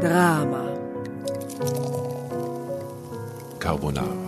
Drama. 0.00 0.62
Carbonara. 3.58 4.27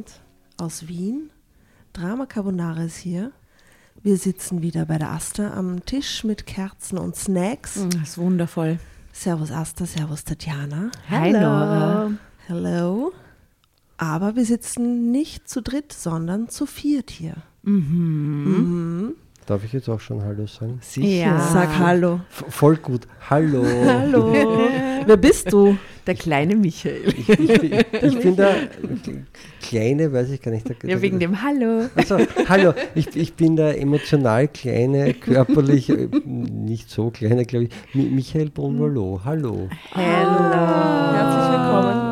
Abend 0.00 0.20
aus 0.56 0.88
Wien. 0.88 1.30
Drama 1.92 2.24
Carbonara 2.24 2.84
ist 2.84 2.96
hier. 2.96 3.32
Wir 4.02 4.16
sitzen 4.16 4.62
wieder 4.62 4.86
bei 4.86 4.96
der 4.96 5.10
Asta 5.10 5.52
am 5.52 5.84
Tisch 5.84 6.24
mit 6.24 6.46
Kerzen 6.46 6.96
und 6.96 7.16
Snacks. 7.16 7.86
Das 7.90 8.10
ist 8.10 8.18
wundervoll. 8.18 8.78
Servus 9.12 9.50
Asta, 9.50 9.84
servus 9.84 10.24
Tatjana. 10.24 10.90
Hi, 11.10 11.32
Laura. 11.32 12.12
Hello. 12.46 13.12
Aber 13.98 14.36
wir 14.36 14.46
sitzen 14.46 15.10
nicht 15.10 15.50
zu 15.50 15.60
dritt, 15.60 15.92
sondern 15.92 16.48
zu 16.48 16.64
viert 16.64 17.10
hier. 17.10 17.34
Darf 19.50 19.64
ich 19.64 19.72
jetzt 19.72 19.88
auch 19.88 19.98
schon 19.98 20.22
Hallo 20.22 20.46
sagen? 20.46 20.78
Ja. 20.94 21.40
Sag 21.40 21.76
Hallo. 21.76 22.20
V 22.28 22.44
voll 22.50 22.76
gut. 22.76 23.08
Hallo. 23.28 23.64
Hallo. 23.84 24.32
Wer 25.06 25.16
bist 25.16 25.52
du? 25.52 25.76
Der 26.06 26.14
kleine 26.14 26.54
Michael. 26.54 27.02
Ich, 27.18 27.26
bin, 27.26 27.72
ich 28.00 28.18
bin 28.20 28.36
der 28.36 28.54
kleine, 29.60 30.12
weiß 30.12 30.30
ich 30.30 30.40
gar 30.40 30.52
nicht. 30.52 30.68
Der, 30.68 30.76
Ja, 30.88 31.02
wegen 31.02 31.18
dem 31.18 31.42
Hallo. 31.42 31.86
Also, 31.96 32.18
hallo, 32.48 32.74
ich, 32.94 33.16
ich 33.16 33.34
bin 33.34 33.56
der 33.56 33.80
emotional 33.80 34.46
kleine, 34.46 35.14
körperlich 35.14 35.90
äh, 35.90 36.06
nicht 36.24 36.88
so 36.88 37.10
kleine, 37.10 37.44
glaube 37.44 37.64
ich, 37.64 37.70
Mi- 37.92 38.08
Michael 38.08 38.50
Bonvalo. 38.50 39.20
Hallo. 39.24 39.68
Herzlich 39.90 41.50
willkommen 41.50 41.86
an 41.88 41.96
unserem 41.96 42.09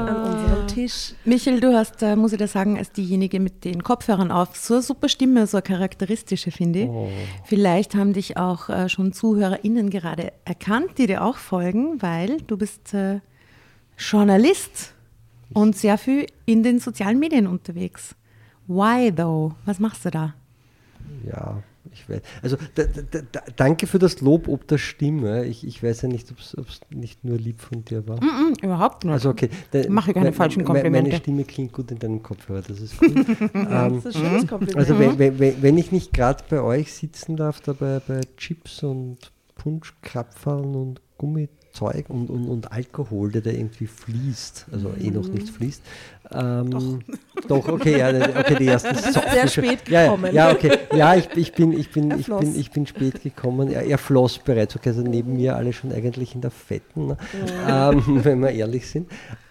Tisch. 0.78 1.14
Michael, 1.24 1.58
du 1.58 1.74
hast, 1.74 2.04
äh, 2.04 2.14
muss 2.14 2.30
ich 2.30 2.38
dir 2.38 2.46
sagen, 2.46 2.78
als 2.78 2.92
diejenige 2.92 3.40
mit 3.40 3.64
den 3.64 3.82
Kopfhörern 3.82 4.30
auf, 4.30 4.54
so 4.54 4.74
eine 4.74 4.82
super 4.84 5.08
Stimme, 5.08 5.48
so 5.48 5.56
eine 5.56 5.62
charakteristische, 5.62 6.52
finde 6.52 6.82
ich. 6.82 6.88
Oh. 6.88 7.08
Vielleicht 7.44 7.96
haben 7.96 8.12
dich 8.12 8.36
auch 8.36 8.68
äh, 8.68 8.88
schon 8.88 9.12
ZuhörerInnen 9.12 9.90
gerade 9.90 10.32
erkannt, 10.44 10.98
die 10.98 11.08
dir 11.08 11.24
auch 11.24 11.36
folgen, 11.36 12.00
weil 12.00 12.36
du 12.42 12.56
bist 12.56 12.94
äh, 12.94 13.18
Journalist 13.98 14.94
und 15.52 15.74
sehr 15.76 15.98
viel 15.98 16.26
in 16.46 16.62
den 16.62 16.78
sozialen 16.78 17.18
Medien 17.18 17.48
unterwegs. 17.48 18.14
Why 18.68 19.12
though? 19.12 19.56
Was 19.64 19.80
machst 19.80 20.04
du 20.04 20.10
da? 20.10 20.34
Ja, 21.26 21.60
ich 21.92 22.08
weiß. 22.08 22.20
Also 22.42 22.56
da, 22.74 22.84
da, 22.84 23.20
da, 23.32 23.40
danke 23.56 23.86
für 23.86 23.98
das 23.98 24.20
Lob 24.20 24.48
ob 24.48 24.66
der 24.68 24.78
Stimme. 24.78 25.44
Ich, 25.44 25.66
ich 25.66 25.82
weiß 25.82 26.02
ja 26.02 26.08
nicht, 26.08 26.30
ob 26.30 26.38
es 26.68 26.80
nicht 26.90 27.24
nur 27.24 27.36
lieb 27.36 27.60
von 27.60 27.84
dir 27.84 28.06
war. 28.08 28.20
Hm, 28.20 28.54
überhaupt 28.62 29.04
nicht. 29.04 29.12
Also 29.12 29.30
okay. 29.30 29.48
da- 29.70 29.88
Mache 29.88 30.12
keine 30.14 30.32
falschen 30.32 30.60
me- 30.60 30.64
Komplimente. 30.64 31.10
Meine 31.10 31.20
Stimme 31.22 31.44
klingt 31.44 31.72
gut 31.72 31.90
in 31.90 31.98
deinem 31.98 32.22
Kopfhörer, 32.22 32.62
das 32.66 32.80
ist 32.80 32.98
gut. 32.98 33.14
ähm, 33.54 34.00
Das 34.02 34.06
ist 34.06 34.16
ein 34.16 34.24
schönes 34.26 34.46
Kompliment. 34.46 34.76
also 34.76 34.98
wenn, 34.98 35.18
wenn, 35.18 35.38
wenn 35.38 35.62
wenn 35.62 35.78
ich 35.78 35.92
nicht 35.92 36.12
gerade 36.12 36.42
bei 36.48 36.60
euch 36.60 36.92
sitzen 36.92 37.36
darf, 37.36 37.60
da 37.60 37.72
bei, 37.72 38.00
bei 38.06 38.20
Chips 38.36 38.82
und 38.82 39.18
Punschkrapferln 39.56 40.74
und 40.74 41.00
Gummizeug 41.78 42.10
und, 42.10 42.30
und, 42.30 42.48
und 42.48 42.72
Alkohol, 42.72 43.30
der 43.32 43.42
da 43.42 43.50
irgendwie 43.50 43.86
fließt, 43.86 44.66
also 44.72 44.92
eh 45.00 45.10
noch 45.10 45.28
nicht 45.28 45.48
fließt. 45.48 45.82
Ähm, 46.30 47.00
doch. 47.48 47.68
okay, 47.68 47.98
ja, 47.98 48.08
okay, 48.38 48.56
die 48.58 48.66
ersten 48.66 48.94
sehr 49.32 49.48
spät 49.48 49.88
ja, 49.88 50.04
gekommen. 50.04 50.34
Ja, 50.34 50.48
ja, 50.48 50.54
okay, 50.54 50.78
ja, 50.94 51.14
ich, 51.14 51.28
ich 51.36 51.52
bin, 51.52 51.72
ich 51.72 51.90
bin, 51.90 52.10
ich 52.18 52.26
bin, 52.26 52.54
ich 52.54 52.70
bin 52.70 52.86
spät 52.86 53.22
gekommen. 53.22 53.70
Er, 53.70 53.84
er 53.84 53.98
floss 53.98 54.38
bereits, 54.38 54.76
okay, 54.76 54.90
also 54.90 55.02
neben 55.02 55.36
mir 55.36 55.56
alle 55.56 55.72
schon 55.72 55.92
eigentlich 55.92 56.34
in 56.34 56.40
der 56.40 56.50
Fetten, 56.50 57.08
ne? 57.08 57.16
ähm, 57.68 58.02
wenn 58.24 58.40
wir 58.40 58.50
ehrlich 58.50 58.88
sind. 58.88 59.08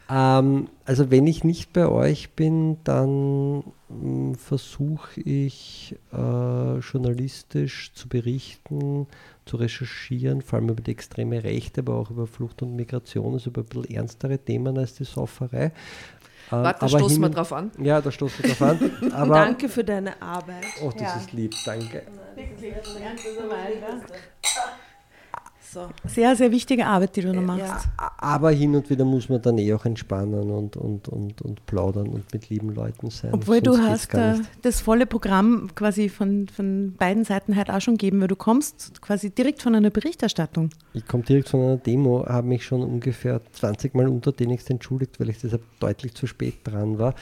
Ähm, 0.09 0.69
also 0.85 1.12
wenn 1.12 1.28
ich 1.28 1.44
nicht 1.44 1.73
bei 1.73 1.88
euch 1.88 2.31
bin, 2.31 2.77
dann 2.83 3.63
mm, 3.89 4.33
versuche 4.36 5.19
ich 5.21 5.95
äh, 6.13 6.77
journalistisch 6.80 7.92
zu 7.94 8.07
berichten, 8.07 9.07
zu 9.45 9.57
recherchieren, 9.57 10.42
vor 10.42 10.59
allem 10.59 10.69
über 10.69 10.81
die 10.81 10.92
extreme 10.92 11.44
Rechte, 11.44 11.81
aber 11.81 11.95
auch 11.95 12.09
über 12.09 12.27
Flucht 12.27 12.62
und 12.62 12.75
Migration, 12.75 13.33
also 13.33 13.50
über 13.50 13.62
ein 13.62 13.65
bisschen 13.65 13.95
ernstere 13.95 14.38
Themen 14.38 14.77
als 14.77 14.95
die 14.95 15.04
Sauferei. 15.04 15.65
Äh, 15.65 15.71
Warte, 16.51 16.80
da 16.80 16.88
stoßen 16.88 17.21
wir 17.21 17.30
drauf 17.30 17.51
an. 17.51 17.71
Ja, 17.77 18.00
da 18.00 18.10
stoßen 18.10 18.44
wir 18.44 18.50
drauf 18.51 18.62
an. 18.62 18.92
Aber, 19.12 19.36
Danke 19.36 19.68
für 19.68 19.83
deine 19.83 20.21
Arbeit. 20.21 20.65
Oh, 20.81 20.92
das 20.98 21.18
ist 21.18 21.33
lieb, 21.33 21.53
danke. 21.65 22.03
Also 25.77 25.94
sehr, 26.06 26.35
sehr 26.35 26.51
wichtige 26.51 26.85
Arbeit, 26.85 27.15
die 27.15 27.21
du 27.21 27.33
noch 27.33 27.41
machst. 27.41 27.62
Ja. 27.62 28.12
Aber 28.18 28.51
hin 28.51 28.75
und 28.75 28.89
wieder 28.89 29.06
muss 29.06 29.29
man 29.29 29.41
dann 29.41 29.57
eh 29.57 29.74
auch 29.74 29.85
entspannen 29.85 30.50
und, 30.50 30.75
und, 30.75 31.07
und, 31.07 31.41
und 31.41 31.65
plaudern 31.65 32.07
und 32.07 32.31
mit 32.33 32.50
lieben 32.50 32.74
Leuten 32.74 33.09
sein. 33.09 33.31
Obwohl 33.33 33.63
Sonst 33.63 33.77
du 33.77 33.83
hast 33.83 34.13
äh, 34.13 34.35
das 34.62 34.81
volle 34.81 35.06
Programm 35.06 35.69
quasi 35.75 36.09
von, 36.09 36.47
von 36.47 36.94
beiden 36.97 37.24
Seiten 37.24 37.56
halt 37.56 37.69
auch 37.69 37.81
schon 37.81 37.95
gegeben, 37.95 38.21
weil 38.21 38.27
du 38.27 38.35
kommst 38.35 39.01
quasi 39.01 39.29
direkt 39.29 39.62
von 39.62 39.75
einer 39.75 39.89
Berichterstattung. 39.89 40.69
Ich 40.94 41.06
komme 41.06 41.24
direkt 41.24 41.50
von 41.50 41.62
einer 41.62 41.77
Demo, 41.77 42.25
habe 42.25 42.47
mich 42.47 42.65
schon 42.65 42.81
ungefähr 42.81 43.41
20 43.53 43.94
Mal 43.94 44.07
untertänigst 44.07 44.69
entschuldigt, 44.69 45.19
weil 45.19 45.29
ich 45.29 45.39
deshalb 45.39 45.62
deutlich 45.79 46.15
zu 46.15 46.27
spät 46.27 46.56
dran 46.63 46.97
war. 46.97 47.13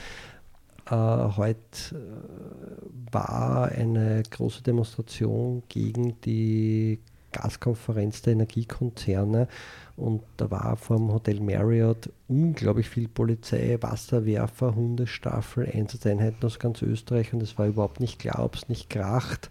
Äh, 0.88 1.36
heute 1.36 1.58
äh, 1.92 3.12
war 3.12 3.68
eine 3.72 4.22
große 4.30 4.62
Demonstration 4.62 5.62
gegen 5.68 6.20
die 6.22 7.00
Gaskonferenz 7.36 8.22
der 8.22 8.34
Energiekonzerne 8.34 9.48
und 9.96 10.22
da 10.36 10.50
war 10.50 10.76
vor 10.76 10.96
dem 10.96 11.12
Hotel 11.12 11.40
Marriott 11.40 12.10
unglaublich 12.28 12.88
viel 12.88 13.08
Polizei, 13.08 13.78
Wasserwerfer, 13.80 14.74
Hundestaffel, 14.74 15.70
Einsatzeinheiten 15.72 16.44
aus 16.44 16.58
ganz 16.58 16.82
Österreich 16.82 17.32
und 17.32 17.42
es 17.42 17.58
war 17.58 17.66
überhaupt 17.66 18.00
nicht 18.00 18.18
klar, 18.18 18.44
ob 18.44 18.54
es 18.56 18.68
nicht 18.68 18.90
kracht. 18.90 19.50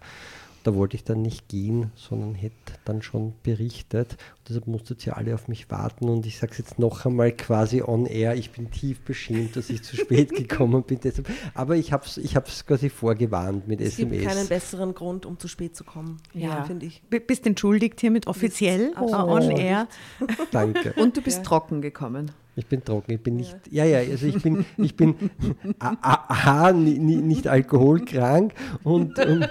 Da 0.62 0.74
wollte 0.74 0.96
ich 0.96 1.04
dann 1.04 1.22
nicht 1.22 1.48
gehen, 1.48 1.92
sondern 1.94 2.34
hätte 2.34 2.74
dann 2.84 3.00
schon 3.00 3.34
berichtet. 3.44 4.16
Deshalb 4.48 4.68
musstet 4.68 5.04
ihr 5.06 5.16
alle 5.16 5.34
auf 5.34 5.48
mich 5.48 5.70
warten. 5.70 6.08
Und 6.08 6.24
ich 6.24 6.38
sage 6.38 6.52
es 6.52 6.58
jetzt 6.58 6.78
noch 6.78 7.04
einmal 7.04 7.32
quasi 7.32 7.82
on 7.82 8.06
air. 8.06 8.36
Ich 8.36 8.50
bin 8.52 8.70
tief 8.70 9.00
beschämt, 9.00 9.56
dass 9.56 9.70
ich 9.70 9.82
zu 9.82 9.96
spät 9.96 10.30
gekommen 10.30 10.84
bin. 10.84 11.00
Deshalb. 11.02 11.28
Aber 11.54 11.76
ich 11.76 11.92
habe 11.92 12.04
es 12.06 12.16
ich 12.16 12.34
quasi 12.66 12.88
vorgewarnt 12.88 13.66
mit 13.66 13.80
es 13.80 13.94
SMS. 13.94 14.12
Es 14.12 14.22
gibt 14.22 14.34
keinen 14.34 14.48
besseren 14.48 14.94
Grund, 14.94 15.26
um 15.26 15.38
zu 15.38 15.48
spät 15.48 15.74
zu 15.74 15.84
kommen. 15.84 16.18
Ja, 16.32 16.48
ja 16.48 16.64
finde 16.64 16.86
ich. 16.86 17.02
B 17.10 17.18
bist 17.18 17.46
entschuldigt 17.46 18.00
hiermit 18.00 18.26
offiziell 18.26 18.92
oh, 19.00 19.12
on 19.12 19.50
air. 19.50 19.88
Danke. 20.52 20.92
Und 20.94 21.16
du 21.16 21.22
bist 21.22 21.38
ja. 21.38 21.42
trocken 21.42 21.82
gekommen. 21.82 22.30
Ich 22.58 22.66
bin 22.66 22.82
trocken, 22.82 23.12
ich 23.12 23.22
bin 23.22 23.36
nicht, 23.36 23.54
ja, 23.70 23.84
ja, 23.84 23.98
also 23.98 24.26
ich 24.26 24.42
bin, 24.42 24.64
ich 24.78 24.96
bin 24.96 25.14
A, 25.78 26.72
nicht 26.72 27.46
alkoholkrank 27.48 28.54
und, 28.82 29.18
und 29.18 29.46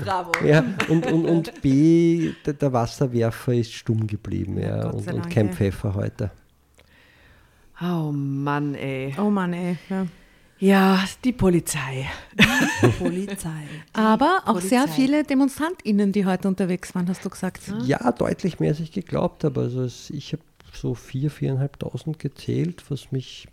Bravo. 0.00 0.30
Ja, 0.44 0.64
und, 0.88 1.10
und, 1.10 1.26
und 1.26 1.60
B, 1.60 2.32
der, 2.46 2.54
der 2.54 2.72
Wasserwerfer 2.72 3.52
ist 3.62 3.72
stumm 3.72 4.06
geblieben, 4.06 4.60
ja, 4.60 4.90
und, 4.90 5.10
und 5.12 5.30
kein 5.30 5.52
Pfeffer 5.52 5.94
heute. 5.94 6.30
Oh 7.80 8.12
Mann, 8.12 8.74
ey. 8.74 9.14
Oh 9.18 9.30
Mann, 9.30 9.52
ey. 9.52 9.76
Ja. 9.88 10.06
Ja, 10.58 11.04
die 11.24 11.32
Polizei. 11.32 12.06
Polizei. 13.00 13.64
Aber 13.94 14.42
auch 14.44 14.52
Polizei. 14.52 14.68
sehr 14.68 14.86
viele 14.86 15.24
DemonstrantInnen, 15.24 16.12
die 16.12 16.24
heute 16.24 16.46
unterwegs 16.46 16.94
waren, 16.94 17.08
hast 17.08 17.24
du 17.24 17.30
gesagt. 17.30 17.66
Ne? 17.66 17.82
Ja, 17.84 18.12
deutlich 18.12 18.60
mehr, 18.60 18.70
als 18.70 18.78
ich 18.78 18.92
geglaubt 18.92 19.42
habe. 19.42 19.62
Also 19.62 19.86
ich 20.14 20.32
habe 20.32 20.42
so 20.72 20.92
4.000, 20.92 21.68
4.500 21.78 22.18
gezählt, 22.18 22.84
was 22.90 23.10
mich 23.10 23.48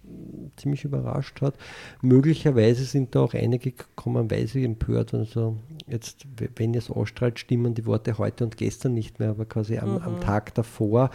ziemlich 0.57 0.85
überrascht 0.85 1.41
hat. 1.41 1.55
Möglicherweise 2.03 2.85
sind 2.85 3.15
da 3.15 3.21
auch 3.21 3.33
einige 3.33 3.71
gekommen, 3.71 4.29
weil 4.29 4.47
sie 4.47 4.63
empört. 4.63 5.15
Also 5.15 5.57
jetzt, 5.91 6.25
wenn 6.55 6.73
ihr 6.73 6.79
es 6.79 6.89
ausstrahlt, 6.89 7.39
stimmen 7.39 7.73
die 7.73 7.85
Worte 7.85 8.17
heute 8.17 8.43
und 8.43 8.57
gestern 8.57 8.93
nicht 8.93 9.19
mehr, 9.19 9.29
aber 9.29 9.45
quasi 9.45 9.77
am, 9.77 9.95
mhm. 9.95 10.01
am 10.01 10.21
Tag 10.21 10.53
davor 10.55 11.09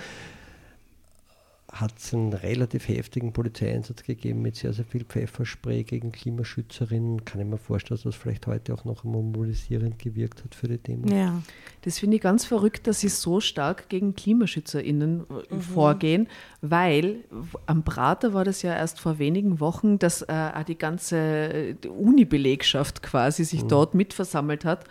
hat 1.75 1.99
es 1.99 2.15
einen 2.15 2.33
relativ 2.33 2.89
heftigen 2.89 3.33
Polizeieinsatz 3.33 4.05
gegeben 4.05 4.43
mit 4.43 4.57
sehr, 4.57 4.73
sehr 4.73 4.85
viel 4.85 5.05
Pfefferspray 5.05 5.83
gegen 5.83 6.13
Klimaschützerinnen. 6.13 7.25
Kann 7.25 7.41
ich 7.41 7.47
mir 7.47 7.59
vorstellen, 7.59 7.97
dass 7.97 8.05
das 8.05 8.15
vielleicht 8.15 8.47
heute 8.47 8.75
auch 8.75 8.85
noch 8.85 9.03
mobilisierend 9.03 9.99
gewirkt 9.99 10.45
hat 10.45 10.55
für 10.55 10.69
die 10.69 10.79
Demo. 10.79 11.09
Ja, 11.13 11.43
das 11.83 11.99
finde 11.99 12.17
ich 12.17 12.23
ganz 12.23 12.45
verrückt, 12.45 12.87
dass 12.87 13.01
sie 13.01 13.09
so 13.09 13.41
stark 13.41 13.89
gegen 13.89 14.15
KlimaschützerInnen 14.15 15.21
äh, 15.29 15.55
mhm. 15.55 15.61
vorgehen, 15.61 16.29
weil 16.61 17.25
am 17.67 17.83
Prater 17.83 18.35
war 18.35 18.45
das 18.45 18.63
ja 18.63 18.75
erst 18.75 19.01
vor 19.01 19.19
wenigen 19.19 19.59
Wochen, 19.59 19.99
dass 19.99 20.23
äh, 20.23 20.51
auch 20.55 20.63
die 20.63 20.79
ganze 20.79 21.17
äh, 21.17 21.89
Uni-Belegschaft 21.89 23.03
quasi 23.03 23.45
sich 23.45 23.65
mhm. 23.65 23.69
dort 23.69 23.95
mitversammelt 23.95 24.65
hat 24.65 24.85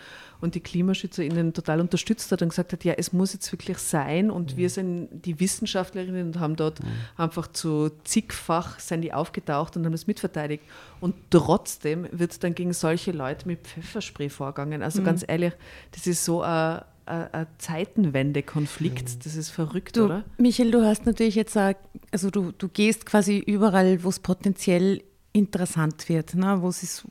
und 0.43 0.55
die 0.55 0.59
KlimaschützerInnen 0.59 1.53
total 1.53 1.79
unterstützt 1.79 2.31
hat 2.31 2.41
und 2.41 2.49
gesagt 2.49 2.73
hat, 2.73 2.83
ja, 2.83 2.93
es 2.97 3.13
muss 3.13 3.31
jetzt 3.31 3.51
wirklich 3.51 3.77
sein 3.77 4.29
und 4.29 4.53
mhm. 4.53 4.57
wir 4.57 4.69
sind 4.69 5.09
die 5.25 5.39
Wissenschaftlerinnen 5.39 6.27
und 6.27 6.39
haben 6.39 6.57
dort 6.57 6.83
mhm. 6.83 6.87
einfach 7.15 7.47
zu 7.47 7.91
zigfach 8.03 8.79
sind 8.79 9.01
die 9.01 9.13
aufgetaucht 9.13 9.77
und 9.77 9.85
haben 9.85 9.93
es 9.93 10.05
mitverteidigt. 10.05 10.63
Und 10.99 11.15
trotzdem 11.29 12.07
wird 12.11 12.43
dann 12.43 12.55
gegen 12.55 12.73
solche 12.73 13.11
Leute 13.11 13.47
mit 13.47 13.65
Pfefferspray 13.65 14.29
vorgegangen. 14.29 14.83
Also 14.83 14.99
mhm. 14.99 15.05
ganz 15.05 15.23
ehrlich, 15.25 15.53
das 15.91 16.05
ist 16.07 16.25
so 16.25 16.41
ein 16.41 16.81
ein 17.05 17.47
Zeitenwende-Konflikt. 17.57 19.09
Mhm. 19.09 19.19
Das 19.25 19.35
ist 19.35 19.49
verrückt, 19.49 19.97
du, 19.97 20.05
oder? 20.05 20.23
Michael, 20.37 20.71
du 20.71 20.85
hast 20.85 21.05
natürlich 21.05 21.35
jetzt, 21.35 21.57
auch, 21.57 21.73
also 22.11 22.29
du, 22.29 22.53
du 22.57 22.69
gehst 22.69 23.05
quasi 23.05 23.39
überall, 23.39 24.05
wo 24.05 24.07
es 24.07 24.19
potenziell 24.19 25.03
interessant 25.33 26.07
wird. 26.07 26.35
Ne? 26.35 26.61
Wo 26.61 26.69
es 26.69 26.81
ist, 26.81 27.03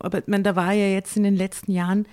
aber 0.00 0.18
ich 0.18 0.26
meine, 0.26 0.42
da 0.42 0.56
war 0.56 0.72
ja 0.72 0.88
jetzt 0.88 1.16
in 1.16 1.22
den 1.22 1.36
letzten 1.36 1.70
Jahren 1.70 2.06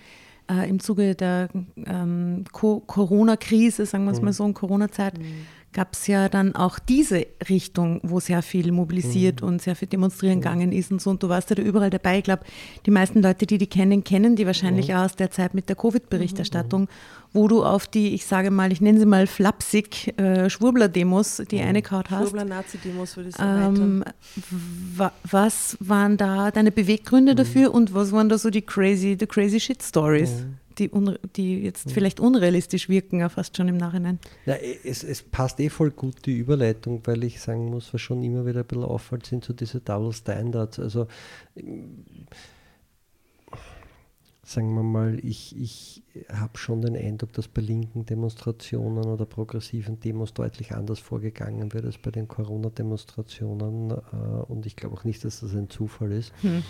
äh, 0.50 0.70
im 0.70 0.80
Zuge 0.80 1.16
der 1.16 1.50
ähm, 1.86 2.46
Corona-Krise, 2.52 3.86
sagen 3.86 4.06
wir 4.06 4.12
es 4.12 4.22
mal 4.22 4.28
mhm. 4.28 4.34
so, 4.34 4.46
in 4.46 4.54
Corona-Zeit, 4.54 5.18
mhm. 5.18 5.48
Gab 5.76 5.94
es 5.94 6.08
ja 6.08 6.30
dann 6.30 6.56
auch 6.56 6.80
diese 6.80 7.28
Richtung, 7.50 8.00
wo 8.02 8.22
sehr 8.22 8.42
viel 8.42 8.72
mobilisiert 8.72 9.42
mhm. 9.42 9.48
und 9.48 9.62
sehr 9.62 9.76
viel 9.76 9.90
demonstrieren 9.90 10.38
mhm. 10.38 10.42
gegangen 10.42 10.72
ist 10.72 10.90
und 10.90 11.02
so. 11.02 11.10
Und 11.10 11.22
du 11.22 11.30
warst 11.30 11.50
ja 11.50 11.58
da 11.58 11.62
überall 11.62 11.90
dabei. 11.90 12.20
Ich 12.20 12.24
glaube, 12.24 12.44
die 12.86 12.92
meisten 12.92 13.22
Leute, 13.22 13.46
die 13.46 13.58
die 13.58 13.68
kennen, 13.68 14.04
kennen 14.04 14.38
die 14.38 14.46
wahrscheinlich 14.46 14.88
mhm. 14.88 14.96
auch 14.96 15.04
aus 15.04 15.16
der 15.18 15.32
Zeit 15.32 15.54
mit 15.54 15.68
der 15.68 15.76
Covid-Berichterstattung, 15.76 16.84
mhm. 16.84 16.88
wo 17.34 17.50
du 17.50 17.66
auf 17.66 17.88
die, 17.88 18.16
ich 18.16 18.26
sage 18.26 18.52
mal, 18.52 18.72
ich 18.72 18.80
nenne 18.80 19.00
sie 19.00 19.06
mal 19.06 19.28
flapsig, 19.28 20.18
äh, 20.18 20.50
Schwurbler-Demos, 20.50 21.44
die 21.52 21.60
eine 21.60 21.82
Kaut 21.82 22.10
hast. 22.10 22.30
Schwurbler-Nazi-Demos 22.30 23.18
würde 23.18 23.30
ich 23.30 23.36
sagen. 23.36 23.76
Ähm, 23.76 24.04
was 25.30 25.78
waren 25.82 26.16
da 26.16 26.52
deine 26.52 26.72
Beweggründe 26.72 27.36
dafür 27.36 27.74
und 27.74 27.94
was 27.94 28.14
waren 28.14 28.30
da 28.30 28.38
so 28.38 28.50
die 28.50 28.62
crazy, 28.62 29.18
the 29.20 29.28
crazy 29.28 29.60
shit 29.60 29.84
Stories? 29.84 30.46
Die, 30.80 30.92
die 31.36 31.64
jetzt 31.64 31.92
vielleicht 31.92 32.20
unrealistisch 32.20 32.90
wirken, 32.90 33.20
ja 33.20 33.30
fast 33.30 33.58
schon 33.58 33.68
im 33.68 33.78
Nachhinein. 33.78 34.20
Ja, 34.46 34.56
es, 34.56 35.04
es 35.04 35.22
passt 35.22 35.60
eh 35.60 35.70
voll 35.70 35.92
gut, 35.92 36.26
die 36.26 36.38
Überleitung, 36.38 37.02
weil 37.06 37.24
ich 37.24 37.42
sagen 37.42 37.70
muss, 37.70 37.94
was 37.94 38.02
schon 38.02 38.24
immer 38.24 38.46
wieder 38.46 38.62
ein 38.62 38.66
bisschen 38.66 38.84
auffällt, 38.84 39.26
sind 39.26 39.44
so 39.44 39.54
diese 39.54 39.82
Double 39.82 40.14
Standards. 40.14 40.80
Also 40.80 41.08
sagen 44.46 44.76
wir 44.76 44.84
mal, 44.84 45.20
ich, 45.24 45.60
ich 45.60 46.04
habe 46.30 46.58
schon 46.58 46.82
den 46.82 46.96
Eindruck, 46.96 47.34
dass 47.34 47.48
bei 47.48 47.62
linken 47.62 48.06
Demonstrationen 48.06 49.06
oder 49.06 49.26
progressiven 49.26 50.00
Demos 50.00 50.34
deutlich 50.34 50.74
anders 50.74 51.00
vorgegangen 51.00 51.74
wird 51.74 51.86
als 51.86 51.98
bei 51.98 52.12
den 52.12 52.28
Corona-Demonstrationen. 52.28 53.92
Äh, 53.92 53.96
und 54.48 54.68
ich 54.68 54.76
glaube 54.76 54.96
auch 54.96 55.04
nicht, 55.04 55.26
dass 55.26 55.40
das 55.40 55.56
ein 55.56 55.70
Zufall 55.70 56.12
ist. 56.12 56.32
Hm 56.42 56.64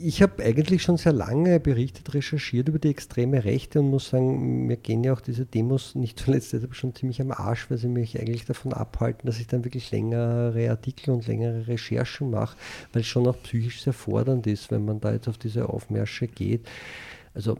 ich 0.00 0.22
habe 0.22 0.42
eigentlich 0.44 0.82
schon 0.82 0.96
sehr 0.96 1.12
lange 1.12 1.60
berichtet, 1.60 2.14
recherchiert 2.14 2.68
über 2.68 2.78
die 2.78 2.90
extreme 2.90 3.44
Rechte 3.44 3.80
und 3.80 3.90
muss 3.90 4.10
sagen, 4.10 4.66
mir 4.66 4.76
gehen 4.76 5.02
ja 5.02 5.12
auch 5.12 5.20
diese 5.20 5.44
Demos 5.44 5.94
nicht 5.94 6.18
zuletzt 6.18 6.56
schon 6.72 6.94
ziemlich 6.94 7.20
am 7.20 7.32
Arsch, 7.32 7.70
weil 7.70 7.78
sie 7.78 7.88
mich 7.88 8.18
eigentlich 8.18 8.44
davon 8.44 8.72
abhalten, 8.72 9.26
dass 9.26 9.40
ich 9.40 9.46
dann 9.46 9.64
wirklich 9.64 9.90
längere 9.90 10.70
Artikel 10.70 11.10
und 11.10 11.26
längere 11.26 11.66
Recherchen 11.66 12.30
mache, 12.30 12.56
weil 12.92 13.02
es 13.02 13.08
schon 13.08 13.26
auch 13.26 13.42
psychisch 13.42 13.82
sehr 13.82 13.92
fordernd 13.92 14.46
ist, 14.46 14.70
wenn 14.70 14.84
man 14.84 15.00
da 15.00 15.12
jetzt 15.12 15.28
auf 15.28 15.38
diese 15.38 15.68
Aufmärsche 15.68 16.28
geht. 16.28 16.68
Also 17.34 17.58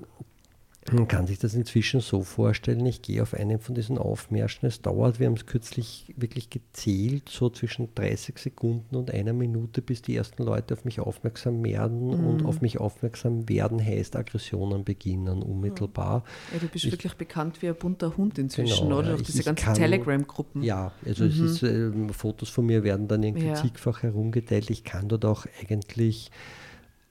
man 0.93 1.09
kann 1.09 1.27
sich 1.27 1.39
das 1.39 1.55
inzwischen 1.55 2.01
so 2.01 2.23
vorstellen, 2.23 2.85
ich 2.87 3.03
gehe 3.03 3.23
auf 3.23 3.35
einen 3.35 3.59
von 3.59 3.75
diesen 3.75 3.99
Aufmärschen. 3.99 4.67
Es 4.69 4.81
dauert, 4.81 5.19
wir 5.21 5.27
haben 5.27 5.35
es 5.35 5.47
kürzlich 5.47 6.15
wirklich 6.17 6.51
gezählt, 6.51 7.29
so 7.29 7.51
zwischen 7.51 7.95
30 7.95 8.39
Sekunden 8.39 8.97
und 8.97 9.11
einer 9.11 9.33
Minute, 9.33 9.83
bis 9.83 10.03
die 10.03 10.17
ersten 10.17 10.43
Leute 10.43 10.75
auf 10.75 10.85
mich 10.85 11.01
aufmerksam 11.01 11.65
werden. 11.65 12.07
Mhm. 12.07 12.27
Und 12.27 12.45
auf 12.47 12.61
mich 12.61 12.79
aufmerksam 12.79 13.49
werden 13.49 13.85
heißt 13.85 14.17
Aggressionen 14.17 14.85
beginnen, 14.85 15.43
unmittelbar. 15.43 16.25
Ja, 16.53 16.59
du 16.59 16.69
bist 16.69 16.85
ich, 16.85 16.93
wirklich 16.93 17.15
bekannt 17.15 17.61
wie 17.61 17.69
ein 17.69 17.77
bunter 17.77 18.17
Hund 18.17 18.39
inzwischen, 18.39 18.89
genau, 18.89 19.01
oder? 19.01 19.15
Auf 19.15 19.23
diese 19.23 19.43
ganzen 19.43 19.75
Telegram-Gruppen. 19.75 20.63
Ja, 20.63 20.93
also 21.05 21.25
mhm. 21.25 21.31
es 21.31 21.39
ist, 21.39 21.63
äh, 21.63 21.91
Fotos 22.13 22.49
von 22.49 22.67
mir 22.67 22.83
werden 22.83 23.09
dann 23.09 23.23
irgendwie 23.23 23.49
ja. 23.49 23.55
zigfach 23.55 24.03
herumgeteilt. 24.03 24.71
Ich 24.71 24.85
kann 24.85 25.09
dort 25.09 25.25
auch 25.25 25.47
eigentlich 25.61 26.31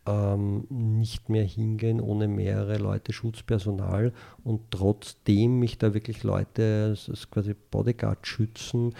ähm, 0.07 0.65
nicht 0.69 1.29
mehr 1.29 1.43
hingehen 1.43 1.99
ohne 1.99 2.27
mehrere 2.27 2.77
Leute 2.77 3.13
Schutzpersonal 3.13 4.13
und 4.43 4.71
trotzdem 4.71 5.59
mich 5.59 5.77
da 5.77 5.93
wirklich 5.93 6.23
Leute 6.23 6.95
als 7.09 7.29
quasi 7.29 7.55
Bodyguard 7.71 8.25
schützen, 8.25 8.93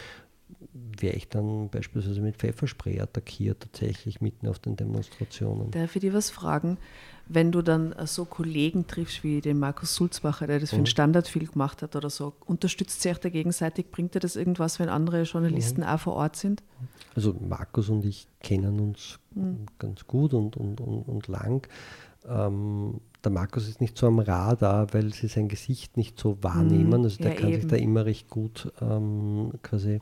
wäre 0.99 1.15
ich 1.15 1.29
dann 1.29 1.69
beispielsweise 1.69 2.21
mit 2.21 2.37
Pfefferspray 2.37 2.99
attackiert, 2.99 3.61
tatsächlich 3.61 4.21
mitten 4.21 4.47
auf 4.47 4.59
den 4.59 4.75
Demonstrationen. 4.75 5.71
Darf 5.71 5.95
ich 5.95 6.01
dir 6.01 6.13
was 6.13 6.29
fragen? 6.29 6.77
wenn 7.29 7.51
du 7.51 7.61
dann 7.61 7.91
äh, 7.93 8.07
so 8.07 8.25
Kollegen 8.25 8.87
triffst 8.87 9.23
wie 9.23 9.41
den 9.41 9.59
Markus 9.59 9.95
Sulzbacher, 9.95 10.47
der 10.47 10.59
das 10.59 10.69
für 10.69 10.77
den 10.77 10.81
mhm. 10.81 10.87
Standard 10.87 11.27
viel 11.27 11.47
gemacht 11.47 11.81
hat 11.81 11.95
oder 11.95 12.09
so, 12.09 12.33
unterstützt 12.45 13.01
sich 13.01 13.17
da 13.17 13.29
gegenseitig? 13.29 13.91
Bringt 13.91 14.15
dir 14.15 14.19
das 14.19 14.35
irgendwas, 14.35 14.79
wenn 14.79 14.89
andere 14.89 15.23
Journalisten 15.23 15.81
mhm. 15.81 15.87
auch 15.87 15.99
vor 15.99 16.13
Ort 16.13 16.35
sind? 16.35 16.63
Also 17.17 17.33
Markus 17.33 17.89
und 17.89 18.05
ich 18.05 18.27
kennen 18.41 18.79
uns 18.79 19.17
mhm. 19.33 19.65
ganz 19.79 20.05
gut 20.05 20.35
und, 20.35 20.55
und, 20.55 20.79
und, 20.79 21.01
und 21.01 21.27
lang. 21.27 21.67
Ähm, 22.29 23.01
der 23.23 23.31
Markus 23.31 23.67
ist 23.67 23.81
nicht 23.81 23.97
so 23.97 24.05
am 24.05 24.19
Radar, 24.19 24.93
weil 24.93 25.11
sie 25.11 25.27
sein 25.27 25.47
Gesicht 25.47 25.97
nicht 25.97 26.19
so 26.19 26.37
wahrnehmen. 26.43 27.03
Also 27.03 27.17
der 27.17 27.33
Ja, 27.33 27.39
kann 27.39 27.49
sich 27.49 27.61
eben. 27.61 27.69
da 27.69 27.75
immer 27.75 28.05
recht 28.05 28.29
gut 28.29 28.71
ähm, 28.81 29.53
quasi 29.63 29.99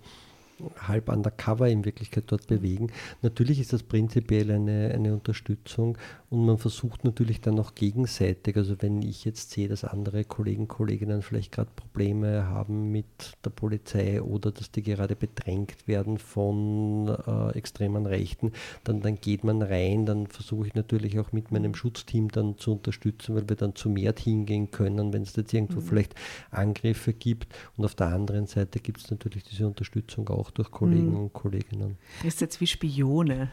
halb 0.88 1.10
undercover 1.10 1.68
in 1.68 1.86
Wirklichkeit 1.86 2.26
dort 2.28 2.48
bewegen. 2.48 2.92
Natürlich 3.22 3.60
ist 3.60 3.74
das 3.74 3.84
prinzipiell 3.84 4.52
eine, 4.52 4.92
eine 4.94 5.14
Unterstützung 5.14 5.98
und 6.30 6.46
man 6.46 6.58
versucht 6.58 7.04
natürlich 7.04 7.42
dann 7.42 7.60
auch 7.60 7.76
gegenseitig, 7.76 8.58
also 8.58 8.76
wenn 8.82 9.02
ich 9.02 9.26
jetzt 9.26 9.52
sehe, 9.52 9.68
dass 9.68 9.84
andere 9.84 10.26
Kollegen, 10.26 10.68
Kolleginnen 10.68 11.22
vielleicht 11.22 11.52
gerade 11.52 11.70
Probleme 11.76 12.48
haben 12.48 12.92
mit 12.92 13.06
der 13.44 13.52
Polizei 13.52 14.22
oder 14.22 14.52
dass 14.52 14.72
die 14.72 14.84
gerade 14.84 15.16
bedrängt 15.16 15.88
werden 15.88 16.18
von 16.18 17.08
äh, 17.28 17.58
extremen 17.58 18.06
Rechten, 18.06 18.52
dann, 18.84 19.02
dann 19.02 19.16
geht 19.16 19.44
man 19.44 19.62
rein, 19.62 20.06
dann 20.06 20.28
versuche 20.28 20.68
ich 20.68 20.76
natürlich 20.76 21.20
auch 21.20 21.32
mit 21.32 21.52
meinem 21.52 21.76
Schutzteam 21.76 22.30
dann 22.30 22.58
zu 22.58 22.74
unterstützen, 22.74 23.36
weil 23.36 23.48
wir 23.48 23.56
dann 23.56 23.76
zu 23.76 23.90
mehr 23.90 24.14
hingehen 24.18 24.72
können, 24.72 25.14
wenn 25.14 25.22
es 25.22 25.36
jetzt 25.36 25.54
irgendwo 25.54 25.82
vielleicht 25.82 26.16
Angriffe 26.52 27.14
gibt. 27.14 27.54
Und 27.78 27.86
auf 27.86 27.96
der 27.96 28.08
anderen 28.08 28.48
Seite 28.48 28.80
gibt 28.80 29.00
es 29.02 29.12
natürlich 29.12 29.44
diese 29.44 29.68
Unterstützung 29.68 30.28
auch 30.30 30.45
durch 30.52 30.72
Kollegen 30.72 31.16
und 31.16 31.34
Kolleginnen. 31.34 31.98
Ist 32.24 32.42
jetzt 32.42 32.62
wie 32.62 32.68
Spione. 32.68 33.52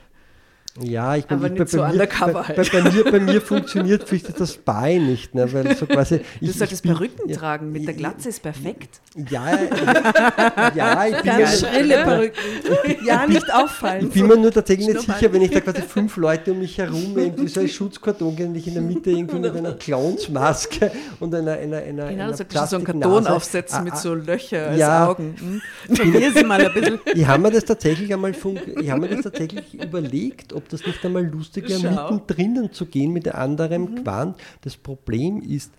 Ja, 0.80 1.16
ich 1.16 1.26
Aber 1.28 1.46
ich- 1.46 1.52
nicht 1.52 1.68
so 1.68 1.82
mir, 1.82 1.92
bei, 1.98 2.06
halt. 2.08 2.56
bei, 2.56 2.80
bei, 2.80 2.90
mir, 2.90 3.04
bei 3.04 3.20
mir 3.20 3.40
funktioniert 3.42 4.08
vielleicht 4.08 4.40
das 4.40 4.56
Bein 4.56 5.06
nicht, 5.06 5.34
ne, 5.34 5.52
weil 5.52 5.76
so 5.76 5.84
quasi. 5.84 6.20
Du 6.40 6.46
ich- 6.46 6.52
solltest 6.56 6.82
ich 6.84 6.88
bin- 6.90 6.96
Perücken 6.96 7.28
ja, 7.28 7.36
tragen, 7.36 7.72
mit 7.72 7.86
der 7.86 7.92
Glatze 7.94 8.30
ist 8.30 8.40
perfekt. 8.42 9.00
Ja, 9.28 9.50
ja, 10.74 11.06
ich 11.06 11.16
bin, 11.16 11.24
Ganz 11.24 11.38
mir, 11.62 11.68
schrille 11.68 12.04
Perücken. 12.04 12.38
Ja, 13.04 13.26
nicht 13.26 13.52
auffallen. 13.52 14.06
ich 14.06 14.14
bin 14.14 14.26
mir 14.26 14.36
nur 14.38 14.50
tatsächlich 14.50 14.88
nicht 14.88 15.00
sicher, 15.00 15.30
wenn 15.32 15.42
ich 15.42 15.50
da 15.50 15.60
quasi 15.60 15.82
fünf 15.82 16.16
Leute 16.16 16.52
um 16.52 16.60
mich 16.60 16.78
herum 16.78 17.18
irgendwie 17.18 17.48
so 17.48 17.60
ein 17.60 17.68
Schutzkarton 17.68 18.28
und 18.36 18.54
ich 18.56 18.66
in 18.66 18.74
der 18.74 18.82
Mitte 18.82 19.10
irgendwie 19.10 19.40
mit 19.40 19.54
einer 19.54 19.74
Clownsmaske 19.74 20.90
und 21.20 21.34
einer, 21.34 21.52
einer, 21.52 21.78
einer, 21.78 22.08
Genau, 22.08 22.22
einer 22.24 22.30
du 22.32 22.36
solltest 22.38 22.66
so 22.70 22.76
einen 22.76 22.84
Karton 22.86 23.26
aufsetzen 23.26 23.78
Ah, 23.80 23.82
mit 23.82 23.92
ah, 23.92 23.96
so 23.96 24.14
Löcher 24.14 24.68
als 24.68 24.78
Ja. 24.78 25.08
Augen. 25.08 25.34
Hm? 25.38 25.62
Bisschen. 25.88 26.98
Ich 27.14 27.26
habe 27.26 27.42
mir 27.42 27.50
das 27.50 27.64
tatsächlich 27.64 28.12
einmal 28.12 28.32
ich 28.80 28.90
habe 28.90 29.00
mir 29.02 29.08
das 29.08 29.20
tatsächlich 29.22 29.74
überlegt, 29.74 30.52
ob 30.52 30.61
das 30.68 30.86
nicht 30.86 31.04
einmal 31.04 31.26
lustig 31.26 31.68
wäre, 31.68 32.12
mittendrin 32.12 32.70
zu 32.72 32.86
gehen 32.86 33.12
mit 33.12 33.28
anderem 33.28 34.02
Quant. 34.02 34.36
Das 34.62 34.76
Problem 34.76 35.40
ist, 35.40 35.72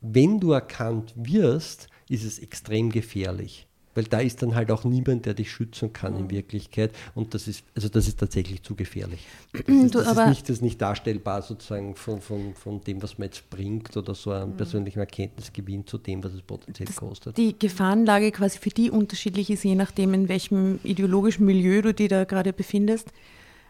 wenn 0.00 0.40
du 0.40 0.52
erkannt 0.52 1.12
wirst, 1.16 1.88
ist 2.08 2.24
es 2.24 2.38
extrem 2.38 2.90
gefährlich. 2.90 3.66
Weil 3.94 4.04
da 4.04 4.20
ist 4.20 4.40
dann 4.40 4.54
halt 4.54 4.70
auch 4.70 4.84
niemand, 4.84 5.26
der 5.26 5.34
dich 5.34 5.50
schützen 5.50 5.92
kann 5.92 6.16
in 6.16 6.30
Wirklichkeit. 6.30 6.92
Und 7.16 7.34
das 7.34 7.48
ist, 7.48 7.64
also 7.74 7.88
das 7.88 8.06
ist 8.06 8.20
tatsächlich 8.20 8.62
zu 8.62 8.76
gefährlich. 8.76 9.26
Das, 9.52 9.62
ist, 9.66 9.94
das, 9.96 10.06
ist, 10.06 10.26
nicht, 10.28 10.42
das 10.42 10.50
ist 10.50 10.62
nicht 10.62 10.80
darstellbar 10.80 11.42
sozusagen 11.42 11.96
von, 11.96 12.20
von, 12.20 12.54
von 12.54 12.80
dem, 12.82 13.02
was 13.02 13.18
man 13.18 13.26
jetzt 13.26 13.50
bringt 13.50 13.96
oder 13.96 14.14
so 14.14 14.30
einen 14.30 14.56
persönlichen 14.56 15.00
Erkenntnisgewinn 15.00 15.86
zu 15.86 15.98
dem, 15.98 16.22
was 16.22 16.34
es 16.34 16.42
potenziell 16.42 16.88
kostet. 16.94 17.36
Die 17.36 17.58
Gefahrenlage 17.58 18.30
quasi 18.30 18.60
für 18.60 18.70
die 18.70 18.92
unterschiedlich 18.92 19.50
ist, 19.50 19.64
je 19.64 19.74
nachdem, 19.74 20.14
in 20.14 20.28
welchem 20.28 20.78
ideologischen 20.84 21.44
Milieu 21.44 21.82
du 21.82 21.92
dich 21.92 22.08
da 22.08 22.22
gerade 22.24 22.52
befindest, 22.52 23.12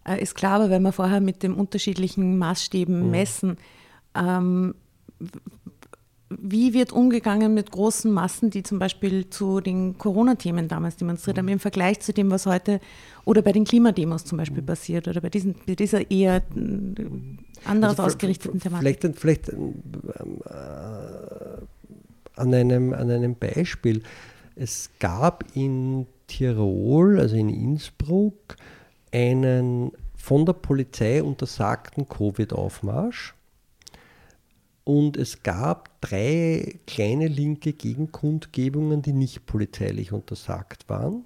äh, 0.06 0.22
ist 0.22 0.34
klar, 0.34 0.54
aber 0.54 0.70
wenn 0.70 0.82
wir 0.82 0.92
vorher 0.92 1.20
mit 1.20 1.42
den 1.42 1.54
unterschiedlichen 1.54 2.38
Maßstäben 2.38 3.10
messen, 3.10 3.56
ähm, 4.14 4.74
wie 6.30 6.74
wird 6.74 6.92
umgegangen 6.92 7.54
mit 7.54 7.72
großen 7.72 8.10
Massen, 8.10 8.50
die 8.50 8.62
zum 8.62 8.78
Beispiel 8.78 9.28
zu 9.30 9.60
den 9.60 9.98
Corona-Themen 9.98 10.68
damals 10.68 10.96
demonstriert 10.96 11.38
haben, 11.38 11.48
im 11.48 11.58
Vergleich 11.58 11.98
zu 12.00 12.12
dem, 12.12 12.30
was 12.30 12.46
heute 12.46 12.78
oder 13.24 13.42
bei 13.42 13.50
den 13.50 13.64
Klimademos 13.64 14.24
zum 14.24 14.38
Beispiel 14.38 14.62
passiert 14.62 15.08
oder 15.08 15.20
bei, 15.20 15.28
diesen, 15.28 15.56
bei 15.66 15.74
dieser 15.74 16.08
eher 16.08 16.36
äh, 16.36 16.40
anders 17.64 17.98
Also 17.98 18.04
ausgerichteten 18.04 18.60
Thematik? 18.60 19.00
Vielleicht, 19.00 19.18
vielleicht 19.18 19.48
äh, 19.48 19.56
an, 22.36 22.54
einem, 22.54 22.92
an 22.94 23.10
einem 23.10 23.34
Beispiel. 23.34 24.02
Es 24.54 24.90
gab 25.00 25.44
in 25.54 26.06
Tirol, 26.28 27.18
also 27.18 27.34
in 27.34 27.48
Innsbruck, 27.48 28.56
einen 29.12 29.92
von 30.16 30.46
der 30.46 30.52
Polizei 30.52 31.22
untersagten 31.22 32.08
Covid-Aufmarsch. 32.08 33.34
Und 34.84 35.16
es 35.16 35.42
gab 35.42 36.00
drei 36.00 36.80
kleine 36.86 37.28
linke 37.28 37.72
Gegenkundgebungen, 37.72 39.02
die 39.02 39.12
nicht 39.12 39.46
polizeilich 39.46 40.12
untersagt 40.12 40.88
waren. 40.88 41.24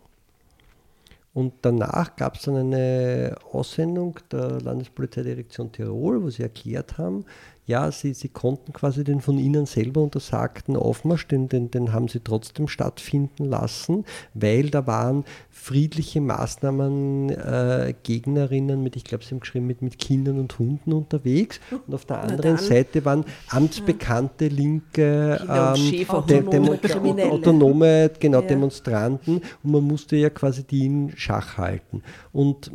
Und 1.33 1.55
danach 1.62 2.14
gab 2.14 2.37
es 2.37 2.43
dann 2.43 2.57
eine 2.57 3.35
Aussendung 3.50 4.21
der 4.31 4.61
Landespolizeidirektion 4.61 5.73
Tirol, 5.73 6.23
wo 6.23 6.31
sie 6.31 6.45
erklärt 6.45 6.97
haben, 6.97 7.25
ja, 7.66 7.90
sie, 7.90 8.12
sie 8.14 8.28
konnten 8.28 8.73
quasi 8.73 9.04
den 9.04 9.21
von 9.21 9.38
ihnen 9.38 9.64
selber 9.66 10.02
untersagten 10.02 10.76
Aufmarsch, 10.76 11.26
den, 11.28 11.49
den, 11.49 11.71
den 11.71 11.92
haben 11.92 12.09
sie 12.09 12.21
trotzdem 12.21 12.68
stattfinden 12.68 13.47
lassen, 13.47 14.04
weil 14.35 14.68
da 14.71 14.87
waren 14.87 15.25
friedliche 15.50 16.21
Maßnahmen 16.21 17.30
äh, 17.30 17.94
Gegnerinnen 18.02 18.83
mit, 18.83 18.97
ich 18.97 19.04
glaube, 19.04 19.25
sie 19.25 19.30
haben 19.30 19.40
geschrieben, 19.40 19.66
mit, 19.66 19.80
mit 19.83 19.99
Kindern 19.99 20.38
und 20.38 20.59
Hunden 20.59 20.92
unterwegs. 20.92 21.59
Und 21.87 21.94
auf 21.94 22.04
der 22.04 22.21
anderen. 22.21 22.59
Seite 22.59 23.04
waren 23.04 23.25
amtsbekannte 23.49 24.49
linke 24.49 25.40
ähm, 25.49 26.26
Dem- 26.28 26.50
Demo- 26.50 26.76
Kriminelle. 26.76 27.30
autonome 27.30 28.11
genau, 28.21 28.42
Ja. 28.42 28.47
Demonstranten 28.49 29.40
und 29.62 29.71
man 29.73 29.83
musste 29.85 30.16
ja 30.16 30.30
quasi 30.30 30.64
die 30.64 30.87
in 30.87 31.12
Schach 31.16 31.56
halten. 31.56 32.02
Und 32.33 32.71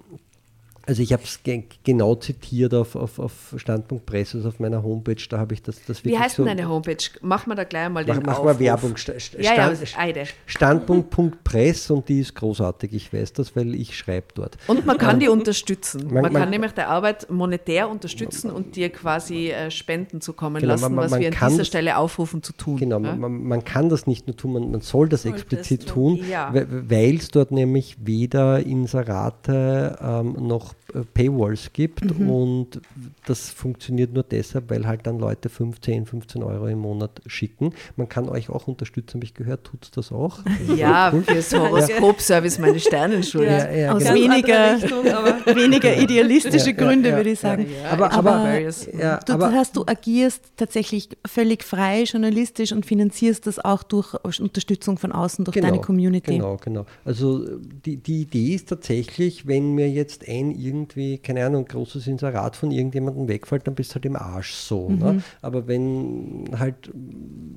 also 0.89 1.03
ich 1.03 1.13
habe 1.13 1.22
es 1.24 1.43
ge 1.43 1.63
genau 1.84 2.15
zitiert 2.15 2.74
auf, 2.74 2.96
auf, 2.96 3.19
auf 3.19 3.53
Standpunkt 3.58 4.08
Presse, 4.08 4.38
also 4.38 4.50
auf 4.50 4.60
meiner 4.60 4.81
Homepage, 4.81 5.22
da 5.29 5.38
habe 5.38 5.53
ich 5.53 5.62
das, 5.62 5.77
das 5.86 6.00
Wie 6.03 6.05
wirklich 6.10 6.19
heißt 6.19 6.36
so... 6.38 6.43
denn 6.43 6.58
deine 6.58 6.67
Homepage? 6.67 6.98
Mach 7.22 7.46
mal 7.46 7.53
da 7.53 7.63
gleich 7.63 7.89
mal 7.89 8.03
den 8.03 8.15
Mach, 8.17 8.24
mach 8.25 8.43
mal 8.43 8.60
Werbung. 8.60 8.98
Sta- 8.98 9.19
sta- 9.19 9.39
Ja, 9.39 9.53
ja, 9.53 9.75
Stand-. 9.86 10.34
Standpunkt.press 10.48 11.91
und 11.91 12.10
die 12.10 12.19
ist 12.22 12.34
großartig, 12.36 12.91
ich 12.93 13.13
weiß 13.13 13.34
das, 13.34 13.55
weil 13.55 13.75
ich 13.75 13.96
schreibe 13.96 14.27
dort. 14.34 14.58
Und 14.67 14.86
man 14.86 14.98
kann 14.98 15.19
die 15.19 15.27
unterstützen. 15.29 16.05
Man, 16.05 16.13
Man- 16.15 16.24
kann 16.34 16.34
man- 16.41 16.50
nämlich 16.50 16.72
der 16.72 16.89
Arbeit 16.89 17.29
monetär 17.29 17.88
unterstützen 17.89 18.50
und 18.50 18.75
dir 18.75 18.89
quasi 18.89 19.50
äh, 19.51 19.69
Spenden 19.69 20.22
zukommen 20.22 20.60
Genau, 20.60 20.74
lassen, 20.74 20.96
man- 20.96 21.05
was 21.12 21.19
wir 21.19 21.27
an 21.27 21.34
dieser 21.50 21.58
das- 21.60 21.67
Stelle 21.67 21.98
aufrufen 21.98 22.41
zu 22.41 22.53
tun. 22.53 22.77
Genau, 22.77 23.00
ja? 23.00 23.15
man, 23.15 23.63
kann 23.63 23.89
das 23.89 24.08
nicht 24.08 24.25
nur 24.27 24.36
tun, 24.36 24.53
man, 24.53 24.81
soll 24.81 25.08
das 25.08 25.22
Sollte 25.24 25.38
es 25.38 25.41
explizit 25.41 25.88
tun. 25.88 26.17
tun, 26.17 26.29
Ja. 26.29 26.51
weil 26.53 27.15
es 27.15 27.29
dort 27.29 27.51
nämlich 27.51 27.98
weder 28.03 28.65
Inserate 28.65 29.98
ähm, 30.01 30.36
noch 30.48 30.74
Paywalls 31.13 31.72
gibt 31.74 32.17
Mhm. 32.19 32.29
und 32.29 32.81
das 33.25 33.50
funktioniert 33.50 34.13
nur 34.13 34.24
deshalb, 34.24 34.69
weil 34.69 34.86
halt 34.88 35.05
dann 35.08 35.19
Leute 35.19 35.50
15, 35.50 36.05
15 36.05 36.43
Euro 36.43 36.67
im 36.67 36.79
Monat 36.79 37.22
schicken. 37.25 37.74
Man 37.96 38.08
kann 38.10 38.27
euch 38.29 38.50
auch 38.50 38.67
unterstützen, 38.67 39.15
habe 39.15 39.25
ich 39.25 39.34
gehört, 39.34 39.63
tut 39.65 39.91
das 39.96 40.12
auch. 40.12 40.39
Ja, 40.75 41.12
fürs 41.27 41.53
Horoskop-Service 41.53 42.60
meine 42.60 42.79
Sternenschule. 42.79 43.46
Ja, 43.46 43.72
ja, 43.72 43.91
Aus 43.93 44.03
genau. 44.03 44.15
Weniger, 44.15 44.75
Richtung, 44.75 45.08
aber 45.08 45.46
weniger 45.55 45.98
idealistische 45.98 46.72
Ja, 46.72 46.75
Gründe, 46.75 47.10
ja, 47.10 47.15
würde 47.17 47.29
ich 47.31 47.39
sagen. 47.39 47.65
Ja, 47.84 47.91
Aber- 47.91 48.12
aber-. 48.12 48.60
Ja, 48.60 49.17
Du, 49.25 49.34
aber, 49.34 49.48
das 49.50 49.55
heißt, 49.55 49.75
du 49.77 49.84
agierst 49.86 50.43
tatsächlich 50.58 51.10
völlig 51.27 51.63
frei, 51.63 52.03
journalistisch 52.03 52.72
und 52.72 52.86
finanzierst 52.86 53.48
das 53.48 53.60
auch 53.60 53.84
durch 53.84 54.15
Unterstützung 54.39 54.98
von 54.98 55.12
außen, 55.12 55.46
durch 55.46 55.60
deine 55.60 55.79
Community. 55.79 56.34
Genau, 56.34 56.58
genau. 56.58 56.86
Also 57.05 57.46
die, 57.86 57.98
die 57.98 58.22
Idee 58.22 58.55
ist 58.55 58.69
tatsächlich, 58.69 59.48
wenn 59.48 59.74
mir 59.75 59.89
jetzt 59.89 60.27
ein 60.27 60.51
irgendwie, 60.79 61.17
keine 61.17 61.45
Ahnung, 61.45 61.65
großes 61.65 62.07
Inserat 62.07 62.55
von 62.55 62.71
irgendjemandem 62.71 63.27
wegfällt, 63.27 63.67
dann 63.67 63.75
bist 63.75 63.91
du 63.91 63.95
halt 63.95 64.05
im 64.05 64.15
Arsch 64.15 64.53
so. 64.53 64.89
Mhm. 64.89 64.98
Ne? 65.00 65.24
Aber 65.41 65.67
wenn 65.67 66.50
halt 66.57 66.89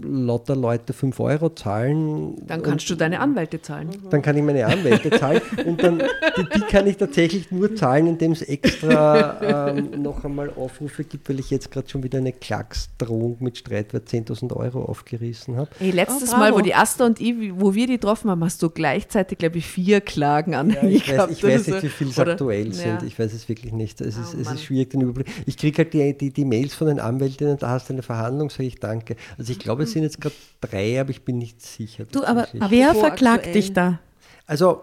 lauter 0.02 0.56
Leute 0.56 0.92
5 0.92 1.18
Euro 1.20 1.50
zahlen, 1.50 2.36
Dann 2.46 2.62
kannst 2.62 2.88
du 2.90 2.94
deine 2.94 3.20
Anwälte 3.20 3.60
zahlen. 3.62 3.90
dann 4.10 4.22
kann 4.22 4.36
ich 4.36 4.42
meine 4.42 4.66
Anwälte 4.66 5.10
zahlen 5.10 5.40
und 5.66 5.82
dann, 5.82 5.98
die, 6.36 6.44
die 6.54 6.60
kann 6.62 6.86
ich 6.86 6.96
tatsächlich 6.96 7.50
nur 7.50 7.74
zahlen, 7.76 8.06
indem 8.08 8.32
es 8.32 8.42
extra 8.42 9.68
ähm, 9.70 10.02
noch 10.02 10.24
einmal 10.24 10.50
Aufrufe 10.50 11.04
gibt, 11.04 11.28
weil 11.28 11.38
ich 11.40 11.50
jetzt 11.50 11.70
gerade 11.70 11.88
schon 11.88 12.02
wieder 12.02 12.18
eine 12.18 12.32
Klagsdrohung 12.32 13.36
mit 13.40 13.58
Streitwert 13.58 14.08
10.000 14.08 14.54
Euro 14.56 14.84
aufgerissen 14.84 15.56
habe. 15.56 15.70
Hey, 15.78 15.90
letztes 15.90 16.32
Oh. 16.32 16.36
Mal, 16.38 16.54
wo 16.54 16.60
die 16.60 16.74
Asta 16.74 17.04
und 17.06 17.20
ich, 17.20 17.34
wo 17.54 17.74
wir 17.74 17.86
die 17.86 17.94
getroffen 17.94 18.30
haben, 18.30 18.42
hast 18.42 18.62
du 18.62 18.70
gleichzeitig, 18.70 19.38
glaube 19.38 19.58
ich, 19.58 19.66
vier 19.66 20.00
Klagen 20.00 20.54
an 20.54 20.70
Ja, 20.70 20.82
ich 20.84 21.08
weiß, 21.16 21.30
ich 21.30 21.44
weiß 21.44 21.64
so. 21.66 21.72
nicht, 21.72 21.82
wie 21.84 21.88
viele 21.88 22.10
es 22.10 22.18
aktuell 22.18 22.66
Ja. 22.68 22.72
sind. 22.72 23.02
Ich 23.12 23.18
weiß 23.18 23.32
es 23.34 23.48
wirklich 23.48 23.72
nicht. 23.72 24.00
Es 24.00 24.16
ist, 24.16 24.34
Oh, 24.34 24.38
es 24.40 24.46
Mann. 24.46 24.54
ist 24.54 24.64
schwierig, 24.64 24.90
den 24.90 25.02
Überblick. 25.02 25.28
Ich 25.46 25.56
kriege 25.56 25.78
halt 25.78 25.92
die, 25.94 26.16
die, 26.16 26.30
die 26.32 26.44
Mails 26.44 26.74
von 26.74 26.86
den 26.86 26.98
Anwältinnen, 27.00 27.58
da 27.58 27.68
hast 27.70 27.88
du 27.88 27.92
eine 27.92 28.02
Verhandlung, 28.02 28.48
sage 28.50 28.64
ich 28.64 28.80
danke. 28.80 29.16
Also 29.38 29.52
ich 29.52 29.58
glaube, 29.58 29.82
es 29.84 29.92
sind 29.92 30.02
jetzt 30.02 30.20
gerade 30.20 30.34
drei, 30.60 31.00
aber 31.00 31.10
ich 31.10 31.22
bin 31.22 31.38
nicht 31.38 31.60
sicher. 31.62 32.04
Du, 32.10 32.24
aber 32.24 32.48
wer 32.52 32.94
verklagt 32.94 33.38
aktuell. 33.46 33.54
dich 33.54 33.72
da, 33.72 34.00
Also 34.46 34.80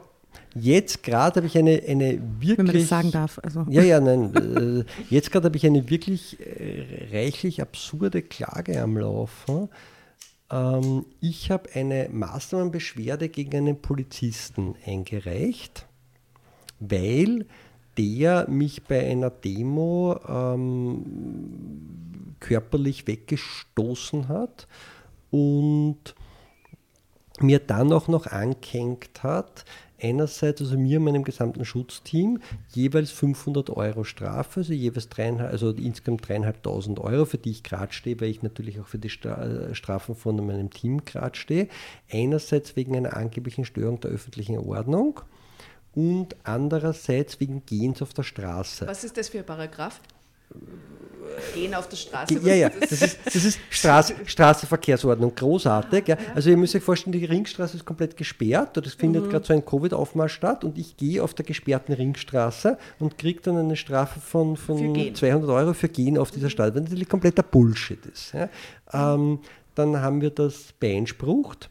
jetzt 0.55 1.03
gerade 1.03 1.37
habe 1.37 1.47
ich 1.47 1.57
eine, 1.57 1.81
eine 1.87 2.19
wirklich... 2.39 2.57
wenn 2.57 2.65
man 2.67 2.75
das 2.75 2.87
sagen 2.87 3.11
darf? 3.11 3.39
Also, 3.43 3.65
Ja, 3.69 3.81
ja, 3.83 3.99
nein. 3.99 4.33
äh, 4.35 4.83
Jetzt 5.13 5.31
gerade 5.31 5.45
habe 5.45 5.57
ich 5.57 5.65
eine 5.65 5.89
wirklich 5.89 6.37
äh, 6.39 7.07
reichlich 7.11 7.61
absurde 7.61 8.21
Klage 8.21 8.81
am 8.81 8.97
Laufen. 8.97 9.69
Ähm, 10.51 11.05
ich 11.21 11.51
habe 11.51 11.69
eine 11.75 12.09
Maßnahmenbeschwerde 12.11 13.29
gegen 13.29 13.55
einen 13.57 13.81
Polizisten 13.81 14.75
eingereicht, 14.85 15.85
weil 16.79 17.45
der 17.99 18.49
mich 18.49 18.83
bei 18.85 19.05
einer 19.05 19.29
Demo 19.29 20.17
ähm, 20.25 21.03
körperlich 22.39 23.05
weggestoßen 23.07 24.29
hat 24.29 24.67
und 25.31 26.15
mir 27.41 27.59
dann 27.59 27.91
auch 27.91 28.07
noch 28.07 28.25
angehängt 28.27 29.21
hat, 29.21 29.65
einerseits, 30.01 30.61
also 30.61 30.77
mir 30.77 30.99
und 30.99 31.03
meinem 31.03 31.25
gesamten 31.25 31.65
Schutzteam, 31.65 32.39
jeweils 32.73 33.11
500 33.11 33.69
Euro 33.71 34.05
Strafe, 34.05 34.61
also 34.61 34.71
jeweils 34.71 35.09
dreieinhalb, 35.09 35.51
also 35.51 35.71
insgesamt 35.71 36.25
dreieinhalbtausend 36.25 36.99
Euro, 37.01 37.25
für 37.25 37.37
die 37.37 37.51
ich 37.51 37.63
gerade 37.63 37.91
stehe, 37.91 38.19
weil 38.21 38.29
ich 38.29 38.43
natürlich 38.43 38.79
auch 38.79 38.87
für 38.87 38.97
die 38.97 39.09
äh, 39.09 39.75
Strafen 39.75 40.15
von 40.15 40.37
meinem 40.45 40.69
Team 40.69 41.03
gerade 41.03 41.37
stehe. 41.37 41.67
Einerseits 42.09 42.77
wegen 42.77 42.95
einer 42.95 43.17
angeblichen 43.17 43.65
Störung 43.65 43.99
der 43.99 44.11
öffentlichen 44.11 44.57
Ordnung 44.57 45.19
und 45.93 46.35
andererseits 46.43 47.39
wegen 47.39 47.65
Gehens 47.65 48.01
auf 48.01 48.13
der 48.13 48.23
Straße. 48.23 48.87
Was 48.87 49.03
ist 49.03 49.17
das 49.17 49.29
für 49.29 49.39
ein 49.39 49.45
Paragraph? 49.45 49.99
Gehen 51.53 51.75
auf 51.75 51.87
der 51.87 51.97
Straße. 51.97 52.39
Ja, 52.43 52.55
ja, 52.55 52.69
das 52.69 52.91
ist, 52.91 53.19
das 53.23 53.35
ist 53.35 53.59
Straße, 53.69 54.15
Straßenverkehrsordnung, 54.25 55.33
großartig. 55.35 56.07
Ja. 56.07 56.17
Also 56.33 56.49
ihr 56.49 56.57
müsst 56.57 56.75
euch 56.75 56.83
vorstellen, 56.83 57.13
die 57.13 57.23
Ringstraße 57.23 57.77
ist 57.77 57.85
komplett 57.85 58.17
gesperrt. 58.17 58.77
Es 58.77 58.95
findet 58.95 59.25
mhm. 59.25 59.29
gerade 59.29 59.45
so 59.45 59.53
ein 59.53 59.63
Covid-Aufmarsch 59.63 60.33
statt 60.33 60.63
und 60.63 60.77
ich 60.77 60.97
gehe 60.97 61.23
auf 61.23 61.33
der 61.33 61.45
gesperrten 61.45 61.93
Ringstraße 61.93 62.77
und 62.99 63.17
kriege 63.17 63.41
dann 63.41 63.57
eine 63.57 63.75
Strafe 63.75 64.19
von, 64.19 64.57
von 64.57 65.13
200 65.13 65.49
Euro 65.49 65.73
für 65.73 65.89
Gehen 65.89 66.17
auf 66.17 66.31
dieser 66.31 66.49
Straße, 66.49 66.75
was 66.75 66.83
natürlich 66.83 67.09
kompletter 67.09 67.43
Bullshit 67.43 68.03
ist. 68.07 68.33
Ja. 68.33 68.49
Ähm, 68.91 69.39
dann 69.75 70.01
haben 70.01 70.21
wir 70.21 70.31
das 70.31 70.73
beeinsprucht 70.79 71.69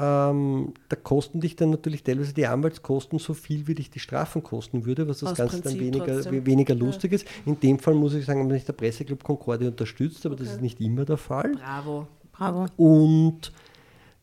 ähm, 0.00 0.74
da 0.88 0.96
kosten 0.96 1.40
dich 1.40 1.56
dann 1.56 1.70
natürlich 1.70 2.04
teilweise 2.04 2.32
die 2.32 2.46
Anwaltskosten 2.46 3.18
so 3.18 3.34
viel, 3.34 3.66
wie 3.66 3.74
dich 3.74 3.90
die 3.90 3.98
Strafen 3.98 4.44
kosten 4.44 4.84
würde, 4.84 5.08
was 5.08 5.18
das 5.18 5.32
Aus 5.32 5.38
Ganze 5.38 5.60
Prinzip 5.60 5.92
dann 5.92 6.04
weniger, 6.06 6.46
weniger 6.46 6.74
lustig 6.76 7.12
ja. 7.12 7.16
ist. 7.16 7.26
In 7.46 7.58
dem 7.58 7.80
Fall 7.80 7.94
muss 7.94 8.14
ich 8.14 8.24
sagen, 8.24 8.40
haben 8.40 8.48
nicht 8.48 8.68
der 8.68 8.74
Presseclub 8.74 9.24
Concordia 9.24 9.68
unterstützt, 9.68 10.24
aber 10.24 10.34
okay. 10.34 10.44
das 10.44 10.54
ist 10.54 10.62
nicht 10.62 10.80
immer 10.80 11.04
der 11.04 11.16
Fall. 11.16 11.52
Bravo, 11.52 12.06
bravo. 12.30 12.66
Und 12.76 13.52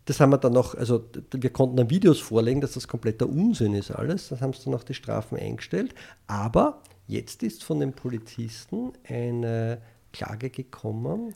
das 0.05 0.20
haben 0.20 0.29
wir 0.29 0.38
dann 0.38 0.53
noch, 0.53 0.75
also 0.75 1.03
wir 1.32 1.50
konnten 1.50 1.75
dann 1.75 1.89
Videos 1.89 2.20
vorlegen, 2.22 2.62
dass 2.62 2.74
das 2.74 2.88
kompletter 2.88 3.27
Unsinn 3.27 3.74
ist 3.74 3.91
alles. 3.91 4.29
Das 4.29 4.39
haben 4.39 4.53
sie 4.53 4.63
dann 4.65 4.75
auch 4.75 4.84
die 4.84 4.94
Strafen 4.94 5.38
eingestellt. 5.38 5.94
Aber 6.27 6.82
jetzt 7.08 7.44
ist 7.44 7.65
von 7.65 7.82
den 7.82 7.91
Polizisten 7.91 8.94
eine 9.10 9.82
Klage 10.13 10.51
gekommen, 10.51 11.34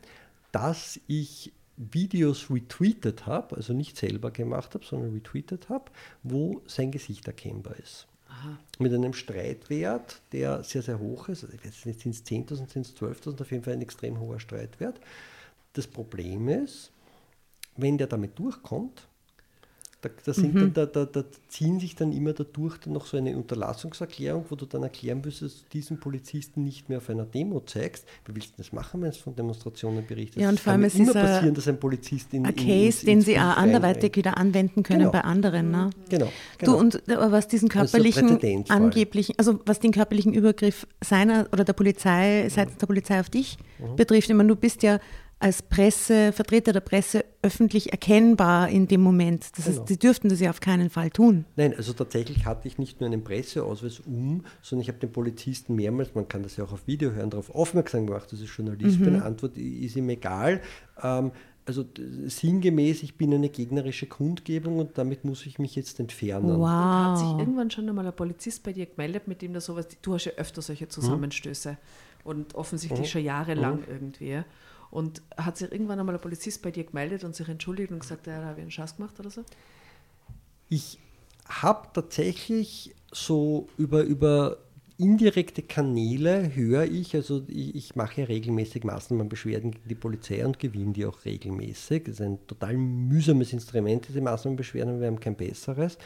dass 0.51 0.99
ich 1.07 1.51
Videos 1.79 2.49
retweetet 2.49 3.25
habe, 3.25 3.55
also 3.55 3.73
nicht 3.73 3.95
selber 3.95 4.31
gemacht 4.31 4.73
habe, 4.73 4.85
sondern 4.85 5.13
retweetet 5.13 5.69
habe, 5.69 5.85
wo 6.23 6.61
sein 6.67 6.91
Gesicht 6.91 7.25
erkennbar 7.25 7.77
ist. 7.77 8.05
Aha. 8.27 8.59
Mit 8.79 8.93
einem 8.93 9.13
Streitwert, 9.13 10.21
der 10.33 10.63
sehr, 10.63 10.81
sehr 10.81 10.99
hoch 10.99 11.29
ist. 11.29 11.45
Also 11.45 11.55
ich 11.55 11.65
weiß 11.65 11.85
nicht, 11.85 12.01
sind 12.01 12.15
es 12.15 12.25
10.000, 12.25 12.69
sind 12.69 12.85
es 12.85 12.95
12.000, 12.97 13.41
auf 13.41 13.51
jeden 13.51 13.63
Fall 13.63 13.73
ein 13.73 13.81
extrem 13.81 14.19
hoher 14.19 14.41
Streitwert. 14.41 14.99
Das 15.73 15.87
Problem 15.87 16.49
ist, 16.49 16.91
wenn 17.77 17.97
der 17.97 18.07
damit 18.07 18.37
durchkommt, 18.37 19.07
da, 20.01 20.09
da, 20.23 20.33
mhm. 20.41 20.73
da, 20.73 20.85
da, 20.85 21.23
ziehen 21.49 21.79
sich 21.79 21.93
dann 21.93 22.13
immer 22.13 22.31
dadurch 22.31 22.77
dann 22.77 22.93
noch 22.93 23.05
so 23.05 23.17
eine 23.17 23.35
Unterlassungserklärung, 23.35 24.45
wo 24.47 24.55
du 24.55 24.65
dann 24.65 24.83
erklären 24.83 25.25
wirst, 25.25 25.41
dass 25.41 25.57
du 25.57 25.63
diesen 25.73 25.99
Polizisten 25.99 26.63
nicht 26.63 26.87
mehr 26.87 26.99
auf 26.99 27.09
einer 27.09 27.25
Demo 27.25 27.59
zeigst. 27.59 28.05
Wie 28.25 28.35
willst 28.35 28.51
du 28.51 28.53
das 28.57 28.71
machen, 28.71 29.01
wenn 29.01 29.09
es 29.09 29.17
von 29.17 29.35
Demonstrationen 29.35 30.05
berichtet? 30.05 30.41
Ja, 30.41 30.47
und 30.47 30.59
vor 30.59 30.71
allem 30.71 30.85
es 30.85 30.95
immer 30.95 31.11
passieren, 31.11 31.53
dass 31.53 31.67
ein 31.67 31.79
Polizist 31.79 32.33
in 32.33 32.45
ein 32.45 32.55
Case, 32.55 33.01
in, 33.01 33.07
den 33.07 33.21
sie 33.21 33.37
auch 33.37 33.57
anderweitig 33.57 34.15
wieder 34.15 34.37
anwenden 34.37 34.83
können 34.83 34.99
genau. 34.99 35.11
bei 35.11 35.21
anderen. 35.21 35.71
Ne? 35.71 35.89
Genau, 36.09 36.29
genau. 36.57 36.71
Du, 36.71 36.79
und 36.79 37.01
was 37.05 37.49
diesen 37.49 37.67
körperlichen 37.67 38.65
angeblichen, 38.69 39.35
also 39.37 39.59
was 39.65 39.79
den 39.79 39.91
körperlichen 39.91 40.33
Übergriff 40.33 40.87
seiner 41.03 41.47
oder 41.51 41.65
der 41.65 41.73
Polizei, 41.73 42.47
seitens 42.49 42.77
der 42.77 42.87
Polizei 42.87 43.19
auf 43.19 43.29
dich 43.29 43.57
mhm. 43.79 43.97
betrifft, 43.97 44.29
ich 44.29 44.35
meine, 44.35 44.47
du 44.49 44.55
bist 44.55 44.81
ja 44.81 44.99
als 45.39 45.61
Presse, 45.61 46.33
Vertreter 46.33 46.73
der 46.73 46.81
Presse 46.81 47.23
öffentlich 47.41 47.91
erkennbar 47.91 48.67
in 48.67 48.87
dem 48.87 49.01
Moment. 49.01 49.45
Das 49.55 49.65
genau. 49.65 49.79
heißt, 49.79 49.87
sie 49.87 49.97
dürften 49.97 50.27
das 50.27 50.41
ja 50.41 50.49
auf 50.49 50.59
keinen 50.59 50.89
Fall 50.89 51.09
tun. 51.09 51.45
Nein, 51.55 51.73
also 51.75 51.93
tatsächlich 51.93 52.45
hatte 52.45 52.67
ich 52.67 52.77
nicht 52.77 52.99
nur 52.99 53.09
einen 53.09 53.23
Presseausweis 53.23 54.01
um, 54.01 54.43
sondern 54.61 54.81
ich 54.81 54.89
habe 54.89 54.99
den 54.99 55.11
Polizisten 55.11 55.75
mehrmals, 55.75 56.13
man 56.13 56.27
kann 56.27 56.43
das 56.43 56.57
ja 56.57 56.65
auch 56.65 56.73
auf 56.73 56.85
Video 56.87 57.11
hören, 57.11 57.29
darauf 57.29 57.55
aufmerksam 57.55 58.05
gemacht, 58.05 58.31
das 58.31 58.41
ist 58.41 58.49
Journalist, 58.49 58.99
mhm. 58.99 59.05
meine 59.05 59.23
Antwort 59.23 59.57
ist 59.57 59.95
ihm 59.95 60.09
egal. 60.09 60.61
Ähm, 61.01 61.31
also 61.65 61.85
sinngemäß, 62.25 63.03
ich 63.03 63.15
bin 63.15 63.33
eine 63.33 63.47
gegnerische 63.47 64.07
Kundgebung 64.07 64.79
und 64.79 64.97
damit 64.97 65.23
muss 65.23 65.45
ich 65.45 65.59
mich 65.59 65.75
jetzt 65.75 65.99
entfernen. 65.99 66.49
Wow. 66.49 66.55
Und 66.57 66.67
hat 66.67 67.17
sich 67.19 67.37
irgendwann 67.37 67.69
schon 67.69 67.87
einmal 67.87 68.07
ein 68.07 68.15
Polizist 68.15 68.63
bei 68.63 68.73
dir 68.73 68.87
gemeldet, 68.87 69.27
mit 69.27 69.41
dem 69.41 69.53
da 69.53 69.61
sowas, 69.61 69.87
du 70.01 70.15
hast 70.15 70.25
ja 70.25 70.31
öfter 70.33 70.61
solche 70.61 70.85
mhm. 70.85 70.89
Zusammenstöße 70.89 71.71
mhm. 71.71 71.77
und 72.23 72.55
offensichtlich 72.55 73.01
mhm. 73.01 73.05
schon 73.05 73.23
jahrelang 73.23 73.77
mhm. 73.81 73.85
irgendwie. 73.87 74.43
Und 74.91 75.21
hat 75.37 75.57
sich 75.57 75.71
irgendwann 75.71 75.99
einmal 75.99 76.15
ein 76.15 76.21
Polizist 76.21 76.61
bei 76.61 76.71
dir 76.71 76.83
gemeldet 76.83 77.23
und 77.23 77.35
sich 77.35 77.47
entschuldigt 77.47 77.91
und 77.91 77.99
gesagt, 77.99 78.27
ja, 78.27 78.39
da 78.39 78.47
habe 78.47 78.59
ich 78.59 78.63
einen 78.63 78.71
Schatz 78.71 78.95
gemacht 78.95 79.19
oder 79.19 79.29
so? 79.29 79.43
Ich 80.67 80.99
habe 81.47 81.89
tatsächlich 81.93 82.95
so 83.11 83.67
über, 83.77 84.03
über 84.03 84.57
indirekte 84.99 85.61
Kanäle 85.61 86.53
höre 86.53 86.83
ich, 86.83 87.15
also 87.15 87.43
ich, 87.47 87.73
ich 87.73 87.95
mache 87.95 88.27
regelmäßig 88.27 88.83
Maßnahmenbeschwerden 88.83 89.71
gegen 89.71 89.87
die 89.87 89.95
Polizei 89.95 90.45
und 90.45 90.59
gewinne 90.59 90.91
die 90.91 91.05
auch 91.05 91.23
regelmäßig. 91.23 92.03
Das 92.03 92.15
ist 92.15 92.21
ein 92.21 92.45
total 92.47 92.75
mühsames 92.75 93.53
Instrument, 93.53 94.07
diese 94.09 94.21
Maßnahmenbeschwerden, 94.21 94.99
wir 94.99 95.07
haben 95.07 95.19
kein 95.19 95.35
besseres. 95.35 95.97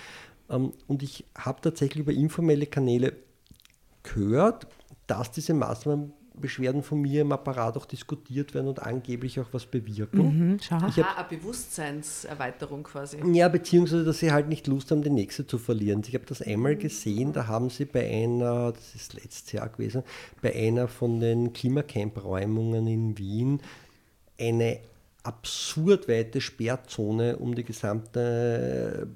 Ähm, 0.50 0.74
und 0.88 1.02
ich 1.02 1.26
habe 1.36 1.60
tatsächlich 1.62 2.02
über 2.02 2.14
informelle 2.14 2.68
Kanäle 2.68 3.14
gehört, 4.04 4.68
dass 5.08 5.32
diese 5.32 5.56
Maßnahmen 5.56 6.14
Beschwerden 6.36 6.84
von 6.84 7.02
mir 7.02 7.22
im 7.22 7.32
Apparat 7.32 7.78
auch 7.78 7.86
diskutiert 7.86 8.54
werden 8.54 8.68
und 8.68 8.82
angeblich 8.82 9.40
auch 9.40 9.48
was 9.52 9.66
bewirken. 9.66 10.52
Mhm, 10.52 10.60
Aha, 10.70 11.16
eine 11.18 11.28
Bewusstseinserweiterung 11.30 12.84
quasi. 12.84 13.18
Ja, 13.34 13.48
beziehungsweise, 13.48 14.04
dass 14.04 14.20
sie 14.20 14.32
halt 14.32 14.50
nicht 14.50 14.68
Lust 14.68 14.92
haben, 14.92 15.04
die 15.04 15.10
nächste 15.10 15.46
zu 15.46 15.58
verlieren. 15.58 16.04
Ich 16.08 16.14
habe 16.16 16.26
das 16.26 16.42
einmal 16.42 16.76
gesehen, 16.76 17.34
da 17.34 17.48
haben 17.48 17.70
sie 17.70 17.86
bei 17.86 18.10
einer, 18.10 18.72
das 18.72 18.96
ist 18.96 19.14
letztes 19.14 19.52
Jahr 19.52 19.70
gewesen, 19.70 20.04
bei 20.42 20.54
einer 20.56 20.88
von 20.88 21.20
den 21.20 21.54
Klimacamp-Räumungen 21.54 22.88
in 22.88 23.18
Wien 23.18 23.62
eine 24.40 24.80
absurd 25.24 26.08
weite 26.08 26.42
Sperrzone 26.42 27.38
um 27.38 27.56
die 27.56 27.64
gesamte 27.64 29.08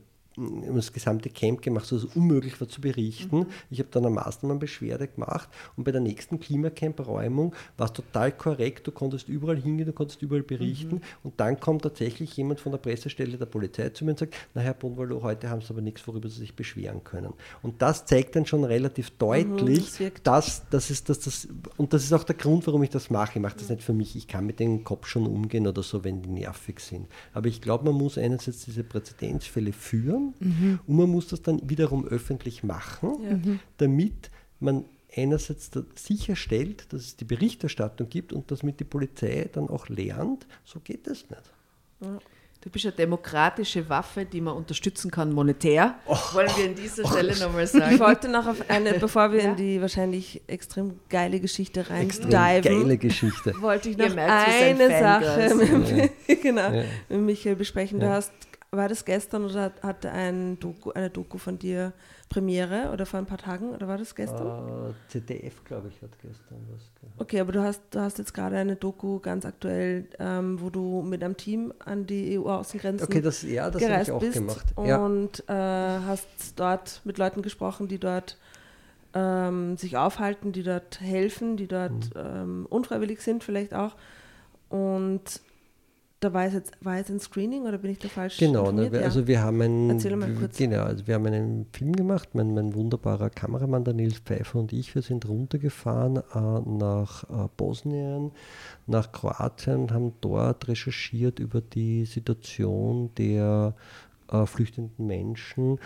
das 0.76 0.91
gesamte 0.93 1.30
Camp 1.30 1.62
gemacht, 1.62 1.86
sodass 1.86 2.10
es 2.10 2.15
unmöglich 2.15 2.60
war 2.60 2.67
zu 2.67 2.82
berichten. 2.82 3.39
Mhm. 3.39 3.45
Ich 3.69 3.80
habe 3.80 3.89
dann 3.91 4.06
eine 4.06 4.15
Maßnahmenbeschwerde 4.15 5.08
gemacht 5.08 5.50
und 5.76 5.84
bei 5.84 5.91
der 5.91 6.02
nächsten 6.02 6.39
Klimacamp-Räumung 6.39 7.56
war 7.78 7.88
es 7.88 7.93
total 7.93 8.32
korrekt, 8.32 8.88
du 8.88 8.91
konntest 8.91 9.30
überall 9.30 9.58
hingehen, 9.58 9.86
du 9.86 9.93
konntest 9.93 10.21
überall 10.21 10.43
berichten 10.43 10.95
mhm. 10.95 11.02
und 11.23 11.39
dann 11.39 11.60
kommt 11.60 11.84
tatsächlich 11.84 12.36
jemand 12.36 12.60
von 12.60 12.71
der 12.71 12.80
Pressestelle 12.80 13.38
der 13.38 13.45
Polizei 13.45 13.89
zu 13.89 14.06
mir 14.06 14.12
und 14.12 14.19
sagt, 14.19 14.36
na 14.54 14.62
Herr 14.62 14.73
Bonvalo, 14.73 15.21
heute 15.23 15.50
haben 15.50 15.62
Sie 15.62 15.69
aber 15.69 15.82
nichts, 15.82 16.08
worüber 16.08 16.30
Sie 16.30 16.39
sich 16.39 16.56
beschweren 16.56 17.04
können. 17.04 17.34
Und 17.62 17.82
das 17.82 18.06
zeigt 18.06 18.36
dann 18.36 18.45
schon 18.45 18.63
relativ 18.63 19.12
deutlich, 19.12 20.00
mhm, 20.00 20.12
das 20.23 20.47
dass, 20.47 20.69
dass, 20.69 20.89
es, 20.89 21.04
dass 21.04 21.19
das, 21.19 21.47
und 21.78 21.93
das 21.93 22.04
ist 22.04 22.13
auch 22.13 22.23
der 22.23 22.36
Grund, 22.36 22.65
warum 22.67 22.84
ich 22.84 22.89
das 22.89 23.10
mache. 23.10 23.34
Ich 23.36 23.41
mache 23.41 23.58
das 23.58 23.69
nicht 23.69 23.84
für 23.84 23.93
mich, 23.93 24.15
ich 24.15 24.28
kann 24.28 24.45
mit 24.45 24.60
dem 24.60 24.84
Kopf 24.84 25.08
schon 25.08 25.26
umgehen 25.26 25.67
oder 25.67 25.84
so, 25.84 26.04
wenn 26.04 26.21
die 26.21 26.30
nervig 26.30 26.80
sind. 26.80 27.08
Aber 27.34 27.47
ich 27.47 27.62
glaube, 27.62 27.86
man 27.86 27.95
muss 27.95 28.17
einerseits 28.17 28.65
diese 28.65 28.84
Präzedenzfälle 28.84 29.73
führen, 29.73 30.27
mhm. 30.40 30.80
und 30.86 30.96
man 30.96 31.10
muss 31.10 31.28
das 31.28 31.42
dann 31.42 31.70
wiederum 31.70 32.06
öffentlich 32.06 32.63
machen, 32.63 33.18
ja. 33.24 33.38
Mhm. 33.38 33.60
damit 33.78 34.30
man 34.60 34.86
einerseits 35.16 35.72
sicherstellt, 35.96 36.92
dass 36.94 37.02
es 37.02 37.16
die 37.16 37.26
Berichterstattung 37.26 38.10
gibt 38.10 38.34
und 38.34 38.52
dass 38.52 38.63
mit 38.63 38.80
die 38.80 38.84
Polizei 38.84 39.50
dann 39.52 39.70
auch 39.70 39.90
lernt, 39.90 40.46
so 40.63 40.80
geht 40.80 41.08
es 41.08 41.30
nicht. 41.30 41.44
Ja. 42.02 42.20
Du 42.62 42.72
bist 42.72 42.86
eine 42.86 42.96
demokratische 42.96 43.88
Waffe, 43.88 44.26
die 44.26 44.42
man 44.42 44.56
unterstützen 44.56 45.12
kann 45.12 45.32
monetär. 45.32 45.96
Oh, 46.06 46.18
wollen 46.34 46.50
wir 46.58 46.66
an 46.66 46.76
dieser 46.76 47.06
oh, 47.06 47.08
Stelle 47.08 47.38
nochmal 47.38 47.68
sagen. 47.68 47.96
Ich 47.96 48.00
wollte 48.02 48.28
noch 48.28 48.48
auf 48.48 48.70
eine, 48.70 48.94
bevor 49.00 49.32
wir 49.32 49.42
ja. 49.42 49.52
in 49.52 49.56
die 49.56 49.80
wahrscheinlich 49.80 50.42
extrem 50.48 51.00
geile 51.08 51.40
Geschichte 51.40 51.90
rein 51.90 52.08
extrem 52.08 52.30
geile 52.30 52.98
Geschichte. 52.98 53.54
wollte 53.62 53.90
ich 53.90 53.98
noch 53.98 54.13
merkt, 54.13 54.50
eine 54.50 54.90
Sache 54.90 55.56
mit, 55.56 55.90
ja. 56.28 56.36
genau, 56.42 56.74
ja. 56.74 56.84
mit 57.10 57.22
Michael 57.22 57.56
besprechen. 57.56 58.00
Du 58.00 58.10
hast 58.10 58.34
war 58.71 58.89
das 58.89 59.06
gestern 59.06 59.45
oder 59.45 59.71
hatte 59.82 60.12
ein 60.12 60.60
Doku, 60.60 60.91
eine 60.91 61.10
Doku 61.10 61.38
von 61.38 61.58
dir 61.58 61.93
Premiere 62.27 62.91
oder 62.91 63.06
vor 63.06 63.17
ein 63.19 63.25
paar 63.25 63.38
Tagen 63.38 63.69
oder 63.69 63.88
war 63.88 63.97
das 63.97 64.13
gestern? 64.13 64.45
Uh, 64.45 64.89
äh, 64.89 64.93
ZDF, 65.08 65.63
glaube 65.63 65.88
ich, 65.88 66.01
hat 66.01 66.12
gestern 66.21 66.58
was 66.69 66.91
gehabt. 66.95 67.21
Okay, 67.21 67.39
aber 67.39 67.53
du 67.53 67.63
hast, 67.63 67.82
du 67.91 68.01
hast 68.01 68.17
jetzt 68.17 68.34
gerade 68.34 68.58
eine 68.58 68.75
Doku 68.75 69.19
ganz 69.19 69.45
aktuell, 69.45 70.08
ähm, 70.19 70.60
wo 70.60 70.69
du 70.69 71.01
mit 71.01 71.23
einem 71.23 71.38
Team 71.38 71.73
an 71.80 72.06
die 72.06 72.38
EU-Außengrenzen 72.38 73.08
okay, 73.08 73.21
das, 73.21 73.41
ja, 73.43 73.69
das 73.69 73.82
gereist 73.82 74.10
ich 74.10 74.13
auch 74.13 74.19
bist 74.19 74.34
gemacht. 74.34 74.73
Ja. 74.84 74.97
und 74.97 75.43
äh, 75.47 75.53
hast 75.53 76.27
dort 76.58 77.01
mit 77.06 77.17
Leuten 77.17 77.41
gesprochen, 77.41 77.88
die 77.88 77.99
dort 77.99 78.38
ähm, 79.13 79.77
sich 79.77 79.95
aufhalten, 79.95 80.51
die 80.51 80.63
dort 80.63 80.99
helfen, 80.99 81.56
die 81.56 81.67
dort 81.67 82.13
mhm. 82.13 82.21
ähm, 82.21 82.65
unfreiwillig 82.69 83.21
sind 83.21 83.45
vielleicht 83.45 83.73
auch. 83.73 83.95
Und 84.69 85.41
da 86.19 86.34
war 86.34 86.47
jetzt, 86.47 86.71
war 86.82 86.97
jetzt 86.97 87.12
ein 87.12 87.19
Screening 87.19 87.63
oder 87.63 87.77
bin 87.77 87.91
ich 87.91 87.99
da 87.99 88.08
falsch? 88.08 88.38
Genau, 88.38 88.71
ne, 88.71 88.89
also 89.03 89.27
wir 89.27 89.41
haben 89.41 89.62
einen, 89.62 89.91
Erzähl 89.91 90.15
mal 90.15 90.34
kurz. 90.34 90.58
Genau, 90.58 90.84
also 90.84 91.06
wir 91.06 91.15
haben 91.15 91.27
einen 91.27 91.67
Film 91.71 91.95
gemacht, 91.95 92.30
mein, 92.34 92.53
mein 92.56 92.73
wunderbarer 92.73 93.30
Kameramann, 93.30 93.84
der 93.84 93.93
Nils 93.93 94.19
Pfeiffer 94.19 94.60
und 94.60 94.73
ich, 94.73 94.95
wir 94.95 95.03
sind 95.03 95.27
runtergefahren 95.27 96.17
äh, 96.17 96.69
nach 96.69 97.23
äh, 97.25 97.47
Bosnien, 97.56 98.32
nach 98.88 99.12
Kroatien, 99.12 99.91
haben 99.91 100.13
dort 100.21 100.67
recherchiert 100.67 101.38
über 101.38 101.62
die 101.62 102.06
Situation 102.06 103.13
der 103.15 103.75
äh, 104.32 104.45
flüchtenden 104.45 105.06
Menschen 105.06 105.80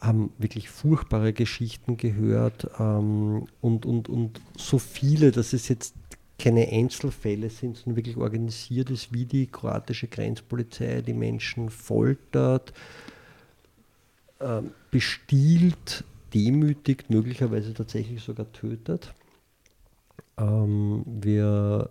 haben 0.00 0.32
wirklich 0.38 0.70
furchtbare 0.70 1.34
Geschichten 1.34 1.98
gehört 1.98 2.70
ähm, 2.78 3.46
und, 3.60 3.84
und, 3.84 4.08
und 4.08 4.40
so 4.56 4.78
viele, 4.78 5.30
dass 5.30 5.52
es 5.52 5.68
jetzt 5.68 5.94
keine 6.40 6.68
Einzelfälle 6.68 7.50
sind, 7.50 7.76
sondern 7.76 7.96
wirklich 7.96 8.16
organisiert 8.16 8.90
ist, 8.90 9.12
wie 9.12 9.26
die 9.26 9.46
kroatische 9.46 10.08
Grenzpolizei 10.08 11.02
die 11.02 11.12
Menschen 11.12 11.70
foltert, 11.70 12.72
äh, 14.38 14.62
bestiehlt, 14.90 16.04
demütigt, 16.32 17.10
möglicherweise 17.10 17.74
tatsächlich 17.74 18.22
sogar 18.22 18.50
tötet. 18.52 19.12
Ähm, 20.38 21.04
wir, 21.06 21.90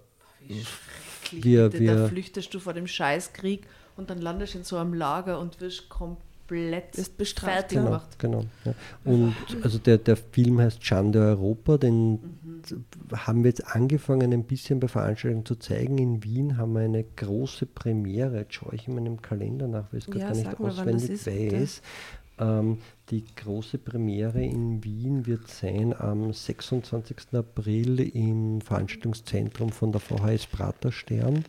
wir, 1.31 1.73
wir, 1.73 1.95
da 1.95 2.07
flüchtest 2.07 2.53
du 2.53 2.59
vor 2.59 2.73
dem 2.73 2.87
Scheißkrieg 2.87 3.67
und 3.95 4.09
dann 4.09 4.19
landest 4.19 4.53
du 4.55 4.59
in 4.59 4.63
so 4.63 4.77
einem 4.77 4.93
Lager 4.93 5.39
und 5.39 5.61
wirst 5.61 5.89
komplett 5.89 6.28
komplett 6.49 6.95
fertig 6.95 7.77
genau, 7.77 7.85
gemacht. 7.85 8.19
Genau. 8.19 8.45
Ja. 8.65 8.73
Und 9.05 9.35
also 9.61 9.77
der, 9.77 9.97
der 9.97 10.17
Film 10.17 10.59
heißt 10.59 10.83
Schande 10.83 11.19
Europa, 11.19 11.77
den 11.77 12.11
mhm. 12.11 12.85
haben 13.13 13.43
wir 13.43 13.49
jetzt 13.49 13.67
angefangen 13.67 14.33
ein 14.33 14.43
bisschen 14.43 14.79
bei 14.79 14.87
Veranstaltungen 14.87 15.45
zu 15.45 15.55
zeigen. 15.55 15.97
In 15.97 16.23
Wien 16.23 16.57
haben 16.57 16.73
wir 16.73 16.81
eine 16.81 17.03
große 17.03 17.65
Premiere. 17.65 18.39
Jetzt 18.39 18.55
schaue 18.55 18.75
ich 18.75 18.87
in 18.87 18.95
meinem 18.95 19.21
Kalender 19.21 19.67
nach, 19.67 19.85
weil 19.91 19.99
ich 19.99 20.07
es 20.07 20.15
ja, 20.15 20.27
gar 20.27 20.35
nicht 20.35 20.59
auswendig 20.59 21.09
ist, 21.09 21.27
weiß. 21.27 21.81
Ähm, 22.39 22.77
die 23.09 23.23
große 23.35 23.77
Premiere 23.77 24.41
in 24.43 24.83
Wien 24.83 25.25
wird 25.25 25.47
sein 25.47 25.93
am 25.99 26.31
26. 26.31 27.33
April 27.33 27.99
im 27.99 28.61
Veranstaltungszentrum 28.61 29.71
von 29.71 29.91
der 29.91 29.99
VHS 29.99 30.47
Praterstern 30.47 31.43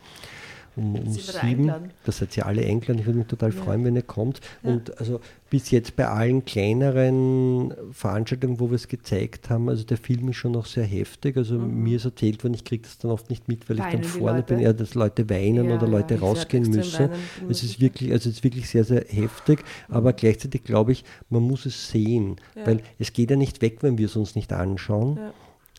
um, 0.75 0.95
um 0.95 1.09
sieben. 1.09 1.67
Da 2.05 2.11
seid 2.11 2.35
ihr 2.37 2.45
alle 2.45 2.65
eingeladen. 2.65 2.99
Ich 2.99 3.05
würde 3.05 3.19
mich 3.19 3.27
total 3.27 3.53
ja. 3.53 3.61
freuen, 3.61 3.83
wenn 3.83 3.95
ihr 3.95 4.01
kommt. 4.01 4.39
Ja. 4.63 4.71
Und 4.71 4.97
also 4.99 5.19
bis 5.49 5.69
jetzt 5.69 5.95
bei 5.97 6.07
allen 6.07 6.45
kleineren 6.45 7.73
Veranstaltungen, 7.91 8.59
wo 8.59 8.69
wir 8.69 8.75
es 8.75 8.87
gezeigt 8.87 9.49
haben, 9.49 9.67
also 9.67 9.83
der 9.83 9.97
Film 9.97 10.29
ist 10.29 10.37
schon 10.37 10.53
noch 10.53 10.65
sehr 10.65 10.85
heftig. 10.85 11.35
Also 11.35 11.59
mhm. 11.59 11.83
mir 11.83 11.97
ist 11.97 12.05
erzählt 12.05 12.43
worden, 12.43 12.53
ich 12.53 12.63
kriege 12.63 12.83
das 12.83 12.97
dann 12.99 13.11
oft 13.11 13.29
nicht 13.29 13.47
mit, 13.47 13.69
weil 13.69 13.79
weinen 13.79 14.01
ich 14.01 14.09
dann 14.09 14.21
vorne 14.21 14.43
bin, 14.43 14.59
ja, 14.59 14.71
dass 14.71 14.95
Leute 14.95 15.29
weinen 15.29 15.69
ja, 15.69 15.75
oder 15.75 15.87
Leute 15.87 16.19
rausgehen 16.19 16.69
müssen. 16.69 17.09
Es 17.49 17.63
ist 17.63 17.81
wirklich, 17.81 18.11
also 18.11 18.29
es 18.29 18.37
ist 18.37 18.43
wirklich 18.43 18.69
sehr, 18.69 18.85
sehr 18.85 19.03
heftig. 19.07 19.63
Mhm. 19.89 19.95
Aber 19.95 20.13
gleichzeitig 20.13 20.63
glaube 20.63 20.93
ich, 20.93 21.03
man 21.29 21.43
muss 21.43 21.65
es 21.65 21.89
sehen, 21.89 22.37
weil 22.63 22.81
es 22.97 23.11
geht 23.11 23.29
ja 23.29 23.35
nicht 23.35 23.61
weg, 23.61 23.79
wenn 23.81 23.97
wir 23.97 24.05
es 24.05 24.15
uns 24.15 24.35
nicht 24.35 24.53
anschauen. 24.53 25.19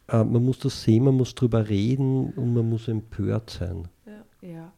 Äh, 0.08 0.24
man 0.24 0.44
muss 0.44 0.58
das 0.58 0.82
sehen, 0.82 1.04
man 1.04 1.14
muss 1.14 1.34
drüber 1.34 1.68
reden 1.68 2.30
und 2.32 2.54
man 2.54 2.68
muss 2.68 2.88
empört 2.88 3.50
sein. 3.50 3.88
Ja. 4.42 4.72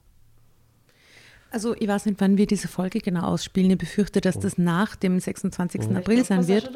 Also 1.54 1.76
ich 1.78 1.86
weiß 1.86 2.06
nicht, 2.06 2.20
wann 2.20 2.36
wir 2.36 2.48
diese 2.48 2.66
Folge 2.66 2.98
genau 2.98 3.28
ausspielen. 3.28 3.70
Ich 3.70 3.78
befürchte, 3.78 4.20
dass 4.20 4.40
das 4.40 4.58
nach 4.58 4.96
dem 4.96 5.20
26. 5.20 5.88
Mhm. 5.88 5.96
April 5.98 6.24
sein 6.24 6.48
wird. 6.48 6.68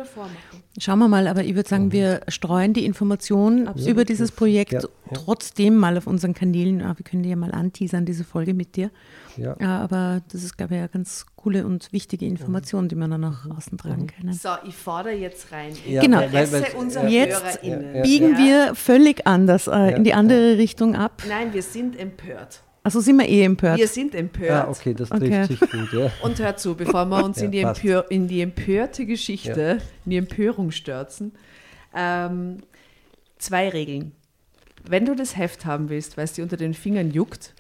Schauen 0.79 1.01
wir 1.01 1.09
mal, 1.09 1.27
aber 1.27 1.43
ich 1.43 1.57
würde 1.57 1.69
sagen, 1.69 1.87
mhm. 1.87 1.93
wir 1.93 2.21
streuen 2.29 2.75
die 2.75 2.87
Informationen 2.87 3.67
Absolut. 3.67 3.91
über 3.91 4.05
dieses 4.05 4.31
Projekt 4.31 4.75
ja, 4.75 4.81
ja. 4.83 4.89
trotzdem 5.15 5.75
mal 5.77 5.99
auf 5.99 6.07
unseren 6.07 6.33
Kanälen. 6.33 6.79
wir 6.79 6.95
können 7.03 7.25
die 7.25 7.31
ja 7.31 7.35
mal 7.35 7.51
anteasern, 7.51 8.07
diese 8.07 8.23
Folge 8.23 8.55
mit 8.55 8.77
dir. 8.77 8.93
Ja. 9.37 9.57
aber 9.59 10.21
das 10.33 10.43
ist, 10.43 10.57
glaube 10.57 10.75
ich, 10.75 10.81
eine 10.81 10.89
ganz 10.89 11.27
coole 11.37 11.65
und 11.65 11.93
wichtige 11.93 12.27
Information, 12.27 12.89
die 12.89 12.97
wir 12.97 13.07
dann 13.07 13.21
nach 13.21 13.49
außen 13.49 13.79
tragen 13.79 14.03
mhm. 14.03 14.07
können. 14.07 14.33
So, 14.33 14.51
ich 14.65 14.77
fordere 14.77 15.15
jetzt 15.15 15.51
rein. 15.51 15.73
genau. 15.85 16.19
Weil, 16.19 16.33
weil, 16.33 16.53
weil, 16.53 17.13
jetzt 17.13 17.63
biegen 17.63 18.37
wir 18.37 18.77
völlig 18.77 19.27
anders 19.27 19.67
äh, 19.67 19.97
in 19.97 20.05
die 20.05 20.15
andere 20.15 20.57
Richtung 20.57 20.95
ab. 20.95 21.23
Nein, 21.29 21.53
wir 21.53 21.63
sind 21.63 21.99
empört. 21.99 22.63
Also 22.89 23.01
sind 23.01 23.19
wir 23.19 23.29
eh 23.29 23.45
empört. 23.45 23.79
Wir 23.79 23.87
sind 23.87 24.15
empört. 24.15 24.67
Ah, 24.67 24.71
okay, 24.71 24.95
das 24.95 25.11
trifft 25.11 25.23
okay. 25.23 25.45
sich 25.45 25.61
gut, 25.61 25.93
ja. 25.93 26.11
Und 26.23 26.39
hört 26.39 26.59
zu, 26.59 26.75
bevor 26.75 27.05
wir 27.05 27.23
uns 27.23 27.37
ja, 27.41 27.45
in, 27.45 27.53
die 27.53 27.61
Empör, 27.61 28.11
in, 28.11 28.29
die 28.29 28.41
empörte 28.41 29.05
Geschichte, 29.05 29.61
ja. 29.61 29.87
in 30.07 30.11
die 30.11 30.17
Empörung 30.17 30.71
stürzen. 30.71 31.33
Ähm, 31.95 32.63
zwei 33.37 33.69
Regeln. 33.69 34.13
Wenn 34.89 35.05
du 35.05 35.15
das 35.15 35.37
Heft 35.37 35.67
haben 35.67 35.91
willst, 35.91 36.17
weil 36.17 36.25
es 36.25 36.33
dir 36.33 36.43
unter 36.43 36.57
den 36.57 36.73
Fingern 36.73 37.11
juckt 37.11 37.53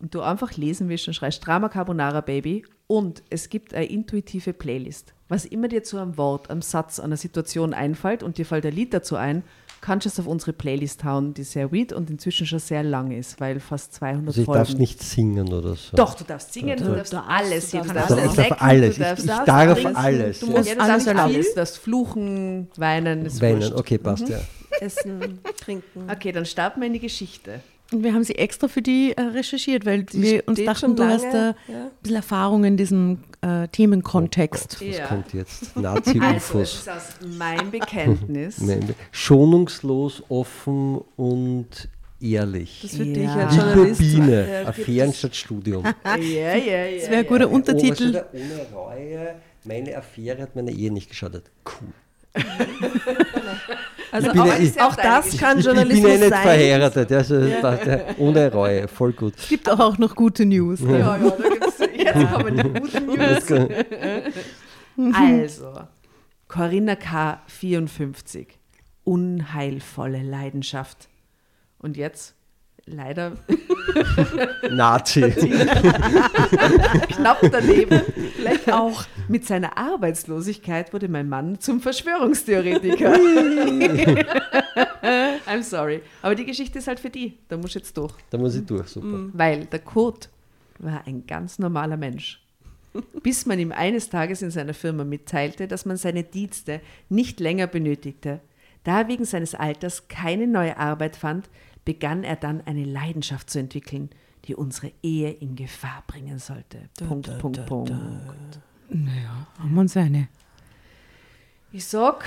und 0.00 0.12
du 0.12 0.22
einfach 0.22 0.56
lesen 0.56 0.88
willst, 0.88 1.06
dann 1.06 1.14
schreist 1.14 1.46
Drama 1.46 1.68
Carbonara 1.68 2.20
Baby 2.20 2.64
und 2.86 3.22
es 3.30 3.48
gibt 3.48 3.74
eine 3.74 3.86
intuitive 3.86 4.52
Playlist. 4.52 5.14
Was 5.28 5.44
immer 5.44 5.68
dir 5.68 5.82
zu 5.82 5.98
einem 5.98 6.16
Wort, 6.16 6.50
einem 6.50 6.62
Satz, 6.62 7.00
einer 7.00 7.16
Situation 7.16 7.72
einfällt 7.72 8.22
und 8.22 8.38
dir 8.38 8.44
fällt 8.44 8.66
ein 8.66 8.74
Lied 8.74 8.92
dazu 8.92 9.16
ein, 9.16 9.42
kannst 9.80 10.06
du 10.06 10.08
es 10.08 10.18
auf 10.18 10.26
unsere 10.26 10.52
Playlist 10.52 11.04
hauen, 11.04 11.34
die 11.34 11.44
sehr 11.44 11.70
weird 11.72 11.92
und 11.92 12.08
inzwischen 12.08 12.46
schon 12.46 12.58
sehr 12.58 12.82
lang 12.82 13.10
ist, 13.10 13.40
weil 13.40 13.60
fast 13.60 13.94
200 13.94 14.28
also 14.28 14.40
ich 14.40 14.46
Folgen. 14.46 14.64
darf 14.64 14.78
nicht 14.78 15.02
singen 15.02 15.52
oder 15.52 15.74
so. 15.74 15.96
Doch, 15.96 16.14
du 16.14 16.24
darfst 16.24 16.52
singen, 16.54 16.78
du, 16.78 16.84
du 16.84 16.96
darfst 16.96 17.14
alles. 17.14 17.70
Du 17.70 17.78
darfst, 17.78 18.16
ich 18.16 18.48
darf 18.48 18.62
alles. 18.62 18.98
Ich, 18.98 19.18
ich 19.18 19.26
darf 19.26 19.74
trinken, 19.74 19.96
alles. 19.96 20.40
Du 20.40 20.46
musst 20.46 20.68
ja, 20.70 20.76
alles 20.78 21.06
erlauben. 21.06 21.34
Du 21.34 21.54
darfst 21.54 21.78
fluchen, 21.78 22.68
weinen. 22.76 23.40
Weinen, 23.40 23.60
wurscht. 23.60 23.74
okay, 23.74 23.98
passt, 23.98 24.24
mhm. 24.24 24.32
ja. 24.32 24.40
Essen, 24.80 25.38
trinken. 25.58 26.10
Okay, 26.10 26.32
dann 26.32 26.46
starten 26.46 26.80
wir 26.80 26.86
in 26.86 26.94
die 26.94 27.00
Geschichte. 27.00 27.60
Und 27.94 28.02
wir 28.02 28.12
haben 28.12 28.24
sie 28.24 28.34
extra 28.34 28.66
für 28.66 28.82
die 28.82 29.12
äh, 29.16 29.20
recherchiert, 29.20 29.86
weil 29.86 30.02
die 30.02 30.20
wir 30.20 30.48
uns 30.48 30.62
dachten, 30.64 30.96
du 30.96 31.04
hast 31.04 31.26
da 31.32 31.54
ja. 31.68 31.84
ein 31.84 31.90
bisschen 32.02 32.16
Erfahrung 32.16 32.64
in 32.64 32.76
diesem 32.76 33.20
äh, 33.40 33.68
Themenkontext. 33.68 34.78
Oh 34.80 34.84
Gott, 34.84 34.88
was 34.88 34.98
ja. 34.98 35.06
kommt 35.06 35.32
jetzt? 35.32 35.76
Nazi-Infos. 35.76 36.54
Also, 36.54 36.58
das 36.58 36.74
ist 36.74 36.88
aus 37.22 37.38
meinem 37.38 37.70
Bekenntnis. 37.70 38.60
Schonungslos, 39.12 40.24
offen 40.28 41.02
und 41.16 41.88
ehrlich. 42.20 42.80
Das 42.82 42.96
für 42.96 43.04
ja. 43.04 43.14
dich 43.14 43.28
als 43.28 43.56
Journalist. 43.56 44.00
Biene, 44.00 44.50
ja, 44.50 44.68
Affären 44.68 45.12
statt 45.12 45.36
Studium. 45.36 45.84
ja, 45.84 46.16
ja, 46.16 46.56
ja. 46.56 46.98
Das 46.98 47.10
wäre 47.10 47.20
ein 47.20 47.26
guter 47.26 47.48
Untertitel. 47.48 48.24
Oh, 48.24 48.36
ohne 48.36 48.66
Reue, 48.74 49.34
meine 49.62 49.96
Affäre 49.96 50.42
hat 50.42 50.56
meine 50.56 50.72
Ehe 50.72 50.92
nicht 50.92 51.10
geschadet. 51.10 51.44
Cool. 51.64 51.92
Also 54.14 54.30
auch, 54.30 54.46
ja, 54.46 54.86
auch 54.86 54.94
das 54.94 55.36
kann 55.36 55.58
ich, 55.58 55.64
Journalismus 55.64 56.04
sein. 56.04 56.14
Ich 56.14 56.20
bin 56.20 56.30
ja 56.30 56.36
nicht 56.36 56.42
verheiratet, 56.42 57.12
also 57.12 57.40
ja. 57.40 58.14
ohne 58.16 58.52
Reue, 58.52 58.86
voll 58.86 59.12
gut. 59.12 59.34
Es 59.36 59.48
gibt 59.48 59.68
auch, 59.68 59.80
auch 59.80 59.98
noch 59.98 60.14
gute 60.14 60.46
News. 60.46 60.78
Ja, 60.82 61.16
ja, 61.16 61.18
da 61.18 61.48
gibt's, 61.48 61.80
jetzt 61.80 62.32
kommen 62.32 62.56
die 62.56 62.80
guten 62.80 63.06
News. 64.96 65.16
also, 65.16 65.80
Corinna 66.46 66.94
K. 66.94 67.42
54, 67.48 68.56
unheilvolle 69.02 70.22
Leidenschaft. 70.22 71.08
Und 71.78 71.96
jetzt 71.96 72.36
leider 72.86 73.32
Nazi. 74.70 75.22
Knapp 77.08 77.40
daneben. 77.50 78.00
Vielleicht 78.36 78.70
auch 78.72 79.04
mit 79.28 79.46
seiner 79.46 79.76
Arbeitslosigkeit 79.76 80.92
wurde 80.92 81.08
mein 81.08 81.28
Mann 81.28 81.58
zum 81.60 81.80
Verschwörungstheoretiker. 81.80 83.14
I'm 85.46 85.62
sorry. 85.62 86.02
Aber 86.22 86.34
die 86.34 86.44
Geschichte 86.44 86.78
ist 86.78 86.88
halt 86.88 87.00
für 87.00 87.10
die. 87.10 87.38
Da 87.48 87.56
muss 87.56 87.70
ich 87.70 87.76
jetzt 87.76 87.96
durch. 87.96 88.14
Da 88.30 88.38
muss 88.38 88.54
ich 88.54 88.64
durch, 88.66 88.88
super. 88.88 89.06
Mm. 89.06 89.30
Weil 89.34 89.66
der 89.66 89.80
Kurt 89.80 90.28
war 90.78 91.02
ein 91.06 91.26
ganz 91.26 91.58
normaler 91.58 91.96
Mensch. 91.96 92.40
Bis 93.22 93.44
man 93.46 93.58
ihm 93.58 93.72
eines 93.72 94.08
Tages 94.08 94.40
in 94.42 94.52
seiner 94.52 94.74
Firma 94.74 95.04
mitteilte, 95.04 95.66
dass 95.66 95.84
man 95.84 95.96
seine 95.96 96.22
Dienste 96.22 96.80
nicht 97.08 97.40
länger 97.40 97.66
benötigte. 97.66 98.40
Da 98.84 99.00
er 99.00 99.08
wegen 99.08 99.24
seines 99.24 99.54
Alters 99.54 100.08
keine 100.08 100.46
neue 100.46 100.76
Arbeit 100.76 101.16
fand, 101.16 101.48
begann 101.84 102.24
er 102.24 102.36
dann 102.36 102.60
eine 102.66 102.84
Leidenschaft 102.84 103.50
zu 103.50 103.58
entwickeln, 103.58 104.10
die 104.46 104.54
unsere 104.54 104.92
Ehe 105.02 105.30
in 105.30 105.56
Gefahr 105.56 106.04
bringen 106.06 106.38
sollte. 106.38 106.88
Da, 106.96 107.06
Punkt, 107.06 107.28
da, 107.28 107.32
Punkt, 107.34 107.58
da, 107.58 107.62
Punkt. 107.62 107.92
Naja, 108.90 109.46
haben 109.58 109.74
wir 109.74 109.80
uns 109.80 109.96
eine. 109.96 110.28
Ich 111.72 111.86
sag, 111.86 112.24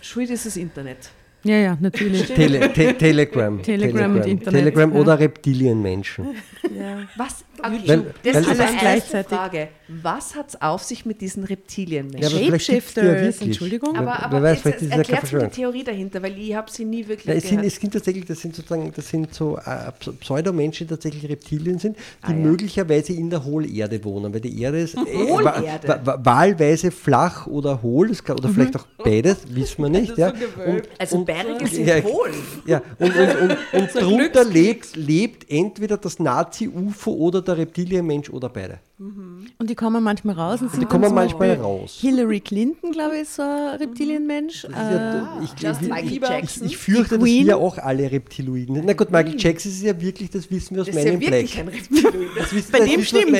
schuld 0.00 0.30
ist 0.30 0.46
das 0.46 0.56
Internet. 0.56 1.10
Ja, 1.42 1.56
ja, 1.56 1.76
natürlich. 1.80 2.26
Tele 2.26 2.72
te 2.72 2.96
Telegram. 2.98 3.62
Telegram. 3.62 3.62
Telegram 3.62 4.16
und 4.16 4.26
Internet. 4.26 4.60
Telegram 4.60 4.92
oder 4.96 5.18
Reptilienmenschen. 5.18 6.36
Ja. 6.74 7.08
Was? 7.16 7.44
Okay, 7.58 7.80
weil, 7.86 8.14
das 8.22 8.34
weil, 8.34 8.42
ist 8.42 8.60
eine 8.60 8.78
gleichzeitig. 8.78 9.38
Frage. 9.38 9.68
Was 10.02 10.36
hat 10.36 10.50
es 10.50 10.62
auf 10.62 10.84
sich 10.84 11.04
mit 11.04 11.20
diesen 11.20 11.42
Reptilienmenschen? 11.42 12.22
Ja, 12.22 12.44
Shapeshifters, 12.44 13.40
Entschuldigung. 13.40 13.96
Aber, 13.96 14.22
aber 14.22 14.42
weiß, 14.42 14.62
jetzt 14.64 14.82
erklärt 14.82 15.32
mir 15.32 15.48
die 15.48 15.48
Theorie 15.48 15.82
dahinter, 15.82 16.22
weil 16.22 16.38
ich 16.38 16.54
habe 16.54 16.70
sie 16.70 16.84
nie 16.84 17.06
wirklich 17.08 17.26
ja, 17.26 17.34
es, 17.34 17.48
sind, 17.48 17.64
es 17.64 17.74
sind 17.74 17.92
tatsächlich, 17.92 18.24
das 18.24 18.40
sind 18.40 18.54
sozusagen, 18.54 18.92
das 18.94 19.08
sind 19.08 19.34
so 19.34 19.56
äh, 19.58 19.90
Pseudomenschen, 20.20 20.86
die 20.86 20.94
tatsächlich 20.94 21.28
Reptilien 21.28 21.78
sind, 21.80 21.96
die 21.96 22.00
ah, 22.22 22.30
ja. 22.30 22.36
möglicherweise 22.36 23.14
in 23.14 23.30
der 23.30 23.44
Hohlerde 23.44 24.04
wohnen, 24.04 24.32
weil 24.32 24.40
die 24.40 24.62
Erde 24.62 24.80
ist 24.80 24.94
äh, 24.94 25.00
wahlweise 25.00 26.92
flach 26.92 27.48
oder 27.48 27.82
hohl, 27.82 28.14
kann, 28.24 28.38
oder 28.38 28.48
mhm. 28.48 28.54
vielleicht 28.54 28.76
auch 28.76 28.86
beides, 29.02 29.38
wissen 29.48 29.82
wir 29.82 29.88
nicht. 30.00 30.16
ja. 30.16 30.32
so 30.32 30.70
und, 30.70 30.82
also 30.98 31.18
und, 31.18 31.24
Berge 31.24 31.66
sind 31.66 31.86
ja, 31.86 32.00
hohl. 32.02 32.30
Ja, 32.64 32.80
und, 32.98 33.16
und, 33.16 33.36
und, 33.40 33.56
und 33.72 33.94
drunter 33.94 34.44
lebt, 34.44 34.94
lebt 34.94 35.50
entweder 35.50 35.96
das 35.96 36.20
Nazi-UFO 36.20 37.12
oder 37.12 37.42
der 37.42 37.58
Reptilienmensch 37.58 38.30
oder 38.30 38.48
beide. 38.48 38.78
Mhm. 39.00 39.46
Und 39.58 39.70
die 39.70 39.74
kommen 39.80 40.04
manchmal 40.04 40.34
raus. 40.34 40.60
Und 40.60 40.78
die 40.78 40.84
kommen 40.84 41.14
manchmal 41.14 41.54
raus. 41.54 41.96
Hillary 42.00 42.40
Clinton, 42.40 42.92
glaube 42.92 43.16
ich, 43.16 43.22
ist 43.22 43.36
so 43.36 43.42
ein 43.42 43.76
Reptilienmensch. 43.78 44.64
Äh, 44.64 44.68
ja, 44.68 45.40
ich, 45.42 45.52
ich, 45.54 46.22
ich, 46.22 46.62
ich, 46.62 46.76
fürchte, 46.76 47.18
dass 47.18 47.26
wir 47.26 47.56
auch 47.56 47.78
alle 47.78 48.12
Reptiloiden 48.12 48.74
sind. 48.74 48.84
Na 48.86 48.92
gut, 48.92 49.10
Michael 49.10 49.36
Jackson 49.38 49.72
ist 49.72 49.82
ja 49.82 49.98
wirklich, 49.98 50.28
das 50.28 50.50
wissen 50.50 50.76
wir 50.76 50.82
aus 50.82 50.92
meinem 50.92 51.18
Black. 51.18 51.46
Ein 51.56 51.68
Reptiloid. 51.68 52.14
Das 52.36 52.52
wissen, 52.52 52.72
Bei 52.72 52.78
das 52.80 52.90
dem 52.90 53.02
stimmt 53.02 53.32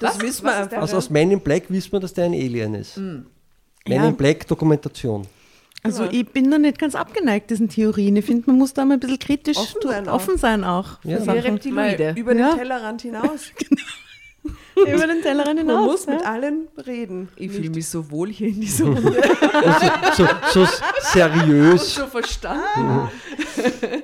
Das 0.00 0.14
was, 0.14 0.22
wissen 0.22 0.44
wir 0.46 0.56
einfach. 0.56 0.78
Also 0.78 0.96
aus 0.96 1.10
Men 1.10 1.32
in 1.32 1.40
Black 1.40 1.64
wissen 1.68 1.92
wir, 1.92 2.00
dass 2.00 2.14
der 2.14 2.24
ein 2.24 2.32
Alien 2.32 2.74
ist. 2.76 2.96
Mhm. 2.96 3.26
Men 3.86 3.96
ja. 3.96 4.08
in 4.08 4.16
Black 4.16 4.46
Dokumentation. 4.48 5.26
Also 5.82 6.04
ja. 6.04 6.12
ich 6.12 6.28
bin 6.28 6.50
da 6.50 6.56
nicht 6.56 6.78
ganz 6.78 6.94
abgeneigt, 6.94 7.50
diesen 7.50 7.68
Theorien. 7.68 8.16
Ich 8.16 8.24
finde, 8.24 8.44
man 8.46 8.56
muss 8.56 8.72
da 8.72 8.86
mal 8.86 8.94
ein 8.94 9.00
bisschen 9.00 9.18
kritisch 9.18 9.58
offen 9.58 9.80
sein 9.82 10.08
offen 10.08 10.34
auch. 10.34 10.38
Sein 10.38 10.64
auch 10.64 10.98
ja. 11.04 11.18
Reptiloide. 11.18 12.14
Über 12.16 12.32
den 12.32 12.40
ja. 12.40 12.54
Tellerrand 12.54 13.02
hinaus. 13.02 13.50
genau. 13.68 13.82
Über 14.86 15.06
den 15.06 15.22
Tellerrand 15.22 15.58
hinaus. 15.58 15.76
Man 15.76 15.84
muss 15.86 16.06
mit 16.06 16.26
allen 16.26 16.68
reden. 16.86 17.28
Ich 17.36 17.50
fühle 17.50 17.70
mich 17.70 17.88
so 17.88 18.10
wohl 18.10 18.28
hier 18.28 18.48
in 18.48 18.60
dieser 18.60 18.84
Runde. 18.86 19.22
so, 20.16 20.24
so, 20.52 20.64
so, 20.64 20.72
seriös. 21.00 21.96
Und 21.98 22.04
so 22.04 22.06
verstanden. 22.06 22.62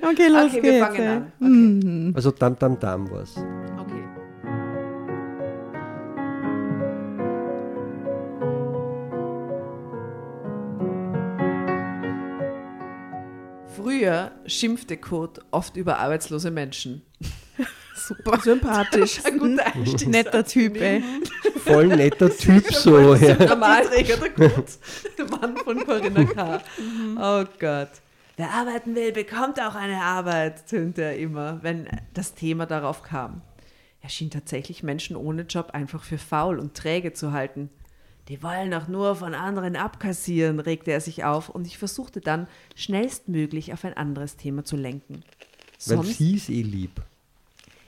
okay, 0.02 0.28
los 0.28 0.44
okay, 0.44 0.60
geht's. 0.60 0.62
Wir 0.62 0.86
fangen 0.86 1.08
an. 1.08 1.32
Okay. 1.40 1.48
Mhm. 1.48 2.12
Also 2.14 2.30
Dam 2.30 2.58
Dam 2.58 2.78
Dam 2.78 3.10
was. 3.10 3.34
Früher 13.76 14.32
schimpfte 14.46 14.96
Kurt 14.96 15.40
oft 15.52 15.76
über 15.76 15.98
arbeitslose 15.98 16.50
Menschen. 16.50 17.02
Super. 17.96 18.40
Sympathisch. 18.40 19.24
Ein 19.24 19.38
guter 19.38 19.66
Einstieg. 19.74 20.08
Netter 20.08 20.44
Typ, 20.44 20.80
ey. 20.80 21.02
Voll 21.64 21.88
netter 21.88 22.30
Typ 22.36 22.72
so. 22.72 23.14
Ja. 23.14 23.34
Der 23.34 23.56
Malträger, 23.56 24.16
der 24.16 24.30
Kurt. 24.30 24.78
Der 25.18 25.24
Mann 25.26 25.56
von 25.56 25.84
Corinna 25.84 26.24
K. 26.24 26.62
Mhm. 26.78 27.18
Oh 27.20 27.44
Gott. 27.58 27.90
Wer 28.36 28.50
arbeiten 28.50 28.94
will, 28.94 29.12
bekommt 29.12 29.58
auch 29.60 29.74
eine 29.74 30.02
Arbeit, 30.02 30.66
tönte 30.68 31.02
er 31.02 31.16
immer, 31.16 31.62
wenn 31.62 31.88
das 32.12 32.34
Thema 32.34 32.66
darauf 32.66 33.02
kam. 33.02 33.40
Er 34.02 34.10
schien 34.10 34.30
tatsächlich 34.30 34.82
Menschen 34.82 35.16
ohne 35.16 35.42
Job 35.42 35.70
einfach 35.72 36.04
für 36.04 36.18
faul 36.18 36.58
und 36.58 36.74
träge 36.74 37.14
zu 37.14 37.32
halten. 37.32 37.70
Die 38.28 38.42
wollen 38.42 38.70
doch 38.70 38.88
nur 38.88 39.16
von 39.16 39.34
anderen 39.34 39.74
abkassieren, 39.76 40.60
regte 40.60 40.90
er 40.90 41.00
sich 41.00 41.24
auf 41.24 41.48
und 41.48 41.66
ich 41.66 41.78
versuchte 41.78 42.20
dann, 42.20 42.46
schnellstmöglich 42.74 43.72
auf 43.72 43.84
ein 43.84 43.96
anderes 43.96 44.36
Thema 44.36 44.64
zu 44.64 44.76
lenken. 44.76 45.22
Sonst, 45.78 46.06
Weil 46.06 46.14
sie 46.14 46.36
ist 46.36 46.50
eh 46.50 46.62
lieb. 46.62 47.00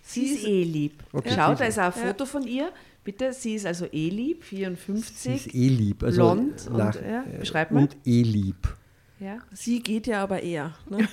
Sie 0.08 0.24
ist 0.24 0.46
eh 0.46 0.62
lieb. 0.62 1.04
Okay, 1.12 1.32
Schau, 1.34 1.54
da 1.54 1.66
ist 1.66 1.78
ein 1.78 1.92
Foto 1.92 2.24
von 2.24 2.46
ihr. 2.46 2.72
Bitte, 3.04 3.34
sie 3.34 3.56
ist 3.56 3.66
also 3.66 3.84
eh 3.84 4.08
lieb, 4.08 4.42
54. 4.42 5.14
Sie 5.14 5.34
ist 5.34 5.54
eh 5.54 5.68
lieb. 5.68 6.02
Also 6.02 6.22
blond 6.22 6.70
nach, 6.70 6.94
und, 6.94 7.06
ja, 7.06 7.24
beschreib 7.38 7.70
mal. 7.70 7.82
Und 7.82 7.94
eh 8.06 8.22
lieb. 8.22 8.74
Ja. 9.20 9.36
Sie 9.52 9.82
geht 9.82 10.06
ja 10.06 10.22
aber 10.22 10.42
eher. 10.42 10.72
Ne? 10.88 10.98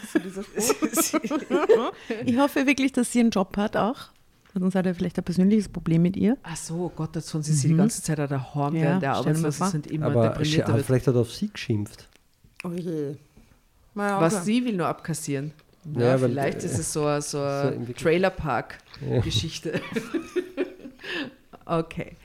ich 2.25 2.37
hoffe 2.37 2.65
wirklich, 2.65 2.93
dass 2.93 3.11
sie 3.11 3.19
einen 3.19 3.31
Job 3.31 3.57
hat 3.57 3.75
auch. 3.75 4.11
Sonst 4.57 4.75
hat 4.75 4.85
er 4.85 4.95
vielleicht 4.95 5.17
ein 5.17 5.25
persönliches 5.25 5.67
Problem 5.67 6.01
mit 6.01 6.15
ihr. 6.15 6.37
Ach 6.43 6.55
so, 6.55 6.89
Gott, 6.95 7.21
sonst 7.21 7.49
ist 7.49 7.59
sie 7.59 7.67
die 7.67 7.73
mhm. 7.73 7.79
ganze 7.79 8.01
Zeit 8.01 8.19
daheim, 8.19 8.75
ja, 8.75 8.81
während 8.81 9.03
der 9.03 9.15
Arbeitslose 9.15 9.65
sind 9.65 9.87
immer 9.87 10.05
Aber 10.05 10.29
deprimiert. 10.29 10.69
vielleicht 10.85 11.07
hat 11.07 11.15
er 11.15 11.21
auf 11.21 11.33
sie 11.33 11.49
geschimpft. 11.49 12.07
Oh 12.63 12.71
je. 12.71 13.15
Was 13.93 14.45
sie 14.45 14.63
will 14.63 14.77
nur 14.77 14.87
abkassieren. 14.87 15.51
Ja, 15.93 16.01
ja 16.01 16.17
vielleicht 16.17 16.57
weil, 16.59 16.65
ist 16.65 16.79
es 16.79 16.91
so, 16.91 17.01
so 17.19 17.39
eine 17.39 17.85
so 17.85 17.93
Trailerpark-Geschichte. 17.93 19.81
okay. 21.65 22.15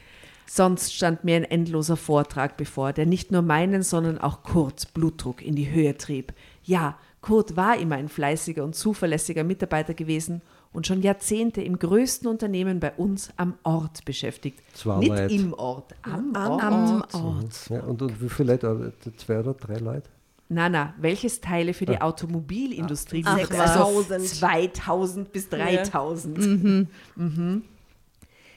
Sonst 0.46 0.94
stand 0.94 1.23
mir 1.23 1.37
ein 1.37 1.44
endloser 1.44 1.96
Vortrag 1.96 2.57
bevor, 2.57 2.92
der 2.92 3.07
nicht 3.07 3.31
nur 3.31 3.42
meinen, 3.42 3.83
sondern 3.83 4.18
auch 4.18 4.42
Kurts 4.42 4.85
Blutdruck 4.87 5.42
in 5.42 5.55
die 5.55 5.70
Höhe 5.70 5.96
trieb. 5.96 6.33
Ja, 6.64 6.99
Kurt 7.20 7.57
war 7.57 7.79
immer 7.79 7.96
ein 7.96 8.09
fleißiger 8.09 8.64
und 8.64 8.75
zuverlässiger 8.75 9.44
Mitarbeiter 9.44 9.94
gewesen 9.94 10.42
und 10.73 10.87
schon 10.87 11.03
Jahrzehnte 11.03 11.62
im 11.62 11.79
größten 11.79 12.29
Unternehmen 12.29 12.81
bei 12.81 12.92
uns 12.92 13.31
am 13.37 13.55
Ort 13.62 14.05
beschäftigt. 14.05 14.61
Zwei 14.73 14.99
Nicht 14.99 15.09
Leute. 15.11 15.35
im 15.35 15.53
Ort, 15.55 15.94
am, 16.03 16.35
am 16.35 16.51
Ort. 16.51 17.14
Am 17.14 17.25
Ort. 17.25 17.70
Ja, 17.70 17.81
und, 17.83 18.03
und 18.03 18.23
wie 18.23 18.29
viele 18.29 18.53
Leute? 18.53 18.68
Also 18.68 18.90
zwei 19.16 19.40
oder 19.40 19.55
drei 19.55 19.77
Leute? 19.77 20.09
Na, 20.53 20.69
na, 20.69 20.95
welches 20.99 21.41
Teile 21.41 21.73
für 21.75 21.87
die 21.87 22.01
ah. 22.01 22.07
Automobilindustrie 22.07 23.23
Ach, 23.25 23.39
6000. 23.39 24.11
Also 24.11 24.27
2000 24.27 25.33
bis 25.33 25.49
3000. 25.49 26.39
Ja. 26.39 26.45
Mhm. 26.45 26.89
Mhm. 27.15 27.63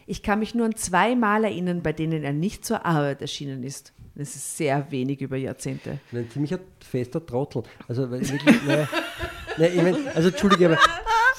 Ich 0.08 0.24
kann 0.24 0.40
mich 0.40 0.56
nur 0.56 0.66
an 0.66 0.76
zwei 0.76 1.16
Mal 1.16 1.44
erinnern, 1.44 1.84
bei 1.84 1.94
denen 1.94 2.24
er 2.24 2.34
nicht 2.34 2.66
zur 2.66 2.84
Arbeit 2.84 3.22
erschienen 3.22 3.64
ist. 3.64 3.94
Das 4.16 4.36
ist 4.36 4.58
sehr 4.58 4.92
wenig 4.92 5.22
über 5.22 5.38
Jahrzehnte. 5.38 6.00
Ein 6.12 6.30
ziemlicher 6.32 6.60
fester 6.80 7.24
Trottel. 7.24 7.64
Also, 7.88 8.10
weil 8.10 8.28
wirklich, 8.28 8.64
naja, 8.66 8.90
naja, 9.58 9.74
ich 9.74 9.82
mein, 9.84 10.08
also 10.16 10.30
Entschuldige, 10.30 10.66
aber 10.66 10.80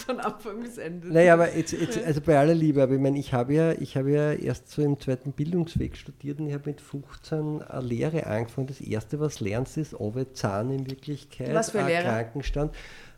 von 0.05 0.21
Anfang 0.21 0.63
bis 0.63 0.79
Ende. 0.79 1.13
Naja, 1.13 1.35
aber 1.35 1.55
jetzt, 1.57 1.73
jetzt, 1.73 2.03
also 2.05 2.21
bei 2.21 2.39
aller 2.39 2.55
Liebe, 2.55 2.83
aber 2.83 2.95
ich 2.95 3.01
meine, 3.01 3.19
ich 3.19 3.33
habe 3.33 3.55
ja, 3.55 3.73
ich 3.73 3.95
ja 3.95 4.33
erst 4.33 4.71
so 4.71 4.83
im 4.83 4.99
zweiten 5.01 5.33
Bildungsweg 5.33 5.97
studiert 5.97 6.39
und 6.39 6.49
ich 6.49 6.55
habe 6.55 6.71
mit 6.71 6.81
15 6.81 7.63
eine 7.63 7.87
Lehre 7.87 8.27
angefangen. 8.27 8.67
Das 8.67 8.81
erste, 8.81 9.21
was 9.21 9.41
lernst, 9.41 9.77
ist 9.77 9.99
Owe 9.99 10.33
Zahn 10.33 10.71
in 10.71 10.89
Wirklichkeit, 10.89 11.55
was 11.55 11.71
für 11.71 11.83
Lehre? 11.83 12.05
Krankenstand. 12.05 12.75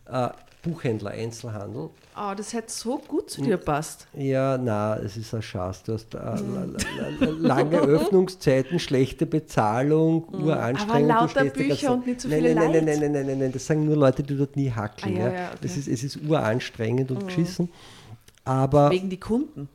Äh, 0.07 0.29
Buchhändler, 0.66 1.12
Einzelhandel. 1.12 1.90
Oh, 2.16 2.35
das 2.37 2.52
hätte 2.52 2.72
so 2.72 2.98
gut 2.98 3.31
zu 3.31 3.42
dir 3.42 3.57
passt. 3.57 4.09
Ja, 4.14 4.59
na, 4.59 4.96
es 4.96 5.16
ist 5.16 5.33
ein 5.35 5.42
Schatz. 5.42 5.83
Du 5.85 5.92
hast 5.92 6.14
äh, 6.14 6.18
lange 7.38 7.79
Öffnungszeiten, 7.79 8.79
schlechte 8.79 9.26
Bezahlung, 9.26 10.26
mhm. 10.31 10.44
uranstrengend. 10.44 11.11
Aber 11.12 11.26
lauter 11.26 11.44
Bücher 11.44 11.92
und 11.92 12.07
nicht 12.07 12.20
so 12.20 12.29
viele 12.29 12.55
nein, 12.55 12.72
nein, 12.72 12.85
nein, 12.85 13.00
nein, 13.00 13.12
nein, 13.12 13.26
nein, 13.26 13.38
nein, 13.38 13.52
das 13.52 13.66
sagen 13.66 13.85
nur 13.85 13.96
Leute, 13.96 14.22
die 14.22 14.37
dort 14.37 14.57
nie 14.57 14.70
hackeln. 14.70 15.16
Ah, 15.16 15.18
ja, 15.18 15.33
ja, 15.33 15.48
okay. 15.48 15.59
das 15.62 15.76
ist, 15.76 15.88
es 15.88 16.02
ist 16.02 16.18
uranstrengend 16.29 17.11
und 17.11 17.22
mhm. 17.22 17.26
geschissen. 17.26 17.68
Aber 18.44 18.90
Wegen 18.90 19.11
die 19.11 19.20
Kunden 19.20 19.68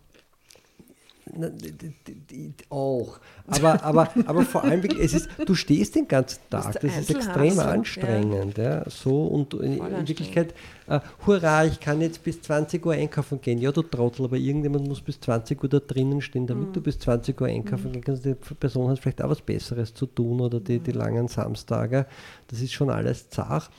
auch. 2.70 3.20
Aber, 3.48 3.84
aber, 3.84 4.10
aber 4.26 4.42
vor 4.44 4.64
allem, 4.64 4.84
es 5.00 5.14
ist, 5.14 5.30
du 5.46 5.56
stehst 5.56 5.96
den 5.96 6.08
ganzen 6.08 6.40
Tag, 6.50 6.80
das 6.80 6.98
ist 6.98 7.10
extrem 7.10 7.60
anstrengend. 7.60 8.58
Ja. 8.58 8.64
ja. 8.64 8.90
so 8.90 9.26
und 9.26 9.54
in, 9.54 9.74
in 9.78 10.08
Wirklichkeit, 10.08 10.54
äh, 10.88 11.00
hurra, 11.26 11.66
ich 11.66 11.80
kann 11.80 12.02
jetzt 12.02 12.24
bis 12.24 12.42
20 12.42 12.86
Uhr 12.86 12.94
einkaufen 12.94 13.40
gehen. 13.42 13.60
Ja, 13.60 13.72
du 13.72 13.82
Trottel, 13.82 14.26
aber 14.26 14.38
irgendjemand 14.38 14.88
muss 14.88 15.02
bis 15.02 15.20
20 15.20 15.62
Uhr 15.64 15.70
da 15.70 15.80
drinnen 15.80 16.22
stehen, 16.22 16.48
damit 16.48 16.70
mhm. 16.70 16.74
du 16.74 16.82
bis 16.82 17.00
20 17.00 17.40
Uhr 17.40 17.48
einkaufen 17.48 17.90
mhm. 17.90 17.94
gehen 17.94 18.04
kannst. 18.04 18.26
Die 18.26 18.36
Person 18.36 18.90
hat 18.90 19.00
vielleicht 19.00 19.22
auch 19.22 19.30
was 19.30 19.42
Besseres 19.42 19.94
zu 19.94 20.06
tun 20.06 20.42
oder 20.42 20.60
die, 20.60 20.80
die 20.80 20.92
langen 20.92 21.28
Samstage. 21.28 22.06
Das 22.48 22.62
ist 22.62 22.74
schon 22.74 22.90
alles 22.90 23.30
zart. 23.30 23.70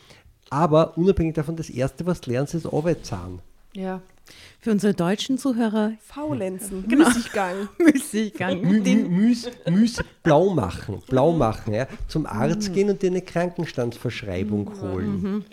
Aber 0.50 0.96
unabhängig 0.98 1.35
davon, 1.35 1.57
das 1.57 1.70
Erste, 1.70 2.05
was 2.07 2.20
du 2.20 2.31
lernst, 2.31 2.55
ist 2.55 2.66
Arbeitszahn. 2.66 3.40
Ja. 3.74 4.02
Für 4.62 4.70
unsere 4.70 4.94
deutschen 4.94 5.38
Zuhörer. 5.38 5.94
Faulenzen, 6.01 6.85
genau. 6.88 7.09
Müßiggang. 7.09 7.68
Müßiggang. 7.79 8.61
Müß, 8.61 9.51
Müß, 9.68 10.05
blau 10.22 10.51
machen, 10.51 11.03
blau 11.09 11.33
machen. 11.33 11.75
Ja. 11.75 11.88
Zum 12.07 12.27
Arzt 12.27 12.68
mhm. 12.68 12.72
gehen 12.72 12.90
und 12.90 13.03
dir 13.03 13.11
eine 13.11 13.22
Krankenstandsverschreibung 13.22 14.66
mhm. 14.66 14.81
holen. 14.81 15.22
Mhm 15.22 15.44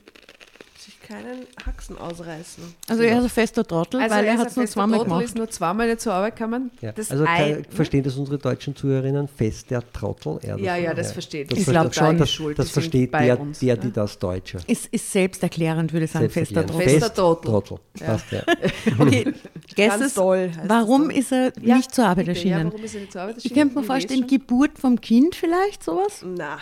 keinen 1.10 1.48
Haxen 1.66 1.98
ausreißen. 1.98 2.64
Also 2.88 3.02
er 3.02 3.18
ist 3.18 3.24
ein 3.24 3.30
fester 3.30 3.66
Trottel, 3.66 4.00
also 4.00 4.16
weil 4.16 4.26
er, 4.26 4.34
er 4.34 4.38
hat 4.38 4.50
es 4.50 4.56
nur 4.56 4.68
zweimal 4.68 5.00
Trottel 5.00 5.10
gemacht. 5.10 5.26
ist 5.26 5.36
nur 5.36 5.50
zweimal 5.50 5.88
nicht 5.88 6.02
zur 6.02 6.14
Arbeit 6.14 6.36
gekommen. 6.36 6.72
Ja. 6.82 6.92
also 6.96 7.24
kann, 7.24 7.66
verstehen 7.72 8.04
das 8.04 8.16
unsere 8.16 8.38
deutschen 8.38 8.76
Zuhörerinnen 8.76 9.28
fest, 9.28 9.72
der 9.72 9.82
Trottel? 9.92 10.38
Er 10.44 10.60
ja, 10.60 10.76
ja, 10.76 10.94
das 10.94 11.08
ja. 11.08 11.14
versteht. 11.14 11.52
Das 11.52 11.60
ich 11.60 11.66
glaube 11.66 11.92
schon. 11.94 12.18
Das, 12.20 12.40
das 12.56 12.70
versteht 12.70 13.12
der, 13.14 13.40
uns, 13.40 13.58
der, 13.58 13.78
die 13.78 13.92
das 13.92 14.20
Deutsche. 14.20 14.60
Ist, 14.68 14.86
ist 14.88 15.12
selbsterklärend, 15.12 15.92
würde 15.94 16.06
ich 16.06 16.12
sagen, 16.12 16.30
fester 16.30 16.66
Trottel. 16.66 16.90
Fester 16.90 17.14
Trottel. 17.14 17.50
Trottel. 17.50 17.80
Ja. 18.00 18.06
Passt, 18.06 18.32
ja. 18.32 18.44
okay, 19.00 19.34
Ganz 19.76 20.14
toll. 20.14 20.52
Warum 20.68 21.10
ist 21.10 21.32
er 21.32 21.54
nicht 21.60 21.94
zur 21.94 22.06
Arbeit 22.06 22.28
erschienen? 22.28 22.68
Ja, 22.68 22.72
warum 22.72 22.84
ist 22.84 22.94
er 22.94 23.02
nicht 23.02 23.12
zur 23.14 23.22
Arbeit 23.22 23.36
erschienen? 23.36 23.52
Ich 23.52 23.60
könnte 23.60 23.80
mir 23.80 23.84
vorstellen, 23.84 24.28
Geburt 24.28 24.78
vom 24.78 25.02
Kind 25.02 25.34
vielleicht, 25.34 25.84
sowas? 25.84 26.24
Na. 26.24 26.60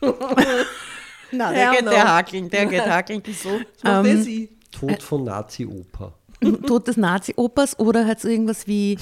Na, 1.32 1.52
der, 1.52 1.70
geht, 1.70 1.86
der 1.86 2.14
hakeln, 2.16 2.50
der 2.50 2.66
geht 2.66 2.86
hakeln. 2.86 3.22
Wieso? 3.24 3.60
Ähm, 3.84 4.48
Tod 4.70 5.02
von 5.02 5.24
Nazi-Oper. 5.24 6.12
Tod 6.66 6.86
des 6.88 6.96
Nazi-Opers 6.96 7.78
oder 7.78 8.06
hat 8.06 8.18
es 8.18 8.24
irgendwas 8.24 8.66
wie 8.66 8.98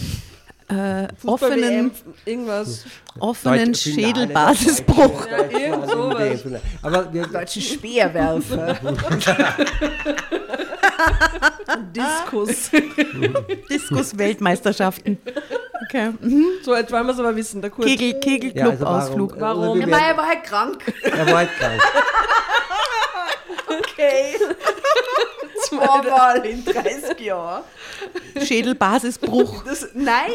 äh, 0.68 1.08
offenen, 1.24 1.90
irgendwas. 2.24 2.84
offenen 3.18 3.74
Schädelbasisbruch. 3.74 5.26
Ja, 5.26 5.58
irgend 5.58 5.90
sowas. 5.90 6.44
Aber 6.82 7.12
wir 7.12 7.26
deutschen 7.26 7.62
Speerwerfer. 7.62 8.78
Diskus. 11.92 12.70
Diskus-Weltmeisterschaften. 13.70 15.18
Okay. 15.87 16.12
Mhm. 16.20 16.46
So, 16.62 16.74
jetzt 16.74 16.92
wollen 16.92 17.07
wir 17.07 17.12
es 17.12 17.18
aber 17.18 17.37
wissen. 17.37 17.61
Der 17.61 17.70
Kurt. 17.70 17.87
Kegel, 17.87 18.20
Kegelclub-Ausflug. 18.20 19.37
Ja, 19.37 19.46
also 19.46 19.61
warum? 19.61 19.80
warum? 19.80 19.90
Ja, 19.90 19.98
er 19.98 20.16
war 20.16 20.26
halt 20.26 20.44
krank. 20.44 20.78
Er 21.02 21.26
war 21.26 21.37
halt 21.37 21.50
krank. 21.59 21.83
okay. 23.68 24.37
Zweimal 25.68 26.44
in 26.46 26.64
30 26.64 27.20
Jahren. 27.20 27.64
Schädelbasisbruch. 28.42 29.64
Das, 29.64 29.88
nein. 29.94 30.33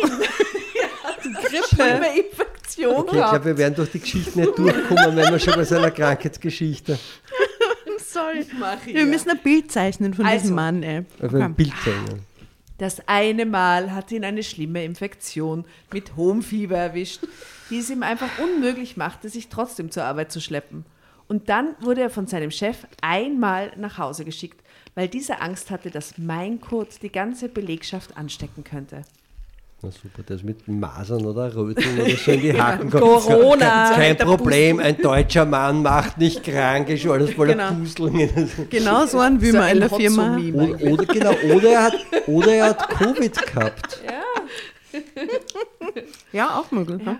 Grippe. 1.44 1.84
Infektion 2.16 2.96
okay, 2.96 3.18
Ich 3.18 3.30
glaube, 3.30 3.46
wir 3.46 3.58
werden 3.58 3.76
durch 3.76 3.92
die 3.92 4.00
Geschichte 4.00 4.40
nicht 4.40 4.58
durchkommen, 4.58 5.16
wenn 5.16 5.32
wir 5.32 5.40
schon 5.40 5.56
bei 5.56 5.64
seiner 5.64 5.92
Krankheitsgeschichte. 5.92 6.98
Sorry. 8.20 8.94
Wir 8.94 9.06
müssen 9.06 9.30
ein 9.30 9.40
Bild 9.40 9.72
zeichnen 9.72 10.14
von 10.14 10.26
also, 10.26 10.42
diesem 10.42 10.56
Mann. 10.56 10.84
Ey. 10.84 11.06
Also 11.20 11.38
ein 11.38 11.54
Bild 11.54 11.74
zeichnen. 11.84 12.22
Das 12.78 13.08
eine 13.08 13.46
Mal 13.46 13.94
hat 13.94 14.12
ihn 14.12 14.24
eine 14.24 14.42
schlimme 14.42 14.84
Infektion 14.86 15.66
mit 15.92 16.16
hohem 16.16 16.42
Fieber 16.42 16.78
erwischt, 16.78 17.22
die 17.70 17.80
es 17.80 17.90
ihm 17.90 18.04
einfach 18.04 18.30
unmöglich 18.40 18.96
machte, 18.96 19.28
sich 19.28 19.50
trotzdem 19.50 19.92
zur 19.92 20.06
Arbeit 20.06 20.32
zu 20.32 20.40
schleppen. 20.40 20.86
Und 21.28 21.50
dann 21.50 21.76
wurde 21.82 22.02
er 22.02 22.10
von 22.10 22.26
seinem 22.26 22.52
Chef 22.52 22.88
einmal 23.02 23.72
nach 23.76 23.98
Hause 23.98 24.24
geschickt, 24.24 24.62
weil 24.96 25.10
dieser 25.10 25.42
Angst 25.42 25.72
hatte, 25.72 25.92
dass 25.92 26.18
mein 26.18 26.62
Code 26.62 26.90
die 27.02 27.12
ganze 27.12 27.50
Belegschaft 27.50 28.18
anstecken 28.18 28.64
könnte. 28.64 29.04
Na 29.82 29.92
super, 29.92 30.24
das 30.26 30.44
mit 30.44 30.68
Masern 30.68 31.26
oder 31.26 31.56
Röteln 31.56 32.02
oder 32.02 32.16
so 32.18 32.32
in 32.32 32.42
die 32.42 32.54
Haken 32.62 32.90
kommt. 32.90 33.02
Corona. 33.02 33.94
Kein 33.94 34.18
Problem, 34.18 34.80
ein 34.80 34.98
deutscher 34.98 35.46
Mann 35.46 35.82
macht 35.84 36.18
nicht 36.18 36.44
krank, 36.44 36.90
ist 36.90 37.06
alles 37.08 37.32
voller 37.32 37.54
genau. 37.54 37.74
Pusteln. 37.74 38.50
Genau 38.70 39.06
so 39.06 39.20
ein 39.20 39.40
Wimmer 39.42 39.64
so 39.64 39.74
in 39.74 39.80
der 39.80 39.90
Firma. 39.90 40.38
Oder, 40.38 40.82
oder, 40.82 41.06
genau, 41.06 41.32
oder, 41.56 41.70
er 41.70 41.84
hat, 41.84 41.94
oder 42.28 42.54
er 42.54 42.66
hat 42.66 42.90
Covid 42.90 43.46
gehabt. 43.46 44.02
Ja. 44.06 45.00
ja, 46.34 46.60
auch 46.60 46.72
möglich. 46.72 47.02
Ja. 47.06 47.18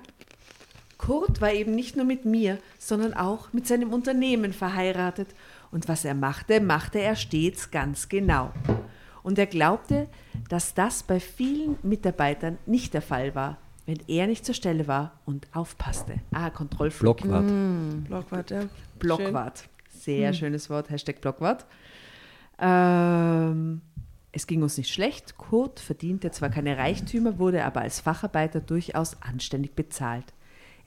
Kurt 0.98 1.40
war 1.40 1.54
eben 1.54 1.76
nicht 1.76 1.96
nur 1.96 2.06
mit 2.06 2.26
mir, 2.26 2.58
sondern 2.78 3.14
auch 3.14 3.54
mit 3.54 3.68
seinem 3.68 3.94
Unternehmen 3.94 4.52
verheiratet. 4.52 5.30
Und 5.72 5.88
was 5.88 6.04
er 6.04 6.14
machte, 6.14 6.60
machte 6.60 7.00
er 7.00 7.16
stets 7.16 7.72
ganz 7.72 8.10
genau. 8.10 8.52
Und 9.30 9.38
er 9.38 9.46
glaubte, 9.46 10.08
dass 10.50 10.74
das 10.74 11.04
bei 11.04 11.20
vielen 11.20 11.78
Mitarbeitern 11.84 12.58
nicht 12.66 12.96
der 12.96 13.04
Fall 13.04 13.36
war, 13.36 13.58
wenn 13.86 14.00
er 14.08 14.26
nicht 14.26 14.44
zur 14.44 14.56
Stelle 14.56 14.88
war 14.88 15.20
und 15.24 15.46
aufpasste. 15.54 16.16
Ah, 16.32 16.50
Kontrollflug. 16.50 17.18
Blockwart. 17.18 17.46
Mm. 17.46 18.06
Blockwart, 18.06 18.50
ja. 18.50 18.62
Blockwart. 18.98 19.60
Schön. 19.60 20.02
Sehr 20.02 20.32
mm. 20.32 20.34
schönes 20.34 20.70
Wort, 20.72 20.90
Hashtag 20.90 21.22
Blockwart. 21.22 21.68
Ähm, 22.58 23.82
es 24.32 24.48
ging 24.48 24.64
uns 24.64 24.80
nicht 24.80 24.92
schlecht. 24.92 25.38
Kurt 25.38 25.80
verdiente 25.80 26.32
zwar 26.32 26.50
keine 26.50 26.80
Reichtümer, 26.80 27.38
wurde 27.38 27.66
aber 27.66 27.82
als 27.82 28.00
Facharbeiter 28.00 28.62
durchaus 28.62 29.22
anständig 29.22 29.76
bezahlt. 29.76 30.34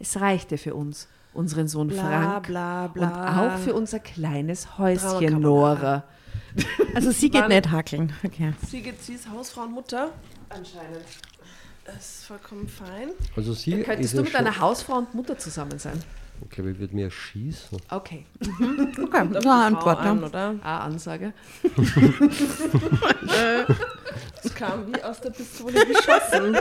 Es 0.00 0.20
reichte 0.20 0.58
für 0.58 0.74
uns, 0.74 1.06
unseren 1.32 1.68
Sohn 1.68 1.86
bla, 1.86 2.02
Frank 2.02 2.48
bla, 2.48 2.88
bla. 2.88 3.04
und 3.06 3.38
auch 3.38 3.58
für 3.58 3.74
unser 3.74 4.00
kleines 4.00 4.78
Häuschen 4.78 5.40
Nora. 5.40 6.02
Also 6.94 7.10
sie 7.10 7.30
geht 7.30 7.48
nicht 7.48 7.70
hackeln. 7.70 8.12
Okay. 8.22 8.52
Sie, 8.68 8.82
geht, 8.82 9.02
sie 9.02 9.14
ist 9.14 9.28
Hausfrau 9.30 9.62
und 9.62 9.72
Mutter. 9.72 10.12
Anscheinend. 10.48 11.04
Das 11.84 11.96
ist 11.96 12.24
vollkommen 12.26 12.68
fein. 12.68 13.10
Also 13.34 13.54
sie 13.54 13.72
Dann 13.72 13.82
könntest 13.82 14.16
du 14.16 14.22
mit 14.22 14.36
einer 14.36 14.60
Hausfrau 14.60 14.98
und 14.98 15.14
Mutter 15.14 15.38
zusammen 15.38 15.78
sein? 15.78 16.00
Ich 16.44 16.50
glaube, 16.50 16.72
ich 16.72 16.78
würde 16.78 16.94
mir 16.94 17.10
schießen. 17.10 17.78
Okay. 17.90 18.26
Mhm. 18.40 18.92
Okay, 19.02 19.28
das 19.32 19.44
war 19.44 19.66
eine 19.66 19.76
Antwort. 19.76 19.98
An, 19.98 20.24
oder? 20.24 20.54
Ah, 20.62 20.84
Ansage. 20.84 21.32
das 24.42 24.54
kam 24.54 24.92
wie 24.92 25.02
aus 25.02 25.20
der 25.20 25.30
Pistole 25.30 25.86
geschossen. 25.86 26.56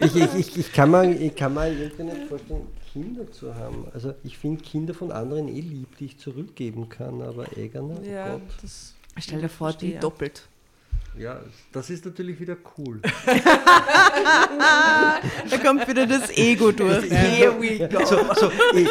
ich, 0.00 0.16
ich, 0.16 0.34
ich, 0.34 0.58
ich, 0.58 0.72
kann 0.72 0.90
mir, 0.90 1.14
ich 1.14 1.34
kann 1.34 1.54
mir 1.54 1.68
irgendwie 1.68 2.02
nicht 2.02 2.28
vorstellen, 2.28 2.66
Kinder 2.92 3.30
zu 3.32 3.54
haben. 3.54 3.86
Also 3.94 4.14
ich 4.22 4.36
finde 4.36 4.62
Kinder 4.62 4.92
von 4.92 5.12
anderen 5.12 5.48
eh 5.48 5.60
lieb, 5.60 5.96
die 5.98 6.06
ich 6.06 6.18
zurückgeben 6.18 6.88
kann, 6.90 7.22
aber 7.22 7.46
eigene, 7.56 7.98
oh 8.00 8.04
ja, 8.04 8.32
Gott. 8.32 8.42
Das 8.60 8.94
Stell 9.18 9.40
dir 9.40 9.48
vor, 9.48 9.72
die 9.72 9.98
doppelt. 9.98 10.48
Ja, 11.18 11.40
das 11.72 11.90
ist 11.90 12.06
natürlich 12.06 12.40
wieder 12.40 12.56
cool. 12.78 13.00
da 13.26 15.20
kommt 15.62 15.86
wieder 15.86 16.06
das 16.06 16.30
Ego 16.30 16.72
durch. 16.72 17.10
Here 17.10 17.54
we 17.60 17.86
go. 17.86 18.04
So, 18.06 18.18
so, 18.34 18.50
e 18.74 18.86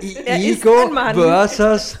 e 0.00 0.12
e 0.12 0.52
Ego 0.52 0.90
versus 1.12 1.98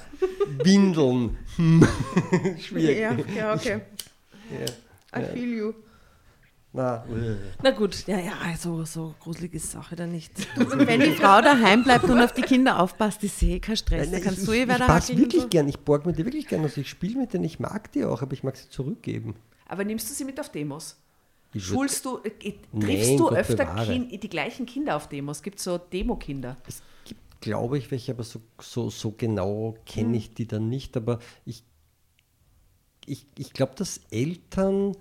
Windeln. 0.62 1.36
Schwierig. 2.60 2.98
Ja, 2.98 3.16
ja 3.34 3.54
okay. 3.54 3.80
Yeah. 4.52 4.70
I 5.16 5.24
feel 5.32 5.48
you. 5.48 5.74
Na, 6.76 7.06
Na 7.62 7.70
gut, 7.70 8.06
ja, 8.06 8.18
ja, 8.18 8.32
also 8.44 8.84
so 8.84 9.14
gruselig 9.18 9.54
ist 9.54 9.64
es 9.64 9.76
auch 9.76 9.90
wieder 9.90 10.06
nicht. 10.06 10.32
Wenn 10.56 11.00
die 11.00 11.12
Frau 11.12 11.40
daheim 11.40 11.82
bleibt 11.82 12.04
und 12.04 12.20
auf 12.20 12.34
die 12.34 12.42
Kinder 12.42 12.78
aufpasst, 12.78 13.24
ist 13.24 13.42
eh 13.42 13.58
kein 13.60 13.78
Stress. 13.78 14.10
Da 14.10 14.20
kannst 14.20 14.40
ich, 14.40 14.44
du 14.44 14.52
eh 14.52 14.62
Ich 14.64 14.68
passe 14.68 15.16
wirklich 15.16 15.42
so. 15.42 15.48
gern, 15.48 15.68
ich 15.68 15.78
borg 15.78 16.04
mit 16.04 16.18
dir 16.18 16.26
wirklich 16.26 16.46
gern. 16.46 16.62
Also 16.62 16.82
ich 16.82 16.90
spiele 16.90 17.18
mit 17.18 17.32
denen, 17.32 17.44
ich 17.44 17.58
mag 17.58 17.90
die 17.92 18.04
auch, 18.04 18.20
aber 18.20 18.34
ich 18.34 18.42
mag 18.42 18.58
sie 18.58 18.68
zurückgeben. 18.68 19.36
Aber 19.66 19.84
nimmst 19.84 20.10
du 20.10 20.14
sie 20.14 20.26
mit 20.26 20.38
auf 20.38 20.50
Demos? 20.50 20.96
Ich 21.54 21.64
Schulst 21.64 22.04
du, 22.04 22.18
äh, 22.18 22.30
triffst 22.30 22.60
Nein, 22.72 23.16
du 23.16 23.24
Gott 23.24 23.38
öfter 23.38 23.64
kind, 23.86 24.22
die 24.22 24.28
gleichen 24.28 24.66
Kinder 24.66 24.96
auf 24.96 25.08
Demos? 25.08 25.42
Gibt 25.42 25.56
es 25.56 25.64
so 25.64 25.78
Demo-Kinder? 25.78 26.58
Es 26.68 26.82
gibt, 27.06 27.40
glaube 27.40 27.78
ich, 27.78 27.90
welche, 27.90 28.12
aber 28.12 28.22
so, 28.22 28.42
so, 28.60 28.90
so 28.90 29.12
genau 29.12 29.76
kenne 29.86 30.08
hm. 30.08 30.14
ich 30.14 30.34
die 30.34 30.46
dann 30.46 30.68
nicht. 30.68 30.94
Aber 30.94 31.20
ich, 31.46 31.64
ich, 33.06 33.26
ich 33.38 33.54
glaube, 33.54 33.72
dass 33.76 34.02
Eltern 34.10 34.94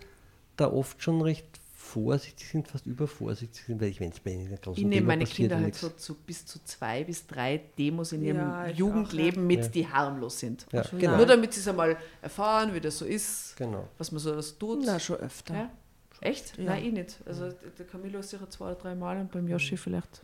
da 0.56 0.72
oft 0.72 1.04
schon 1.04 1.22
recht 1.22 1.60
vorsichtig 1.96 2.50
sind, 2.50 2.68
fast 2.68 2.86
übervorsichtig 2.86 3.64
sind, 3.64 3.80
weil 3.80 3.88
ich, 3.88 4.02
wenn 4.02 4.12
es 4.12 4.20
bei 4.20 4.34
einer 4.34 4.58
großen 4.58 4.84
Ich 4.84 4.86
nehme 4.86 5.08
meine 5.08 5.24
Kinder 5.24 5.58
halt 5.58 5.76
so 5.76 5.90
zu, 5.90 6.16
bis 6.16 6.46
zu 6.46 6.62
zwei 6.66 7.06
bis 7.06 7.26
drei 7.26 7.62
Demos 7.78 8.12
in 8.12 8.22
ihrem 8.22 8.38
ja, 8.38 8.68
Jugendleben 8.68 9.46
auch, 9.46 9.50
ja. 9.50 9.56
mit, 9.56 9.62
ja. 9.62 9.68
die 9.70 9.88
harmlos 9.88 10.40
sind. 10.40 10.66
Ja, 10.74 10.82
genau. 10.82 11.16
Nur 11.16 11.26
damit 11.26 11.54
sie 11.54 11.62
es 11.62 11.68
einmal 11.70 11.96
erfahren, 12.22 12.74
wie 12.74 12.82
das 12.82 12.98
so 12.98 13.06
ist, 13.06 13.56
genau. 13.56 13.88
was 13.98 14.12
man 14.12 14.20
so 14.20 14.36
das 14.36 14.58
tut. 14.58 14.84
Na, 14.86 15.00
schon 15.00 15.16
öfter. 15.18 15.72
Echt? 16.20 16.60
Nein, 16.60 16.86
ich 16.86 16.92
nicht. 16.92 17.18
Also 17.26 17.50
der 17.78 17.86
Camilo 17.86 18.20
ist 18.20 18.30
sicher 18.30 18.50
zwei 18.50 18.66
oder 18.66 18.76
drei 18.76 18.96
Mal 18.96 19.18
und 19.18 19.32
beim 19.32 19.48
Yoshi 19.48 19.78
vielleicht 19.78 20.22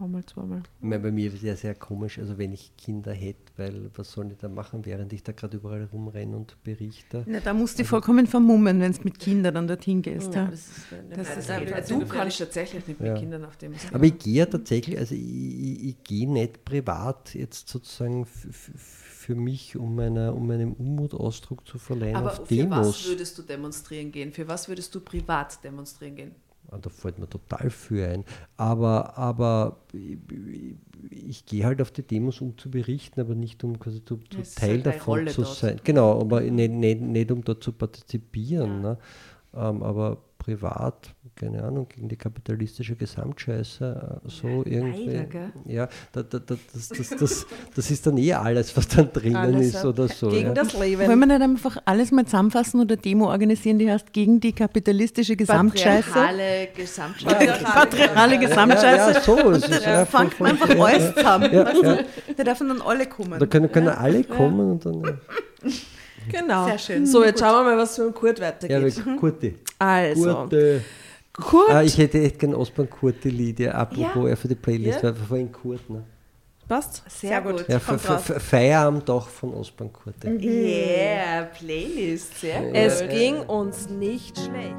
Einmal, 0.00 0.24
zweimal. 0.24 0.62
Meine, 0.80 1.02
bei 1.02 1.10
mir 1.10 1.32
ist 1.32 1.42
ja 1.42 1.54
sehr 1.54 1.74
komisch, 1.74 2.18
also 2.18 2.38
wenn 2.38 2.52
ich 2.52 2.74
Kinder 2.78 3.12
hätte, 3.12 3.52
weil 3.56 3.90
was 3.94 4.10
soll 4.12 4.32
ich 4.32 4.38
da 4.38 4.48
machen, 4.48 4.86
während 4.86 5.12
ich 5.12 5.22
da 5.22 5.32
gerade 5.32 5.58
überall 5.58 5.84
rumrenne 5.92 6.36
und 6.36 6.56
berichte? 6.64 7.22
Na, 7.26 7.40
da 7.40 7.52
musst 7.52 7.78
du 7.78 7.82
also, 7.82 7.90
vollkommen 7.90 8.26
vermummen, 8.26 8.80
wenn 8.80 8.92
du 8.92 8.98
mit 9.02 9.18
Kindern 9.18 9.54
dann 9.54 9.68
dorthin 9.68 10.00
gehst. 10.00 10.32
Ja, 10.34 10.44
ja. 10.44 10.50
Das 10.50 10.60
ist, 10.60 10.86
das 11.10 11.48
das 11.68 11.90
ist 11.90 11.90
du 11.90 12.06
kannst 12.06 12.38
tatsächlich 12.38 12.88
nicht 12.88 12.98
mit 12.98 13.14
Kindern 13.16 13.44
auf 13.44 13.58
dem 13.58 13.74
Aber 13.92 14.04
ich 14.04 14.18
gehe 14.18 14.34
ja 14.36 14.46
tatsächlich, 14.46 14.96
also 14.98 15.14
ich, 15.14 15.20
ich, 15.20 15.84
ich 15.84 16.02
gehe 16.02 16.30
nicht 16.30 16.64
privat 16.64 17.34
jetzt 17.34 17.68
sozusagen 17.68 18.24
für 18.24 19.34
mich, 19.34 19.76
um, 19.76 19.94
meiner, 19.94 20.34
um 20.34 20.46
meinem 20.46 20.72
Unmut 20.72 21.12
Ausdruck 21.12 21.66
zu 21.68 21.78
verleihen 21.78 22.16
Aber 22.16 22.32
auf 22.32 22.48
für 22.48 22.54
Demos. 22.54 22.88
was 22.88 23.06
würdest 23.06 23.36
du 23.36 23.42
demonstrieren 23.42 24.10
gehen? 24.10 24.32
Für 24.32 24.48
was 24.48 24.66
würdest 24.66 24.94
du 24.94 25.00
privat 25.00 25.62
demonstrieren 25.62 26.16
gehen? 26.16 26.34
Ah, 26.70 26.78
da 26.78 26.88
fällt 26.88 27.18
mir 27.18 27.28
total 27.28 27.68
für 27.68 28.06
ein. 28.06 28.24
Aber, 28.56 29.18
aber 29.18 29.80
ich, 29.92 30.76
ich 31.10 31.44
gehe 31.44 31.64
halt 31.64 31.82
auf 31.82 31.90
die 31.90 32.02
Demos, 32.02 32.40
um 32.40 32.56
zu 32.56 32.70
berichten, 32.70 33.20
aber 33.20 33.34
nicht 33.34 33.64
um 33.64 33.78
quasi 33.78 34.04
zu, 34.04 34.18
zu 34.18 34.42
Teil 34.42 34.74
halt 34.74 34.86
davon 34.86 35.26
zu 35.26 35.42
sein. 35.42 35.76
Dort. 35.76 35.84
Genau, 35.84 36.20
aber 36.20 36.42
nicht, 36.42 36.70
nicht, 36.70 37.00
nicht 37.00 37.32
um 37.32 37.42
dort 37.42 37.64
zu 37.64 37.72
partizipieren. 37.72 38.82
Ja. 38.82 38.90
Ne? 38.90 38.98
Ähm, 39.54 39.82
aber 39.82 40.18
privat, 40.50 41.14
keine 41.36 41.62
Ahnung, 41.62 41.86
gegen 41.88 42.08
die 42.08 42.16
kapitalistische 42.16 42.96
Gesamtscheiße, 42.96 44.20
äh, 44.24 44.28
so 44.28 44.48
ja, 44.48 44.78
irgendwie. 44.78 45.16
Leider, 45.16 45.52
ja, 45.64 45.88
da, 46.12 46.22
da, 46.22 46.38
da, 46.38 46.56
das, 46.72 46.88
das, 46.88 47.10
das, 47.10 47.46
das 47.74 47.90
ist 47.90 48.06
dann 48.06 48.18
eh 48.18 48.32
alles, 48.32 48.76
was 48.76 48.88
dann 48.88 49.12
drinnen 49.12 49.36
alles 49.36 49.74
ist 49.74 49.84
oder 49.84 50.08
so. 50.08 50.28
Gegen 50.28 50.48
ja. 50.48 50.54
das 50.54 50.78
Leben. 50.78 51.06
Wollen 51.06 51.18
wir 51.18 51.26
nicht 51.26 51.40
einfach 51.40 51.76
alles 51.84 52.10
mal 52.10 52.24
zusammenfassen 52.24 52.80
oder 52.80 52.96
Demo 52.96 53.30
organisieren, 53.30 53.78
die 53.78 53.90
heißt 53.90 54.12
gegen 54.12 54.40
die 54.40 54.52
kapitalistische 54.52 55.36
Gesamtscheiße? 55.36 56.10
Patriarchale 56.10 56.68
Gesamtscheiße. 56.74 57.64
Patriarchale 57.64 58.38
Gesamtscheiße. 58.38 58.84
Ja, 58.84 59.12
ja, 59.12 59.20
so. 59.20 59.50
Es 59.50 59.68
ist 59.68 59.84
ja, 59.84 60.04
fangt 60.04 60.40
man 60.40 60.50
einfach 60.52 60.68
alles 60.68 61.14
zusammen. 61.14 61.52
Ja, 61.52 61.72
ja. 61.72 61.98
Da 62.36 62.44
dürfen 62.44 62.68
dann 62.68 62.82
alle 62.82 63.06
kommen. 63.06 63.38
Da 63.38 63.46
können, 63.46 63.70
können 63.70 63.88
alle 63.88 64.24
kommen 64.24 64.72
und 64.72 64.84
dann... 64.84 65.20
Genau. 66.28 66.66
Sehr 66.66 66.78
schön. 66.78 67.06
So, 67.06 67.24
jetzt 67.24 67.40
schauen 67.40 67.64
wir 67.64 67.72
mal, 67.72 67.78
was 67.78 67.96
für 67.96 68.02
ein 68.02 68.14
Kurt 68.14 68.40
weitergeht. 68.40 68.96
Ja, 68.96 69.16
Kurti. 69.16 69.58
Also. 69.78 70.34
Kurte. 70.34 70.82
Kurt. 71.32 71.70
Ah, 71.70 71.82
ich 71.82 71.96
hätte 71.96 72.20
echt 72.20 72.38
gerne 72.38 72.56
Osborn 72.56 72.90
Kurti 72.90 73.30
Lied, 73.30 73.60
ja, 73.60 73.72
apropos 73.72 74.28
ja. 74.28 74.36
für 74.36 74.48
die 74.48 74.54
Playlist, 74.54 75.02
ja. 75.02 75.04
weil 75.04 75.14
vorhin 75.14 75.52
Kurt. 75.52 75.88
Ne? 75.88 76.04
Passt? 76.68 77.02
Sehr, 77.08 77.30
Sehr 77.30 77.40
gut. 77.40 77.68
Ja, 77.68 77.78
Feier 77.80 78.86
am 78.86 79.04
Dach 79.04 79.26
von 79.28 79.54
Osborn 79.54 79.92
Kurti. 79.92 80.28
Mhm. 80.28 80.40
Yeah, 80.40 81.42
Playlist, 81.44 82.40
sehr 82.40 82.62
gut. 82.62 82.74
Es 82.74 83.00
ging 83.08 83.40
uns 83.40 83.88
nicht 83.88 84.38
schlecht. 84.38 84.76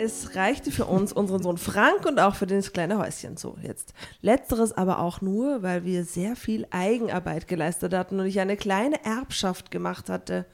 Es 0.00 0.36
reichte 0.36 0.70
für 0.70 0.84
uns, 0.84 1.12
unseren 1.12 1.42
Sohn 1.42 1.58
Frank 1.58 2.06
und 2.06 2.20
auch 2.20 2.34
für 2.34 2.46
das 2.46 2.72
kleine 2.72 2.98
Häuschen. 2.98 3.36
So, 3.36 3.56
jetzt. 3.62 3.94
Letzteres 4.20 4.72
aber 4.72 5.00
auch 5.00 5.20
nur, 5.20 5.62
weil 5.62 5.84
wir 5.84 6.04
sehr 6.04 6.36
viel 6.36 6.66
Eigenarbeit 6.70 7.48
geleistet 7.48 7.94
hatten 7.94 8.20
und 8.20 8.26
ich 8.26 8.38
eine 8.40 8.56
kleine 8.56 9.04
Erbschaft 9.04 9.70
gemacht 9.70 10.08
hatte. 10.08 10.46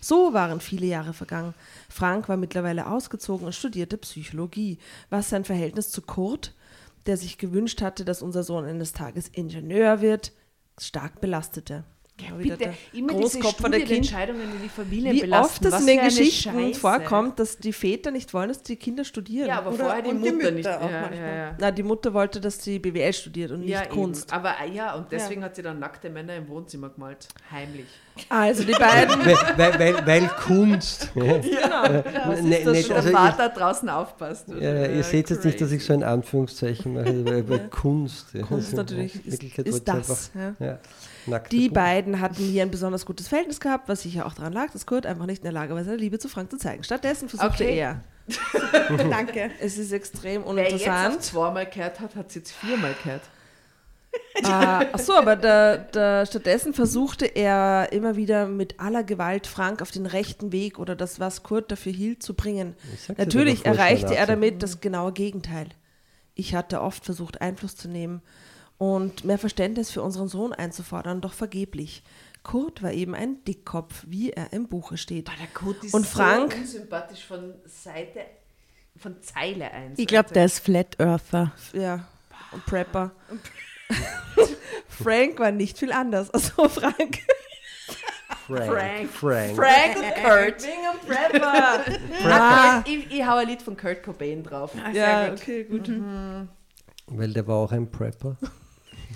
So 0.00 0.32
waren 0.32 0.60
viele 0.60 0.86
Jahre 0.86 1.12
vergangen. 1.12 1.54
Frank 1.88 2.28
war 2.28 2.36
mittlerweile 2.36 2.86
ausgezogen 2.86 3.46
und 3.46 3.54
studierte 3.54 3.98
Psychologie, 3.98 4.78
was 5.10 5.30
sein 5.30 5.44
Verhältnis 5.44 5.90
zu 5.90 6.02
Kurt, 6.02 6.54
der 7.06 7.16
sich 7.16 7.38
gewünscht 7.38 7.82
hatte, 7.82 8.04
dass 8.04 8.22
unser 8.22 8.42
Sohn 8.42 8.64
eines 8.64 8.92
Tages 8.92 9.28
Ingenieur 9.28 10.00
wird, 10.00 10.32
stark 10.78 11.20
belastete. 11.20 11.84
Ja, 12.18 12.34
bitte, 12.34 12.72
immer 12.94 13.12
Großkopf 13.12 13.56
diese 13.58 13.70
der 13.70 13.90
Entscheidungen, 13.90 14.50
die 14.54 14.62
die 14.62 14.68
Familien 14.70 15.14
Wie 15.14 15.20
belasten. 15.20 15.66
oft 15.66 15.74
es 15.74 15.80
in 15.80 15.86
den 15.86 16.00
Geschichten 16.00 16.50
Scheiße. 16.50 16.80
vorkommt, 16.80 17.38
dass 17.38 17.58
die 17.58 17.74
Väter 17.74 18.10
nicht 18.10 18.32
wollen, 18.32 18.48
dass 18.48 18.62
die 18.62 18.76
Kinder 18.76 19.04
studieren. 19.04 19.48
Ja, 19.48 19.58
aber 19.58 19.72
Oder 19.72 19.84
vorher 19.84 20.02
die 20.02 20.14
Mutter, 20.14 20.50
die 20.50 20.56
nicht. 20.56 20.68
Auch 20.68 20.90
ja, 20.90 21.10
ja, 21.12 21.36
ja. 21.36 21.56
Na, 21.60 21.70
die 21.70 21.82
Mutter 21.82 22.14
wollte, 22.14 22.40
dass 22.40 22.64
sie 22.64 22.78
BWL 22.78 23.12
studiert 23.12 23.50
und 23.50 23.60
nicht 23.60 23.90
Kunst. 23.90 24.30
Eben. 24.30 24.32
Aber 24.32 24.54
äh, 24.64 24.74
ja, 24.74 24.94
und 24.94 25.12
deswegen 25.12 25.44
hat 25.44 25.56
sie 25.56 25.62
dann 25.62 25.78
nackte 25.78 26.08
Männer 26.08 26.36
im 26.36 26.48
Wohnzimmer 26.48 26.88
gemalt. 26.88 27.28
Heimlich. 27.50 27.86
Also 28.30 28.64
die 28.64 28.72
beiden. 28.72 29.14
weil, 29.56 29.78
weil, 29.78 30.06
weil, 30.06 30.28
Kunst. 30.28 31.10
genau. 31.14 31.36
Ja, 31.42 31.88
ne, 31.88 32.42
ne, 32.42 32.56
also 32.66 32.72
der 32.72 33.02
Vater 33.02 33.50
draußen 33.50 33.90
aufpasst. 33.90 34.48
Ja, 34.48 34.86
ihr 34.86 35.02
seht 35.02 35.28
jetzt 35.28 35.44
nicht, 35.44 35.60
dass 35.60 35.70
ich 35.70 35.84
so 35.84 35.92
ein 35.92 36.02
Anführungszeichen 36.02 36.94
mache, 36.94 37.46
weil 37.46 37.68
Kunst. 37.68 38.28
Kunst 38.48 38.72
natürlich 38.72 39.26
ist, 39.26 39.42
ist 39.42 39.86
das. 39.86 40.30
Einfach, 41.26 41.48
die 41.48 41.68
beiden 41.68 42.20
hatten 42.20 42.42
hier 42.42 42.62
ein 42.62 42.70
besonders 42.70 43.06
gutes 43.06 43.28
Verhältnis 43.28 43.60
gehabt, 43.60 43.88
was 43.88 44.02
sicher 44.02 44.26
auch 44.26 44.34
daran 44.34 44.52
lag, 44.52 44.70
dass 44.72 44.86
Kurt 44.86 45.06
einfach 45.06 45.26
nicht 45.26 45.38
in 45.38 45.44
der 45.44 45.52
Lage 45.52 45.74
war, 45.74 45.84
seine 45.84 45.96
Liebe 45.96 46.18
zu 46.18 46.28
Frank 46.28 46.50
zu 46.50 46.58
zeigen. 46.58 46.84
Stattdessen 46.84 47.28
versuchte 47.28 47.64
okay. 47.64 47.78
er. 47.78 48.00
Danke. 49.10 49.50
Es 49.60 49.78
ist 49.78 49.92
extrem 49.92 50.42
uninteressant. 50.42 50.84
Wer 50.86 51.12
jetzt 51.12 51.26
zweimal 51.26 51.66
gehört 51.66 52.00
hat, 52.00 52.16
hat 52.16 52.28
es 52.28 52.34
jetzt 52.34 52.52
viermal 52.52 52.94
gehört. 53.02 53.22
ah, 54.44 54.80
achso, 54.92 55.14
aber 55.14 55.36
da, 55.36 55.76
da, 55.76 56.24
stattdessen 56.24 56.72
versuchte 56.72 57.26
er 57.26 57.92
immer 57.92 58.16
wieder 58.16 58.46
mit 58.46 58.80
aller 58.80 59.04
Gewalt 59.04 59.46
Frank 59.46 59.82
auf 59.82 59.90
den 59.90 60.06
rechten 60.06 60.52
Weg 60.52 60.78
oder 60.78 60.96
das, 60.96 61.20
was 61.20 61.42
Kurt 61.42 61.70
dafür 61.70 61.92
hielt, 61.92 62.22
zu 62.22 62.34
bringen. 62.34 62.74
Natürlich 63.16 63.66
erreichte 63.66 64.16
er 64.16 64.26
damit 64.26 64.62
das 64.62 64.80
genaue 64.80 65.12
Gegenteil. 65.12 65.68
Ich 66.34 66.54
hatte 66.54 66.82
oft 66.82 67.04
versucht, 67.04 67.40
Einfluss 67.40 67.76
zu 67.76 67.88
nehmen 67.88 68.22
und 68.78 69.24
mehr 69.24 69.38
Verständnis 69.38 69.90
für 69.90 70.02
unseren 70.02 70.28
Sohn 70.28 70.52
einzufordern, 70.52 71.20
doch 71.20 71.32
vergeblich. 71.32 72.02
Kurt 72.42 72.82
war 72.82 72.92
eben 72.92 73.14
ein 73.14 73.42
Dickkopf, 73.44 74.04
wie 74.06 74.30
er 74.30 74.52
im 74.52 74.68
Buche 74.68 74.96
steht. 74.96 75.24
Boah, 75.24 75.34
der 75.40 75.48
Kurt 75.48 75.82
ist 75.82 75.94
und 75.94 76.06
Frank, 76.06 76.52
so 76.52 76.58
unsympathisch 76.58 77.24
von 77.24 77.54
Seite, 77.64 78.20
von 78.96 79.20
Zeile 79.20 79.70
1. 79.72 79.98
Ich 79.98 80.06
glaube, 80.06 80.32
der 80.32 80.44
ist 80.44 80.60
Flat 80.60 81.00
Earther. 81.00 81.52
Ja, 81.72 82.06
und 82.52 82.64
Prepper. 82.64 83.10
Frank 84.88 85.38
war 85.38 85.50
nicht 85.50 85.78
viel 85.78 85.92
anders. 85.92 86.30
Also 86.30 86.68
Frank. 86.68 87.18
Frank. 88.46 89.10
Frank. 89.10 89.10
Frank. 89.10 89.56
Frank 89.56 89.96
und 89.96 90.24
Kurt. 90.24 90.62
Wing 90.62 90.82
und 90.92 91.08
Prepper. 91.08 91.80
ah. 92.30 92.84
ich, 92.86 93.10
ich 93.10 93.26
hau 93.26 93.36
ein 93.36 93.48
Lied 93.48 93.62
von 93.62 93.76
Kurt 93.76 94.04
Cobain 94.04 94.44
drauf. 94.44 94.70
Ah, 94.84 94.90
ja, 94.90 95.28
gut. 95.30 95.40
okay, 95.40 95.64
gut. 95.64 95.88
Mhm. 95.88 96.48
Weil 97.08 97.32
der 97.32 97.46
war 97.46 97.56
auch 97.56 97.72
ein 97.72 97.90
Prepper. 97.90 98.36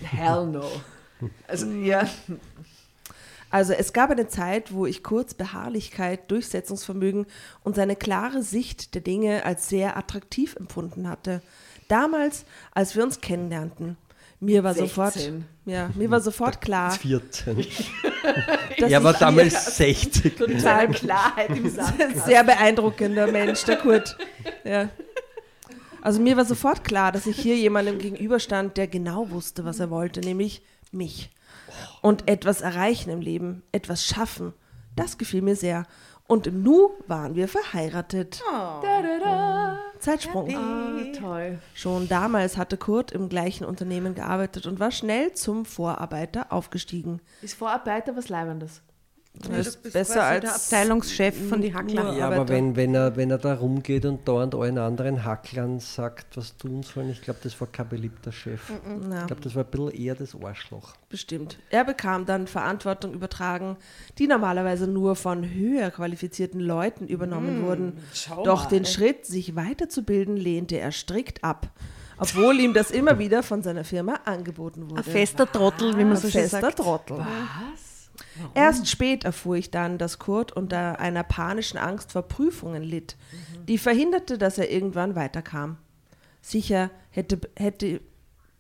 Hell 0.03 0.47
no. 0.47 0.65
Also, 1.47 1.67
ja. 1.71 2.09
Also 3.51 3.73
es 3.73 3.93
gab 3.93 4.11
eine 4.11 4.29
Zeit, 4.29 4.73
wo 4.73 4.87
ich 4.87 5.03
Kurz 5.03 5.35
Beharrlichkeit, 5.35 6.31
Durchsetzungsvermögen 6.31 7.27
und 7.65 7.75
seine 7.75 7.97
klare 7.97 8.43
Sicht 8.43 8.95
der 8.95 9.01
Dinge 9.03 9.45
als 9.45 9.69
sehr 9.69 9.97
attraktiv 9.97 10.55
empfunden 10.57 11.09
hatte. 11.09 11.43
Damals, 11.89 12.45
als 12.73 12.95
wir 12.95 13.03
uns 13.03 13.21
kennenlernten. 13.21 13.97
Mir 14.43 14.65
war 14.65 14.73
16. 14.73 14.89
sofort, 14.89 15.15
ja, 15.67 15.91
mir 15.97 16.11
war 16.11 16.21
sofort 16.21 16.63
klar. 16.63 16.93
14. 16.93 17.67
er 18.79 19.05
war 19.05 19.13
damals 19.13 19.77
60. 19.77 20.35
Total 20.37 20.89
Klarheit 20.89 21.51
im 21.51 21.69
Sand. 21.69 21.99
Sehr 22.25 22.43
beeindruckender 22.43 23.27
Mensch, 23.27 23.65
der 23.65 23.77
Kurt. 23.77 24.17
Ja. 24.65 24.89
Also 26.03 26.21
mir 26.21 26.37
war 26.37 26.45
sofort 26.45 26.85
klar, 26.85 27.13
dass 27.13 27.27
ich 27.27 27.39
hier 27.39 27.57
jemandem 27.57 27.99
gegenüberstand, 27.99 28.77
der 28.77 28.87
genau 28.87 29.31
wusste, 29.31 29.65
was 29.65 29.81
er 29.81 29.91
wollte, 29.91 30.21
nämlich 30.21 30.63
mich. 30.93 31.31
Und 32.03 32.29
etwas 32.29 32.61
erreichen 32.61 33.11
im 33.11 33.21
Leben, 33.21 33.63
etwas 33.73 34.05
schaffen. 34.05 34.53
Das 34.97 35.19
gefiel 35.19 35.43
mir 35.43 35.57
sehr. 35.57 35.87
Und 36.27 36.47
im 36.47 36.63
Nu 36.63 36.91
waren 37.07 37.35
wir 37.35 37.49
verheiratet. 37.49 38.41
Oh. 38.49 38.81
Da, 38.83 39.03
da, 39.03 39.19
da. 39.19 39.79
Zeitsprung. 39.99 40.55
Ah, 40.57 41.19
toll. 41.19 41.59
Schon 41.75 42.09
damals 42.09 42.57
hatte 42.57 42.77
Kurt 42.77 43.13
im 43.13 43.29
gleichen 43.29 43.65
Unternehmen 43.65 44.15
gearbeitet 44.15 44.67
und 44.67 44.81
war 44.81 44.93
schnell 44.93 45.33
zum 45.33 45.65
Vorarbeiter 45.65 46.53
aufgestiegen. 46.53 47.21
Ist 47.43 47.55
Vorarbeiter 47.55 48.17
was 48.17 48.29
Leibendes? 48.29 48.81
Das 49.33 49.69
ist 49.69 49.93
besser 49.93 50.25
als 50.25 50.43
der 50.43 50.55
Abteilungschef 50.55 51.49
von 51.49 51.63
die 51.63 51.73
Hackler. 51.73 52.15
Ja, 52.15 52.27
aber 52.27 52.49
wenn, 52.49 52.75
wenn, 52.77 52.95
er, 52.95 53.17
wenn 53.17 53.31
er 53.31 53.39
da 53.39 53.55
rumgeht 53.55 54.05
und 54.05 54.27
dauernd 54.27 54.55
allen 54.55 54.77
anderen 54.77 55.25
Hacklern 55.25 55.79
sagt, 55.79 56.37
was 56.37 56.57
tun 56.57 56.83
sollen, 56.83 57.11
ich 57.11 57.23
glaube, 57.23 57.39
das 57.43 57.59
war 57.61 57.69
kein 57.69 57.89
beliebter 57.89 58.33
Chef. 58.33 58.69
Mm 58.69 59.13
Ich 59.13 59.27
glaube, 59.27 59.43
das 59.43 59.55
war 59.55 59.65
ein 59.65 59.71
bisschen 59.71 59.91
eher 59.91 60.15
das 60.17 60.35
Arschloch. 60.35 60.95
Bestimmt. 61.09 61.59
Er 61.71 61.85
bekam 61.85 62.27
dann 62.27 62.49
Verantwortung 62.49 63.15
übertragen, 63.15 63.77
die 64.19 64.27
normalerweise 64.27 64.87
nur 64.87 65.17
von 65.17 65.49
höher 65.49 65.91
qualifizierten 65.91 66.61
Leuten 66.61 67.07
übernommen 67.07 67.63
mm, 67.63 67.65
wurden. 67.65 67.99
Doch 68.45 68.65
mal, 68.65 68.71
den 68.71 68.85
ey. 68.85 68.91
Schritt, 68.91 69.27
sich 69.27 69.55
weiterzubilden, 69.55 70.37
lehnte 70.37 70.79
er 70.79 70.93
strikt 70.93 71.45
ab 71.45 71.69
obwohl 72.23 72.61
ihm 72.61 72.75
das 72.75 72.91
immer 72.91 73.19
wieder 73.19 73.43
von 73.43 73.63
seiner 73.63 73.83
Firma 73.83 74.21
angeboten 74.27 74.91
wurde. 74.91 74.99
Ein 75.01 75.05
fester 75.05 75.51
Trottel, 75.51 75.97
wie 75.97 76.05
man 76.05 76.19
so 76.19 76.29
schön 76.29 76.47
sagt. 76.47 76.65
Fester 76.67 76.83
Trottel. 76.83 77.17
Was? 77.17 77.90
Warum? 78.37 78.53
Erst 78.55 78.89
spät 78.89 79.25
erfuhr 79.25 79.57
ich 79.57 79.71
dann, 79.71 79.99
dass 79.99 80.19
Kurt 80.19 80.53
unter 80.53 80.99
einer 80.99 81.23
panischen 81.23 81.79
Angst 81.79 82.13
vor 82.13 82.23
Prüfungen 82.23 82.83
litt, 82.83 83.17
mhm. 83.33 83.67
die 83.67 83.79
verhinderte, 83.79 84.39
dass 84.39 84.59
er 84.59 84.71
irgendwann 84.71 85.15
weiterkam. 85.15 85.79
Sicher 86.43 86.91
hätte, 87.11 87.41
hätte 87.57 88.01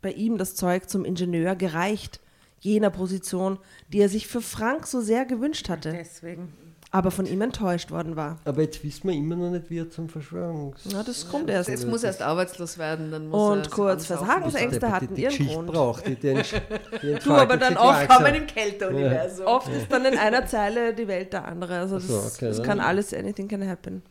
bei 0.03 0.13
ihm 0.13 0.39
das 0.39 0.55
Zeug 0.55 0.89
zum 0.89 1.05
Ingenieur 1.05 1.57
gereicht, 1.57 2.21
jener 2.59 2.91
Position, 2.91 3.59
die 3.89 4.01
er 4.01 4.09
sich 4.09 4.27
für 4.27 4.43
Frank 4.43 4.87
so 4.87 5.01
sehr 5.01 5.25
gewünscht 5.25 5.69
hatte. 5.69 5.93
Deswegen 5.93 6.53
aber 6.93 7.11
von 7.11 7.27
ihm 7.27 7.41
enttäuscht 7.41 7.91
worden 7.93 8.17
war. 8.17 8.39
Aber 8.45 8.63
jetzt 8.63 8.83
wissen 8.83 9.09
wir 9.09 9.15
immer 9.15 9.37
noch 9.37 9.51
nicht, 9.51 9.71
wie 9.71 9.79
er 9.79 9.91
zum 9.91 10.09
Verschwörungs... 10.09 10.81
Na, 10.93 11.03
das 11.05 11.29
kommt 11.29 11.49
erst. 11.49 11.69
Jetzt 11.69 11.87
muss 11.87 12.03
er 12.03 12.09
erst 12.09 12.23
arbeitslos 12.23 12.79
werden. 12.79 13.13
Dann 13.13 13.29
muss 13.29 13.59
und 13.59 13.71
kurz, 13.71 14.07
Versagensängste 14.07 14.91
hatten 14.91 15.15
ihren 15.15 15.31
Geschichte 15.31 15.55
Grund. 15.55 15.69
Braucht, 15.69 16.07
die 16.09 16.17
den, 16.17 16.43
die 17.03 17.15
du, 17.15 17.33
aber 17.33 17.57
dann 17.57 17.77
oft 17.77 18.09
kommen 18.09 18.35
im 18.35 18.47
Kälteuniversum. 18.47 19.47
Ja. 19.47 19.53
Oft 19.53 19.69
ist 19.69 19.91
dann 19.91 20.05
in 20.05 20.19
einer 20.19 20.47
Zeile 20.47 20.93
die 20.93 21.07
Welt 21.07 21.33
der 21.33 21.45
andere. 21.45 21.79
Also 21.79 21.97
das, 21.97 22.09
so, 22.09 22.17
okay, 22.17 22.49
das 22.49 22.63
kann 22.63 22.81
alles, 22.81 23.15
anything 23.15 23.47
can 23.47 23.67
happen. 23.69 24.03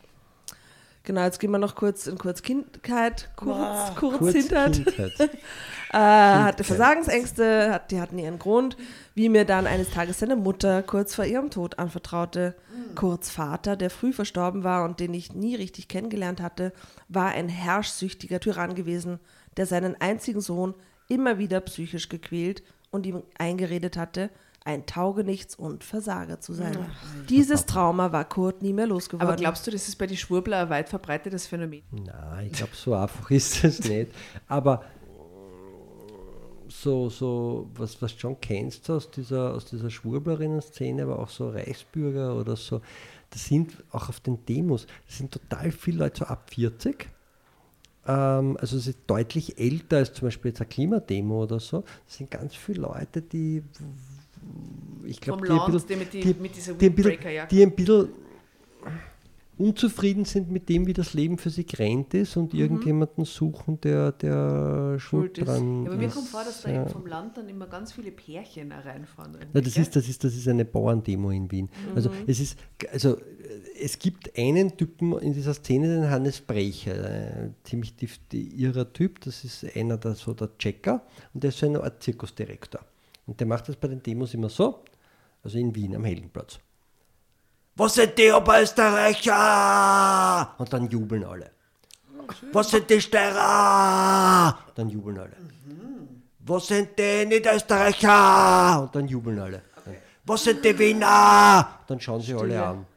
Genau, 1.09 1.23
jetzt 1.23 1.39
gehen 1.39 1.49
wir 1.49 1.57
noch 1.57 1.73
kurz 1.73 2.05
in 2.05 2.19
kurz 2.19 2.43
Kindheit, 2.43 3.31
kurz, 3.35 3.57
wow. 3.57 3.95
kurz, 3.95 4.19
kurz. 4.19 4.33
Kindheit. 4.33 5.19
äh, 5.91 5.97
hatte 5.97 6.63
Versagensängste, 6.63 7.73
hat, 7.73 7.89
die 7.89 7.99
hatten 7.99 8.19
ihren 8.19 8.37
Grund, 8.37 8.77
wie 9.15 9.27
mir 9.27 9.43
dann 9.43 9.65
eines 9.65 9.89
Tages 9.89 10.19
seine 10.19 10.35
Mutter 10.35 10.83
kurz 10.83 11.15
vor 11.15 11.25
ihrem 11.25 11.49
Tod 11.49 11.79
anvertraute. 11.79 12.53
Mhm. 12.71 12.93
Kurz 12.93 13.31
Vater, 13.31 13.75
der 13.75 13.89
früh 13.89 14.13
verstorben 14.13 14.63
war 14.63 14.85
und 14.85 14.99
den 14.99 15.15
ich 15.15 15.33
nie 15.33 15.55
richtig 15.55 15.87
kennengelernt 15.87 16.41
hatte, 16.41 16.73
war 17.07 17.29
ein 17.29 17.49
herrschsüchtiger 17.49 18.39
Tyrann 18.39 18.75
gewesen, 18.75 19.19
der 19.57 19.65
seinen 19.65 19.99
einzigen 19.99 20.41
Sohn 20.41 20.75
immer 21.07 21.39
wieder 21.39 21.59
psychisch 21.61 22.09
gequält 22.09 22.61
und 22.91 23.07
ihm 23.07 23.23
eingeredet 23.39 23.97
hatte, 23.97 24.29
ein 24.65 24.85
Taugenichts 24.85 25.55
und 25.55 25.83
Versager 25.83 26.39
zu 26.39 26.53
sein. 26.53 26.77
Ach. 26.79 27.25
Dieses 27.29 27.65
Trauma 27.65 28.11
war 28.11 28.25
Kurt 28.25 28.61
nie 28.61 28.73
mehr 28.73 28.87
losgeworden. 28.87 29.27
Aber 29.27 29.37
glaubst 29.37 29.65
du, 29.65 29.71
das 29.71 29.87
ist 29.87 29.95
bei 29.95 30.07
den 30.07 30.17
Schwurbler 30.17 30.61
ein 30.61 30.69
weit 30.69 30.89
verbreitetes 30.89 31.47
Phänomen? 31.47 31.83
Nein, 31.91 32.47
ich 32.47 32.53
glaube, 32.53 32.75
so 32.75 32.93
einfach 32.93 33.31
ist 33.31 33.63
es 33.63 33.83
nicht. 33.83 34.11
Aber 34.47 34.83
so, 36.67 37.09
so 37.09 37.69
was, 37.73 38.01
was 38.01 38.13
schon 38.13 38.39
kennst 38.39 38.89
aus 38.89 39.09
dieser, 39.09 39.53
aus 39.53 39.65
dieser 39.65 39.89
Schwurblerinnen-Szene, 39.89 41.03
aber 41.03 41.19
auch 41.19 41.29
so 41.29 41.49
Reichsbürger 41.49 42.35
oder 42.35 42.55
so, 42.55 42.81
das 43.31 43.45
sind 43.45 43.83
auch 43.91 44.09
auf 44.09 44.19
den 44.19 44.45
Demos, 44.45 44.87
das 45.07 45.17
sind 45.17 45.31
total 45.31 45.71
viele 45.71 45.99
Leute 45.99 46.19
so 46.19 46.25
ab 46.25 46.49
40. 46.53 47.09
Ähm, 48.07 48.57
also 48.59 48.77
sie 48.77 48.91
sind 48.91 48.97
deutlich 49.07 49.59
älter 49.59 49.97
als 49.97 50.13
zum 50.13 50.27
Beispiel 50.27 50.49
jetzt 50.49 50.61
eine 50.61 50.69
Klimademo 50.69 51.43
oder 51.43 51.59
so. 51.59 51.83
Das 52.05 52.17
sind 52.17 52.31
ganz 52.31 52.55
viele 52.55 52.81
Leute, 52.81 53.21
die 53.21 53.63
ich 55.05 55.21
glaube, 55.21 55.47
die, 55.47 55.53
ein 55.53 55.71
bisschen, 55.71 55.99
die, 56.11 56.19
die, 56.19 56.33
die, 56.33 56.85
ein 56.85 56.95
bisschen, 56.95 57.47
die 57.49 57.63
ein 57.63 57.75
bisschen 57.75 58.09
unzufrieden 59.59 60.23
sind 60.23 60.49
mit 60.49 60.69
dem, 60.69 60.87
wie 60.87 60.93
das 60.93 61.13
Leben 61.13 61.37
für 61.37 61.49
sie 61.49 61.65
grenzt 61.65 62.13
ist 62.13 62.37
und 62.37 62.53
mhm. 62.53 62.59
irgendjemanden 62.59 63.25
suchen, 63.25 63.79
der, 63.81 64.13
der 64.13 64.97
schuld 64.99 65.37
dran 65.37 65.81
ist. 65.81 65.85
Ja, 65.85 65.91
aber 65.91 66.01
mir 66.01 66.09
kommt 66.09 66.27
vor, 66.29 66.43
dass 66.45 66.61
da 66.61 66.71
ja. 66.71 66.85
vom 66.87 67.05
Land 67.05 67.37
dann 67.37 67.49
immer 67.49 67.67
ganz 67.67 67.91
viele 67.91 68.11
Pärchen 68.11 68.71
reinfahren. 68.71 69.37
Ja, 69.53 69.61
das, 69.61 69.75
ist, 69.75 69.95
das, 69.95 70.07
ist, 70.07 70.23
das 70.23 70.33
ist 70.33 70.47
eine 70.47 70.63
Bauerndemo 70.63 71.29
in 71.31 71.51
Wien. 71.51 71.65
Mhm. 71.65 71.95
Also 71.95 72.09
es 72.25 72.39
ist, 72.39 72.57
also 72.93 73.17
es 73.81 73.99
gibt 73.99 74.37
einen 74.37 74.77
Typen 74.77 75.17
in 75.19 75.33
dieser 75.33 75.53
Szene, 75.53 75.87
den 75.87 76.09
Hannes 76.09 76.39
Brecher, 76.39 76.93
ein 76.93 77.55
ziemlich 77.65 77.93
irrer 78.31 78.91
Typ, 78.93 79.19
das 79.21 79.43
ist 79.43 79.65
einer 79.75 79.97
der, 79.97 80.15
so 80.15 80.33
der 80.33 80.57
Checker 80.57 81.03
und 81.33 81.43
der 81.43 81.49
ist 81.49 81.59
so 81.59 81.65
eine 81.65 81.83
Art 81.83 82.01
Zirkusdirektor. 82.01 82.81
Und 83.29 83.39
der 83.39 83.45
macht 83.45 83.69
das 83.69 83.75
bei 83.75 83.87
den 83.87 84.01
Demos 84.01 84.33
immer 84.33 84.49
so, 84.49 84.83
also 85.43 85.59
in 85.59 85.75
Wien 85.75 85.95
am 85.95 86.03
Heldenplatz. 86.03 86.57
Was 87.75 87.93
sind 87.93 88.17
die 88.17 88.31
Oberösterreicher? 88.31 90.55
Und 90.57 90.73
dann 90.73 90.89
jubeln 90.89 91.23
alle. 91.23 91.51
Was 92.51 92.71
sind 92.71 92.89
die 92.89 92.99
Steirer? 92.99 94.57
Dann 94.73 94.89
jubeln 94.89 95.19
alle. 95.19 95.37
Was 96.39 96.65
sind 96.65 96.97
die 96.97 97.27
Niederösterreicher? 97.27 98.81
Und 98.81 98.95
dann 98.95 99.07
jubeln 99.07 99.37
alle. 99.37 99.61
Was 100.25 100.45
sind 100.45 100.65
die 100.65 100.79
Wiener? 100.79 101.81
Dann 101.85 101.99
schauen 101.99 102.21
sie 102.21 102.33
alle 102.33 102.65
an. 102.65 102.87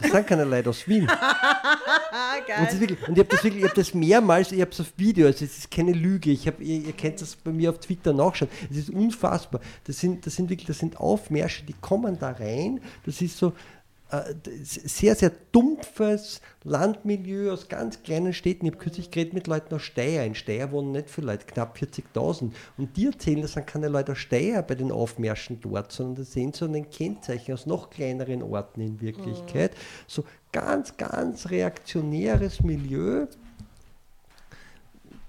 Das 0.00 0.10
sind 0.10 0.26
keine 0.26 0.44
Leute 0.44 0.70
aus 0.70 0.86
Wien. 0.86 1.02
und, 2.60 2.80
wirklich, 2.80 3.08
und, 3.08 3.14
ich 3.14 3.18
habe 3.18 3.28
das 3.28 3.44
wirklich, 3.44 3.62
ich 3.62 3.68
habe 3.68 3.80
das 3.80 3.94
mehrmals, 3.94 4.52
ich 4.52 4.60
habe 4.60 4.70
es 4.70 4.80
auf 4.80 4.92
Video, 4.96 5.26
also 5.26 5.44
es 5.44 5.58
ist 5.58 5.70
keine 5.70 5.92
Lüge. 5.92 6.30
Ich 6.30 6.46
hab, 6.46 6.60
ihr, 6.60 6.86
ihr 6.86 6.92
könnt 6.92 7.20
das 7.20 7.36
bei 7.36 7.50
mir 7.50 7.70
auf 7.70 7.78
Twitter 7.78 8.12
nachschauen. 8.12 8.50
Es 8.70 8.76
ist 8.76 8.90
unfassbar. 8.90 9.60
Das 9.84 9.98
sind, 9.98 10.26
das 10.26 10.36
sind 10.36 10.50
wirklich, 10.50 10.66
das 10.66 10.78
sind 10.78 10.98
Aufmärsche, 10.98 11.64
die 11.64 11.74
kommen 11.74 12.18
da 12.18 12.30
rein. 12.30 12.80
Das 13.04 13.20
ist 13.20 13.36
so, 13.36 13.52
sehr, 14.62 15.14
sehr 15.14 15.32
dumpfes 15.52 16.40
Landmilieu 16.64 17.52
aus 17.52 17.68
ganz 17.68 18.02
kleinen 18.02 18.34
Städten. 18.34 18.66
Ich 18.66 18.72
habe 18.72 18.82
kürzlich 18.82 19.10
geredet 19.10 19.32
mit 19.32 19.46
Leuten 19.46 19.74
aus 19.74 19.82
Steyr. 19.82 20.24
In 20.24 20.34
Steyr 20.34 20.70
wohnen 20.70 20.92
nicht 20.92 21.08
viele 21.08 21.28
Leute, 21.28 21.46
knapp 21.46 21.76
40.000. 21.76 22.52
Und 22.76 22.96
die 22.96 23.06
erzählen, 23.06 23.40
das 23.40 23.54
sind 23.54 23.66
keine 23.66 23.88
Leute 23.88 24.12
aus 24.12 24.18
Steyr 24.18 24.62
bei 24.62 24.74
den 24.74 24.92
Aufmärschen 24.92 25.60
dort, 25.60 25.92
sondern 25.92 26.16
das 26.16 26.32
sind 26.32 26.54
so 26.56 26.66
ein 26.66 26.90
Kennzeichen 26.90 27.54
aus 27.54 27.64
noch 27.64 27.88
kleineren 27.88 28.42
Orten 28.42 28.82
in 28.82 29.00
Wirklichkeit. 29.00 29.72
Mhm. 29.72 29.78
So 30.06 30.24
ganz, 30.52 30.96
ganz 30.96 31.48
reaktionäres 31.48 32.60
Milieu. 32.60 33.26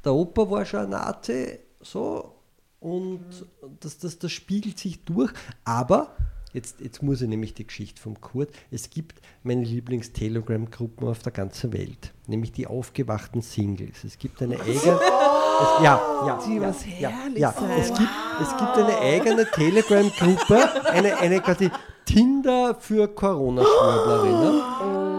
Der 0.03 0.13
Opa 0.13 0.49
war 0.49 0.65
schon 0.65 0.81
ein 0.81 0.89
Nazi, 0.89 1.59
so. 1.79 2.35
Und 2.81 3.29
mhm. 3.29 3.77
das, 3.79 3.97
das, 3.97 4.19
das 4.19 4.31
spiegelt 4.33 4.77
sich 4.77 5.05
durch. 5.05 5.31
Aber 5.63 6.17
Jetzt, 6.53 6.81
jetzt 6.81 7.01
muss 7.01 7.21
ich 7.21 7.27
nämlich 7.27 7.55
die 7.55 7.65
Geschichte 7.65 7.99
vom 7.99 8.21
Kurt. 8.21 8.49
Es 8.69 8.91
gibt 8.91 9.21
meine 9.41 9.63
Lieblings-Telegram-Gruppen 9.63 11.07
auf 11.07 11.19
der 11.19 11.31
ganzen 11.31 11.73
Welt, 11.73 12.13
nämlich 12.27 12.51
die 12.51 12.67
aufgewachten 12.67 13.41
Singles. 13.41 14.03
Es 14.03 14.19
gibt 14.19 14.39
eine 14.41 14.59
eigene. 14.59 14.75
Es, 14.75 15.83
ja, 15.83 16.01
ja, 16.27 16.39
die 16.45 16.55
ja, 16.55 16.61
was 16.61 16.85
ja, 16.99 17.11
ja. 17.35 17.53
Es, 17.77 17.87
gibt, 17.87 18.09
es 18.39 18.49
gibt 18.49 18.77
eine 18.77 18.99
eigene 18.99 19.49
Telegram-Gruppe, 19.49 20.89
eine, 20.91 21.17
eine 21.17 21.41
quasi 21.41 21.71
Tinder 22.05 22.75
für 22.75 23.07
Corona-Schwurblerinnen. 23.07 24.61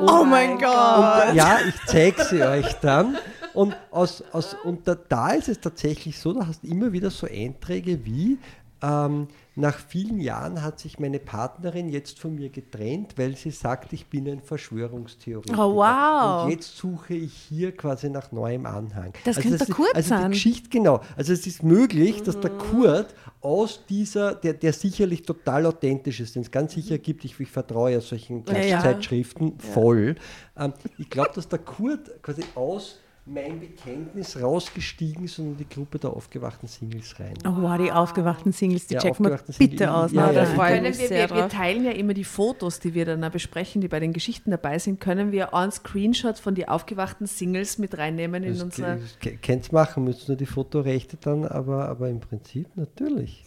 Oh, 0.03 0.20
oh 0.20 0.24
mein 0.24 0.57
Gott! 0.59 1.30
Und, 1.30 1.35
ja, 1.35 1.59
ich 1.66 1.74
zeige 1.87 2.24
sie 2.24 2.43
euch 2.49 2.72
dann. 2.74 3.16
Und, 3.55 3.76
aus, 3.91 4.22
aus, 4.32 4.55
und 4.64 4.87
da, 4.87 4.95
da 4.95 5.30
ist 5.30 5.49
es 5.49 5.61
tatsächlich 5.61 6.18
so, 6.18 6.32
da 6.32 6.47
hast 6.47 6.62
du 6.62 6.68
immer 6.68 6.93
wieder 6.93 7.11
so 7.11 7.26
Einträge 7.26 8.05
wie, 8.05 8.39
ähm, 8.85 9.28
nach 9.57 9.78
vielen 9.78 10.20
Jahren 10.20 10.62
hat 10.62 10.78
sich 10.80 10.99
meine 10.99 11.18
Partnerin 11.18 11.89
jetzt 11.89 12.18
von 12.18 12.35
mir 12.35 12.51
getrennt, 12.51 13.14
weil 13.16 13.37
sie 13.37 13.51
sagt, 13.51 13.93
ich 13.93 14.07
bin 14.07 14.28
ein 14.28 14.41
Verschwörungstheoretiker. 14.41 15.66
Oh, 15.66 15.76
wow. 15.76 16.45
Und 16.45 16.51
jetzt 16.51 16.76
suche 16.76 17.14
ich 17.14 17.32
hier 17.32 17.74
quasi 17.74 18.11
nach 18.11 18.32
neuem 18.32 18.66
Anhang. 18.66 19.12
Das 19.24 19.37
also 19.37 19.49
könnte 19.49 19.64
der 19.64 19.74
Kurt 19.74 19.95
also 19.95 20.09
sein. 20.09 20.32
Die 20.32 20.37
Geschichte, 20.37 20.68
genau. 20.68 21.01
Also 21.16 21.32
es 21.32 21.47
ist 21.47 21.62
möglich, 21.62 22.22
dass 22.22 22.41
der 22.41 22.53
mhm. 22.53 22.59
Kurt 22.59 23.14
aus 23.41 23.87
dieser, 23.89 24.35
der, 24.35 24.55
der 24.55 24.72
sicherlich 24.72 25.22
total 25.22 25.66
authentisch 25.66 26.20
ist, 26.20 26.35
den 26.35 26.43
es 26.43 26.51
ganz 26.51 26.72
sicher 26.74 26.99
gibt, 26.99 27.24
ich, 27.24 27.39
ich 27.39 27.51
vertraue 27.51 27.93
ja 27.93 28.01
solchen 28.01 28.45
Zeitschriften 28.47 29.55
ja. 29.62 29.72
voll. 29.72 30.16
Ähm, 30.59 30.74
ich 30.99 31.09
glaube, 31.09 31.30
dass 31.35 31.49
der 31.49 31.61
Kurt 31.61 32.22
quasi 32.22 32.43
aus 32.55 32.97
mein 33.27 33.59
Bekenntnis 33.59 34.41
rausgestiegen, 34.41 35.27
sondern 35.27 35.57
die 35.57 35.68
Gruppe 35.68 35.99
der 35.99 36.11
aufgewachten 36.11 36.68
Singles 36.68 37.18
rein. 37.18 37.35
Oh 37.47 37.62
wow, 37.62 37.79
die 37.79 37.91
aufgewachten 37.91 38.53
Singles, 38.53 38.87
die 38.87 38.95
ja, 38.95 39.01
checken 39.01 39.25
wir 39.25 39.41
bitte 39.59 39.95
aus. 39.95 40.12
Ja, 40.12 40.31
ja, 40.31 40.45
ja. 40.45 40.83
Wir, 40.83 41.11
wir, 41.11 41.31
wir, 41.31 41.49
teilen 41.49 41.85
ja 41.85 41.93
immer 41.93 42.12
die 42.12 42.25
Fotos, 42.25 42.81
die 42.81 42.93
wir 42.93 43.07
dann 43.07 43.31
besprechen, 43.33 43.81
die 43.81 43.89
bei 43.89 43.99
den 43.99 44.12
Geschichten 44.12 44.51
dabei 44.51 44.79
sind, 44.79 45.01
können 45.01 45.33
wir 45.33 45.55
einen 45.55 45.72
Screenshot 45.72 46.39
von 46.39 46.55
die 46.55 46.68
aufgewachten 46.68 47.27
Singles 47.27 47.79
mit 47.79 47.97
reinnehmen 47.97 48.45
in 48.45 48.61
unsere... 48.61 49.01
Könnt 49.43 49.72
machen, 49.72 50.05
müsst 50.05 50.29
nur 50.29 50.37
die 50.37 50.47
Fotorechte 50.47 51.16
dann, 51.16 51.47
aber, 51.47 51.89
aber 51.89 52.11
im 52.11 52.20
Prinzip 52.20 52.68
natürlich. 52.77 53.45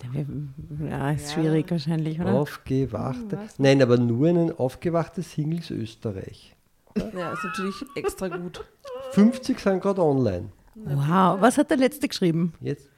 Ja, 0.89 1.11
ist 1.11 1.33
schwierig 1.33 1.69
wahrscheinlich, 1.69 2.19
oder? 2.19 2.33
Aufgewachte. 2.33 3.37
Hm, 3.37 3.47
Nein, 3.59 3.81
aber 3.83 3.97
nur 3.97 4.27
einen 4.27 4.57
aufgewachte 4.57 5.21
Singles 5.21 5.69
Österreich. 5.69 6.56
Ja, 7.15 7.33
ist 7.33 7.43
natürlich 7.43 7.75
extra 7.95 8.27
gut. 8.27 8.63
50 9.11 9.59
sind 9.59 9.81
gerade 9.81 10.01
online. 10.01 10.49
Wow, 10.75 11.41
was 11.41 11.57
hat 11.57 11.69
der 11.69 11.77
letzte 11.77 12.07
geschrieben? 12.07 12.53
Jetzt. 12.61 12.89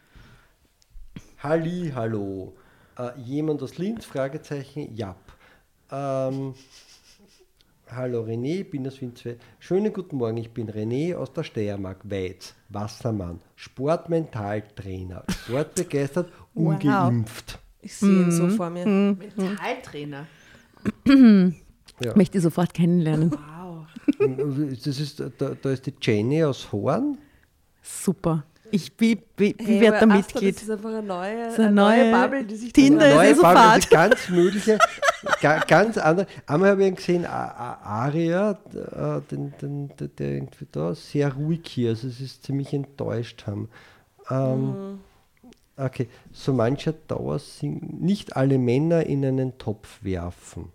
Halli, 1.42 1.92
hallo. 1.96 2.54
Äh, 2.98 3.18
jemand 3.20 3.64
aus 3.64 3.78
Linz? 3.78 4.06
Fragezeichen, 4.06 4.94
ja. 4.94 5.16
Ähm, 5.90 6.54
hallo 7.90 8.24
René, 8.24 8.62
ich 8.62 8.70
bin 8.70 8.86
aus 8.86 9.00
Wien 9.00 9.16
2. 9.16 9.38
Schönen 9.60 9.94
guten 9.94 10.18
Morgen, 10.18 10.38
ich 10.38 10.52
bin 10.52 10.70
René 10.70 11.16
aus 11.16 11.32
der 11.32 11.44
Steiermark, 11.44 12.00
Weiz, 12.04 12.54
Wassermann, 12.68 13.40
Sportmentaltrainer, 13.56 15.24
sportbegeistert, 15.30 16.30
wow. 16.54 16.74
ungeimpft. 16.74 17.60
Ich 17.82 17.96
sehe 17.96 18.24
ihn 18.24 18.32
so 18.32 18.44
mhm. 18.44 18.52
vor 18.52 18.70
mir. 18.70 18.86
Mhm. 18.86 19.18
Mentaltrainer. 19.38 20.28
ja. 22.02 22.16
Möchte 22.16 22.38
ich 22.38 22.44
sofort 22.44 22.74
kennenlernen. 22.74 23.32
Wow. 23.32 23.59
Das 24.18 25.00
ist, 25.00 25.20
da, 25.38 25.52
da 25.62 25.70
ist 25.70 25.86
die 25.86 25.94
Jenny 26.02 26.44
aus 26.44 26.72
Horn. 26.72 27.18
Super. 27.82 28.44
Ich 28.72 28.92
wie, 29.00 29.18
wie, 29.38 29.56
wie 29.58 29.66
hey, 29.66 29.82
werde 29.82 30.00
da 30.00 30.06
Mitglied. 30.06 30.56
Das 30.56 30.64
ist 30.64 30.70
einfach 30.70 30.90
eine 30.90 31.02
neue, 31.02 31.52
so 31.52 31.62
eine 31.62 31.72
neue, 31.72 32.12
neue 32.12 32.12
Bubble, 32.12 32.46
die 32.46 32.56
sich 32.56 32.74
Tinder 32.74 33.10
ist 33.10 33.16
neue 33.16 33.36
so 33.36 33.42
Bubble, 33.42 33.60
also 33.60 33.90
ganz 33.90 34.30
mögliche, 34.30 34.80
ganz 35.68 35.98
andere. 35.98 36.28
Einmal 36.46 36.72
habe 36.72 36.86
ich 36.86 36.96
gesehen, 36.96 37.26
Aria, 37.26 38.52
äh, 38.52 39.22
den, 39.32 39.54
den, 39.62 39.90
der, 39.98 40.08
der 40.10 40.32
irgendwie 40.34 40.68
da 40.72 40.94
sehr 40.94 41.34
ruhig 41.34 41.62
hier, 41.66 41.90
also 41.90 42.08
es 42.08 42.22
ist 42.22 42.44
ziemlich 42.44 42.74
enttäuscht 42.74 43.48
haben. 43.48 43.70
Ähm, 44.30 44.66
mhm. 44.66 45.00
Okay, 45.76 46.10
so 46.32 46.54
mancher 46.54 46.94
Dauer 47.08 47.40
nicht 47.62 48.36
alle 48.36 48.58
Männer 48.58 49.06
in 49.06 49.26
einen 49.26 49.58
Topf 49.58 50.04
werfen. 50.04 50.72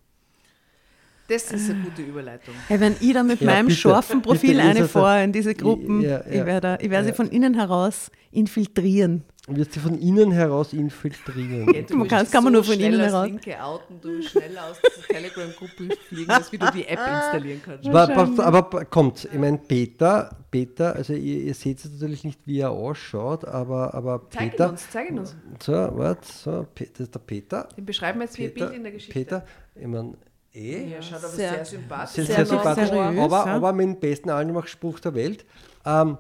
Das 1.29 1.51
ist 1.51 1.71
eine 1.71 1.81
gute 1.81 2.03
Überleitung. 2.03 2.55
Hey, 2.69 2.81
wenn 2.81 2.97
ich 3.01 3.13
da 3.15 3.23
mit 3.23 3.41
ja, 3.41 3.47
meinem 3.47 3.69
bitte, 3.69 3.81
scharfen 3.81 4.21
Profil 4.21 4.61
eine 4.61 4.87
vor 4.87 5.15
in 5.17 5.33
diese 5.33 5.55
Gruppen, 5.55 6.03
ja, 6.03 6.19
ja, 6.19 6.25
ich 6.27 6.45
werde, 6.45 6.79
ich 6.83 6.91
werde 6.91 7.09
sie 7.09 7.15
von 7.15 7.29
innen 7.29 7.55
heraus 7.55 8.11
infiltrieren. 8.31 9.25
Wird 9.47 9.73
sie 9.75 9.81
von 9.81 9.99
innen 9.99 10.33
heraus 10.33 10.73
infiltrieren? 10.73 11.73
Ja, 11.75 11.97
man 11.97 12.09
kann, 12.09 12.31
kann 12.31 12.45
man 12.45 12.53
so 12.55 12.59
nur 12.59 12.65
von 12.65 12.81
innen 12.81 13.01
heraus. 13.01 13.27
Linke 13.27 13.63
outen, 13.63 14.01
du 14.01 14.23
schneller 14.23 14.71
aus 14.71 14.77
dieser 14.81 15.07
Telegram-Gruppe 15.07 15.97
fliegen, 16.09 16.31
als 16.31 16.51
wie 16.51 16.59
du 16.59 16.71
die 16.73 16.87
App 16.87 16.99
installieren 16.99 17.61
kannst. 17.63 17.87
Aber, 17.87 18.45
aber 18.45 18.85
kommt, 18.87 19.29
ich 19.31 19.39
meine, 19.39 19.59
Peter, 19.59 20.35
Peter, 20.51 20.95
also 20.95 21.13
ihr, 21.13 21.43
ihr 21.43 21.55
seht 21.55 21.85
jetzt 21.85 21.93
natürlich 21.93 22.25
nicht, 22.25 22.41
wie 22.47 22.61
er 22.61 22.71
ausschaut, 22.71 23.45
aber, 23.45 23.93
aber 23.93 24.19
Peter. 24.19 24.57
Zeig 24.57 24.71
uns, 24.71 24.91
zeig 24.91 25.11
uns. 25.11 25.37
So, 25.63 25.73
warte, 25.73 26.27
so, 26.27 26.67
das 26.75 27.01
ist 27.01 27.15
der 27.15 27.21
Peter. 27.21 27.69
Den 27.77 27.85
beschreiben 27.85 28.21
wir 28.21 28.25
jetzt 28.25 28.39
wie 28.39 28.45
ein 28.45 28.55
Bild 28.55 28.73
in 28.73 28.83
der 28.83 28.93
Geschichte. 28.93 29.13
Peter, 29.13 29.47
ich 29.75 29.87
meine, 29.87 30.15
Eh? 30.55 30.89
Ja, 30.89 31.03
schaut 31.03 31.19
aber 31.19 31.29
sehr, 31.29 31.51
sehr 31.51 31.65
sympathisch 31.65 32.15
sehr, 32.15 32.25
sehr, 32.25 32.37
sehr 32.37 32.47
sympathisch, 32.47 32.89
seriös, 32.89 33.19
aber, 33.19 33.47
ja. 33.47 33.57
aber 33.57 33.73
mit 33.73 33.87
dem 33.87 33.99
besten 33.99 34.31
Anmachspruch 34.31 35.01
der 35.01 35.15
Welt. 35.15 35.45
Ähm, 35.85 36.17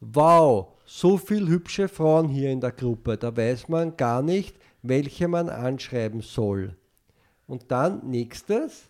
wow, 0.00 0.68
so 0.84 1.16
viele 1.16 1.48
hübsche 1.48 1.88
Frauen 1.88 2.28
hier 2.28 2.50
in 2.50 2.60
der 2.60 2.72
Gruppe, 2.72 3.16
da 3.16 3.34
weiß 3.34 3.68
man 3.68 3.96
gar 3.96 4.20
nicht, 4.20 4.56
welche 4.82 5.28
man 5.28 5.48
anschreiben 5.48 6.20
soll. 6.20 6.76
Und 7.46 7.70
dann 7.70 8.06
nächstes, 8.06 8.82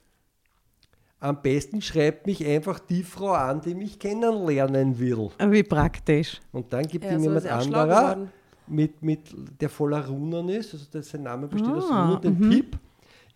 am 1.21 1.41
besten 1.41 1.81
schreibt 1.81 2.27
mich 2.27 2.45
einfach 2.45 2.81
die 2.81 3.05
Frau 3.05 3.31
an, 3.31 3.61
die 3.61 3.77
mich 3.77 4.01
kennenlernen 4.01 4.99
will. 4.99 5.31
Wie 5.39 5.63
praktisch. 5.63 6.41
Und 6.51 6.73
dann 6.73 6.83
gibt 6.83 7.05
ja, 7.05 7.13
ihm 7.13 7.23
jemand 7.23 7.47
anderer, 7.47 8.27
mit, 8.67 9.03
mit, 9.03 9.21
der 9.61 9.69
voller 9.69 10.05
Runen 10.05 10.49
ist, 10.49 10.75
also 10.75 11.01
sein 11.01 11.23
Name 11.23 11.47
besteht 11.47 11.71
ah, 11.71 11.79
aus 11.79 11.91
Runen, 11.91 12.21
den 12.21 12.39
mhm. 12.39 12.51
Tipp 12.51 12.79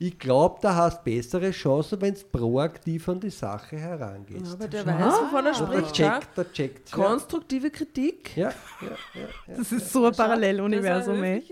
ich 0.07 0.18
glaube, 0.18 0.59
da 0.61 0.74
hast 0.74 1.05
bessere 1.05 1.53
Chancen, 1.53 2.00
wenn 2.00 2.14
du 2.14 2.20
proaktiv 2.32 3.09
an 3.09 3.20
die 3.20 3.30
Sache 3.30 3.76
herangehst. 3.76 4.53
aber 4.53 4.66
der 4.66 4.84
weiß, 4.84 5.14
wovon 5.14 5.46
er 5.46 5.55
spricht. 5.55 5.98
Der 5.98 6.20
checkt, 6.20 6.36
der 6.36 6.53
checkt. 6.53 6.92
Konstruktive 6.92 7.70
Kritik. 7.70 8.36
Ja, 8.36 8.53
ja, 8.80 8.88
ja, 9.14 9.57
das 9.57 9.70
ist 9.70 9.92
so 9.92 10.07
ein 10.07 10.12
Paralleluniversum. 10.12 11.22
Ey. 11.22 11.44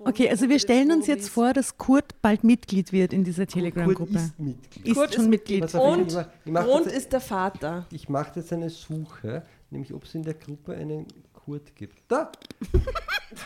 Okay, 0.00 0.28
also 0.28 0.48
wir 0.48 0.58
stellen 0.58 0.90
uns 0.92 1.06
jetzt 1.06 1.30
vor, 1.30 1.52
dass 1.52 1.78
Kurt 1.78 2.20
bald 2.20 2.44
Mitglied 2.44 2.92
wird 2.92 3.12
in 3.12 3.24
dieser 3.24 3.46
Telegram-Gruppe. 3.46 4.12
Kurt 4.12 4.22
ist 4.22 4.38
Mitglied. 4.38 4.86
Ist 4.86 4.94
Kurt 4.94 5.14
schon 5.14 5.30
Mitglied. 5.30 5.60
Mitglied. 5.62 5.82
Und, 5.82 6.26
ich 6.44 6.52
mach, 6.52 6.66
ich 6.66 6.72
und 6.72 6.86
ist 6.86 7.12
der 7.12 7.20
Vater. 7.20 7.86
Ich 7.92 8.08
mache 8.08 8.40
jetzt 8.40 8.52
eine 8.52 8.70
Suche, 8.70 9.42
nämlich 9.70 9.94
ob 9.94 10.04
es 10.04 10.14
in 10.14 10.22
der 10.22 10.34
Gruppe 10.34 10.74
einen 10.74 11.06
Kurt 11.48 11.74
gibt. 11.76 11.96
Da! 12.08 12.30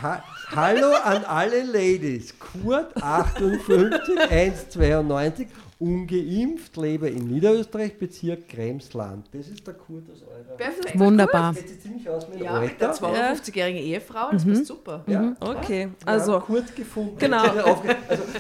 Ha 0.01 0.25
Hallo 0.49 0.93
an 1.05 1.25
alle 1.25 1.63
Ladies. 1.63 2.35
Kurt 2.39 2.93
58 2.97 4.77
192 4.77 5.47
ungeimpft, 5.83 6.77
lebe 6.77 7.09
in 7.09 7.27
Niederösterreich, 7.27 7.99
Bezirk 7.99 8.49
Kremsland. 8.49 9.27
Das 9.33 9.49
ist 9.49 9.67
der 9.67 9.75
Kurt 9.75 10.09
aus 10.11 10.23
eurer. 10.23 10.57
Perfekt. 10.57 10.99
Wunderbar. 10.99 11.55
Das 11.55 11.69
sieht 11.69 11.83
ziemlich 11.83 12.09
aus 12.09 12.29
mit 12.29 12.41
ja, 12.41 12.53
Alter. 12.53 12.67
mit 12.67 12.81
der 12.81 12.95
52-jährigen 12.95 13.83
Ehefrau, 13.83 14.31
das 14.31 14.45
mhm. 14.45 14.53
passt 14.53 14.67
super. 14.67 15.05
Ja. 15.09 15.23
Mhm. 15.23 15.37
Okay, 15.41 15.89
also. 16.07 16.33
Ja, 16.35 16.41
Kurt 16.41 16.77
gefunden. 16.77 17.19
Genau. 17.19 17.43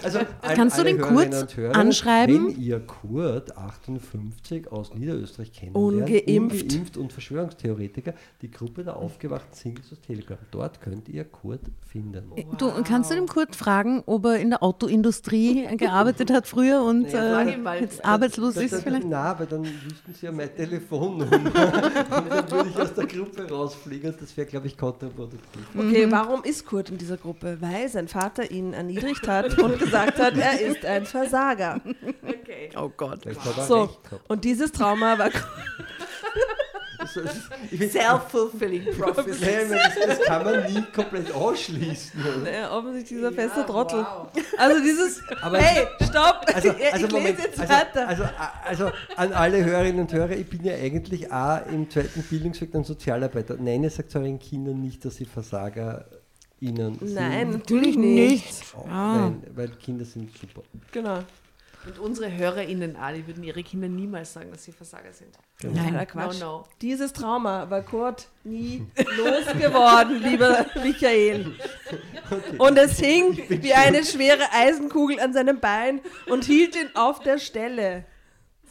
Also, 0.02 0.18
also 0.18 0.20
Kannst 0.54 0.78
du 0.78 0.84
den 0.84 1.00
Kurt 1.00 1.56
Hörer, 1.56 1.76
anschreiben? 1.76 2.48
Wenn 2.48 2.60
ihr 2.60 2.80
Kurt 2.80 3.56
58 3.56 4.70
aus 4.70 4.94
Niederösterreich 4.94 5.52
kennt, 5.52 5.74
ungeimpft. 5.74 6.26
ungeimpft 6.28 6.96
und 6.96 7.12
Verschwörungstheoretiker, 7.12 8.14
die 8.42 8.50
Gruppe 8.50 8.84
der 8.84 8.96
aufgewachten 8.96 9.54
Singles 9.54 9.92
aus 9.92 10.00
Telegram. 10.00 10.38
Dort 10.50 10.80
könnt 10.80 11.08
ihr 11.08 11.24
Kurt 11.24 11.60
finden. 11.86 12.24
Wow. 12.30 12.56
Du 12.56 12.70
kannst 12.82 13.10
du 13.10 13.14
dem 13.14 13.26
Kurt 13.26 13.56
fragen, 13.56 14.02
ob 14.06 14.24
er 14.26 14.36
in 14.36 14.50
der 14.50 14.62
Autoindustrie 14.62 15.66
gearbeitet 15.76 16.30
hat 16.30 16.46
früher 16.46 16.82
und 16.82 17.12
naja, 17.12 17.31
äh, 17.32 17.80
jetzt 17.80 18.04
arbeitslos 18.04 18.56
ist 18.56 18.82
vielleicht? 18.82 19.06
Nein, 19.06 19.14
aber 19.14 19.46
dann 19.46 19.64
wüssten 19.64 20.14
sie 20.14 20.26
ja 20.26 20.32
mein 20.32 20.54
Telefonnummer. 20.54 21.24
und 21.32 21.54
dann 21.54 22.50
würde 22.50 22.70
ich 22.70 22.76
aus 22.76 22.94
der 22.94 23.06
Gruppe 23.06 23.48
rausfliegen 23.48 24.12
und 24.12 24.20
das 24.20 24.36
wäre, 24.36 24.46
glaube 24.46 24.66
ich, 24.66 24.76
kontraproduktiv. 24.76 25.62
Okay, 25.76 26.06
mhm. 26.06 26.12
warum 26.12 26.44
ist 26.44 26.66
Kurt 26.66 26.90
in 26.90 26.98
dieser 26.98 27.16
Gruppe? 27.16 27.58
Weil 27.60 27.88
sein 27.88 28.08
Vater 28.08 28.50
ihn 28.50 28.72
erniedrigt 28.72 29.26
hat 29.26 29.58
und 29.58 29.78
gesagt 29.78 30.18
hat, 30.18 30.36
er 30.36 30.60
ist 30.60 30.84
ein 30.84 31.06
Versager. 31.06 31.80
Okay. 32.22 32.70
Oh 32.76 32.90
Gott. 32.96 33.20
So, 33.66 33.90
und 34.28 34.44
dieses 34.44 34.72
Trauma 34.72 35.18
war 35.18 35.30
Self-fulfilling 37.06 38.84
prophecy. 38.98 39.44
das, 39.70 40.18
das, 40.18 40.20
kann 40.26 40.44
man 40.44 40.72
nie 40.72 40.82
komplett 40.94 41.32
ausschließen. 41.32 42.20
Naja, 42.44 42.72
offensichtlich 42.72 43.18
dieser 43.18 43.32
feste 43.32 43.60
ja, 43.60 43.66
Trottel. 43.66 44.00
Wow. 44.00 44.28
Also 44.58 44.82
dieses, 44.82 45.22
aber 45.40 45.58
hey, 45.58 45.86
stopp, 46.02 46.46
also, 46.54 46.70
also 46.92 47.06
ich 47.06 47.12
Moment, 47.12 47.38
jetzt 47.38 47.60
also, 47.60 47.72
weiter. 47.72 48.08
Also, 48.08 48.24
also, 48.64 48.90
an 49.16 49.32
alle 49.32 49.64
Hörerinnen 49.64 50.00
und 50.00 50.12
Hörer, 50.12 50.32
ich 50.32 50.48
bin 50.48 50.64
ja 50.64 50.74
eigentlich 50.74 51.30
auch 51.32 51.66
im 51.66 51.90
zweiten 51.90 52.22
Bildungsweg 52.22 52.74
ein 52.74 52.84
Sozialarbeiter. 52.84 53.56
Nein, 53.58 53.84
ihr 53.84 53.90
sagt 53.90 54.14
euren 54.16 54.38
Kindern 54.38 54.80
nicht, 54.80 55.04
dass 55.04 55.16
sie 55.16 55.24
Versager 55.24 56.06
ihnen 56.60 56.98
Nein, 57.00 57.50
sind. 57.50 57.60
natürlich 57.60 57.96
nicht. 57.96 58.62
Oh, 58.76 58.86
ah. 58.88 59.16
Nein, 59.16 59.42
weil 59.54 59.68
Kinder 59.70 60.04
sind 60.04 60.30
super. 60.36 60.62
Genau. 60.92 61.18
Und 61.84 61.98
unsere 61.98 62.30
HörerInnen 62.32 62.96
alle 62.96 63.26
würden 63.26 63.42
ihre 63.42 63.62
Kinder 63.62 63.88
niemals 63.88 64.32
sagen, 64.32 64.50
dass 64.52 64.64
sie 64.64 64.72
Versager 64.72 65.12
sind. 65.12 65.36
Genau. 65.60 65.74
Nein, 65.74 66.06
Quatsch. 66.06 66.40
No, 66.40 66.58
no. 66.58 66.64
Dieses 66.80 67.12
Trauma 67.12 67.68
war 67.70 67.82
Kurt 67.82 68.28
nie 68.44 68.86
losgeworden, 69.16 70.22
lieber 70.22 70.66
Michael. 70.82 71.54
Okay. 72.30 72.56
Und 72.58 72.78
es 72.78 72.98
hing 72.98 73.36
wie 73.48 73.74
eine 73.74 74.04
schwere 74.04 74.44
Eisenkugel 74.52 75.18
an 75.18 75.32
seinem 75.32 75.58
Bein 75.58 76.00
und 76.28 76.44
hielt 76.44 76.76
ihn 76.76 76.90
auf 76.94 77.18
der 77.20 77.38
Stelle. 77.38 78.04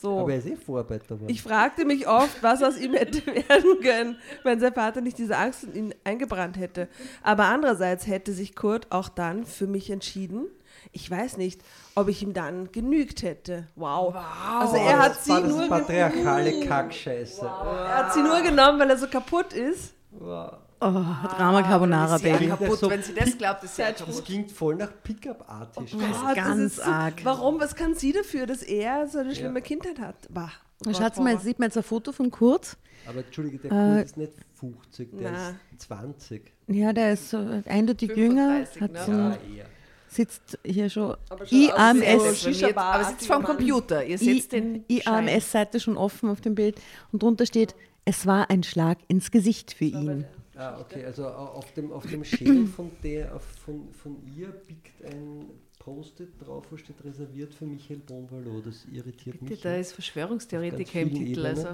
So. 0.01 0.19
Aber 0.19 0.31
er 0.31 0.39
ist 0.39 0.47
eh 0.47 0.55
Vorarbeiter. 0.55 1.15
Mann. 1.15 1.29
Ich 1.29 1.43
fragte 1.43 1.85
mich 1.85 2.07
oft, 2.07 2.41
was 2.41 2.63
aus 2.63 2.77
ihm 2.79 2.93
hätte 2.93 3.25
werden 3.49 3.81
können, 3.83 4.17
wenn 4.43 4.59
sein 4.59 4.73
Vater 4.73 5.01
nicht 5.01 5.17
diese 5.17 5.37
Angst 5.37 5.63
in 5.65 5.75
ihn 5.75 5.95
eingebrannt 6.05 6.57
hätte. 6.57 6.87
Aber 7.23 7.45
andererseits 7.45 8.07
hätte 8.07 8.31
sich 8.31 8.55
Kurt 8.55 8.91
auch 8.91 9.09
dann 9.09 9.45
für 9.45 9.67
mich 9.67 9.89
entschieden 9.89 10.47
ich 10.91 11.09
weiß 11.09 11.37
nicht, 11.37 11.61
ob 11.95 12.07
ich 12.07 12.23
ihm 12.23 12.33
dann 12.33 12.71
genügt 12.71 13.23
hätte. 13.23 13.67
Wow. 13.75 14.13
wow. 14.13 14.23
Also 14.59 14.75
er 14.77 14.99
hat 14.99 15.11
das 15.11 15.25
sie 15.25 15.31
war 15.31 15.41
das 15.41 15.51
nur 15.51 15.67
patriarchale 15.67 16.65
Kackscheiße. 16.65 17.41
Wow. 17.41 17.65
Er 17.65 17.97
hat 17.97 18.13
sie 18.13 18.21
nur 18.21 18.41
genommen, 18.41 18.79
weil 18.79 18.89
er 18.89 18.97
so 18.97 19.07
kaputt 19.07 19.53
ist. 19.53 19.93
Wow. 20.11 20.53
Oh, 20.83 20.87
Drama 20.87 21.61
Carbonara, 21.61 22.17
Baby. 22.17 22.47
kaputt, 22.47 22.79
so 22.79 22.89
wenn 22.89 23.03
sie 23.03 23.13
das 23.13 23.37
glaubt, 23.37 23.63
ist 23.63 23.77
kaputt. 23.77 24.07
Das 24.07 24.23
klingt 24.23 24.51
voll 24.51 24.75
nach 24.75 24.91
Pickup-artig. 25.03 25.95
Oh 25.95 25.99
Gott, 25.99 26.35
ganz 26.35 26.77
so, 26.77 26.81
arg. 26.83 27.23
Warum? 27.23 27.59
Was 27.59 27.75
kann 27.75 27.93
sie 27.93 28.13
dafür, 28.13 28.47
dass 28.47 28.63
er 28.63 29.07
so 29.07 29.19
eine 29.19 29.35
schlimme 29.35 29.59
ja. 29.59 29.65
Kindheit 29.65 29.99
hat? 29.99 30.15
Bah. 30.29 30.51
Oh 30.87 30.93
Schaut 30.93 31.17
mal, 31.17 31.39
sieht 31.39 31.59
man 31.59 31.67
jetzt 31.67 31.77
ein 31.77 31.83
Foto 31.83 32.11
von 32.11 32.31
Kurt. 32.31 32.77
Aber 33.07 33.19
entschuldige, 33.19 33.59
der 33.59 33.69
Kurt 33.69 33.99
äh, 33.99 34.03
ist 34.03 34.17
nicht 34.17 34.33
50, 34.59 35.09
der 35.19 35.31
na. 35.31 35.49
ist 35.49 35.81
20. 35.81 36.51
Ja, 36.67 36.93
der 36.93 37.13
ist 37.13 37.29
so 37.29 37.37
eindeutig 37.65 38.11
35, 38.13 38.17
jünger. 38.17 38.65
Hat 38.81 38.91
ne? 38.91 39.03
so 39.05 39.11
ja, 39.11 39.57
eher 39.57 39.65
sitzt 40.11 40.59
hier 40.63 40.89
schon, 40.89 41.15
IAMS. 41.49 42.65
aber 42.75 43.03
sitzt 43.05 43.27
vor 43.27 43.37
dem 43.37 43.45
Computer. 43.45 44.05
Ihr 44.05 44.17
sitzt 44.17 44.51
den 44.51 44.83
IAMS-Seite 44.87 45.79
schon 45.79 45.97
offen 45.97 46.29
auf 46.29 46.41
dem 46.41 46.55
Bild 46.55 46.79
und 47.11 47.23
drunter 47.23 47.45
steht, 47.45 47.75
es 48.03 48.25
war 48.25 48.49
ein 48.49 48.63
Schlag 48.63 48.97
ins 49.07 49.31
Gesicht 49.31 49.73
für 49.73 49.85
ihn. 49.85 50.25
Ah, 50.55 50.79
okay, 50.79 51.05
also 51.05 51.27
auf 51.27 51.71
dem, 51.73 51.91
auf 51.91 52.05
dem 52.05 52.23
Schädel 52.23 52.67
von, 52.67 52.91
der, 53.03 53.39
von, 53.39 53.87
von 53.93 54.17
ihr 54.37 54.49
biegt 54.49 55.03
ein 55.05 55.45
Post-it 55.79 56.29
drauf, 56.45 56.65
wo 56.69 56.77
steht 56.77 57.03
reserviert 57.03 57.55
für 57.55 57.65
Michael 57.65 57.99
Bonvalo. 57.99 58.61
Das 58.61 58.85
irritiert 58.91 59.39
Bitte, 59.39 59.51
mich. 59.51 59.61
Da 59.61 59.75
ist 59.75 59.93
Verschwörungstheoretiker 59.93 61.01
im 61.01 61.13
Titel. 61.15 61.45
Also. 61.45 61.67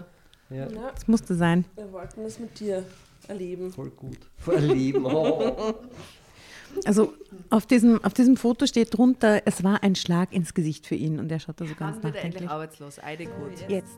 Ja. 0.49 0.69
ja. 0.69 0.91
Das 0.93 1.07
musste 1.07 1.35
sein. 1.35 1.65
Wir 1.75 1.91
wollten 1.91 2.23
das 2.23 2.39
mit 2.39 2.57
dir 2.59 2.83
erleben. 3.27 3.71
Voll 3.71 3.89
gut. 3.89 4.19
Erleben. 4.45 5.05
Oh. 5.05 5.73
Also 6.85 7.13
auf 7.49 7.65
diesem, 7.65 8.03
auf 8.03 8.13
diesem 8.13 8.37
Foto 8.37 8.65
steht 8.65 8.97
drunter, 8.97 9.41
es 9.45 9.63
war 9.63 9.83
ein 9.83 9.95
Schlag 9.95 10.33
ins 10.33 10.53
Gesicht 10.53 10.85
für 10.87 10.95
ihn 10.95 11.19
und 11.19 11.31
er 11.31 11.39
schaut 11.39 11.59
da 11.59 11.65
so 11.65 11.75
ganz 11.75 11.97
nachdenklich. 11.97 12.23
endlich 12.23 12.49
arbeitslos, 12.49 12.99
Eide 13.03 13.25
gut. 13.25 13.51
Jetzt. 13.67 13.97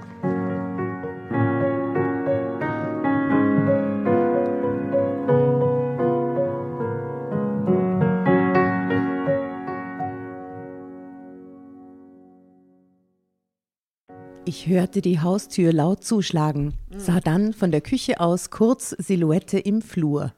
Ich 14.53 14.67
hörte 14.67 14.99
die 14.99 15.21
Haustür 15.21 15.71
laut 15.71 16.03
zuschlagen, 16.03 16.73
sah 16.93 17.21
dann 17.21 17.53
von 17.53 17.71
der 17.71 17.79
Küche 17.79 18.19
aus 18.19 18.49
kurz 18.49 18.89
Silhouette 18.89 19.57
im 19.57 19.81
Flur. 19.81 20.33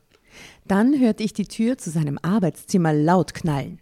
Dann 0.67 0.99
hörte 0.99 1.23
ich 1.23 1.33
die 1.33 1.47
Tür 1.47 1.79
zu 1.79 1.89
seinem 1.89 2.19
Arbeitszimmer 2.21 2.93
laut 2.93 3.33
knallen. 3.33 3.81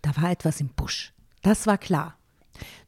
Da 0.00 0.16
war 0.16 0.30
etwas 0.30 0.60
im 0.60 0.68
Busch. 0.68 1.12
Das 1.42 1.66
war 1.66 1.76
klar. 1.76 2.16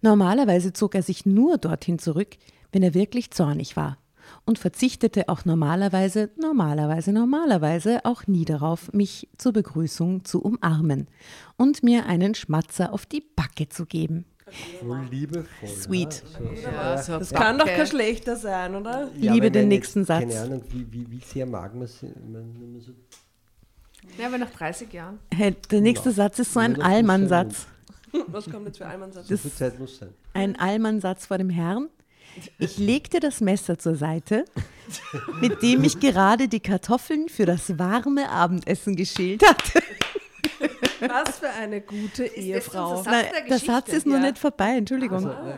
Normalerweise 0.01 0.73
zog 0.75 0.95
er 0.95 1.03
sich 1.03 1.27
nur 1.27 1.59
dorthin 1.59 1.99
zurück, 1.99 2.37
wenn 2.71 2.85
er 2.85 2.95
wirklich 2.95 3.33
zornig 3.33 3.77
war 3.77 3.99
und 4.45 4.61
verzichtete 4.61 5.29
auch 5.29 5.45
normalerweise, 5.45 6.31
normalerweise, 6.41 7.11
normalerweise 7.11 8.05
auch 8.05 8.29
nie 8.29 8.45
darauf, 8.45 8.93
mich 8.93 9.29
zur 9.39 9.53
Begrüßung 9.53 10.25
zu 10.25 10.41
umarmen 10.41 11.09
und 11.57 11.83
mir 11.83 12.07
einen 12.07 12.37
Schmatzer 12.37 12.93
auf 12.93 13.07
die 13.07 13.25
Backe 13.35 13.69
zu 13.69 13.87
geben. 13.87 14.25
Voll 14.81 15.09
liebevoll. 15.11 15.69
Sweet. 15.69 16.23
Ja, 16.63 16.71
ja, 16.71 17.03
so 17.03 17.19
das 17.19 17.31
kann 17.31 17.59
doch 17.59 17.67
kein 17.67 17.87
schlechter 17.87 18.37
sein, 18.37 18.77
oder? 18.77 19.11
Ja, 19.19 19.33
Liebe 19.33 19.51
den 19.51 19.69
nächsten 19.69 20.01
jetzt, 20.01 20.09
Satz. 20.09 20.21
Keine 20.21 20.41
Ahnung, 20.41 20.63
wie, 20.71 20.87
wie, 20.93 21.11
wie 21.11 21.21
sehr 21.21 21.47
mag 21.47 21.75
man 21.75 21.83
es. 21.83 21.99
So 21.99 22.07
ja, 24.19 24.29
aber 24.29 24.39
nach 24.39 24.51
30 24.51 24.93
Jahren. 24.93 25.19
Hey, 25.35 25.57
der 25.71 25.81
nächste 25.81 26.13
Satz 26.13 26.39
ist 26.39 26.53
so 26.53 26.61
ein 26.61 26.81
Allmann-Satz. 26.81 27.67
Was 28.29 28.49
kommt 28.49 28.67
jetzt 28.67 28.79
für 28.79 28.87
Allmann-Satz? 28.87 29.29
So 29.29 29.37
viel 29.37 29.53
Zeit 29.53 29.79
muss 29.79 29.99
sein. 29.99 30.11
Ein 30.33 30.57
Allmann-Satz 30.57 31.27
vor 31.27 31.39
dem 31.39 31.51
Herrn. 31.51 31.89
Ich 32.59 32.79
legte 32.79 33.19
das 33.19 33.41
Messer 33.41 33.79
zur 33.79 33.97
Seite, 33.97 34.45
mit 35.41 35.63
dem 35.63 35.83
ich 35.85 35.99
gerade 36.01 36.49
die 36.49 36.61
Kartoffeln 36.61 37.29
für 37.29 37.47
das 37.47 37.79
warme 37.79 38.29
Abendessen 38.29 38.95
geschält 38.95 39.43
hatte. 39.47 39.83
Was 41.01 41.39
für 41.39 41.51
eine 41.51 41.81
gute 41.81 42.25
Ehefrau. 42.25 43.03
Nein, 43.03 43.27
der 43.49 43.59
Satz 43.59 43.93
ist 43.93 44.07
noch 44.07 44.21
nicht 44.21 44.39
vorbei, 44.39 44.77
Entschuldigung. 44.77 45.27
Also, 45.27 45.55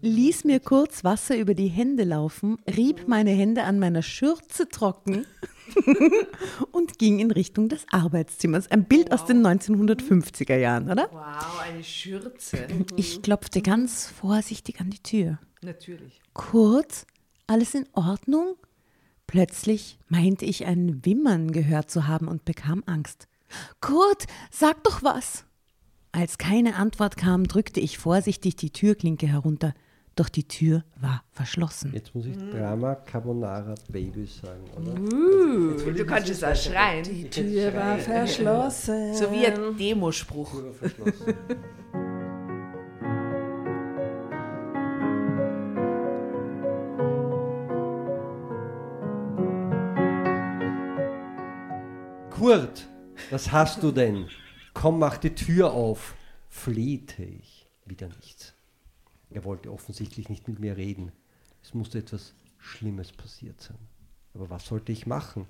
Ließ 0.00 0.44
mir 0.44 0.60
kurz 0.60 1.04
Wasser 1.04 1.36
über 1.36 1.54
die 1.54 1.68
Hände 1.68 2.04
laufen, 2.04 2.58
rieb 2.76 3.08
meine 3.08 3.30
Hände 3.30 3.64
an 3.64 3.78
meiner 3.78 4.02
Schürze 4.02 4.68
trocken 4.68 5.26
und 6.72 6.98
ging 6.98 7.18
in 7.18 7.30
Richtung 7.30 7.68
des 7.68 7.86
Arbeitszimmers. 7.90 8.70
Ein 8.70 8.84
Bild 8.84 9.10
wow. 9.10 9.20
aus 9.20 9.26
den 9.26 9.46
1950er 9.46 10.56
Jahren, 10.56 10.90
oder? 10.90 11.08
Wow, 11.12 11.60
eine 11.64 11.84
Schürze. 11.84 12.66
Ich 12.96 13.22
klopfte 13.22 13.62
ganz 13.62 14.08
vorsichtig 14.08 14.80
an 14.80 14.90
die 14.90 15.02
Tür. 15.02 15.38
Natürlich. 15.62 16.20
Kurz, 16.34 17.06
alles 17.46 17.74
in 17.74 17.86
Ordnung? 17.92 18.56
Plötzlich 19.26 19.98
meinte 20.08 20.44
ich 20.44 20.66
ein 20.66 21.04
Wimmern 21.06 21.52
gehört 21.52 21.90
zu 21.90 22.06
haben 22.06 22.28
und 22.28 22.44
bekam 22.44 22.82
Angst. 22.86 23.28
Kurt, 23.80 24.26
sag 24.50 24.82
doch 24.84 25.02
was! 25.02 25.44
Als 26.12 26.36
keine 26.36 26.76
Antwort 26.76 27.16
kam, 27.16 27.48
drückte 27.48 27.80
ich 27.80 27.96
vorsichtig 27.96 28.56
die 28.56 28.70
Türklinke 28.70 29.26
herunter. 29.26 29.72
Doch 30.14 30.28
die 30.28 30.46
Tür 30.46 30.84
war 31.00 31.24
verschlossen. 31.30 31.92
Jetzt 31.94 32.14
muss 32.14 32.26
ich 32.26 32.36
Drama 32.36 32.96
Carbonara 32.96 33.74
Baby 33.88 34.26
sagen, 34.26 34.64
oder? 34.76 34.92
Uh, 35.00 35.72
also, 35.72 35.90
du 35.90 36.04
kannst 36.04 36.28
es 36.28 36.44
auch 36.44 36.54
schreien. 36.54 37.02
Die 37.04 37.30
Tür 37.30 37.74
war 37.74 37.96
verschlossen. 37.98 39.14
So 39.14 39.30
wie 39.32 39.46
ein 39.46 39.76
Demospruch. 39.78 40.52
Kurt, 52.28 52.88
was 53.30 53.52
hast 53.52 53.82
du 53.82 53.92
denn? 53.92 54.28
Komm, 54.74 54.98
mach 54.98 55.18
die 55.18 55.34
Tür 55.34 55.72
auf, 55.72 56.14
flehte 56.48 57.24
ich. 57.24 57.66
Wieder 57.84 58.08
nichts. 58.08 58.54
Er 59.30 59.44
wollte 59.44 59.72
offensichtlich 59.72 60.28
nicht 60.28 60.48
mit 60.48 60.60
mir 60.60 60.76
reden. 60.76 61.12
Es 61.62 61.74
musste 61.74 61.98
etwas 61.98 62.34
Schlimmes 62.58 63.12
passiert 63.12 63.60
sein. 63.60 63.78
Aber 64.34 64.50
was 64.50 64.66
sollte 64.66 64.92
ich 64.92 65.06
machen? 65.06 65.46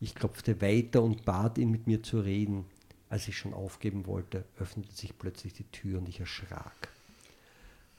Ich 0.00 0.14
klopfte 0.14 0.60
weiter 0.60 1.02
und 1.02 1.24
bat 1.24 1.58
ihn, 1.58 1.70
mit 1.70 1.86
mir 1.86 2.02
zu 2.02 2.20
reden. 2.20 2.66
Als 3.08 3.28
ich 3.28 3.36
schon 3.36 3.54
aufgeben 3.54 4.06
wollte, 4.06 4.44
öffnete 4.58 4.92
sich 4.92 5.16
plötzlich 5.16 5.54
die 5.54 5.70
Tür 5.70 5.98
und 5.98 6.08
ich 6.08 6.20
erschrak. 6.20 6.88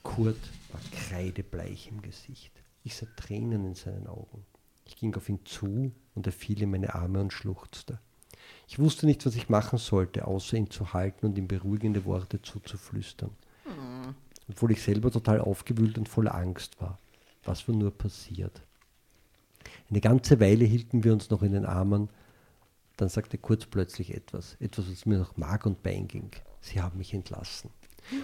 Kurt 0.04 0.40
war 0.72 0.82
kreidebleich 0.92 1.90
im 1.90 2.02
Gesicht. 2.02 2.52
Ich 2.84 2.96
sah 2.96 3.08
Tränen 3.16 3.66
in 3.66 3.76
seinen 3.76 4.08
Augen. 4.08 4.46
Ich 4.86 4.96
ging 4.96 5.16
auf 5.16 5.28
ihn 5.28 5.46
zu 5.46 5.92
und 6.16 6.26
er 6.26 6.34
fiel 6.34 6.62
in 6.62 6.72
meine 6.72 6.96
Arme 6.96 7.20
und 7.20 7.34
schluchzte. 7.34 8.00
Ich 8.68 8.80
wusste 8.80 9.06
nicht, 9.06 9.26
was 9.26 9.36
ich 9.36 9.50
machen 9.50 9.80
sollte, 9.80 10.28
außer 10.28 10.58
ihn 10.58 10.70
zu 10.70 10.94
halten 10.94 11.26
und 11.28 11.38
ihm 11.38 11.48
beruhigende 11.48 12.06
Worte 12.06 12.42
zuzuflüstern. 12.42 13.32
Hm. 13.64 14.16
Obwohl 14.50 14.72
ich 14.72 14.82
selber 14.82 15.12
total 15.12 15.42
aufgewühlt 15.42 15.98
und 15.98 16.10
voller 16.10 16.36
Angst 16.36 16.80
war. 16.82 16.98
Was 17.44 17.68
war 17.68 17.76
nur 17.76 17.92
passiert? 17.92 18.62
Eine 19.90 20.02
ganze 20.02 20.40
Weile 20.40 20.66
hielten 20.66 21.04
wir 21.04 21.14
uns 21.14 21.30
noch 21.30 21.44
in 21.44 21.54
den 21.54 21.66
Armen. 21.66 22.10
Dann 22.98 23.10
sagte 23.10 23.38
Kurz 23.38 23.66
plötzlich 23.66 24.14
etwas, 24.14 24.58
etwas, 24.60 24.90
was 24.90 25.06
mir 25.06 25.20
nach 25.20 25.38
Mark 25.38 25.66
und 25.66 25.84
Bein 25.84 26.08
ging. 26.08 26.32
Sie 26.62 26.82
haben 26.82 26.98
mich 26.98 27.14
entlassen. 27.14 27.70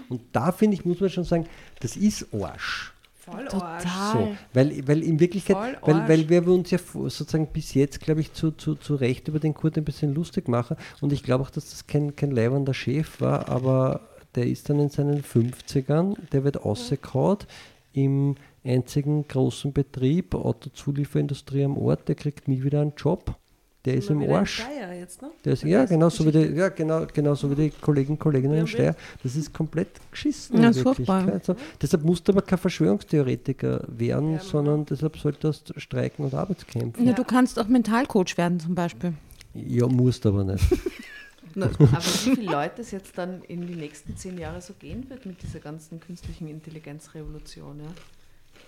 Und 0.09 0.23
da 0.33 0.51
finde 0.51 0.75
ich, 0.75 0.85
muss 0.85 0.99
man 0.99 1.09
schon 1.09 1.23
sagen, 1.23 1.47
das 1.79 1.95
ist 1.95 2.33
Arsch. 2.33 2.93
Voll 3.25 3.45
Total. 3.45 4.11
So, 4.11 4.35
weil, 4.53 4.85
weil 4.85 5.01
in 5.01 5.17
Wirklichkeit, 5.17 5.77
weil, 5.81 6.09
weil 6.09 6.29
wir 6.29 6.45
uns 6.47 6.71
ja 6.71 6.77
sozusagen 6.77 7.47
bis 7.47 7.73
jetzt, 7.73 8.01
glaube 8.01 8.19
ich, 8.19 8.33
zu, 8.33 8.51
zu, 8.51 8.75
zu 8.75 8.95
Recht 8.95 9.29
über 9.29 9.39
den 9.39 9.53
Kurt 9.53 9.77
ein 9.77 9.85
bisschen 9.85 10.13
lustig 10.13 10.49
machen. 10.49 10.75
Und 10.99 11.13
ich 11.13 11.23
glaube 11.23 11.45
auch, 11.45 11.49
dass 11.49 11.69
das 11.69 11.87
kein, 11.87 12.17
kein 12.17 12.31
leibender 12.31 12.73
Chef 12.73 13.21
war, 13.21 13.47
aber 13.47 14.01
der 14.35 14.47
ist 14.47 14.69
dann 14.69 14.79
in 14.81 14.89
seinen 14.89 15.23
50ern, 15.23 16.17
der 16.33 16.43
wird 16.43 16.57
ausgekaut 16.57 17.47
im 17.93 18.35
einzigen 18.65 19.25
großen 19.25 19.71
Betrieb, 19.71 20.35
Autozulieferindustrie 20.35 21.63
am 21.63 21.77
Ort, 21.77 22.09
der 22.09 22.15
kriegt 22.15 22.49
nie 22.49 22.63
wieder 22.63 22.81
einen 22.81 22.93
Job 22.97 23.37
der 23.85 23.95
ist 23.95 24.09
im 24.09 24.21
Arsch. 24.31 24.63
Jetzt, 24.97 25.21
ne? 25.21 25.31
der 25.43 25.53
ist, 25.53 25.63
ja, 25.63 25.83
genau 25.83 26.09
so 26.09 26.25
wie 26.25 26.31
die, 26.31 26.55
ja, 26.55 26.69
genau, 26.69 27.05
genau 27.11 27.35
so 27.35 27.51
wie 27.51 27.55
die 27.55 27.69
Kollegen 27.69 28.17
Kolleginnen 28.17 28.59
in 28.59 28.67
Steyr. 28.67 28.95
Das 29.21 29.35
ist 29.35 29.53
komplett 29.53 29.89
geschissen. 30.09 30.61
Ja, 30.61 30.71
furchtbar. 30.71 31.27
Also, 31.27 31.55
deshalb 31.81 32.03
musst 32.03 32.27
du 32.27 32.31
aber 32.31 32.41
kein 32.43 32.59
Verschwörungstheoretiker 32.59 33.83
werden, 33.87 34.33
ja, 34.33 34.39
sondern 34.39 34.85
deshalb 34.85 35.17
solltest 35.17 35.69
du 35.69 35.79
streiken 35.79 36.23
und 36.25 36.33
Arbeitskämpfen. 36.33 37.05
Ja, 37.05 37.13
du 37.13 37.25
kannst 37.25 37.59
auch 37.59 37.67
Mentalcoach 37.67 38.37
werden 38.37 38.59
zum 38.59 38.73
Beispiel. 38.73 39.13
Ja, 39.53 39.87
musst 39.87 40.25
aber 40.25 40.45
nicht. 40.45 40.63
aber 41.55 41.69
wie 41.77 42.35
viele 42.35 42.51
Leute 42.51 42.81
es 42.81 42.91
jetzt 42.91 43.17
dann 43.17 43.41
in 43.43 43.67
die 43.67 43.75
nächsten 43.75 44.15
zehn 44.15 44.37
Jahre 44.37 44.61
so 44.61 44.73
gehen 44.73 45.09
wird 45.09 45.25
mit 45.25 45.43
dieser 45.43 45.59
ganzen 45.59 45.99
künstlichen 45.99 46.47
Intelligenzrevolution, 46.47 47.79
ja? 47.79 47.91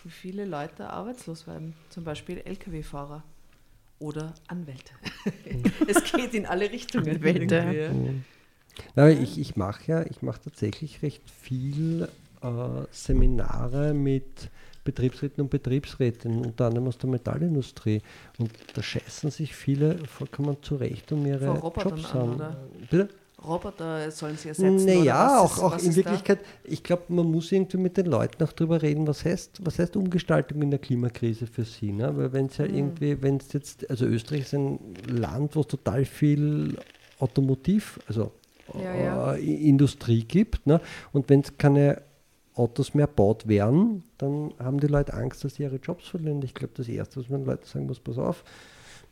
Wie 0.04 0.12
viele 0.12 0.46
Leute 0.46 0.90
arbeitslos 0.90 1.48
werden, 1.48 1.74
zum 1.90 2.04
Beispiel 2.04 2.42
Lkw-Fahrer 2.46 3.24
oder 4.00 4.34
Anwälte. 4.48 4.94
es 5.88 6.04
geht 6.12 6.34
in 6.34 6.46
alle 6.46 6.72
Richtungen. 6.72 7.16
Anwälte. 7.16 7.92
Ja. 8.96 9.08
ich 9.10 9.40
ich 9.40 9.56
mache 9.56 9.84
ja, 9.88 10.04
ich 10.04 10.22
mache 10.22 10.42
tatsächlich 10.42 11.02
recht 11.02 11.30
viel 11.30 12.10
äh, 12.42 12.48
Seminare 12.92 13.94
mit 13.94 14.50
Betriebsräten 14.84 15.42
und 15.44 15.50
Betriebsrätinnen, 15.50 16.46
unter 16.46 16.68
anderem 16.68 16.88
aus 16.88 16.98
der 16.98 17.10
Metallindustrie. 17.10 18.02
Und 18.38 18.52
da 18.74 18.84
scheißen 18.84 19.32
sich 19.32 19.56
viele 19.56 19.98
vollkommen 20.06 20.58
zurecht 20.62 21.12
um 21.12 21.26
ihre 21.26 21.56
Jobs 21.56 22.14
an. 22.14 22.56
Bitte? 22.90 23.10
Roboter 23.48 24.12
sollen 24.12 24.38
sie 24.38 24.50
ersetzen? 24.50 24.86
Naja, 24.86 25.40
auch, 25.40 25.58
ist, 25.58 25.64
auch 25.64 25.78
in 25.78 25.96
Wirklichkeit, 25.96 26.40
da? 26.42 26.72
ich 26.72 26.84
glaube, 26.84 27.04
man 27.10 27.30
muss 27.32 27.52
irgendwie 27.52 27.78
mit 27.78 27.98
den 27.98 28.08
Leuten 28.08 28.44
auch 28.44 28.52
darüber 28.52 28.82
reden, 28.82 29.08
was 29.08 29.26
heißt, 29.26 29.66
was 29.66 29.80
heißt 29.80 29.96
Umgestaltung 29.96 30.62
in 30.62 30.72
der 30.72 30.80
Klimakrise 30.80 31.48
für 31.48 31.64
sie. 31.64 31.92
Ne? 31.92 32.16
Weil 32.16 32.34
wenn 32.34 32.48
es 32.48 32.58
ja 32.58 32.68
mhm. 32.68 32.76
irgendwie, 32.76 33.22
wenn 33.22 33.38
es 33.38 33.54
jetzt, 33.54 33.90
also 33.90 34.06
Österreich 34.06 34.42
ist 34.42 34.54
ein 34.54 34.80
Land, 35.08 35.56
wo 35.56 35.62
es 35.62 35.68
total 35.68 36.06
viel 36.06 36.78
Automotiv, 37.20 38.00
also 38.08 38.32
ja, 38.74 38.96
ja. 38.96 39.34
Äh, 39.36 39.70
Industrie 39.70 40.24
gibt. 40.24 40.66
Ne? 40.68 40.82
Und 41.14 41.30
wenn 41.30 41.42
es 41.42 41.58
keine 41.58 42.02
Autos 42.56 42.94
mehr 42.94 43.08
baut 43.08 43.48
werden, 43.48 44.04
dann 44.18 44.54
haben 44.60 44.80
die 44.80 44.88
Leute 44.88 45.14
Angst, 45.14 45.44
dass 45.44 45.56
sie 45.56 45.64
ihre 45.64 45.76
Jobs 45.76 46.08
verlieren. 46.08 46.42
Ich 46.42 46.54
glaube, 46.54 46.74
das 46.76 46.88
Erste, 46.88 47.20
was 47.20 47.30
man 47.30 47.42
den 47.42 47.48
Leuten 47.48 47.66
sagen 47.66 47.86
muss, 47.86 48.00
pass 48.00 48.18
auf, 48.18 48.44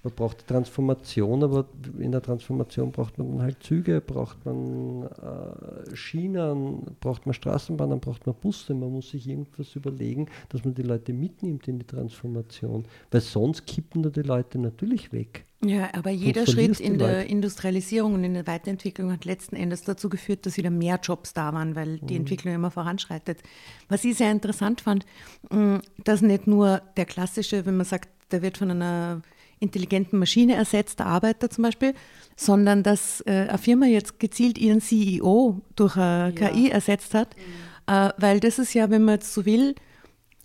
man 0.04 0.14
braucht 0.14 0.46
Transformation, 0.48 1.44
aber 1.44 1.66
in 1.98 2.12
der 2.12 2.22
Transformation 2.22 2.92
braucht 2.92 3.18
man 3.18 3.32
dann 3.32 3.42
halt 3.42 3.64
Züge, 3.64 4.02
braucht 4.02 4.46
man 4.46 5.04
äh, 5.04 5.96
Schienen, 5.96 6.98
braucht 7.00 7.26
man 7.26 7.34
Straßenbahnen, 7.34 8.02
braucht 8.02 8.26
man 8.26 8.36
Busse. 8.36 8.74
Man 8.74 8.92
muss 8.92 9.12
sich 9.12 9.28
irgendwas 9.28 9.76
überlegen, 9.76 10.28
dass 10.50 10.66
man 10.66 10.76
die 10.76 10.82
Leute 10.82 11.14
mitnimmt 11.14 11.68
in 11.70 11.80
die 11.80 11.86
Transformation, 11.86 12.86
weil 13.12 13.22
sonst 13.22 13.66
kippen 13.66 14.04
da 14.04 14.10
die 14.10 14.24
Leute 14.24 14.60
natürlich 14.60 15.14
weg. 15.14 15.46
Ja, 15.66 15.90
aber 15.94 16.10
jeder 16.10 16.46
Schritt 16.46 16.82
in 16.82 16.98
der 16.98 17.20
Leute. 17.20 17.30
Industrialisierung 17.30 18.16
und 18.16 18.26
in 18.26 18.34
der 18.34 18.46
Weiterentwicklung 18.46 19.14
hat 19.14 19.24
letzten 19.24 19.56
Endes 19.56 19.84
dazu 19.84 20.10
geführt, 20.10 20.46
dass 20.46 20.58
wieder 20.58 20.70
mehr 20.70 21.00
Jobs 21.02 21.34
da 21.34 21.54
waren, 21.54 21.78
weil 21.78 22.00
die 22.00 22.16
mhm. 22.16 22.22
Entwicklung 22.22 22.54
immer 22.54 22.72
voranschreitet. 22.72 23.42
Was 23.88 24.04
ich 24.04 24.18
sehr 24.18 24.32
interessant 24.32 24.82
fand, 24.82 25.06
mm, 25.50 25.78
dass 26.04 26.22
nicht 26.22 26.48
nur 26.48 26.82
der 26.98 27.06
klassische, 27.06 27.66
wenn 27.66 27.78
man 27.78 27.86
sagt, 27.86 28.10
der 28.32 28.42
wird 28.42 28.58
von 28.58 28.72
einer 28.72 29.22
intelligenten 29.64 30.20
Maschine 30.20 30.56
ersetzt, 30.56 31.00
der 31.00 31.08
Arbeiter 31.08 31.50
zum 31.50 31.64
Beispiel, 31.64 31.94
sondern 32.36 32.84
dass 32.84 33.22
äh, 33.22 33.48
eine 33.50 33.58
Firma 33.58 33.86
jetzt 33.88 34.20
gezielt 34.20 34.58
ihren 34.58 34.82
CEO 34.82 35.62
durch 35.76 35.98
eine 35.98 36.34
ja. 36.38 36.50
KI 36.50 36.70
ersetzt 36.70 37.14
hat, 37.14 37.36
mhm. 37.36 37.94
äh, 37.94 38.10
weil 38.18 38.40
das 38.40 38.60
ist 38.60 38.74
ja, 38.74 38.90
wenn 38.90 39.04
man 39.04 39.16
jetzt 39.16 39.34
so 39.34 39.46
will, 39.46 39.76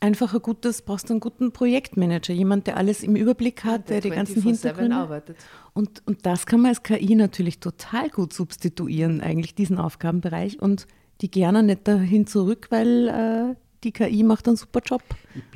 einfach 0.01 0.35
ein 0.35 0.43
gutes, 0.43 0.83
brauchst 0.83 1.09
du 1.09 1.15
einen 1.15 1.21
guten 1.21 1.53
Projektmanager, 1.53 2.33
jemand, 2.33 2.67
der 2.67 2.77
alles 2.77 3.03
im 3.03 3.17
Überblick 3.17 3.65
hat, 3.65 3.89
der, 3.89 4.01
der 4.01 4.11
die 4.11 4.17
ganzen 4.17 4.43
Hintergründe 4.43 4.97
arbeitet. 4.97 5.37
Und, 5.75 6.03
und 6.07 6.25
das 6.25 6.47
kann 6.47 6.61
man 6.61 6.71
als 6.71 6.83
KI 6.83 7.15
natürlich 7.15 7.61
total 7.61 8.09
gut 8.11 8.33
substituieren, 8.33 9.21
eigentlich 9.21 9.55
diesen 9.55 9.79
Aufgabenbereich 9.79 10.61
und 10.61 10.87
die 11.21 11.31
gerne 11.31 11.63
nicht 11.63 11.89
dahin 11.89 12.27
zurück, 12.27 12.69
weil 12.71 13.09
äh, 13.09 13.55
die 13.85 13.93
KI 13.93 14.23
macht 14.23 14.49
einen 14.49 14.57
super 14.57 14.81
Job. 14.85 15.03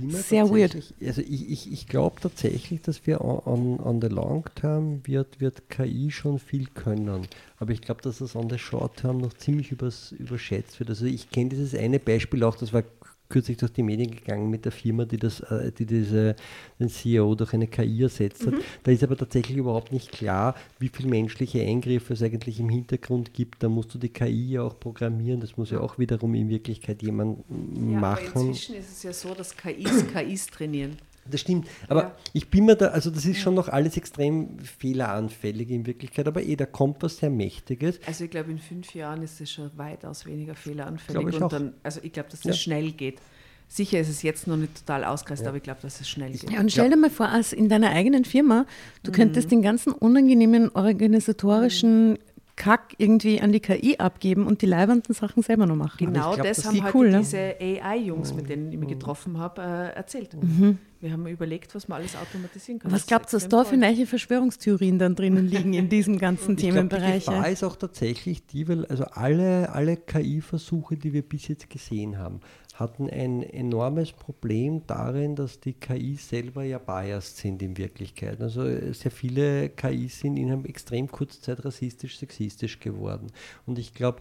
Sehr 0.09 0.49
weird. 0.49 0.77
Also 1.05 1.21
ich, 1.23 1.51
ich, 1.51 1.73
ich 1.73 1.87
glaube 1.89 2.21
tatsächlich, 2.21 2.83
dass 2.83 3.07
wir 3.07 3.21
on, 3.21 3.81
on 3.81 4.01
the 4.01 4.09
long 4.09 4.45
term 4.55 5.01
wird, 5.05 5.41
wird 5.41 5.69
KI 5.69 6.11
schon 6.11 6.39
viel 6.39 6.67
können. 6.67 7.27
Aber 7.59 7.73
ich 7.73 7.81
glaube, 7.81 8.03
dass 8.03 8.19
das 8.19 8.37
on 8.37 8.49
the 8.49 8.59
short 8.59 8.99
term 8.99 9.19
noch 9.19 9.35
ziemlich 9.35 9.73
übers, 9.73 10.13
überschätzt 10.13 10.79
wird. 10.79 10.91
Also 10.91 11.07
ich 11.07 11.31
kenne 11.31 11.51
dieses 11.51 11.75
eine 11.75 11.99
Beispiel 11.99 12.45
auch, 12.45 12.57
das 12.57 12.73
war 12.73 12.85
kürzlich 13.33 13.57
durch 13.57 13.73
die 13.73 13.83
Medien 13.83 14.11
gegangen 14.11 14.51
mit 14.51 14.67
der 14.67 14.73
Firma, 14.73 15.07
die, 15.07 15.17
das, 15.17 15.41
äh, 15.41 15.73
die 15.73 15.87
diese, 15.87 16.37
den 16.79 16.91
CEO 16.91 17.35
durch 17.35 17.55
eine 17.55 17.67
KI 17.67 18.03
ersetzt 18.03 18.47
hat. 18.47 18.53
Mhm. 18.53 18.61
Da 18.83 18.91
ist 18.93 19.03
aber 19.03 19.17
tatsächlich 19.17 19.57
überhaupt 19.57 19.91
nicht 19.91 20.13
klar, 20.13 20.55
wie 20.79 20.89
viele 20.89 21.09
menschliche 21.09 21.63
Eingriffe 21.63 22.13
es 22.13 22.23
eigentlich 22.23 22.61
im 22.61 22.69
Hintergrund 22.69 23.33
gibt. 23.33 23.63
Da 23.63 23.71
musst 23.71 23.95
du 23.95 23.99
die 23.99 24.11
KI 24.11 24.53
ja 24.53 24.63
auch 24.63 24.79
programmieren. 24.79 25.41
Das 25.41 25.57
muss 25.57 25.71
ja 25.71 25.81
auch 25.81 25.99
wiederum 25.99 26.35
in 26.35 26.51
Wirklichkeit 26.51 27.03
jemand 27.03 27.39
ja, 27.49 27.99
machen. 27.99 28.29
Aber 28.35 28.41
inzwischen 28.43 28.75
ist 28.77 28.93
es 28.93 29.03
ja 29.03 29.13
so, 29.13 29.35
dass 29.35 29.57
KIs 29.57 30.05
KIs 30.13 30.47
trainieren. 30.49 30.99
Das 31.31 31.41
stimmt. 31.41 31.69
Aber 31.89 32.03
ja. 32.03 32.17
ich 32.33 32.51
bin 32.51 32.67
mir 32.67 32.77
da, 32.77 32.89
also 32.89 33.11
das 33.11 33.25
ist 33.25 33.39
schon 33.39 33.55
noch 33.55 33.69
alles 33.69 33.97
extrem 33.97 34.59
fehleranfällig 34.59 35.71
in 35.71 35.87
Wirklichkeit, 35.87 36.27
aber 36.27 36.43
eh, 36.43 36.57
da 36.57 36.67
kommt 36.67 37.03
was 37.03 37.19
sehr 37.19 37.31
Mächtiges. 37.31 38.01
Also 38.07 38.25
ich 38.25 38.31
glaube, 38.31 38.51
in 38.51 38.59
fünf 38.59 38.95
Jahren 38.95 39.23
ist 39.23 39.41
es 39.41 39.51
schon 39.51 39.71
weitaus 39.77 40.27
weniger 40.27 40.55
fehleranfällig. 40.55 41.29
Ich 41.29 41.41
und 41.41 41.53
dann, 41.53 41.75
also 41.83 42.01
ich 42.03 42.13
glaube, 42.13 42.29
dass 42.31 42.41
das 42.41 42.57
ja. 42.57 42.63
schnell 42.63 42.93
geht. 42.93 43.21
Sicher 43.69 44.01
ist 44.01 44.11
es 44.11 44.23
jetzt 44.23 44.47
noch 44.47 44.59
nicht 44.59 44.87
total 44.87 45.05
ausgereizt, 45.05 45.43
ja. 45.43 45.49
aber 45.49 45.57
ich 45.57 45.63
glaube, 45.63 45.81
dass 45.81 45.99
es 45.99 46.07
schnell 46.07 46.33
geht. 46.33 46.51
Ja, 46.51 46.61
und 46.61 46.71
stell 46.71 46.91
dir 46.91 46.97
mal 46.97 47.09
vor, 47.09 47.29
als 47.29 47.55
in 47.55 47.71
deiner 47.71 47.91
eigenen 47.91 48.27
Firma, 48.27 48.67
du 49.03 49.11
mhm. 49.11 49.15
könntest 49.15 49.51
den 49.51 49.63
ganzen 49.63 49.93
unangenehmen 49.93 50.69
organisatorischen 50.75 52.11
mhm. 52.11 52.19
Kack 52.57 52.95
irgendwie 52.99 53.41
an 53.41 53.51
die 53.51 53.61
KI 53.61 53.97
abgeben 53.99 54.47
und 54.47 54.63
die 54.63 54.67
leibenden 54.67 55.15
Sachen 55.15 55.43
selber 55.43 55.67
noch 55.67 55.77
machen. 55.77 55.97
Genau 55.99 56.35
glaub, 56.35 56.47
das 56.47 56.65
haben 56.67 56.83
halt 56.83 56.95
cool, 56.95 57.11
ne? 57.11 57.19
diese 57.19 57.57
AI-Jungs, 57.59 58.35
mit 58.35 58.49
denen 58.49 58.71
ich 58.71 58.79
mich 58.79 58.91
getroffen 58.91 59.39
habe, 59.39 59.63
äh, 59.63 59.97
erzählt. 59.97 60.35
Mhm. 60.35 60.79
Wir 61.01 61.11
haben 61.11 61.27
überlegt, 61.27 61.75
was 61.75 61.89
man 61.89 62.01
alles 62.01 62.15
automatisieren 62.15 62.79
kann. 62.79 62.93
Was 62.93 63.07
glaubt 63.07 63.27
ihr, 63.27 63.33
dass 63.33 63.49
da 63.49 63.65
für 63.65 63.77
neue 63.77 64.07
Verschwörungstheorien 64.07 65.01
dann 65.01 65.17
drinnen 65.17 65.47
liegen 65.49 65.73
in 65.75 65.89
diesem 65.89 66.19
ganzen 66.19 66.57
Themenbereich? 66.57 67.25
Die 67.25 67.31
Gefahr 67.31 67.49
ist 67.49 67.65
auch 67.65 67.75
tatsächlich 67.75 68.47
die, 68.47 68.69
weil 68.69 68.87
also 68.87 69.05
alle, 69.07 69.73
alle 69.73 69.97
KI-Versuche, 69.97 70.97
die 70.97 71.13
wir 71.13 71.23
bis 71.23 71.49
jetzt 71.49 71.69
gesehen 71.71 72.19
haben, 72.19 72.41
hatten 72.83 73.09
ein 73.09 73.43
enormes 73.43 74.13
Problem 74.13 74.87
darin, 74.87 75.35
dass 75.37 75.61
die 75.61 75.73
KIs 75.73 76.29
selber 76.29 76.65
ja 76.65 76.79
biased 76.79 77.39
sind 77.39 77.63
in 77.63 77.79
Wirklichkeit. 77.79 78.41
Also 78.41 78.65
sehr 78.93 79.11
viele 79.11 79.71
KIs 79.71 80.21
sind 80.21 80.37
in 80.37 80.53
einer 80.53 80.69
extrem 80.69 81.11
kurzen 81.11 81.43
Zeit 81.43 81.65
rassistisch, 81.65 82.19
sexistisch 82.19 82.81
geworden. 82.81 83.29
Und 83.67 83.79
ich 83.79 83.95
glaube, 83.95 84.21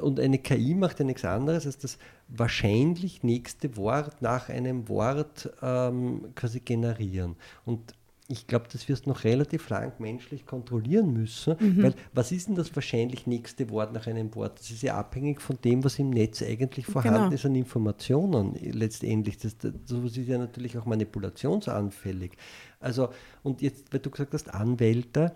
und 0.00 0.20
eine 0.20 0.38
KI 0.38 0.74
macht 0.74 0.98
ja 0.98 1.04
nichts 1.04 1.24
anderes, 1.24 1.66
als 1.66 1.78
das 1.78 1.98
wahrscheinlich 2.28 3.22
nächste 3.22 3.76
Wort 3.76 4.22
nach 4.22 4.48
einem 4.48 4.88
Wort 4.88 5.50
ähm, 5.62 6.32
quasi 6.34 6.60
generieren. 6.60 7.36
Und 7.64 7.94
ich 8.26 8.46
glaube, 8.46 8.66
das 8.72 8.88
wirst 8.88 9.04
du 9.04 9.10
noch 9.10 9.24
relativ 9.24 9.68
lang 9.68 9.92
menschlich 9.98 10.46
kontrollieren 10.46 11.12
müssen, 11.12 11.56
mhm. 11.60 11.82
weil 11.82 11.94
was 12.14 12.32
ist 12.32 12.48
denn 12.48 12.54
das 12.54 12.74
wahrscheinlich 12.74 13.26
nächste 13.26 13.68
Wort 13.68 13.92
nach 13.92 14.06
einem 14.06 14.34
Wort? 14.34 14.58
Das 14.58 14.70
ist 14.70 14.82
ja 14.82 14.96
abhängig 14.96 15.42
von 15.42 15.58
dem, 15.62 15.84
was 15.84 15.98
im 15.98 16.08
Netz 16.08 16.42
eigentlich 16.42 16.86
vorhanden 16.86 17.24
genau. 17.24 17.34
ist 17.34 17.44
an 17.44 17.54
Informationen 17.54 18.54
letztendlich. 18.54 19.36
Das, 19.36 19.58
das, 19.58 19.72
das 19.86 20.16
ist 20.16 20.26
ja 20.26 20.38
natürlich 20.38 20.78
auch 20.78 20.86
manipulationsanfällig. 20.86 22.32
Also, 22.80 23.10
und 23.42 23.60
jetzt, 23.60 23.92
weil 23.92 24.00
du 24.00 24.10
gesagt 24.10 24.32
hast, 24.32 24.54
Anwälte, 24.54 25.34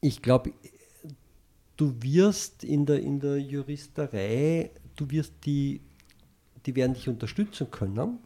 ich 0.00 0.22
glaube, 0.22 0.52
du 1.76 1.92
wirst 2.02 2.62
in 2.62 2.86
der, 2.86 3.00
in 3.00 3.18
der 3.18 3.38
Juristerei, 3.38 4.70
du 4.94 5.10
wirst 5.10 5.34
die, 5.44 5.80
die 6.66 6.76
werden 6.76 6.94
dich 6.94 7.08
unterstützen 7.08 7.68
können 7.68 8.20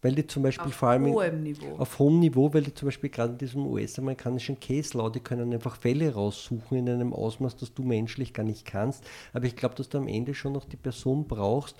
weil 0.00 0.14
die 0.14 0.26
zum 0.26 0.42
Beispiel 0.42 0.68
auf 0.68 0.74
vor 0.74 0.90
allem 0.90 1.06
hohem 1.06 1.42
Niveau. 1.42 1.76
auf 1.76 1.98
hohem 1.98 2.20
Niveau, 2.20 2.52
weil 2.54 2.62
die 2.62 2.74
zum 2.74 2.86
Beispiel 2.86 3.10
gerade 3.10 3.32
in 3.32 3.38
diesem 3.38 3.66
US-amerikanischen 3.66 4.60
Case 4.60 4.96
Law, 4.96 5.10
die 5.10 5.20
können 5.20 5.52
einfach 5.52 5.76
Fälle 5.76 6.14
raussuchen 6.14 6.78
in 6.78 6.88
einem 6.88 7.12
Ausmaß, 7.12 7.56
das 7.56 7.74
du 7.74 7.82
menschlich 7.82 8.32
gar 8.32 8.44
nicht 8.44 8.64
kannst. 8.64 9.04
Aber 9.32 9.46
ich 9.46 9.56
glaube, 9.56 9.74
dass 9.74 9.88
du 9.88 9.98
am 9.98 10.06
Ende 10.06 10.34
schon 10.34 10.52
noch 10.52 10.64
die 10.66 10.76
Person 10.76 11.26
brauchst. 11.26 11.76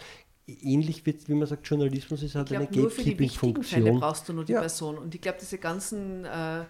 Ähnlich 0.47 1.05
wird, 1.07 1.29
wie 1.29 1.35
man 1.35 1.47
sagt, 1.47 1.67
Journalismus 1.69 2.23
ist 2.23 2.35
halt 2.35 2.49
glaub, 2.49 2.61
eine 2.63 2.71
Gatekeeping-Funktion. 2.71 3.83
Fälle 3.83 3.99
brauchst 3.99 4.29
du 4.29 4.33
nur 4.33 4.45
die 4.45 4.53
ja. 4.53 4.61
Person. 4.61 4.99
Und 4.99 5.15
ich 5.15 5.21
glaube, 5.21 5.39
diese 5.41 5.59
ganzen 5.59 6.25
äh, 6.25 6.65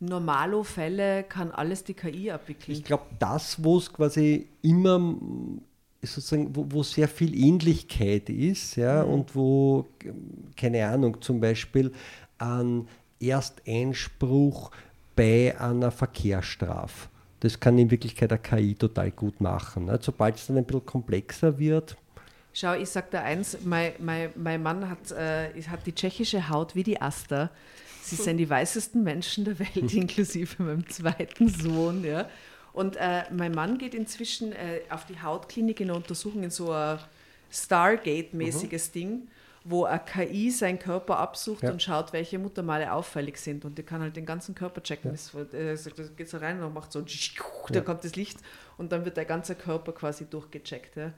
Normalo-Fälle 0.00 1.24
kann 1.24 1.52
alles 1.52 1.84
die 1.84 1.94
KI 1.94 2.30
abwickeln. 2.30 2.76
Ich 2.76 2.84
glaube, 2.84 3.04
das, 3.18 3.62
wo 3.62 3.78
es 3.78 3.92
quasi 3.92 4.48
immer 4.62 5.14
sozusagen, 6.02 6.54
wo, 6.54 6.66
wo, 6.68 6.82
sehr 6.82 7.08
viel 7.08 7.34
Ähnlichkeit 7.34 8.28
ist, 8.30 8.76
ja, 8.76 9.04
mhm. 9.04 9.12
und 9.12 9.34
wo, 9.34 9.86
keine 10.56 10.86
Ahnung, 10.86 11.20
zum 11.20 11.40
Beispiel 11.40 11.92
ein 12.38 12.86
Ersteinspruch 13.20 14.70
bei 15.16 15.58
einer 15.58 15.90
Verkehrsstrafe. 15.90 17.08
Das 17.40 17.58
kann 17.58 17.78
in 17.78 17.90
Wirklichkeit 17.90 18.32
eine 18.32 18.40
KI 18.40 18.74
total 18.74 19.10
gut 19.10 19.40
machen. 19.40 19.86
Ne? 19.86 19.98
Sobald 20.00 20.36
es 20.36 20.46
dann 20.46 20.56
ein 20.56 20.64
bisschen 20.64 20.86
komplexer 20.86 21.58
wird. 21.58 21.96
Schau, 22.52 22.74
ich 22.74 22.88
sage 22.88 23.08
da 23.12 23.22
eins, 23.22 23.58
mein, 23.64 23.92
mein, 23.98 24.30
mein 24.34 24.62
Mann 24.62 24.88
hat, 24.88 25.12
äh, 25.12 25.62
hat 25.62 25.86
die 25.86 25.94
tschechische 25.94 26.48
Haut 26.48 26.74
wie 26.74 26.82
die 26.82 27.00
Aster. 27.00 27.50
Sie 28.02 28.16
sind 28.16 28.38
die 28.38 28.48
weißesten 28.48 29.02
Menschen 29.02 29.44
der 29.44 29.58
Welt, 29.58 29.92
inklusive 29.92 30.62
meinem 30.62 30.88
zweiten 30.88 31.48
Sohn. 31.48 32.04
Ja. 32.04 32.28
Und 32.72 32.96
äh, 32.96 33.24
mein 33.32 33.52
Mann 33.52 33.78
geht 33.78 33.94
inzwischen 33.94 34.52
äh, 34.52 34.80
auf 34.90 35.06
die 35.06 35.20
Hautklinik 35.20 35.80
in 35.80 35.88
der 35.88 35.96
Untersuchung 35.96 36.42
in 36.42 36.50
so 36.50 36.72
ein 36.72 36.98
Stargate-mäßiges 37.50 38.88
mhm. 38.88 38.92
Ding, 38.92 39.28
wo 39.64 39.84
eine 39.84 40.00
KI 40.00 40.50
seinen 40.50 40.78
Körper 40.78 41.18
absucht 41.18 41.62
ja. 41.62 41.70
und 41.70 41.82
schaut, 41.82 42.12
welche 42.12 42.38
Muttermale 42.38 42.92
auffällig 42.92 43.38
sind. 43.38 43.64
Und 43.64 43.78
die 43.78 43.82
kann 43.82 44.00
halt 44.00 44.16
den 44.16 44.26
ganzen 44.26 44.54
Körper 44.54 44.82
checken. 44.82 45.10
Ja. 45.10 45.42
Das, 45.42 45.54
äh, 45.54 45.92
das 45.96 46.16
geht 46.16 46.28
so 46.28 46.38
rein 46.38 46.62
und 46.62 46.74
macht 46.74 46.92
so, 46.92 47.04
da 47.70 47.80
kommt 47.80 48.04
das 48.04 48.16
Licht 48.16 48.38
und 48.76 48.92
dann 48.92 49.04
wird 49.04 49.16
der 49.16 49.24
ganze 49.24 49.54
Körper 49.54 49.92
quasi 49.92 50.26
durchgecheckt. 50.26 50.96
Ja 50.96 51.12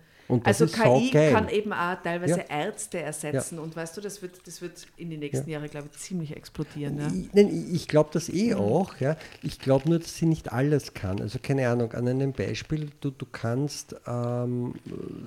also 0.45 0.67
KI 0.67 1.11
kann 1.11 1.49
eben 1.49 1.73
auch 1.73 1.97
teilweise 2.03 2.41
ja. 2.49 2.65
Ärzte 2.65 3.01
ersetzen 3.01 3.57
ja. 3.57 3.63
und 3.63 3.75
weißt 3.75 3.97
du, 3.97 4.01
das 4.01 4.23
wird, 4.23 4.47
das 4.47 4.63
wird 4.63 4.87
in 4.97 5.11
den 5.11 5.21
nächsten 5.21 5.49
ja. 5.49 5.59
Jahren, 5.59 5.71
glaube 5.71 5.89
ich, 5.93 5.99
ziemlich 5.99 6.37
explodieren. 6.37 6.99
Ja? 6.99 7.43
Ich, 7.43 7.75
ich 7.75 7.89
glaube 7.89 8.11
das 8.13 8.29
eh 8.29 8.55
mhm. 8.55 8.61
auch. 8.61 8.97
Ja. 9.01 9.17
Ich 9.43 9.59
glaube 9.59 9.89
nur, 9.89 9.99
dass 9.99 10.17
sie 10.17 10.27
nicht 10.27 10.53
alles 10.53 10.95
kann. 10.95 11.21
Also 11.21 11.39
keine 11.43 11.69
Ahnung, 11.69 11.93
an 11.93 12.09
einem 12.09 12.33
Beispiel, 12.33 12.91
du, 13.01 13.11
du 13.11 13.27
kannst, 13.31 13.97
ähm, 14.07 14.75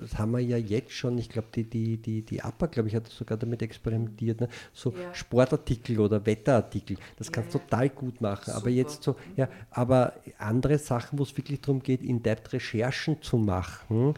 das 0.02 0.18
haben 0.18 0.32
wir 0.32 0.40
ja 0.40 0.58
jetzt 0.58 0.94
schon, 0.94 1.18
ich 1.18 1.30
glaube, 1.30 1.48
die, 1.56 1.64
die, 1.64 1.98
die, 1.98 2.22
die 2.22 2.42
APA, 2.42 2.68
glaube 2.68 2.90
ich, 2.90 2.96
hat 2.96 3.08
sogar 3.08 3.38
damit 3.38 3.62
experimentiert, 3.62 4.42
ne? 4.42 4.50
so 4.74 4.94
Sportartikel 5.14 6.00
oder 6.00 6.26
Wetterartikel, 6.26 6.98
das 7.18 7.32
kannst 7.32 7.54
du 7.54 7.60
total 7.60 7.90
gut 7.90 8.22
machen. 8.22 8.46
Super. 8.46 8.58
Aber 8.58 8.70
jetzt 8.70 9.04
so, 9.04 9.16
ja, 9.36 9.48
aber 9.72 10.14
andere 10.38 10.78
Sachen, 10.78 11.20
wo 11.20 11.24
es 11.24 11.36
wirklich 11.38 11.62
darum 11.62 11.82
geht, 11.82 12.02
in-depth 12.02 12.54
Recherchen 12.54 13.22
zu 13.22 13.38
machen, 13.38 14.16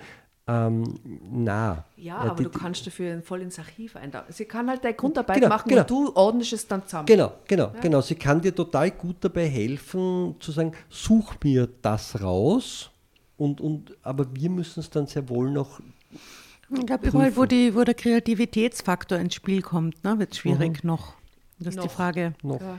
ähm, 0.48 1.00
na. 1.32 1.86
Ja, 1.98 2.18
aber 2.18 2.36
die, 2.36 2.44
du 2.44 2.50
kannst 2.52 2.86
dafür 2.86 3.22
voll 3.24 3.42
ins 3.42 3.58
Archiv 3.58 3.96
einladen. 3.96 4.28
Sie 4.30 4.46
kann 4.46 4.70
halt 4.70 4.84
deine 4.84 4.94
Grundarbeit 4.94 5.38
genau, 5.38 5.50
machen 5.50 5.70
genau. 5.70 5.82
und 5.82 5.90
du 5.90 6.16
ordnest 6.16 6.54
es 6.54 6.68
dann 6.68 6.84
zusammen. 6.84 7.08
Genau, 7.08 7.34
genau, 7.48 7.72
ja. 7.74 7.80
genau. 7.82 8.02
Sie 8.02 8.16
kann 8.16 8.42
dir 8.42 8.54
total 8.54 8.92
gut 8.92 9.18
dabei 9.22 9.48
helfen, 9.48 10.36
zu 10.40 10.52
sagen, 10.52 10.74
such 10.90 11.34
mir 11.44 11.68
das 11.82 12.22
raus. 12.22 12.92
Und, 13.38 13.60
und, 13.60 13.98
aber 14.04 14.28
wir 14.36 14.50
müssen 14.52 14.82
es 14.82 14.90
dann 14.90 15.08
sehr 15.08 15.28
wohl 15.30 15.50
noch. 15.50 15.82
Ich 16.70 16.86
glaube, 16.86 17.08
überall, 17.08 17.36
wo, 17.36 17.46
die, 17.46 17.76
wo 17.76 17.84
der 17.84 17.96
Kreativitätsfaktor 17.96 19.18
ins 19.18 19.34
Spiel 19.34 19.62
kommt, 19.62 20.04
ne, 20.04 20.20
wird 20.20 20.32
es 20.32 20.38
schwierig 20.38 20.84
mhm. 20.84 20.88
noch. 20.88 21.14
Das 21.58 21.70
ist 21.70 21.78
noch. 21.78 21.84
die 21.84 21.90
Frage. 21.90 22.34
Noch. 22.44 22.62
Ja. 22.62 22.78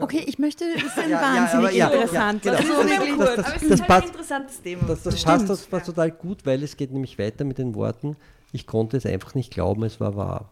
Okay, 0.00 0.24
ich 0.26 0.38
möchte, 0.38 0.64
es 0.64 0.82
ist 0.82 0.96
ja, 1.08 1.20
wahnsinnig 1.20 1.76
ja, 1.76 1.88
interessant. 1.88 2.44
Ja, 2.44 2.60
genau. 2.60 2.80
also 2.80 3.36
das, 3.36 3.36
das, 3.36 3.44
das, 3.44 3.44
aber 3.52 3.56
es 3.56 3.62
ist 3.62 3.88
halt 3.88 4.02
ein 4.02 4.08
interessantes 4.08 4.62
Thema. 4.62 4.82
Das, 4.86 5.02
das 5.02 5.22
passt 5.22 5.48
das 5.48 5.66
passt 5.66 5.86
total 5.86 6.10
gut, 6.10 6.46
weil 6.46 6.62
es 6.62 6.76
geht 6.76 6.92
nämlich 6.92 7.18
weiter 7.18 7.44
mit 7.44 7.58
den 7.58 7.74
Worten, 7.74 8.16
ich 8.52 8.66
konnte 8.66 8.96
es 8.96 9.06
einfach 9.06 9.34
nicht 9.34 9.52
glauben, 9.52 9.82
es 9.84 10.00
war 10.00 10.16
wahr. 10.16 10.50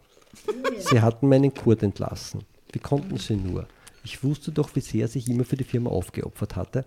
Sie 0.79 1.01
hatten 1.01 1.27
meinen 1.27 1.53
Kurt 1.53 1.83
entlassen. 1.83 2.43
Wie 2.71 2.79
konnten 2.79 3.17
sie 3.17 3.35
nur? 3.35 3.67
Ich 4.03 4.23
wusste 4.23 4.51
doch, 4.51 4.75
wie 4.75 4.79
sehr 4.79 5.03
er 5.03 5.07
sich 5.07 5.29
immer 5.29 5.43
für 5.43 5.57
die 5.57 5.63
Firma 5.63 5.89
aufgeopfert 5.91 6.55
hatte. 6.55 6.85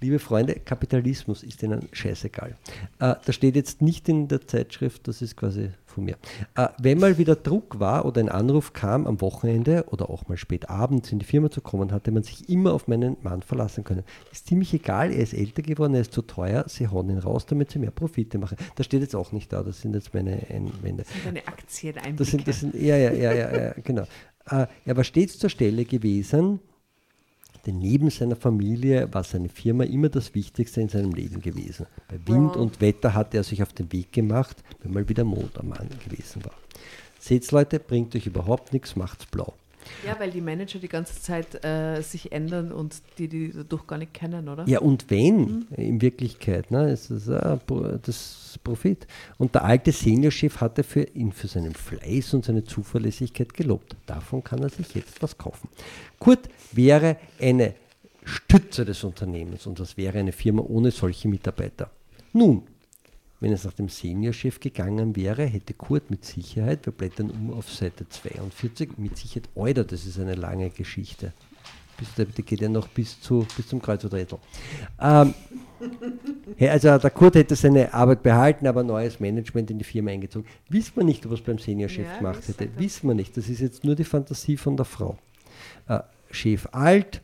Liebe 0.00 0.18
Freunde, 0.18 0.56
Kapitalismus 0.56 1.42
ist 1.44 1.62
ihnen 1.62 1.88
scheißegal. 1.92 2.56
Äh, 2.98 3.14
das 3.24 3.34
steht 3.34 3.54
jetzt 3.54 3.80
nicht 3.80 4.08
in 4.08 4.28
der 4.28 4.46
Zeitschrift, 4.46 5.06
das 5.06 5.22
ist 5.22 5.36
quasi 5.36 5.70
von 5.92 6.04
mir. 6.04 6.16
Äh, 6.54 6.68
wenn 6.78 6.98
mal 6.98 7.18
wieder 7.18 7.36
Druck 7.36 7.78
war 7.78 8.04
oder 8.04 8.20
ein 8.20 8.28
Anruf 8.28 8.72
kam 8.72 9.06
am 9.06 9.20
Wochenende 9.20 9.84
oder 9.88 10.10
auch 10.10 10.28
mal 10.28 10.36
spät 10.36 10.68
abends 10.68 11.12
in 11.12 11.18
die 11.18 11.24
Firma 11.24 11.50
zu 11.50 11.60
kommen, 11.60 11.92
hatte 11.92 12.10
man 12.10 12.22
sich 12.22 12.48
immer 12.48 12.72
auf 12.72 12.88
meinen 12.88 13.16
Mann 13.22 13.42
verlassen 13.42 13.84
können. 13.84 14.02
Ist 14.32 14.46
ziemlich 14.46 14.74
egal, 14.74 15.12
er 15.12 15.22
ist 15.22 15.34
älter 15.34 15.62
geworden, 15.62 15.94
er 15.94 16.00
ist 16.00 16.12
zu 16.12 16.22
teuer, 16.22 16.64
sie 16.68 16.88
hauen 16.88 17.10
ihn 17.10 17.18
raus, 17.18 17.46
damit 17.46 17.70
sie 17.70 17.78
mehr 17.78 17.90
Profite 17.90 18.38
machen. 18.38 18.56
Das 18.76 18.86
steht 18.86 19.02
jetzt 19.02 19.14
auch 19.14 19.32
nicht 19.32 19.52
da, 19.52 19.62
das 19.62 19.80
sind 19.80 19.94
jetzt 19.94 20.14
meine 20.14 20.46
Einwände. 20.48 21.04
Das 21.04 21.12
sind 21.12 21.26
deine 21.26 21.46
Aktien 21.46 21.94
das 22.16 22.28
sind, 22.28 22.48
das 22.48 22.60
sind, 22.60 22.74
ja, 22.74 22.96
ja, 22.96 23.12
ja, 23.12 23.32
ja, 23.32 23.62
ja 23.62 23.74
genau. 23.82 24.02
Äh, 24.50 24.66
er 24.84 24.96
war 24.96 25.04
stets 25.04 25.38
zur 25.38 25.50
Stelle 25.50 25.84
gewesen, 25.84 26.60
denn 27.66 27.78
neben 27.78 28.10
seiner 28.10 28.36
Familie 28.36 29.12
war 29.12 29.24
seine 29.24 29.48
Firma 29.48 29.84
immer 29.84 30.08
das 30.08 30.34
Wichtigste 30.34 30.80
in 30.80 30.88
seinem 30.88 31.12
Leben 31.12 31.40
gewesen. 31.40 31.86
Bei 32.08 32.18
Wind 32.26 32.56
und 32.56 32.80
Wetter 32.80 33.14
hatte 33.14 33.36
er 33.36 33.44
sich 33.44 33.62
auf 33.62 33.72
den 33.72 33.92
Weg 33.92 34.12
gemacht, 34.12 34.56
wenn 34.82 34.92
mal 34.92 35.08
wieder 35.08 35.24
Mond 35.24 35.58
am 35.58 35.68
Mann 35.68 35.88
gewesen 36.04 36.44
war. 36.44 36.54
Seht's 37.20 37.52
Leute, 37.52 37.78
bringt 37.78 38.16
euch 38.16 38.26
überhaupt 38.26 38.72
nichts, 38.72 38.96
macht's 38.96 39.26
blau. 39.26 39.54
Ja, 40.06 40.18
weil 40.18 40.30
die 40.30 40.40
Manager 40.40 40.78
die 40.78 40.88
ganze 40.88 41.20
Zeit 41.20 41.64
äh, 41.64 42.00
sich 42.02 42.32
ändern 42.32 42.72
und 42.72 42.96
die 43.18 43.28
die 43.28 43.52
dadurch 43.52 43.86
gar 43.86 43.98
nicht 43.98 44.14
kennen, 44.14 44.48
oder? 44.48 44.66
Ja, 44.66 44.80
und 44.80 45.10
wenn, 45.10 45.36
mhm. 45.36 45.66
in 45.76 46.00
Wirklichkeit, 46.00 46.70
ne, 46.70 46.90
ist 46.90 47.10
das, 47.10 47.28
äh, 47.28 47.58
das 48.02 48.58
Profit. 48.62 49.06
Und 49.38 49.54
der 49.54 49.64
alte 49.64 49.92
Seniorchef 49.92 50.60
hatte 50.60 50.82
für 50.82 51.02
ihn 51.02 51.32
für 51.32 51.48
seinen 51.48 51.74
Fleiß 51.74 52.34
und 52.34 52.44
seine 52.44 52.64
Zuverlässigkeit 52.64 53.54
gelobt. 53.54 53.96
Davon 54.06 54.42
kann 54.42 54.60
er 54.60 54.68
sich 54.68 54.94
jetzt 54.94 55.22
was 55.22 55.36
kaufen. 55.36 55.68
Kurt 56.18 56.48
wäre 56.76 57.16
eine 57.40 57.74
Stütze 58.24 58.84
des 58.84 59.02
Unternehmens 59.04 59.66
und 59.66 59.80
das 59.80 59.96
wäre 59.96 60.18
eine 60.18 60.32
Firma 60.32 60.62
ohne 60.62 60.90
solche 60.90 61.28
Mitarbeiter. 61.28 61.90
Nun, 62.32 62.62
wenn 63.40 63.52
es 63.52 63.64
nach 63.64 63.72
dem 63.72 63.88
Seniorchef 63.88 64.60
gegangen 64.60 65.16
wäre, 65.16 65.44
hätte 65.44 65.74
Kurt 65.74 66.10
mit 66.10 66.24
Sicherheit, 66.24 66.86
wir 66.86 66.92
blättern 66.92 67.30
um 67.30 67.52
auf 67.52 67.68
Seite 67.68 68.08
42, 68.08 68.98
mit 68.98 69.16
Sicherheit, 69.16 69.48
Euder, 69.56 69.82
das 69.82 70.06
ist 70.06 70.20
eine 70.20 70.36
lange 70.36 70.70
Geschichte. 70.70 71.32
Bis, 71.98 72.14
der 72.14 72.26
geht 72.26 72.60
ja 72.60 72.68
noch 72.68 72.88
bis, 72.88 73.20
zu, 73.20 73.46
bis 73.56 73.66
zum 73.66 73.82
Kreuzworträtsel. 73.82 74.38
Ähm, 75.00 75.34
also 76.60 76.98
der 76.98 77.10
Kurt 77.10 77.34
hätte 77.34 77.56
seine 77.56 77.92
Arbeit 77.92 78.22
behalten, 78.22 78.66
aber 78.66 78.82
neues 78.82 79.20
Management 79.20 79.70
in 79.72 79.78
die 79.78 79.84
Firma 79.84 80.12
eingezogen. 80.12 80.48
Wissen 80.68 80.96
wir 80.96 81.04
nicht, 81.04 81.28
was 81.28 81.40
beim 81.40 81.58
Seniorchef 81.58 82.06
ja, 82.06 82.18
gemacht 82.18 82.46
hätte. 82.46 82.68
Wissen 82.78 83.08
wir 83.08 83.14
nicht. 83.14 83.36
Das 83.36 83.48
ist 83.48 83.60
jetzt 83.60 83.84
nur 83.84 83.94
die 83.94 84.04
Fantasie 84.04 84.56
von 84.56 84.76
der 84.76 84.86
Frau. 84.86 85.18
Äh, 85.88 86.00
Chef 86.32 86.68
alt, 86.72 87.20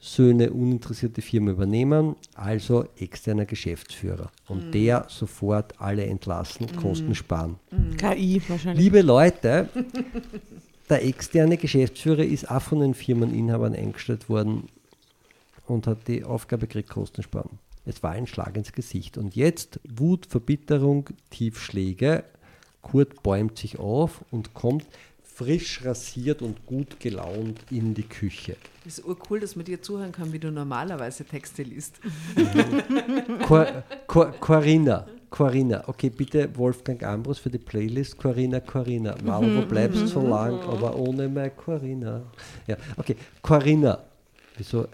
Söhne 0.00 0.50
uninteressierte 0.52 1.22
Firma 1.22 1.52
übernehmen, 1.52 2.16
also 2.34 2.86
externer 2.98 3.44
Geschäftsführer. 3.44 4.32
Und 4.48 4.66
mhm. 4.66 4.72
der 4.72 5.06
sofort 5.08 5.80
alle 5.80 6.04
entlassen, 6.04 6.66
mhm. 6.66 6.76
Kosten 6.76 7.14
sparen. 7.14 7.56
Mhm. 7.70 7.96
KI 7.96 8.42
wahrscheinlich. 8.48 8.84
Liebe 8.84 9.02
Leute, 9.02 9.68
der 10.90 11.04
externe 11.04 11.56
Geschäftsführer 11.56 12.24
ist 12.24 12.50
auch 12.50 12.62
von 12.62 12.80
den 12.80 12.94
Firmeninhabern 12.94 13.74
eingestellt 13.74 14.28
worden 14.28 14.64
und 15.68 15.86
hat 15.86 16.08
die 16.08 16.24
Aufgabe 16.24 16.66
gekriegt, 16.66 16.88
Kosten 16.88 17.22
sparen. 17.22 17.60
Es 17.84 18.02
war 18.02 18.12
ein 18.12 18.26
Schlag 18.26 18.56
ins 18.56 18.72
Gesicht. 18.72 19.18
Und 19.18 19.36
jetzt 19.36 19.80
Wut, 19.88 20.26
Verbitterung, 20.26 21.10
Tiefschläge. 21.30 22.24
Kurt 22.80 23.22
bäumt 23.22 23.58
sich 23.58 23.78
auf 23.78 24.24
und 24.30 24.54
kommt 24.54 24.86
frisch 25.42 25.84
rasiert 25.84 26.42
und 26.42 26.64
gut 26.66 27.00
gelaunt 27.00 27.60
in 27.70 27.94
die 27.94 28.04
Küche. 28.04 28.56
Das 28.84 28.98
ist 28.98 29.04
urcool, 29.04 29.40
dass 29.40 29.56
man 29.56 29.64
dir 29.64 29.80
zuhören 29.80 30.12
kann, 30.12 30.32
wie 30.32 30.38
du 30.38 30.50
normalerweise 30.50 31.24
Texte 31.24 31.62
liest. 31.62 32.00
Cor 33.46 33.84
Cor 34.06 34.32
Corinna, 34.40 35.06
Corinna, 35.30 35.82
okay, 35.86 36.10
bitte 36.10 36.48
Wolfgang 36.56 37.02
Ambros 37.02 37.38
für 37.38 37.50
die 37.50 37.58
Playlist. 37.58 38.18
Corinna, 38.18 38.60
Corinna. 38.60 39.14
Wow, 39.24 39.42
wo 39.42 39.62
bleibst 39.62 40.02
du 40.02 40.06
so 40.06 40.26
lang, 40.26 40.60
aber 40.60 40.96
ohne 40.96 41.28
meine 41.28 41.50
Corinna. 41.50 42.22
Ja, 42.66 42.76
okay, 42.96 43.16
Corinna. 43.40 43.98
Wieso, 44.56 44.86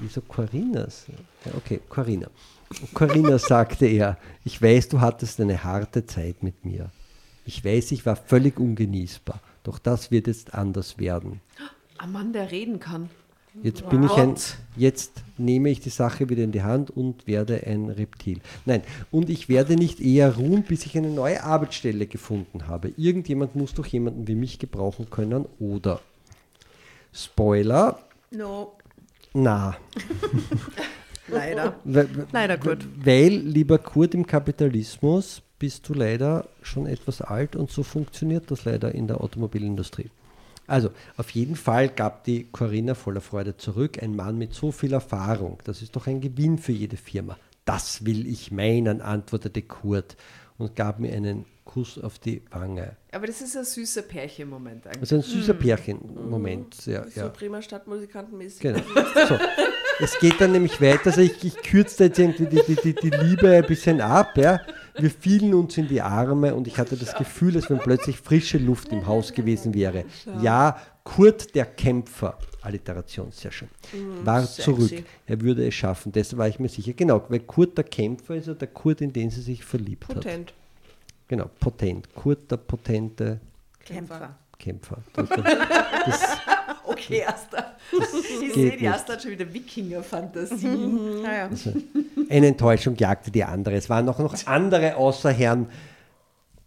wieso 0.00 0.22
Corinnas? 0.22 1.06
Ja, 1.44 1.52
okay, 1.56 1.80
Corinna. 1.88 2.28
Corinna 2.92 3.38
sagte 3.38 3.86
er, 3.86 4.18
ich 4.44 4.60
weiß, 4.60 4.88
du 4.88 5.00
hattest 5.00 5.40
eine 5.40 5.62
harte 5.62 6.04
Zeit 6.04 6.42
mit 6.42 6.64
mir. 6.64 6.90
Ich 7.50 7.64
weiß, 7.64 7.90
ich 7.90 8.06
war 8.06 8.14
völlig 8.14 8.60
ungenießbar. 8.60 9.40
Doch 9.64 9.80
das 9.80 10.12
wird 10.12 10.28
jetzt 10.28 10.54
anders 10.54 10.98
werden. 10.98 11.40
Ein 11.98 12.12
Mann, 12.12 12.32
der 12.32 12.52
reden 12.52 12.78
kann. 12.78 13.10
Jetzt 13.64 13.88
bin 13.88 14.04
ich 14.04 14.12
ein, 14.12 14.36
jetzt 14.76 15.24
nehme 15.36 15.68
ich 15.68 15.80
die 15.80 15.90
Sache 15.90 16.28
wieder 16.28 16.44
in 16.44 16.52
die 16.52 16.62
Hand 16.62 16.90
und 16.92 17.26
werde 17.26 17.66
ein 17.66 17.90
Reptil. 17.90 18.38
Nein, 18.66 18.82
und 19.10 19.28
ich 19.28 19.48
werde 19.48 19.74
nicht 19.74 20.00
eher 20.00 20.36
ruhen, 20.36 20.62
bis 20.62 20.86
ich 20.86 20.96
eine 20.96 21.10
neue 21.10 21.42
Arbeitsstelle 21.42 22.06
gefunden 22.06 22.68
habe. 22.68 22.92
Irgendjemand 22.96 23.56
muss 23.56 23.74
doch 23.74 23.86
jemanden 23.86 24.28
wie 24.28 24.36
mich 24.36 24.60
gebrauchen 24.60 25.10
können, 25.10 25.46
oder? 25.58 26.00
Spoiler. 27.12 27.98
No. 28.30 28.74
Na. 29.34 29.76
Leider. 31.26 31.74
Leider 32.30 32.58
gut. 32.58 32.86
Weil, 33.04 33.32
lieber 33.32 33.78
Kurt, 33.78 34.14
im 34.14 34.24
Kapitalismus 34.24 35.42
bist 35.60 35.88
du 35.88 35.94
leider 35.94 36.48
schon 36.62 36.86
etwas 36.86 37.20
alt 37.20 37.54
und 37.54 37.70
so 37.70 37.84
funktioniert 37.84 38.50
das 38.50 38.64
leider 38.64 38.92
in 38.92 39.06
der 39.06 39.20
Automobilindustrie. 39.20 40.10
Also, 40.66 40.90
auf 41.16 41.30
jeden 41.30 41.54
Fall 41.54 41.88
gab 41.88 42.24
die 42.24 42.44
Corinna 42.50 42.94
voller 42.94 43.20
Freude 43.20 43.56
zurück. 43.56 44.02
Ein 44.02 44.16
Mann 44.16 44.38
mit 44.38 44.54
so 44.54 44.72
viel 44.72 44.92
Erfahrung, 44.92 45.58
das 45.64 45.82
ist 45.82 45.94
doch 45.94 46.06
ein 46.06 46.20
Gewinn 46.20 46.58
für 46.58 46.72
jede 46.72 46.96
Firma. 46.96 47.36
Das 47.64 48.04
will 48.04 48.26
ich 48.26 48.50
meinen, 48.50 49.00
antwortete 49.00 49.62
Kurt 49.62 50.16
und 50.58 50.74
gab 50.74 50.98
mir 50.98 51.12
einen 51.12 51.44
Kuss 51.64 52.02
auf 52.02 52.18
die 52.18 52.42
Wange. 52.50 52.96
Aber 53.12 53.26
das 53.26 53.40
ist 53.40 53.56
ein 53.56 53.64
süßer 53.64 54.02
Pärchenmoment 54.02 54.86
eigentlich. 54.86 55.00
Das 55.00 55.12
ist 55.12 55.18
ein 55.24 55.40
süßer 55.40 55.54
mhm. 55.54 55.58
Pärchenmoment, 55.58 56.86
ja. 56.86 57.04
So 57.04 57.20
ja. 57.20 57.28
prima 57.28 57.60
Stadtmusikantenmäßig. 57.62 58.60
Genau. 58.60 58.80
So. 59.28 59.38
Es 60.02 60.18
geht 60.18 60.40
dann 60.40 60.52
nämlich 60.52 60.80
weiter, 60.80 61.06
also 61.06 61.20
ich, 61.20 61.44
ich 61.44 61.56
kürze 61.56 62.04
jetzt 62.04 62.18
irgendwie 62.18 62.46
die, 62.46 62.62
die, 62.62 62.76
die, 62.76 62.94
die 62.94 63.10
Liebe 63.10 63.50
ein 63.50 63.66
bisschen 63.66 64.00
ab, 64.00 64.36
ja. 64.36 64.60
Wir 65.00 65.10
fielen 65.10 65.54
uns 65.54 65.76
in 65.78 65.88
die 65.88 66.00
Arme 66.00 66.54
und 66.54 66.66
ich 66.66 66.78
hatte 66.78 66.96
das 66.96 67.14
Gefühl, 67.14 67.56
als 67.56 67.70
wenn 67.70 67.78
plötzlich 67.78 68.18
frische 68.18 68.58
Luft 68.58 68.88
im 68.92 69.06
Haus 69.06 69.32
gewesen 69.32 69.74
wäre. 69.74 70.04
Ja, 70.42 70.76
Kurt 71.04 71.54
der 71.54 71.66
Kämpfer, 71.66 72.38
Alliteration, 72.62 73.30
sehr 73.32 73.50
schön, 73.50 73.68
mm, 73.92 74.26
war 74.26 74.44
zurück. 74.44 74.92
Er 75.26 75.40
würde 75.40 75.66
es 75.66 75.74
schaffen, 75.74 76.12
dessen 76.12 76.38
war 76.38 76.48
ich 76.48 76.58
mir 76.58 76.68
sicher. 76.68 76.92
Genau, 76.92 77.24
weil 77.28 77.40
Kurt 77.40 77.76
der 77.76 77.84
Kämpfer 77.84 78.36
ist 78.36 78.48
ja 78.48 78.54
der 78.54 78.68
Kurt, 78.68 79.00
in 79.00 79.12
den 79.12 79.30
sie 79.30 79.40
sich 79.40 79.64
verliebt 79.64 80.06
Potent. 80.06 80.16
hat. 80.16 80.24
Potent. 80.24 80.54
Genau, 81.28 81.50
potent. 81.58 82.14
Kurt 82.14 82.50
der 82.50 82.58
potente 82.58 83.40
Kämpfer. 83.84 84.18
Kämpfer. 84.18 84.38
Das, 85.14 85.28
das, 85.28 85.40
okay, 86.84 87.24
Asta. 87.24 87.74
Ich 87.92 88.54
sehe, 88.54 88.76
die 88.76 88.88
Asta 88.88 89.14
hat 89.14 89.22
schon 89.22 89.32
wieder 89.32 89.52
Wikinger-Fantasie. 89.52 90.66
Mhm. 90.66 91.24
Ja, 91.24 91.48
Also, 91.48 91.72
eine 92.28 92.46
Enttäuschung 92.46 92.96
jagte 92.96 93.30
die 93.30 93.44
andere. 93.44 93.74
Es 93.74 93.88
waren 93.90 94.08
auch 94.08 94.18
noch 94.18 94.34
andere 94.46 94.96
außer 94.96 95.30
Herrn 95.30 95.68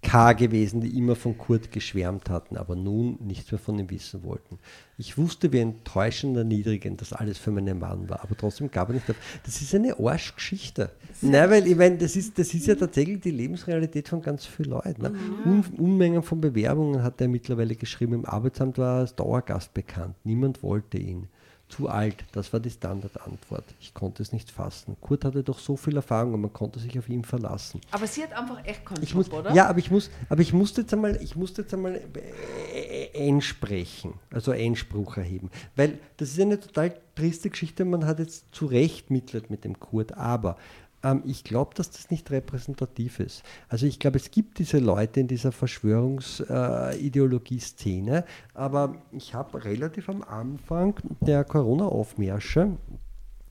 K. 0.03 0.33
gewesen, 0.33 0.81
die 0.81 0.97
immer 0.97 1.15
von 1.15 1.37
Kurt 1.37 1.71
geschwärmt 1.71 2.29
hatten, 2.29 2.57
aber 2.57 2.75
nun 2.75 3.17
nichts 3.21 3.51
mehr 3.51 3.59
von 3.59 3.79
ihm 3.79 3.89
wissen 3.89 4.23
wollten. 4.23 4.59
Ich 4.97 5.17
wusste, 5.17 5.51
wie 5.51 5.59
enttäuschend 5.59 6.37
erniedrigend 6.37 7.01
das 7.01 7.13
alles 7.13 7.39
für 7.39 7.49
meinen 7.49 7.79
Mann 7.79 8.09
war, 8.09 8.21
aber 8.21 8.37
trotzdem 8.37 8.69
gab 8.69 8.89
er 8.89 8.95
nicht 8.95 9.09
auf. 9.09 9.15
Das 9.43 9.61
ist 9.61 9.73
eine 9.73 9.97
Arschgeschichte. 9.99 10.91
Nein, 11.21 11.49
weil 11.49 11.67
ich 11.67 11.75
meine, 11.75 11.97
das 11.97 12.15
ist, 12.15 12.37
das 12.37 12.53
ist 12.53 12.67
ja 12.67 12.75
tatsächlich 12.75 13.21
die 13.21 13.31
Lebensrealität 13.31 14.09
von 14.09 14.21
ganz 14.21 14.45
vielen 14.45 14.69
Leuten. 14.69 15.01
Ne? 15.01 15.13
Un 15.45 15.63
Unmengen 15.77 16.21
von 16.21 16.39
Bewerbungen 16.39 17.01
hat 17.01 17.19
er 17.21 17.27
mittlerweile 17.27 17.75
geschrieben. 17.75 18.13
Im 18.13 18.25
Arbeitsamt 18.25 18.77
war 18.77 18.97
er 18.97 18.99
als 18.99 19.15
Dauergast 19.15 19.73
bekannt. 19.73 20.15
Niemand 20.23 20.61
wollte 20.61 20.97
ihn 20.97 21.27
zu 21.73 21.89
alt. 21.89 22.23
Das 22.31 22.53
war 22.53 22.59
die 22.59 22.69
Standardantwort. 22.69 23.63
Ich 23.79 23.93
konnte 23.93 24.21
es 24.21 24.31
nicht 24.31 24.51
fassen. 24.51 24.95
Kurt 25.01 25.25
hatte 25.25 25.43
doch 25.43 25.57
so 25.57 25.75
viel 25.75 25.95
Erfahrung 25.95 26.35
und 26.35 26.41
man 26.41 26.53
konnte 26.53 26.79
sich 26.79 26.97
auf 26.99 27.09
ihn 27.09 27.23
verlassen. 27.23 27.81
Aber 27.91 28.05
sie 28.05 28.23
hat 28.23 28.33
einfach 28.33 28.63
echt 28.63 28.85
keinen 28.85 29.01
ich 29.01 29.15
muss, 29.15 29.31
oder? 29.31 29.53
Ja, 29.53 29.67
aber 29.67 29.79
ich, 29.79 29.89
muss, 29.89 30.11
aber 30.29 30.41
ich 30.41 30.53
musste 30.53 30.81
jetzt 30.81 30.93
einmal, 30.93 31.19
ich 31.21 31.35
musste 31.35 31.63
jetzt 31.63 31.73
einmal 31.73 31.99
einsprechen, 33.15 34.13
also 34.31 34.51
Einspruch 34.51 35.17
erheben. 35.17 35.49
Weil 35.75 35.97
das 36.17 36.29
ist 36.29 36.39
eine 36.39 36.59
total 36.59 36.95
triste 37.15 37.49
Geschichte. 37.49 37.85
Man 37.85 38.05
hat 38.05 38.19
jetzt 38.19 38.53
zu 38.53 38.67
Recht 38.67 39.09
Mitleid 39.09 39.49
mit 39.49 39.63
dem 39.63 39.79
Kurt, 39.79 40.15
aber 40.15 40.57
ich 41.25 41.43
glaube, 41.43 41.75
dass 41.75 41.91
das 41.91 42.09
nicht 42.09 42.31
repräsentativ 42.31 43.19
ist. 43.19 43.43
Also 43.67 43.85
ich 43.85 43.99
glaube, 43.99 44.15
es 44.17 44.31
gibt 44.31 44.59
diese 44.59 44.79
Leute 44.79 45.19
in 45.19 45.27
dieser 45.27 45.51
Verschwörungsideologie-Szene, 45.51 48.19
äh, 48.19 48.23
aber 48.53 48.95
ich 49.11 49.33
habe 49.33 49.65
relativ 49.65 50.07
am 50.09 50.23
Anfang 50.23 50.95
der 51.21 51.43
Corona-Aufmärsche, 51.43 52.77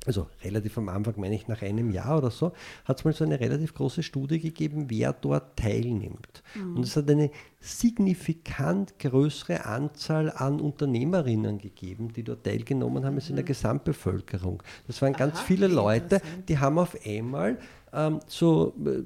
also 0.07 0.27
relativ 0.43 0.79
am 0.79 0.89
Anfang, 0.89 1.15
meine 1.17 1.35
ich 1.35 1.47
nach 1.47 1.63
einem 1.63 1.91
Jahr 1.91 2.19
oder 2.19 2.31
so, 2.31 2.53
hat 2.85 2.99
es 2.99 3.05
mal 3.05 3.13
so 3.13 3.25
eine 3.25 3.39
relativ 3.39 3.75
große 3.75 4.03
Studie 4.03 4.41
gegeben, 4.41 4.87
wer 4.89 5.13
dort 5.13 5.57
teilnimmt. 5.57 6.43
Mhm. 6.55 6.77
Und 6.77 6.83
es 6.83 6.97
hat 6.97 7.09
eine 7.09 7.31
signifikant 7.61 8.99
größere 8.99 9.65
Anzahl 9.65 10.31
an 10.31 10.61
Unternehmerinnen 10.61 11.59
gegeben, 11.59 12.13
die 12.13 12.25
dort 12.25 12.45
teilgenommen 12.45 13.05
haben, 13.05 13.15
als 13.15 13.31
in 13.31 13.37
der 13.37 13.45
mhm. 13.45 13.49
Gesamtbevölkerung. 13.49 14.63
Das 14.89 15.01
waren 15.03 15.13
ganz 15.13 15.37
Aha, 15.37 15.45
viele 15.45 15.69
Leute, 15.69 16.21
die 16.49 16.59
haben 16.59 16.79
auf 16.79 16.97
einmal 17.07 17.59
ähm, 17.95 18.21
so 18.27 18.75
äh, 18.85 19.03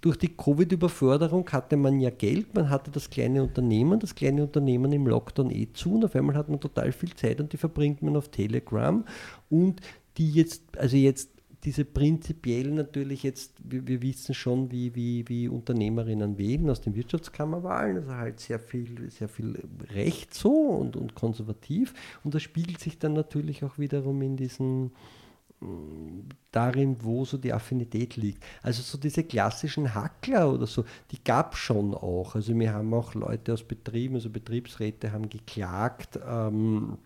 durch 0.00 0.16
die 0.16 0.28
Covid-Überförderung 0.28 1.48
hatte 1.50 1.76
man 1.76 2.00
ja 2.00 2.10
Geld, 2.10 2.54
man 2.54 2.70
hatte 2.70 2.90
das 2.90 3.10
kleine 3.10 3.42
Unternehmen, 3.42 3.98
das 3.98 4.14
kleine 4.14 4.44
Unternehmen 4.44 4.92
im 4.92 5.06
Lockdown 5.06 5.50
eh 5.50 5.72
zu 5.72 5.96
und 5.96 6.04
auf 6.04 6.14
einmal 6.14 6.36
hat 6.36 6.48
man 6.48 6.60
total 6.60 6.92
viel 6.92 7.14
Zeit 7.14 7.40
und 7.40 7.52
die 7.52 7.56
verbringt 7.56 8.00
man 8.00 8.16
auf 8.16 8.28
Telegram 8.28 9.04
und 9.50 9.80
die 10.18 10.30
jetzt, 10.32 10.76
also 10.76 10.96
jetzt 10.96 11.30
diese 11.64 11.84
prinzipiell 11.84 12.70
natürlich 12.70 13.22
jetzt, 13.22 13.54
wir, 13.64 13.86
wir, 13.86 14.00
wissen 14.02 14.34
schon, 14.34 14.70
wie, 14.70 14.94
wie, 14.94 15.28
wie 15.28 15.48
Unternehmerinnen 15.48 16.38
wählen 16.38 16.70
aus 16.70 16.80
den 16.80 16.94
Wirtschaftskammerwahlen, 16.94 17.96
also 17.96 18.14
halt 18.14 18.40
sehr 18.40 18.60
viel, 18.60 19.10
sehr 19.10 19.28
viel 19.28 19.60
recht 19.92 20.34
so 20.34 20.50
und, 20.50 20.96
und 20.96 21.14
konservativ. 21.14 21.94
Und 22.22 22.34
das 22.34 22.42
spiegelt 22.42 22.80
sich 22.80 22.98
dann 22.98 23.12
natürlich 23.12 23.64
auch 23.64 23.76
wiederum 23.76 24.22
in 24.22 24.36
diesen 24.36 24.92
mm, 25.60 26.28
darin, 26.52 26.96
wo 27.00 27.24
so 27.24 27.36
die 27.36 27.52
Affinität 27.52 28.14
liegt. 28.16 28.44
Also 28.62 28.82
so 28.82 28.96
diese 28.96 29.24
klassischen 29.24 29.94
Hackler 29.94 30.52
oder 30.52 30.66
so, 30.66 30.84
die 31.10 31.22
gab 31.24 31.54
es 31.54 31.58
schon 31.58 31.92
auch. 31.92 32.36
Also 32.36 32.56
wir 32.56 32.72
haben 32.72 32.94
auch 32.94 33.14
Leute 33.14 33.52
aus 33.52 33.64
Betrieben, 33.64 34.14
also 34.14 34.30
Betriebsräte 34.30 35.10
haben 35.10 35.28
geklagt, 35.28 36.20
ähm, 36.24 36.98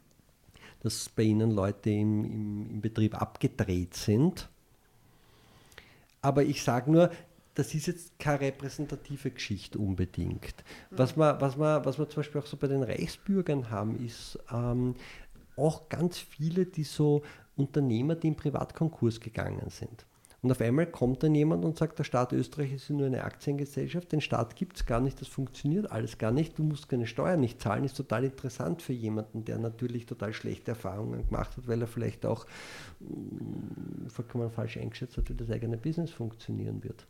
dass 0.82 1.08
bei 1.08 1.22
ihnen 1.22 1.52
Leute 1.52 1.90
im, 1.90 2.24
im, 2.24 2.70
im 2.70 2.80
Betrieb 2.80 3.20
abgedreht 3.20 3.94
sind. 3.94 4.48
Aber 6.20 6.42
ich 6.42 6.62
sage 6.62 6.90
nur, 6.90 7.10
das 7.54 7.74
ist 7.74 7.86
jetzt 7.86 8.18
keine 8.18 8.40
repräsentative 8.40 9.30
Geschichte 9.30 9.78
unbedingt. 9.78 10.54
Was 10.90 11.16
wir, 11.16 11.40
was, 11.40 11.56
wir, 11.56 11.84
was 11.84 11.98
wir 11.98 12.08
zum 12.08 12.20
Beispiel 12.20 12.40
auch 12.40 12.46
so 12.46 12.56
bei 12.56 12.66
den 12.66 12.82
Reichsbürgern 12.82 13.70
haben, 13.70 14.04
ist 14.04 14.38
ähm, 14.50 14.94
auch 15.56 15.88
ganz 15.88 16.18
viele, 16.18 16.66
die 16.66 16.84
so 16.84 17.22
Unternehmer, 17.56 18.14
die 18.14 18.28
in 18.28 18.36
Privatkonkurs 18.36 19.20
gegangen 19.20 19.68
sind. 19.68 20.06
Und 20.44 20.50
auf 20.50 20.60
einmal 20.60 20.86
kommt 20.86 21.22
dann 21.22 21.36
jemand 21.36 21.64
und 21.64 21.78
sagt, 21.78 22.00
der 22.00 22.04
Staat 22.04 22.32
Österreich 22.32 22.72
ist 22.72 22.90
nur 22.90 23.06
eine 23.06 23.22
Aktiengesellschaft, 23.22 24.10
den 24.10 24.20
Staat 24.20 24.56
gibt 24.56 24.76
es 24.76 24.86
gar 24.86 25.00
nicht, 25.00 25.20
das 25.20 25.28
funktioniert 25.28 25.92
alles 25.92 26.18
gar 26.18 26.32
nicht, 26.32 26.58
du 26.58 26.64
musst 26.64 26.88
keine 26.88 27.06
Steuern 27.06 27.38
nicht 27.38 27.62
zahlen, 27.62 27.84
ist 27.84 27.96
total 27.96 28.24
interessant 28.24 28.82
für 28.82 28.92
jemanden, 28.92 29.44
der 29.44 29.58
natürlich 29.58 30.04
total 30.04 30.32
schlechte 30.32 30.72
Erfahrungen 30.72 31.28
gemacht 31.28 31.56
hat, 31.56 31.68
weil 31.68 31.80
er 31.80 31.86
vielleicht 31.86 32.26
auch 32.26 32.44
mm, 32.98 34.08
vollkommen 34.08 34.50
falsch 34.50 34.78
eingeschätzt 34.78 35.16
hat, 35.16 35.30
wie 35.30 35.34
das 35.34 35.48
eigene 35.48 35.76
Business 35.76 36.10
funktionieren 36.10 36.82
wird. 36.82 37.06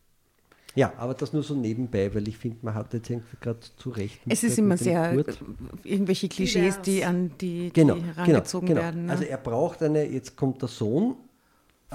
Ja, 0.75 0.93
aber 0.99 1.15
das 1.15 1.33
nur 1.33 1.43
so 1.43 1.55
nebenbei, 1.55 2.15
weil 2.15 2.29
ich 2.29 2.37
finde, 2.37 2.59
man 2.63 2.75
hat 2.75 2.93
jetzt 2.93 3.09
irgendwie 3.09 3.37
gerade 3.41 3.61
zu 3.61 3.91
Recht. 3.91 4.21
Es 4.29 4.43
ist 4.43 4.59
immer 4.59 4.77
sehr 4.77 5.15
Kurt. 5.15 5.39
irgendwelche 5.85 6.29
Klischees, 6.29 6.81
die 6.83 7.05
an 7.05 7.31
die, 7.41 7.65
die 7.65 7.73
genau, 7.73 7.95
genau 7.95 8.07
herangezogen 8.07 8.69
genau, 8.69 8.81
genau. 8.81 8.91
werden. 8.91 9.07
Ne? 9.07 9.13
Also 9.13 9.25
er 9.25 9.39
braucht 9.39 9.83
eine, 9.83 10.05
jetzt 10.05 10.37
kommt 10.37 10.61
der 10.61 10.69
Sohn. 10.69 11.17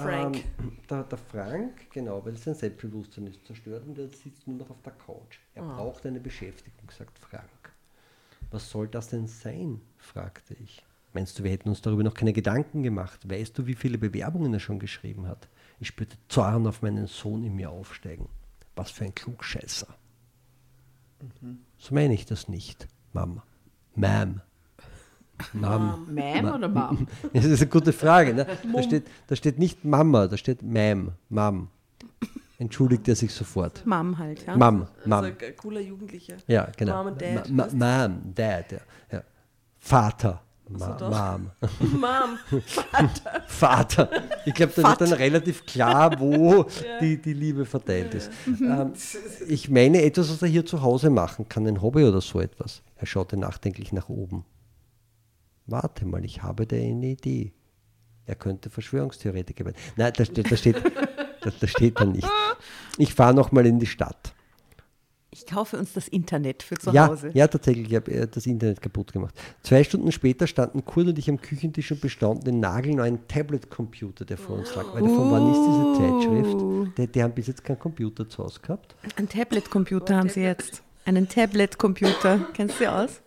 Frank. 0.02 0.36
Ähm, 0.58 0.78
der, 0.88 1.04
der, 1.04 1.18
Frank, 1.18 1.90
genau, 1.90 2.24
weil 2.24 2.36
sein 2.36 2.54
Selbstbewusstsein 2.54 3.26
ist 3.26 3.44
zerstört 3.46 3.86
und 3.86 3.98
er 3.98 4.08
sitzt 4.08 4.46
nur 4.46 4.56
noch 4.56 4.70
auf 4.70 4.82
der 4.82 4.92
Couch. 4.92 5.38
Er 5.54 5.64
oh. 5.64 5.68
braucht 5.68 6.06
eine 6.06 6.20
Beschäftigung, 6.20 6.90
sagt 6.90 7.18
Frank. 7.18 7.44
Was 8.50 8.70
soll 8.70 8.88
das 8.88 9.08
denn 9.08 9.26
sein? 9.26 9.80
fragte 9.98 10.54
ich. 10.54 10.84
Meinst 11.12 11.38
du, 11.38 11.44
wir 11.44 11.50
hätten 11.50 11.68
uns 11.68 11.82
darüber 11.82 12.02
noch 12.02 12.14
keine 12.14 12.32
Gedanken 12.32 12.82
gemacht? 12.82 13.28
Weißt 13.28 13.56
du, 13.58 13.66
wie 13.66 13.74
viele 13.74 13.98
Bewerbungen 13.98 14.52
er 14.52 14.60
schon 14.60 14.78
geschrieben 14.78 15.26
hat? 15.26 15.48
Ich 15.80 15.88
spürte 15.88 16.16
Zorn 16.28 16.66
auf 16.66 16.82
meinen 16.82 17.06
Sohn 17.06 17.44
in 17.44 17.54
mir 17.54 17.70
aufsteigen. 17.70 18.28
Was 18.76 18.90
für 18.90 19.04
ein 19.04 19.14
Klugscheißer. 19.14 19.88
Mhm. 21.40 21.58
So 21.78 21.94
meine 21.94 22.14
ich 22.14 22.26
das 22.26 22.48
nicht, 22.48 22.86
Mama. 23.12 23.42
Ma'am. 23.96 24.40
Mom. 25.52 26.06
Ma'am 26.14 26.54
oder 26.54 26.68
Mom? 26.68 27.06
Das 27.32 27.44
ist 27.44 27.60
eine 27.60 27.70
gute 27.70 27.92
Frage. 27.92 28.34
Ne? 28.34 28.46
Da, 28.72 28.82
steht, 28.82 29.04
da 29.26 29.36
steht 29.36 29.58
nicht 29.58 29.84
Mama, 29.84 30.26
da 30.26 30.36
steht 30.36 30.62
Ma'am, 30.62 31.12
Mom. 31.28 31.68
Entschuldigt 32.60 33.06
er 33.06 33.14
sich 33.14 33.32
sofort. 33.32 33.86
Mom 33.86 34.18
halt, 34.18 34.44
ja. 34.44 34.56
Mom, 34.56 34.86
Mom. 35.04 35.12
Also 35.12 35.30
ein 35.30 35.56
cooler 35.56 35.80
Jugendlicher. 35.80 36.34
Ja, 36.48 36.68
genau. 36.76 37.04
Mom 37.04 37.12
und 37.12 37.22
Dad. 37.22 37.48
Ma, 37.50 37.68
ma, 37.72 38.08
Mom, 38.08 38.34
Dad, 38.34 38.72
ja. 38.72 38.78
ja. 39.12 39.22
Vater. 39.78 40.42
Ma 40.68 40.98
so 40.98 41.08
Mom. 41.08 41.50
Mom. 42.00 42.60
Vater. 42.66 43.42
Vater. 43.46 44.10
Ich 44.44 44.54
glaube, 44.54 44.72
da 44.74 44.88
wird 44.88 45.00
dann 45.00 45.12
relativ 45.12 45.64
klar, 45.66 46.18
wo 46.18 46.62
ja. 46.62 46.98
die, 47.00 47.22
die 47.22 47.32
Liebe 47.32 47.64
verteilt 47.64 48.14
ist. 48.14 48.30
Ähm, 48.46 48.92
ich 49.46 49.70
meine 49.70 50.02
etwas, 50.02 50.28
was 50.28 50.42
er 50.42 50.48
hier 50.48 50.66
zu 50.66 50.82
Hause 50.82 51.10
machen 51.10 51.48
kann, 51.48 51.64
ein 51.66 51.80
Hobby 51.80 52.04
oder 52.04 52.20
so 52.20 52.40
etwas. 52.40 52.82
Er 52.96 53.06
schaute 53.06 53.36
nachdenklich 53.36 53.92
nach 53.92 54.08
oben. 54.08 54.44
Warte 55.68 56.06
mal, 56.06 56.24
ich 56.24 56.42
habe 56.42 56.66
da 56.66 56.76
eine 56.76 57.08
Idee. 57.08 57.52
Er 58.26 58.34
könnte 58.34 58.70
Verschwörungstheoretiker 58.70 59.64
werden. 59.66 59.76
Nein, 59.96 60.12
da, 60.16 60.24
da, 60.24 60.56
steht, 60.56 60.76
da, 61.40 61.50
da 61.60 61.66
steht 61.66 62.00
dann 62.00 62.12
nicht. 62.12 62.28
Ich 62.96 63.14
fahre 63.14 63.34
nochmal 63.34 63.66
in 63.66 63.78
die 63.78 63.86
Stadt. 63.86 64.34
Ich 65.30 65.46
kaufe 65.46 65.76
uns 65.76 65.92
das 65.92 66.08
Internet 66.08 66.62
für 66.62 66.76
zu 66.76 66.90
ja, 66.90 67.08
Hause. 67.08 67.30
Ja, 67.34 67.46
tatsächlich, 67.46 67.90
ich 67.90 67.94
habe 67.94 68.10
äh, 68.10 68.26
das 68.26 68.46
Internet 68.46 68.80
kaputt 68.80 69.12
gemacht. 69.12 69.34
Zwei 69.62 69.84
Stunden 69.84 70.10
später 70.10 70.46
standen 70.46 70.84
Kurt 70.86 71.06
und 71.06 71.18
ich 71.18 71.28
am 71.28 71.40
Küchentisch 71.40 71.92
und 71.92 72.00
bestaunten 72.00 72.46
den 72.46 72.60
nagelneuen 72.60 73.28
Tablet-Computer, 73.28 74.24
der 74.24 74.38
vor 74.38 74.56
uns 74.56 74.74
lag. 74.74 74.86
Weil 74.94 75.02
uh. 75.02 75.14
von 75.14 75.30
wann 75.30 75.50
ist 75.50 75.60
diese 75.60 75.92
Zeitschrift? 76.00 76.98
Die, 76.98 77.12
die, 77.12 77.22
haben 77.22 77.34
bis 77.34 77.46
jetzt 77.46 77.62
keinen 77.62 77.78
Computer 77.78 78.26
zu 78.26 78.42
Hause 78.42 78.60
gehabt. 78.60 78.96
Ein 79.16 79.28
Tablet-Computer 79.28 80.16
haben 80.16 80.30
sie 80.30 80.40
jetzt. 80.40 80.82
Einen 81.04 81.28
Tablet-Computer. 81.28 82.46
Kennst 82.54 82.76
du 82.76 82.78
sie 82.84 82.88
aus? 82.88 83.20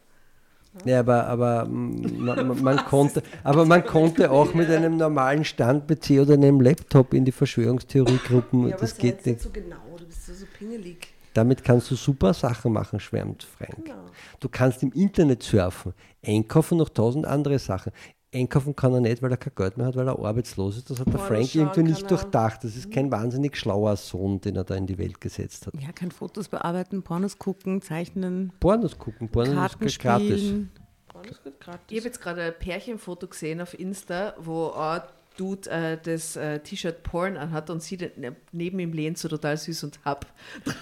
Ja, 0.85 1.01
aber, 1.01 1.27
aber 1.27 1.65
man, 1.67 2.63
man 2.63 2.77
konnte, 2.85 3.21
aber 3.43 3.65
man 3.65 3.85
konnte 3.85 4.31
auch 4.31 4.53
mit 4.53 4.69
einem 4.69 4.97
normalen 4.97 5.43
Stand-PC 5.43 6.21
oder 6.21 6.33
einem 6.33 6.61
Laptop 6.61 7.13
in 7.13 7.25
die 7.25 7.31
Verschwörungstheoriegruppen. 7.31 8.69
Ja, 8.69 8.77
das 8.77 8.97
geht 8.97 9.25
nicht. 9.25 9.41
so 9.41 9.49
genau, 9.49 9.97
du 9.97 10.05
bist 10.05 10.25
so 10.25 10.45
pingelig. 10.57 11.07
Damit 11.33 11.63
kannst 11.63 11.89
du 11.91 11.95
super 11.95 12.33
Sachen 12.33 12.73
machen, 12.73 12.99
schwärmt 12.99 13.43
Frank. 13.43 13.85
Genau. 13.85 14.05
Du 14.39 14.49
kannst 14.49 14.83
im 14.83 14.91
Internet 14.91 15.43
surfen, 15.43 15.93
einkaufen 16.25 16.77
noch 16.77 16.89
tausend 16.89 17.25
andere 17.25 17.57
Sachen. 17.59 17.91
Einkaufen 18.33 18.75
kann 18.75 18.93
er 18.93 19.01
nicht, 19.01 19.21
weil 19.21 19.31
er 19.31 19.37
kein 19.37 19.53
Geld 19.55 19.77
mehr 19.77 19.87
hat, 19.87 19.95
weil 19.97 20.07
er 20.07 20.17
arbeitslos 20.17 20.77
ist. 20.77 20.89
Das 20.89 20.99
hat 20.99 21.07
der 21.07 21.19
Frank 21.19 21.53
irgendwie 21.53 21.83
nicht 21.83 22.09
durchdacht. 22.09 22.63
Das 22.63 22.77
ist 22.77 22.89
kein 22.89 23.07
mhm. 23.07 23.11
wahnsinnig 23.11 23.57
schlauer 23.57 23.97
Sohn, 23.97 24.39
den 24.39 24.55
er 24.55 24.63
da 24.63 24.75
in 24.75 24.87
die 24.87 24.97
Welt 24.97 25.19
gesetzt 25.19 25.67
hat. 25.67 25.73
Ja, 25.81 25.91
kein 25.91 26.11
Fotos 26.11 26.47
bearbeiten, 26.47 27.03
Pornos 27.03 27.37
gucken, 27.37 27.81
zeichnen. 27.81 28.53
Pornos 28.61 28.97
gucken, 28.97 29.27
Pornos 29.27 29.53
Karten 29.53 29.85
ist 29.85 29.99
gratis. 29.99 30.53
Pornos 31.09 31.43
geht 31.43 31.59
gratis. 31.59 31.81
Ich 31.89 31.97
habe 31.97 32.07
jetzt 32.07 32.21
gerade 32.21 32.41
ein 32.43 32.53
Pärchenfoto 32.57 33.27
gesehen 33.27 33.59
auf 33.59 33.77
Insta, 33.77 34.33
wo 34.39 34.71
ein 34.71 35.01
Dude 35.35 35.69
äh, 35.69 35.97
das 36.01 36.37
äh, 36.37 36.59
T-Shirt 36.59 37.03
Porn 37.03 37.35
anhat 37.35 37.69
und 37.69 37.83
sie 37.83 37.97
neben 38.53 38.79
ihm 38.79 38.93
lehnt 38.93 39.17
so 39.17 39.27
total 39.27 39.57
süß 39.57 39.83
und 39.83 39.99
hab. 40.05 40.25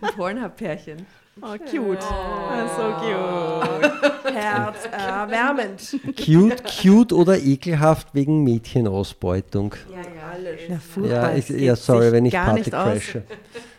Pornhub-Pärchen. 0.16 1.06
Oh, 1.42 1.56
cute. 1.58 1.98
Oh. 2.02 2.68
So 2.76 2.92
cute. 3.00 3.90
Herzerwärmend. 4.34 5.96
Cute, 6.16 6.62
cute 6.64 7.12
oder 7.12 7.38
ekelhaft 7.38 8.14
wegen 8.14 8.44
Mädchenausbeutung. 8.44 9.74
Ja, 9.90 9.96
ja, 9.96 10.04
alles. 10.32 10.60
Ja, 10.68 10.78
furchtbar. 10.78 11.30
Ja, 11.30 11.36
ich, 11.36 11.48
ja 11.48 11.76
sorry, 11.76 12.12
wenn 12.12 12.26
ich 12.26 12.34
Party 12.34 12.70
crashe. 12.70 13.22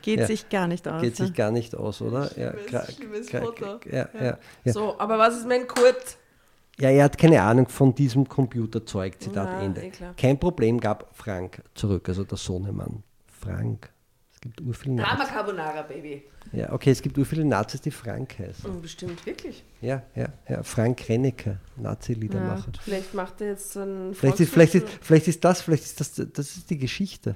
Geht 0.02 0.20
ja. 0.20 0.28
sich 0.28 0.50
gar 0.50 0.68
nicht 0.68 0.88
aus. 0.88 1.02
Geht 1.02 1.16
sich 1.16 1.34
gar 1.34 1.52
nicht 1.52 1.76
aus, 1.76 2.02
oder? 2.02 2.32
Ja, 2.38 2.54
schlimmes 2.86 3.30
Foto. 3.30 3.80
Ja, 3.90 4.10
ja. 4.20 4.38
Ja, 4.64 4.74
So, 4.74 5.00
aber 5.00 5.18
was 5.18 5.38
ist 5.38 5.48
mein 5.48 5.68
Kurt? 5.68 6.18
Ja, 6.80 6.90
er 6.90 7.04
hat 7.04 7.18
keine 7.18 7.42
Ahnung 7.42 7.68
von 7.68 7.94
diesem 7.94 8.28
Computerzeug, 8.28 9.22
Zitat 9.22 9.48
ja, 9.48 9.62
Ende. 9.62 9.82
Eh 9.84 9.92
Kein 10.18 10.40
Problem 10.40 10.80
gab 10.80 11.16
Frank 11.16 11.62
zurück, 11.76 12.10
also 12.10 12.24
der 12.24 12.38
Sohnemann. 12.38 13.04
Frank. 13.28 13.90
Es 14.42 14.50
gibt 14.56 14.62
urviele 14.62 15.04
Drama 15.04 15.26
Carbonara, 15.26 15.84
Baby. 15.84 16.24
Ja, 16.52 16.74
okay, 16.74 16.90
es 16.90 17.04
gibt 17.04 17.16
ur 17.16 17.26
viele 17.26 17.46
Nazis, 17.46 17.80
die 17.82 17.92
Frank 17.92 18.40
heißen. 18.40 18.72
Oh, 18.72 18.80
bestimmt, 18.80 19.24
wirklich. 19.24 19.64
Ja, 19.82 20.02
ja, 20.16 20.30
ja. 20.50 20.64
Frank 20.64 21.08
Rennecker, 21.08 21.58
Nazi-Liedermacher. 21.78 22.72
Ja, 22.74 22.82
vielleicht 22.82 23.14
macht 23.14 23.40
er 23.42 23.50
jetzt 23.50 23.74
so 23.74 23.82
ein. 23.82 24.16
Vielleicht 24.16 24.40
ist, 24.40 24.52
vielleicht, 24.52 24.74
ist, 24.74 24.88
vielleicht 25.00 25.28
ist 25.28 25.46
das, 25.46 25.62
vielleicht 25.62 25.84
ist 25.84 26.00
das, 26.00 26.14
das 26.34 26.58
ist 26.58 26.68
die 26.72 26.80
Geschichte. 26.80 27.36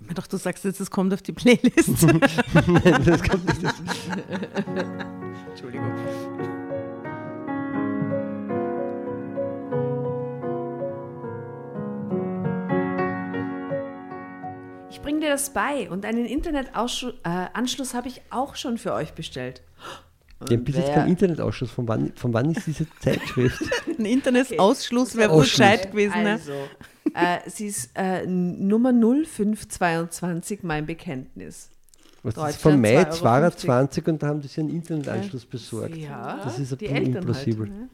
Ich 0.00 0.14
doch, 0.14 0.26
du 0.26 0.36
sagst 0.36 0.64
jetzt, 0.64 0.80
es 0.80 0.90
kommt 0.90 1.14
auf 1.14 1.22
die 1.22 1.32
Playlist. 1.32 2.02
Nein, 2.02 3.04
das 3.04 3.22
kommt 3.22 3.46
nicht. 3.46 3.74
Entschuldigung. 5.50 5.94
Bringe 15.00 15.20
dir 15.20 15.30
das 15.30 15.50
bei. 15.50 15.90
Und 15.90 16.04
einen 16.04 16.26
Internetanschluss 16.26 17.14
äh, 17.24 17.96
habe 17.96 18.08
ich 18.08 18.22
auch 18.30 18.56
schon 18.56 18.78
für 18.78 18.92
euch 18.92 19.12
bestellt. 19.12 19.62
Die 20.48 20.54
haben 20.54 20.64
bis 20.64 20.76
jetzt 20.76 20.92
keinen 20.92 21.08
Internetausschluss. 21.08 21.70
Von 21.70 21.88
wann, 21.88 22.12
von 22.14 22.32
wann 22.34 22.50
ist 22.50 22.66
diese 22.66 22.86
Zeitschrift? 23.00 23.62
Ein 23.98 24.04
Internetausschluss 24.04 25.10
okay. 25.10 25.18
wäre 25.18 25.32
wohl 25.32 25.42
gescheit 25.42 25.90
gewesen. 25.90 26.22
Ne? 26.22 26.32
Also, 26.32 26.52
äh, 27.14 27.50
sie 27.50 27.66
ist 27.66 27.90
äh, 27.94 28.26
Nummer 28.26 28.92
0522, 28.92 30.62
mein 30.62 30.84
Bekenntnis. 30.84 31.70
Was 32.22 32.50
ist 32.50 32.60
von 32.60 32.80
Mai 32.80 33.04
22 33.04 34.06
und 34.08 34.22
da 34.22 34.26
haben 34.26 34.42
sie 34.42 34.60
einen 34.60 34.70
Internetanschluss 34.70 35.46
besorgt. 35.46 35.96
Ja, 35.96 36.40
das 36.42 36.58
ist 36.58 36.72
ein 36.72 36.78
bisschen 36.78 37.14
implausibel. 37.14 37.68
Halt, 37.68 37.78
ne? 37.78 37.88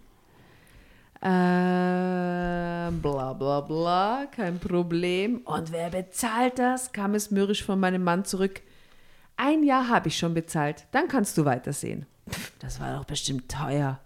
Äh, 1.22 2.90
bla 2.90 3.32
bla 3.32 3.60
bla, 3.60 4.26
kein 4.34 4.58
Problem. 4.58 5.38
Und 5.44 5.70
wer 5.70 5.90
bezahlt 5.90 6.58
das? 6.58 6.90
kam 6.90 7.14
es 7.14 7.30
mürrisch 7.30 7.62
von 7.62 7.78
meinem 7.78 8.02
Mann 8.02 8.24
zurück. 8.24 8.60
Ein 9.36 9.62
Jahr 9.62 9.88
habe 9.88 10.08
ich 10.08 10.18
schon 10.18 10.34
bezahlt, 10.34 10.84
dann 10.90 11.06
kannst 11.06 11.38
du 11.38 11.44
weitersehen. 11.44 12.06
Das 12.58 12.80
war 12.80 12.96
doch 12.96 13.04
bestimmt 13.04 13.48
teuer. 13.48 14.00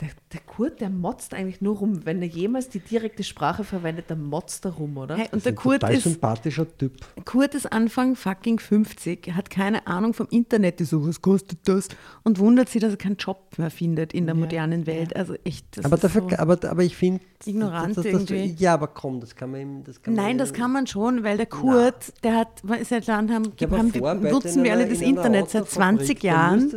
Der, 0.00 0.10
der, 0.30 0.40
Kurt, 0.40 0.82
der 0.82 0.90
motzt 0.90 1.32
eigentlich 1.32 1.62
nur 1.62 1.78
rum. 1.78 2.04
Wenn 2.04 2.20
er 2.20 2.28
jemals 2.28 2.68
die 2.68 2.80
direkte 2.80 3.22
Sprache 3.22 3.64
verwendet, 3.64 4.06
dann 4.08 4.22
motzt 4.24 4.66
er 4.66 4.72
rum, 4.72 4.98
oder? 4.98 5.16
Hey, 5.16 5.28
und 5.32 5.42
der 5.46 5.54
Kurt 5.54 5.80
total 5.80 5.94
ist 5.94 6.02
sympathischer 6.02 6.66
Typ. 6.76 6.98
Kurt 7.24 7.54
ist 7.54 7.72
Anfang 7.72 8.14
fucking 8.14 8.58
50, 8.58 9.28
er 9.28 9.36
hat 9.36 9.48
keine 9.48 9.86
Ahnung 9.86 10.12
vom 10.12 10.26
Internet, 10.28 10.82
ist 10.82 10.90
so, 10.90 11.08
was 11.08 11.22
kostet 11.22 11.60
das? 11.64 11.88
Und 12.24 12.38
wundert 12.38 12.68
sich, 12.68 12.82
dass 12.82 12.90
er 12.90 12.98
keinen 12.98 13.16
Job 13.16 13.56
mehr 13.56 13.70
findet 13.70 14.12
in 14.12 14.26
der 14.26 14.34
ja, 14.34 14.40
modernen 14.40 14.86
Welt. 14.86 15.12
Ja. 15.12 15.16
Also 15.16 15.34
echt, 15.44 15.82
aber, 15.82 15.96
dafür, 15.96 16.26
so 16.28 16.36
aber, 16.36 16.58
aber 16.68 16.82
ich 16.82 16.94
finde. 16.94 17.22
Ignorant 17.46 17.96
das, 17.96 18.04
das, 18.04 18.12
das, 18.12 18.30
irgendwie. 18.30 18.62
Ja, 18.62 18.74
aber 18.74 18.88
komm, 18.88 19.20
das 19.20 19.34
kann 19.34 19.50
man 19.50 19.60
ihm. 19.60 19.84
Das 19.84 20.02
kann 20.02 20.12
Nein, 20.12 20.36
das 20.36 20.52
kann 20.52 20.72
man 20.72 20.86
schon, 20.86 21.24
weil 21.24 21.38
der 21.38 21.46
Kurt, 21.46 22.12
Na. 22.16 22.20
der 22.22 22.36
hat, 22.36 22.62
seit 22.84 23.06
Land 23.06 23.30
haben, 23.30 23.52
haben 23.70 23.92
die, 23.92 24.00
nutzen 24.00 24.62
wir 24.62 24.72
alle 24.72 24.86
das 24.86 25.00
Internet 25.00 25.48
seit 25.48 25.70
20 25.70 26.22
Jahren. 26.22 26.70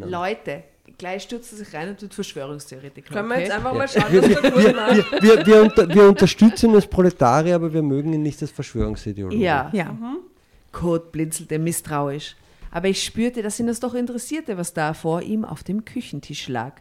Leute, 0.00 0.64
gleich 0.98 1.22
stürzt 1.22 1.52
er 1.52 1.58
sich 1.58 1.72
rein 1.72 1.88
und 1.88 2.02
wird 2.02 2.12
Verschwörungstheoretiker. 2.12 3.14
Können 3.14 3.28
wir 3.28 3.40
jetzt 3.40 3.52
einfach 3.52 3.72
mal 3.72 3.88
schauen, 3.88 4.12
wir, 4.12 4.22
was 4.22 4.30
wir, 4.30 4.52
wir, 4.52 5.22
wir, 5.22 5.46
wir, 5.46 5.62
unter, 5.62 5.88
wir, 5.88 6.08
unterstützen 6.08 6.72
das 6.72 6.86
Proletarier, 6.86 7.54
aber 7.54 7.72
wir 7.72 7.82
mögen 7.82 8.12
ihn 8.12 8.22
nicht 8.22 8.42
als 8.42 8.50
Verschwörungsideologen. 8.50 9.40
Ja. 9.40 9.70
ja. 9.72 9.92
Mhm. 9.92 10.18
Kurt 10.72 11.12
blinzelte 11.12 11.58
misstrauisch. 11.58 12.36
Aber 12.70 12.88
ich 12.88 13.02
spürte, 13.02 13.42
dass 13.42 13.58
ihn 13.58 13.66
das 13.66 13.80
doch 13.80 13.94
interessierte, 13.94 14.58
was 14.58 14.74
da 14.74 14.92
vor 14.92 15.22
ihm 15.22 15.44
auf 15.44 15.62
dem 15.62 15.84
Küchentisch 15.84 16.48
lag. 16.48 16.74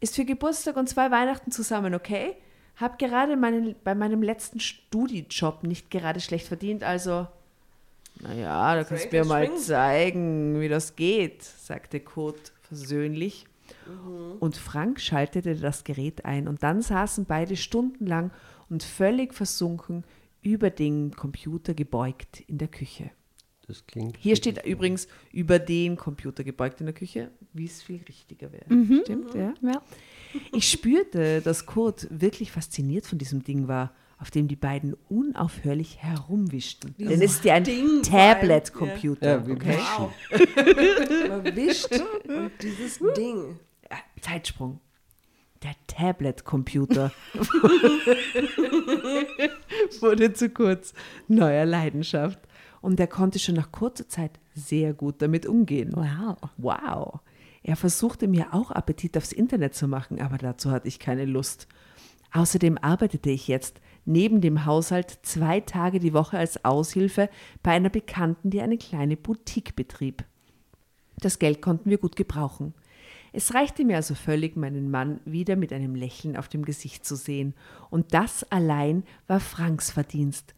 Ist 0.00 0.16
für 0.16 0.24
Geburtstag 0.24 0.76
und 0.76 0.88
zwei 0.88 1.10
Weihnachten 1.10 1.50
zusammen, 1.50 1.94
okay? 1.94 2.34
Hab 2.76 2.98
gerade 2.98 3.36
meinen, 3.36 3.76
bei 3.84 3.94
meinem 3.94 4.22
letzten 4.22 4.60
Studijob 4.60 5.62
nicht 5.62 5.90
gerade 5.90 6.20
schlecht 6.20 6.48
verdient, 6.48 6.82
also. 6.82 7.26
Naja, 8.20 8.74
da 8.74 8.84
kannst 8.84 9.10
du 9.10 9.16
mir 9.16 9.24
mal 9.24 9.54
zeigen, 9.56 10.60
wie 10.60 10.68
das 10.68 10.96
geht, 10.96 11.42
sagte 11.42 12.00
Kurt 12.00 12.52
versöhnlich. 12.72 13.46
Mhm. 13.86 14.38
Und 14.40 14.56
Frank 14.56 15.00
schaltete 15.00 15.54
das 15.56 15.84
Gerät 15.84 16.24
ein 16.24 16.48
und 16.48 16.62
dann 16.62 16.82
saßen 16.82 17.26
beide 17.26 17.56
stundenlang 17.56 18.30
und 18.68 18.82
völlig 18.82 19.34
versunken 19.34 20.04
über 20.42 20.70
den 20.70 21.14
Computer 21.14 21.74
gebeugt 21.74 22.42
in 22.46 22.58
der 22.58 22.68
Küche. 22.68 23.10
Das 23.68 23.86
klingt. 23.86 24.16
Hier 24.18 24.36
steht 24.36 24.64
übrigens 24.66 25.06
über 25.32 25.58
den 25.58 25.96
Computer 25.96 26.42
gebeugt 26.42 26.80
in 26.80 26.86
der 26.86 26.94
Küche, 26.94 27.30
wie 27.52 27.66
es 27.66 27.82
viel 27.82 28.02
richtiger 28.08 28.50
wäre. 28.52 28.64
Mhm. 28.68 29.00
Stimmt, 29.04 29.34
ja? 29.34 29.54
ja. 29.62 29.82
Ich 30.52 30.68
spürte, 30.68 31.40
dass 31.42 31.64
Kurt 31.66 32.08
wirklich 32.10 32.50
fasziniert 32.50 33.06
von 33.06 33.18
diesem 33.18 33.44
Ding 33.44 33.68
war 33.68 33.94
auf 34.22 34.30
dem 34.30 34.46
die 34.46 34.56
beiden 34.56 34.94
unaufhörlich 35.08 35.98
herumwischten. 36.00 36.94
Denn 36.96 37.20
es 37.20 37.32
ist 37.32 37.44
ja 37.44 37.54
ein 37.54 37.64
Tablet-Computer. 38.04 39.44
Ja, 39.44 39.52
okay? 39.52 39.78
Wow. 39.98 40.12
Man 41.28 41.56
wischt 41.56 41.90
und 42.28 42.52
dieses 42.62 43.00
Ding. 43.16 43.58
Ja, 43.90 43.96
Zeitsprung. 44.20 44.78
Der 45.64 45.74
Tablet-Computer 45.88 47.10
wurde 50.00 50.32
zu 50.34 50.50
kurz 50.50 50.94
neuer 51.26 51.64
Leidenschaft. 51.64 52.38
Und 52.80 53.00
er 53.00 53.08
konnte 53.08 53.40
schon 53.40 53.56
nach 53.56 53.72
kurzer 53.72 54.08
Zeit 54.08 54.38
sehr 54.54 54.94
gut 54.94 55.20
damit 55.20 55.46
umgehen. 55.46 55.90
Wow. 55.94 56.36
Wow. 56.58 57.18
Er 57.64 57.74
versuchte 57.74 58.28
mir 58.28 58.54
auch 58.54 58.70
Appetit 58.70 59.16
aufs 59.16 59.32
Internet 59.32 59.74
zu 59.74 59.88
machen, 59.88 60.20
aber 60.20 60.38
dazu 60.38 60.70
hatte 60.70 60.86
ich 60.86 61.00
keine 61.00 61.24
Lust. 61.24 61.66
Außerdem 62.32 62.78
arbeitete 62.78 63.30
ich 63.30 63.48
jetzt 63.48 63.80
neben 64.04 64.40
dem 64.40 64.64
Haushalt 64.64 65.18
zwei 65.22 65.60
Tage 65.60 65.98
die 65.98 66.12
Woche 66.12 66.38
als 66.38 66.64
Aushilfe 66.64 67.28
bei 67.62 67.72
einer 67.72 67.90
Bekannten, 67.90 68.50
die 68.50 68.60
eine 68.60 68.78
kleine 68.78 69.16
Boutique 69.16 69.76
betrieb. 69.76 70.24
Das 71.18 71.38
Geld 71.38 71.62
konnten 71.62 71.90
wir 71.90 71.98
gut 71.98 72.16
gebrauchen. 72.16 72.74
Es 73.32 73.54
reichte 73.54 73.84
mir 73.84 73.96
also 73.96 74.14
völlig, 74.14 74.56
meinen 74.56 74.90
Mann 74.90 75.20
wieder 75.24 75.56
mit 75.56 75.72
einem 75.72 75.94
Lächeln 75.94 76.36
auf 76.36 76.48
dem 76.48 76.64
Gesicht 76.64 77.06
zu 77.06 77.16
sehen. 77.16 77.54
Und 77.88 78.12
das 78.12 78.44
allein 78.44 79.04
war 79.26 79.40
Franks 79.40 79.90
Verdienst. 79.90 80.54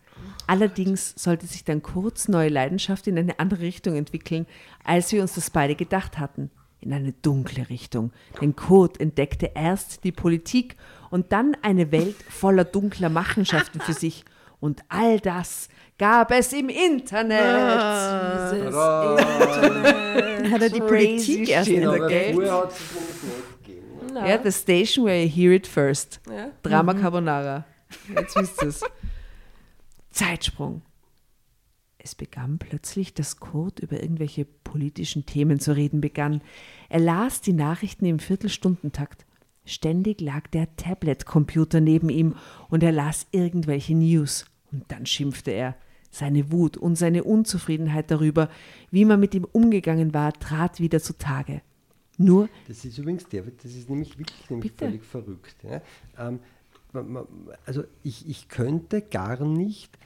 Allerdings 0.47 1.15
sollte 1.17 1.47
sich 1.47 1.65
dann 1.65 1.83
kurz 1.83 2.29
neue 2.29 2.49
Leidenschaft 2.49 3.07
in 3.07 3.19
eine 3.19 3.39
andere 3.39 3.61
Richtung 3.61 3.95
entwickeln, 3.95 4.47
als 4.83 5.13
wir 5.13 5.23
uns 5.23 5.35
das 5.35 5.51
beide 5.51 5.75
gedacht 5.75 6.19
hatten. 6.19 6.51
In 6.81 6.93
eine 6.93 7.13
dunkle 7.13 7.69
Richtung. 7.71 8.13
Denn 8.41 8.57
Kurt 8.57 9.01
entdeckte 9.01 9.53
erst 9.55 10.05
die 10.05 10.13
Politik 10.13 10.77
und 11.15 11.31
dann 11.31 11.57
eine 11.63 11.93
Welt 11.93 12.17
voller 12.29 12.65
dunkler 12.65 13.09
Machenschaften 13.09 13.81
für 13.81 13.93
sich. 13.93 14.25
Und 14.59 14.83
all 14.89 15.21
das 15.21 15.69
gab 15.97 16.33
es 16.33 16.53
im 16.53 16.69
Internet. 16.69 17.41
Ah, 17.41 18.51
Internet. 18.51 18.75
Hat 20.51 20.63
er 20.63 20.71
die 20.71 20.81
Politik 20.81 21.51
erst 21.51 21.71
entdeckt? 21.71 22.37
Ja, 24.13 24.41
the 24.43 24.51
station 24.51 25.07
where 25.07 25.23
you 25.23 25.29
hear 25.29 25.53
it 25.53 25.69
first. 25.69 26.21
Ja. 26.29 26.51
Drama 26.65 26.95
mhm. 26.95 27.01
Carbonara. 27.01 27.65
Jetzt 28.13 28.35
wisst 28.35 28.61
ihr 28.63 28.69
es. 28.71 28.81
Zeitsprung. 30.11 30.83
Es 31.97 32.17
begann 32.17 32.59
plötzlich, 32.59 33.15
dass 33.15 33.37
Kurt 33.37 33.79
über 33.79 34.03
irgendwelche 34.03 34.47
politischen 34.47 35.27
Themen 35.27 35.61
zu 35.61 35.77
reden 35.77 36.01
begann. 36.01 36.43
Er 36.89 36.99
las 36.99 37.41
die 37.41 37.53
Nachrichten 37.53 38.05
im 38.05 38.19
Viertelstundentakt. 38.19 39.25
Ständig 39.65 40.21
lag 40.21 40.47
der 40.49 40.75
Tablet-Computer 40.77 41.81
neben 41.81 42.11
ihm 42.11 42.35
und 42.69 42.83
er 42.83 42.93
las 42.93 43.27
irgendwelche 43.33 43.95
News. 43.95 44.45
Und 44.73 44.85
dann 44.89 45.07
schimpfte 45.07 45.53
er. 45.53 45.77
Seine 46.11 46.53
Wut 46.53 46.77
und 46.77 46.97
seine 46.97 47.25
Unzufriedenheit 47.25 48.11
darüber, 48.11 48.49
wie 48.91 49.05
man 49.05 49.19
mit 49.19 49.35
ihm 49.35 49.45
umgegangen 49.45 50.15
war, 50.15 50.33
trat 50.33 50.79
wieder 50.79 51.01
zutage. 51.01 51.63
Nur. 52.19 52.49
Das 52.69 52.85
ist 52.85 52.99
übrigens 52.99 53.27
der, 53.27 53.43
das 53.43 53.75
ist 53.75 53.91
nämlich 53.91 54.19
wirklich 54.19 54.49
nämlich 54.49 54.73
völlig 54.73 55.05
verrückt. 55.05 55.57
Ja? 55.65 55.83
Ähm, 56.19 56.39
also 57.67 57.83
ich, 58.03 58.29
ich 58.29 58.49
könnte 58.49 59.03
gar 59.03 59.45
nicht 59.45 59.99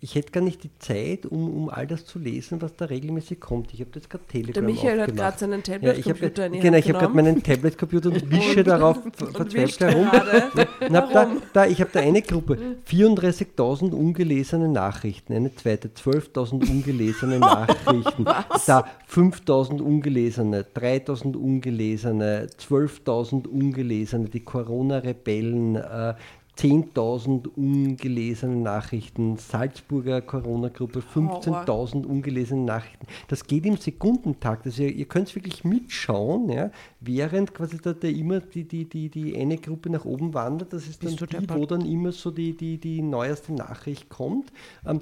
ich 0.00 0.14
hätte 0.14 0.32
gar 0.32 0.40
nicht 0.40 0.64
die 0.64 0.70
Zeit, 0.78 1.26
um, 1.26 1.48
um 1.64 1.68
all 1.68 1.86
das 1.86 2.06
zu 2.06 2.18
lesen, 2.18 2.62
was 2.62 2.74
da 2.76 2.86
regelmäßig 2.86 3.38
kommt. 3.38 3.72
Ich 3.74 3.80
habe 3.80 3.90
jetzt 3.94 4.08
gerade 4.08 4.24
Telegram 4.24 4.54
Der 4.54 4.62
Michael 4.62 5.00
aufgemacht. 5.00 5.08
hat 5.08 5.16
gerade 5.16 5.38
seinen 5.38 5.62
Tablet-Computer 5.62 6.42
ja, 6.42 6.46
in 6.46 6.52
die 6.52 6.60
Genau, 6.60 6.78
ich 6.78 6.88
habe 6.88 6.98
gerade 6.98 7.14
meinen 7.14 7.42
Tablet-Computer 7.42 8.08
und 8.10 8.30
wische 8.30 8.64
darauf 8.64 8.98
verzweifelt 9.16 9.80
herum. 9.80 10.08
Na, 10.90 11.00
da, 11.12 11.36
da, 11.52 11.66
ich 11.66 11.80
habe 11.80 11.90
da 11.92 12.00
eine 12.00 12.22
Gruppe, 12.22 12.58
34.000 12.90 13.92
ungelesene 13.92 14.68
Nachrichten, 14.68 15.34
eine 15.34 15.54
zweite, 15.54 15.88
12.000 15.88 16.70
ungelesene 16.70 17.38
Nachrichten, 17.38 18.24
da 18.24 18.86
5.000 19.10 19.82
ungelesene, 19.82 20.64
3.000 20.74 21.36
ungelesene, 21.36 22.48
12.000 22.58 23.46
ungelesene, 23.48 24.28
die 24.30 24.40
Corona-Rebellen, 24.40 25.76
äh, 25.76 26.14
10.000 26.58 27.48
ungelesene 27.56 28.56
Nachrichten, 28.56 29.36
Salzburger 29.36 30.20
Corona-Gruppe 30.20 31.00
15.000 31.00 32.04
ungelesene 32.04 32.62
Nachrichten. 32.62 33.06
Das 33.28 33.46
geht 33.46 33.66
im 33.66 33.76
Sekundentakt. 33.76 34.66
Also 34.66 34.82
ihr, 34.82 34.92
ihr 34.92 35.06
könnt 35.06 35.28
es 35.28 35.34
wirklich 35.34 35.64
mitschauen, 35.64 36.48
ja, 36.50 36.70
während 37.00 37.54
quasi 37.54 37.78
da, 37.78 37.92
da 37.92 38.08
immer 38.08 38.40
die, 38.40 38.64
die, 38.64 38.88
die, 38.88 39.08
die 39.08 39.36
eine 39.36 39.58
Gruppe 39.58 39.90
nach 39.90 40.04
oben 40.04 40.32
wandert. 40.32 40.72
Das 40.72 40.86
ist 40.86 41.02
dann 41.04 41.16
die, 41.16 41.50
wo 41.50 41.66
dann 41.66 41.84
immer 41.84 42.12
so 42.12 42.30
die, 42.30 42.56
die, 42.56 42.78
die 42.78 43.02
neueste 43.02 43.52
Nachricht 43.52 44.08
kommt. 44.08 44.52
Ähm, 44.86 45.00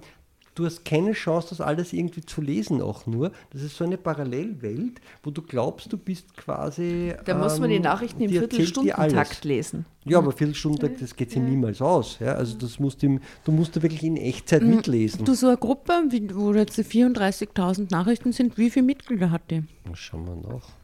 du 0.55 0.65
hast 0.65 0.85
keine 0.85 1.12
Chance, 1.12 1.49
das 1.51 1.61
alles 1.61 1.93
irgendwie 1.93 2.23
zu 2.23 2.41
lesen, 2.41 2.83
auch 2.83 3.07
nur. 3.07 3.33
Das 3.51 3.62
ist 3.62 3.77
so 3.77 3.85
eine 3.85 3.97
Parallelwelt, 3.97 5.01
wo 5.23 5.31
du 5.31 5.43
glaubst, 5.43 5.93
du 5.93 5.97
bist 5.97 6.37
quasi. 6.37 7.15
Da 7.24 7.33
ähm, 7.33 7.39
muss 7.41 7.59
man 7.59 7.70
die 7.70 7.77
ähm, 7.77 7.83
Nachrichten 7.83 8.23
im 8.23 8.31
Viertelstundentakt 8.31 9.45
lesen. 9.45 9.87
Ja, 10.05 10.19
aber 10.19 10.33
Viertelstundentakt, 10.33 11.01
das 11.01 11.15
geht 11.16 11.31
sich 11.31 11.41
ja. 11.41 11.49
niemals 11.49 11.81
aus. 11.81 12.19
Ja? 12.20 12.35
Also 12.35 12.57
das 12.59 12.79
musst 12.79 13.03
du, 13.03 13.19
du 13.45 13.53
musst 13.53 13.77
da 13.77 13.83
wirklich 13.83 14.03
in 14.03 14.16
Echtzeit 14.16 14.62
mhm. 14.62 14.77
mitlesen. 14.77 15.24
Du, 15.24 15.35
so 15.35 15.47
eine 15.49 15.57
Gruppe, 15.57 15.93
wo 16.35 16.53
jetzt 16.53 16.79
34.000 16.79 17.91
Nachrichten 17.91 18.33
sind, 18.33 18.59
wie 18.59 18.70
viele 18.70 18.87
Mitglieder 18.87 19.31
hat 19.31 19.51
die? 19.51 19.62
Schauen 19.95 20.27
wir 20.27 20.53
nach. 20.53 20.82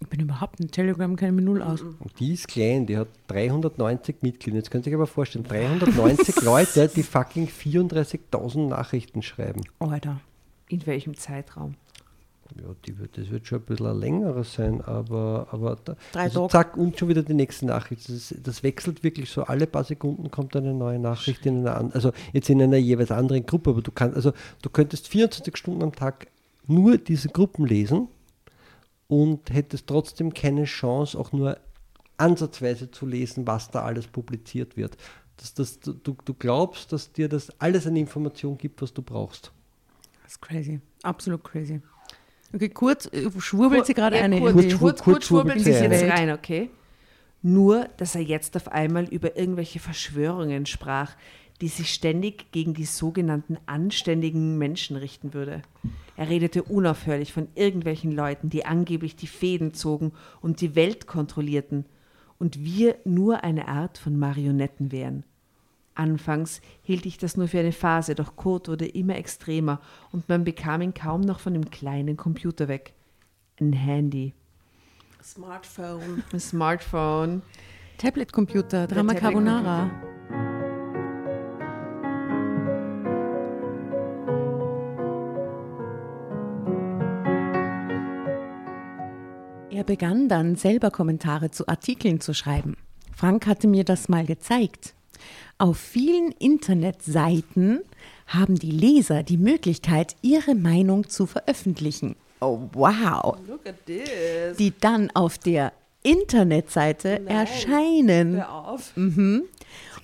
Ich 0.00 0.08
bin 0.08 0.20
überhaupt 0.20 0.60
in 0.60 0.70
Telegram 0.70 1.14
keine 1.16 1.40
Null 1.40 1.62
aus. 1.62 1.82
Die 2.18 2.34
ist 2.34 2.48
klein, 2.48 2.86
die 2.86 2.96
hat 2.96 3.08
390 3.28 4.16
Mitglieder. 4.22 4.58
Jetzt 4.58 4.70
könnt 4.70 4.86
ihr 4.86 4.90
euch 4.90 4.96
aber 4.96 5.06
vorstellen, 5.06 5.44
390 5.44 6.40
Leute, 6.42 6.88
die 6.94 7.02
fucking 7.02 7.48
34.000 7.48 8.68
Nachrichten 8.68 9.22
schreiben. 9.22 9.62
Alter. 9.78 10.20
In 10.68 10.86
welchem 10.86 11.14
Zeitraum? 11.16 11.76
Ja, 12.56 12.74
die 12.86 12.98
wird, 12.98 13.16
das 13.16 13.30
wird 13.30 13.46
schon 13.46 13.60
ein 13.60 13.64
bisschen 13.64 13.98
längerer 13.98 14.44
sein, 14.44 14.80
aber, 14.82 15.48
aber 15.50 15.76
da, 15.84 15.96
also 16.14 16.46
zack, 16.48 16.76
und 16.76 16.98
schon 16.98 17.08
wieder 17.08 17.22
die 17.22 17.34
nächste 17.34 17.66
Nachricht. 17.66 18.08
Das, 18.08 18.34
das, 18.42 18.62
wechselt 18.62 19.02
wirklich 19.02 19.30
so, 19.30 19.44
alle 19.44 19.66
paar 19.66 19.84
Sekunden 19.84 20.30
kommt 20.30 20.54
eine 20.54 20.74
neue 20.74 20.98
Nachricht 20.98 21.46
in 21.46 21.66
einer 21.66 21.94
also 21.94 22.12
jetzt 22.32 22.50
in 22.50 22.62
einer 22.62 22.76
jeweils 22.76 23.10
anderen 23.10 23.46
Gruppe, 23.46 23.70
aber 23.70 23.82
du 23.82 23.90
kannst, 23.90 24.14
also 24.14 24.32
du 24.62 24.70
könntest 24.70 25.08
24 25.08 25.56
Stunden 25.56 25.82
am 25.82 25.92
Tag 25.92 26.28
nur 26.66 26.98
diese 26.98 27.28
Gruppen 27.28 27.66
lesen 27.66 28.08
und 29.08 29.52
hättest 29.52 29.86
trotzdem 29.86 30.32
keine 30.32 30.64
Chance, 30.64 31.18
auch 31.18 31.32
nur 31.32 31.58
ansatzweise 32.16 32.90
zu 32.90 33.06
lesen, 33.06 33.46
was 33.46 33.70
da 33.70 33.82
alles 33.82 34.06
publiziert 34.06 34.76
wird. 34.76 34.96
Dass, 35.36 35.54
dass 35.54 35.80
du, 35.80 35.92
du 35.92 36.34
glaubst, 36.34 36.92
dass 36.92 37.12
dir 37.12 37.28
das 37.28 37.50
alles 37.60 37.86
eine 37.86 37.98
Information 37.98 38.56
gibt, 38.56 38.80
was 38.82 38.94
du 38.94 39.02
brauchst. 39.02 39.52
Das 40.22 40.32
ist 40.32 40.40
crazy. 40.40 40.80
Absolut 41.02 41.42
crazy. 41.42 41.80
Okay, 42.54 42.68
kurz 42.68 43.06
äh, 43.12 43.28
schwurbelt 43.38 43.86
sie 43.86 43.94
gerade 43.94 44.16
ja, 44.16 44.22
eine. 44.22 44.40
Kurz, 44.40 44.54
kurz, 44.54 44.78
kurz, 44.78 45.02
kurz 45.02 45.24
schwurbelt 45.26 45.60
sie 45.60 45.70
jetzt 45.70 46.04
rein, 46.04 46.30
okay? 46.30 46.70
Nur, 47.42 47.88
dass 47.96 48.14
er 48.14 48.22
jetzt 48.22 48.56
auf 48.56 48.68
einmal 48.68 49.04
über 49.04 49.36
irgendwelche 49.36 49.80
Verschwörungen 49.80 50.64
sprach, 50.64 51.14
die 51.64 51.68
sich 51.68 51.94
ständig 51.94 52.52
gegen 52.52 52.74
die 52.74 52.84
sogenannten 52.84 53.56
anständigen 53.64 54.58
Menschen 54.58 54.98
richten 54.98 55.32
würde. 55.32 55.62
Er 56.14 56.28
redete 56.28 56.62
unaufhörlich 56.62 57.32
von 57.32 57.48
irgendwelchen 57.54 58.12
Leuten, 58.12 58.50
die 58.50 58.66
angeblich 58.66 59.16
die 59.16 59.26
Fäden 59.26 59.72
zogen 59.72 60.12
und 60.42 60.60
die 60.60 60.74
Welt 60.74 61.06
kontrollierten 61.06 61.86
und 62.38 62.62
wir 62.62 62.96
nur 63.06 63.44
eine 63.44 63.66
Art 63.66 63.96
von 63.96 64.18
Marionetten 64.18 64.92
wären. 64.92 65.24
Anfangs 65.94 66.60
hielt 66.82 67.06
ich 67.06 67.16
das 67.16 67.38
nur 67.38 67.48
für 67.48 67.60
eine 67.60 67.72
Phase, 67.72 68.14
doch 68.14 68.36
Kurt 68.36 68.68
wurde 68.68 68.86
immer 68.86 69.16
extremer 69.16 69.80
und 70.12 70.28
man 70.28 70.44
bekam 70.44 70.82
ihn 70.82 70.92
kaum 70.92 71.22
noch 71.22 71.40
von 71.40 71.54
dem 71.54 71.70
kleinen 71.70 72.18
Computer 72.18 72.68
weg. 72.68 72.92
Ein 73.58 73.72
Handy. 73.72 74.34
Smartphone. 75.22 76.24
Ein 76.30 76.40
Smartphone. 76.40 77.40
Tablet-Computer, 77.96 78.86
Drama 78.86 79.14
Carbonara. 79.14 79.90
Er 89.84 89.96
begann 89.96 90.30
dann 90.30 90.56
selber 90.56 90.90
Kommentare 90.90 91.50
zu 91.50 91.68
Artikeln 91.68 92.18
zu 92.18 92.32
schreiben. 92.32 92.78
Frank 93.14 93.46
hatte 93.46 93.68
mir 93.68 93.84
das 93.84 94.08
mal 94.08 94.24
gezeigt. 94.24 94.94
Auf 95.58 95.76
vielen 95.76 96.32
Internetseiten 96.32 97.80
haben 98.26 98.54
die 98.54 98.70
Leser 98.70 99.22
die 99.22 99.36
Möglichkeit, 99.36 100.16
ihre 100.22 100.54
Meinung 100.54 101.10
zu 101.10 101.26
veröffentlichen. 101.26 102.16
Oh, 102.40 102.60
wow. 102.72 103.36
Look 103.46 103.66
at 103.66 103.84
this. 103.84 104.56
Die 104.56 104.72
dann 104.80 105.10
auf 105.12 105.36
der 105.36 105.74
Internetseite 106.02 107.20
Nein. 107.22 107.36
erscheinen. 107.36 108.36
Hör 108.36 108.54
auf. 108.54 108.94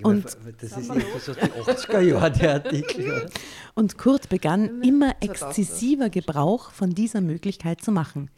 Und- 0.05 0.25
das 0.25 0.77
ist 0.79 0.89
irgendwas 0.89 1.29
aus 1.29 1.37
den 1.37 1.51
80er 1.53 2.01
Jahren, 2.01 2.33
der 2.39 2.55
Artikel. 2.55 3.27
Und 3.75 3.99
Kurt 3.99 4.29
begann 4.29 4.83
immer 4.83 5.15
2000. 5.21 5.31
exzessiver 5.31 6.11
Gebrauch 6.11 6.71
von 6.71 6.91
dieser 6.91 7.21
Möglichkeit 7.21 7.81
zu 7.81 7.93
machen. 7.93 8.31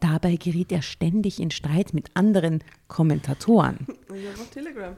Dabei 0.00 0.36
geriet 0.36 0.72
er 0.72 0.82
ständig 0.82 1.40
in 1.40 1.50
Streit 1.50 1.94
mit 1.94 2.10
anderen 2.14 2.62
Kommentatoren, 2.88 3.86
Telegram. 4.52 4.96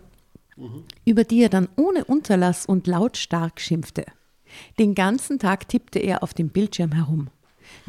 über 1.05 1.25
die 1.25 1.43
er 1.43 1.49
dann 1.49 1.69
ohne 1.77 2.05
Unterlass 2.05 2.67
und 2.67 2.87
lautstark 2.87 3.61
schimpfte. 3.61 4.05
Den 4.79 4.95
ganzen 4.95 5.39
Tag 5.39 5.69
tippte 5.69 5.99
er 6.01 6.23
auf 6.23 6.35
dem 6.35 6.49
Bildschirm 6.49 6.93
herum, 6.93 7.29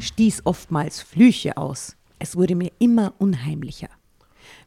stieß 0.00 0.42
oftmals 0.46 1.00
Flüche 1.02 1.56
aus. 1.56 1.96
Es 2.18 2.36
wurde 2.36 2.54
mir 2.54 2.70
immer 2.78 3.14
unheimlicher. 3.18 3.88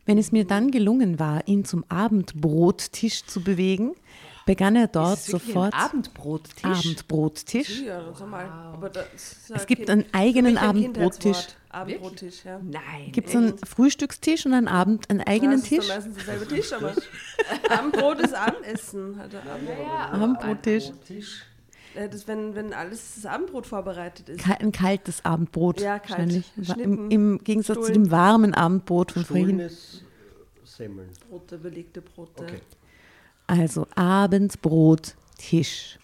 Wenn 0.06 0.18
es 0.18 0.32
mir 0.32 0.46
dann 0.46 0.72
gelungen 0.72 1.20
war, 1.20 1.48
ihn 1.48 1.66
zum 1.66 1.84
Abendbrottisch 1.90 3.26
zu 3.26 3.42
bewegen, 3.42 3.96
begann 4.46 4.76
er 4.76 4.88
dort 4.88 5.18
Ist 5.18 5.28
sofort 5.28 5.74
Ein 5.74 5.80
Abendbrottisch. 5.80 6.64
Abendbrottisch. 6.64 7.82
Ja, 7.82 8.14
sag 8.14 8.30
mal. 8.30 8.46
Aber 8.46 8.90
das 8.90 9.06
ist 9.16 9.52
Es 9.52 9.66
gibt 9.66 9.80
Kind- 9.88 9.90
einen 9.90 10.06
eigenen 10.14 10.58
ein 10.58 10.70
Abendbrottisch. 10.70 11.48
Abendbrottisch, 11.70 12.46
ja. 12.46 12.60
Nein. 12.64 13.12
Gibt 13.12 13.30
es 13.30 13.36
einen 13.36 13.58
Frühstückstisch 13.58 14.46
und 14.46 14.54
einen 14.54 14.68
Abend, 14.68 15.10
einen 15.10 15.22
eigenen 15.22 15.54
das 15.62 15.64
ist 15.64 15.70
Tisch? 15.70 15.88
dann 15.88 15.98
meistens 15.98 16.16
derselbe 16.16 16.48
Tisch, 16.56 16.74
aber 16.74 16.94
Abendbrot 17.70 18.20
ist 18.20 18.34
Abendessen. 18.36 19.18
Hat 19.18 19.34
er 19.34 19.42
Abendbrot. 19.52 20.14
Abendbrottisch. 20.14 20.86
Äh, 20.90 20.94
Das, 22.12 22.28
wenn, 22.28 22.56
wenn 22.56 22.74
alles 22.74 23.16
das 23.16 23.26
Abendbrot 23.26 23.66
vorbereitet 23.68 24.30
ist. 24.30 24.48
Ein 24.60 24.72
kaltes 24.72 25.24
Abendbrot. 25.24 25.80
Ja, 25.82 25.98
kalt. 26.00 26.10
Wahrscheinlich. 26.12 26.52
Wa- 26.58 26.74
Im. 26.74 27.10
Im 27.10 27.44
Gegensatz 27.44 27.78
zu 27.78 27.84
Stullen. 27.86 28.04
dem 28.06 28.12
warmen 28.12 28.54
Abendbrot 28.54 29.14
von 29.14 29.26
vorhin. 29.26 29.70
Semmeln. 30.64 31.10
Brote, 31.30 31.58
belegte 31.58 32.02
Brote. 32.02 32.44
Okay. 32.44 32.60
Also 33.48 33.88
Abendbrot, 33.96 35.16
Tisch. 35.38 36.00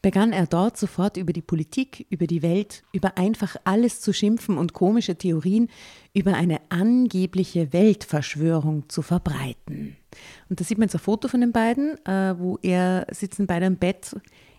Begann 0.00 0.32
er 0.32 0.46
dort 0.46 0.76
sofort 0.76 1.16
über 1.16 1.32
die 1.32 1.42
Politik, 1.42 2.06
über 2.08 2.28
die 2.28 2.42
Welt, 2.42 2.84
über 2.92 3.18
einfach 3.18 3.56
alles 3.64 4.00
zu 4.00 4.12
schimpfen 4.12 4.56
und 4.56 4.72
komische 4.72 5.16
Theorien 5.16 5.68
über 6.14 6.34
eine 6.34 6.60
angebliche 6.68 7.72
Weltverschwörung 7.72 8.88
zu 8.88 9.02
verbreiten. 9.02 9.96
Und 10.48 10.60
da 10.60 10.64
sieht 10.64 10.78
man 10.78 10.86
jetzt 10.86 10.94
ein 10.94 11.00
Foto 11.00 11.26
von 11.26 11.40
den 11.40 11.52
beiden, 11.52 11.98
äh, 12.06 12.38
wo 12.38 12.58
er 12.62 13.06
sitzen 13.10 13.48
beide 13.48 13.66
am 13.66 13.76
Bett. 13.76 14.14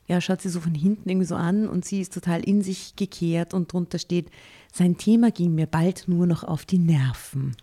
Er 0.08 0.20
schaut 0.20 0.42
sie 0.42 0.50
so 0.50 0.60
von 0.60 0.76
hinten 0.76 1.08
irgendwie 1.08 1.28
so 1.28 1.36
an 1.36 1.70
und 1.70 1.86
sie 1.86 2.02
ist 2.02 2.14
total 2.14 2.44
in 2.44 2.62
sich 2.62 2.96
gekehrt 2.98 3.54
und 3.54 3.72
drunter 3.72 4.00
steht, 4.00 4.32
sein 4.74 4.98
Thema 4.98 5.32
ging 5.32 5.56
mir 5.56 5.68
bald 5.68 6.08
nur 6.08 6.28
noch 6.28 6.44
auf 6.44 6.66
die 6.66 6.80
Nerven. 6.80 7.56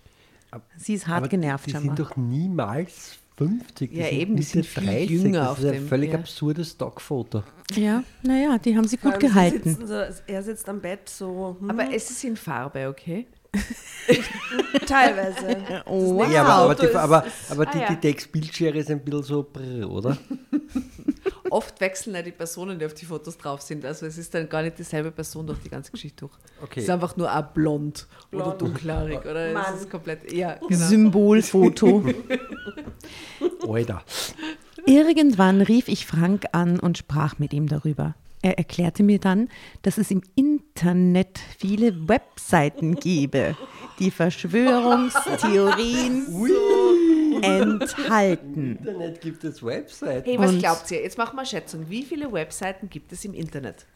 Sie 0.77 0.94
ist 0.94 1.09
hart 1.09 1.19
Aber 1.19 1.28
genervt 1.28 1.66
die, 1.66 1.73
sind 1.73 1.98
doch 1.98 2.16
niemals 2.16 3.19
50. 3.37 3.93
Ja, 3.93 4.09
eben, 4.09 4.37
die 4.37 4.43
sind 4.43 4.65
viel 4.67 5.11
jünger 5.11 5.41
Das 5.41 5.49
auf 5.51 5.59
ist 5.59 5.65
ein 5.67 5.73
dem, 5.73 5.89
völlig 5.89 6.13
ja. 6.13 6.19
absurdes 6.19 6.71
Stockfoto. 6.71 7.43
Ja, 7.75 8.03
naja, 8.23 8.57
die 8.59 8.77
haben 8.77 8.87
sie 8.89 8.97
gut 8.97 9.21
gehalten. 9.21 9.71
sitzen 9.71 9.87
So, 9.87 9.95
er 10.27 10.43
sitzt 10.43 10.69
am 10.69 10.81
Bett 10.81 11.09
so. 11.09 11.57
Hm, 11.61 11.71
Aber 11.71 11.93
es 11.93 12.11
ist 12.11 12.25
in 12.25 12.37
Farbe, 12.37 12.89
okay? 12.89 13.27
teilweise. 14.87 15.57
Oh, 15.87 16.19
Das 16.23 16.33
Ja, 16.33 16.45
aber, 16.45 16.53
aber, 16.55 16.75
die, 16.75 16.95
aber, 16.95 17.27
ist- 17.27 17.51
aber 17.51 17.67
ah, 17.69 17.71
die, 17.73 17.79
ja. 17.79 17.89
die 17.91 17.97
Textbildschere 17.97 18.79
ist 18.79 18.91
ein 18.91 19.01
bisschen 19.01 19.23
so 19.23 19.43
brr, 19.51 19.89
oder? 19.91 20.17
Oft 21.51 21.81
wechseln 21.81 22.14
ja 22.14 22.23
die 22.23 22.32
Personen, 22.32 22.78
die 22.78 22.86
auf 22.86 22.94
die 22.94 23.05
Fotos 23.06 23.36
drauf 23.39 23.62
sind. 23.62 23.85
Also 23.85 24.06
es 24.06 24.18
ist 24.18 24.35
dann 24.35 24.48
gar 24.48 24.62
nicht 24.62 24.78
dieselbe 24.78 25.10
Person 25.10 25.47
durch 25.47 25.59
die 25.60 25.68
ganze 25.70 25.90
Geschichte 25.93 26.20
durch. 26.27 26.32
Okay. 26.62 26.81
Es 26.81 26.85
ist 26.85 26.90
einfach 26.90 27.16
nur 27.16 27.31
ein 27.31 27.47
blond, 27.55 28.06
oder 28.32 28.44
Blond. 28.44 28.60
dunkelhaarig 28.62 29.20
oder 29.20 29.52
Mann. 29.52 29.74
es 29.74 29.82
ist 29.82 29.90
komplett. 29.90 30.32
Ja, 30.32 30.55
genau. 30.68 30.86
Symbolfoto. 30.86 32.05
Alter. 33.68 34.02
Irgendwann 34.86 35.60
rief 35.62 35.89
ich 35.89 36.06
Frank 36.06 36.44
an 36.52 36.78
und 36.78 36.98
sprach 36.98 37.39
mit 37.39 37.52
ihm 37.52 37.68
darüber. 37.68 38.14
Er 38.43 38.59
erklärte 38.59 39.02
mir 39.02 39.18
dann, 39.18 39.48
dass 39.82 39.98
es 39.98 40.10
im 40.12 40.23
Internet 40.36 41.40
viele 41.59 42.09
Webseiten 42.09 42.94
gebe, 42.94 43.56
die 43.98 44.10
Verschwörungstheorien 44.12 46.27
enthalten. 47.43 48.77
Internet 48.79 49.21
gibt 49.21 49.45
es 49.45 49.63
Websites. 49.65 50.25
Hey, 50.27 50.39
was 50.39 50.53
Und- 50.53 50.59
glaubt 50.59 50.91
ihr? 50.91 51.03
Jetzt 51.03 51.19
machen 51.19 51.35
wir 51.37 51.41
eine 51.41 51.47
Schätzung. 51.47 51.89
Wie 51.89 52.03
viele 52.03 52.33
Webseiten 52.33 52.89
gibt 52.91 53.13
es 53.13 53.25
im 53.25 53.35
Internet? 53.35 53.87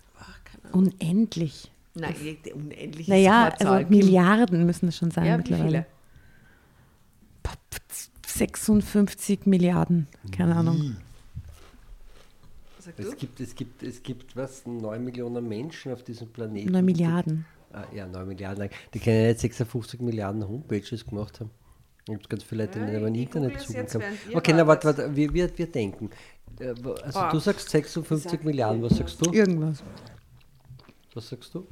Unendlich. 0.72 1.70
Nein, 1.94 2.14
die- 2.44 2.52
unendlich 2.52 3.08
Naja, 3.08 3.48
also. 3.58 3.88
Milliarden 3.88 4.64
müssen 4.64 4.88
es 4.88 4.96
schon 4.96 5.10
sein 5.10 5.24
Ja, 5.26 5.34
wie 5.34 5.38
mittlerweile. 5.38 5.68
viele? 5.68 5.86
56 8.26 9.46
Milliarden, 9.46 10.06
keine 10.34 10.56
Ahnung. 10.56 10.96
Es 12.96 13.16
gibt, 13.16 13.40
es 13.40 13.54
gibt, 13.54 13.82
es 13.82 14.02
gibt 14.02 14.36
was, 14.36 14.64
9 14.66 15.04
Millionen 15.04 15.46
Menschen 15.46 15.92
auf 15.92 16.02
diesem 16.02 16.28
Planeten. 16.28 16.72
9 16.72 16.84
Milliarden. 16.84 17.44
Ah, 17.72 17.84
ja, 17.94 18.06
9 18.06 18.26
Milliarden. 18.26 18.70
Die 18.94 18.98
können 19.00 19.24
jetzt 19.26 19.40
56 19.42 20.00
Milliarden 20.00 20.46
Homepages 20.48 21.04
gemacht 21.04 21.40
haben. 21.40 21.50
Es 22.12 22.18
gibt 22.18 22.28
ganz 22.30 22.42
viele 22.42 22.64
Leute, 22.64 22.80
die 22.80 22.92
Ja, 22.92 22.98
es 23.08 23.16
Internetzugang 23.16 23.82
jetzt, 23.82 23.94
haben. 23.94 24.04
Okay, 24.34 24.52
na, 24.52 24.66
warte, 24.66 24.86
warte, 24.88 25.14
wir, 25.14 25.32
wir, 25.32 25.56
wir 25.56 25.66
denken. 25.70 26.10
Äh, 26.58 26.74
Also 27.02 27.20
Ah. 27.20 27.30
du 27.30 27.38
sagst 27.38 27.70
56 27.70 28.30
Sag 28.32 28.44
Milliarden, 28.44 28.82
was 28.82 28.96
sagst 28.96 29.24
du? 29.24 29.32
Irgendwas. 29.32 29.82
Was 31.14 31.28
sagst 31.28 31.54
du? 31.54 31.66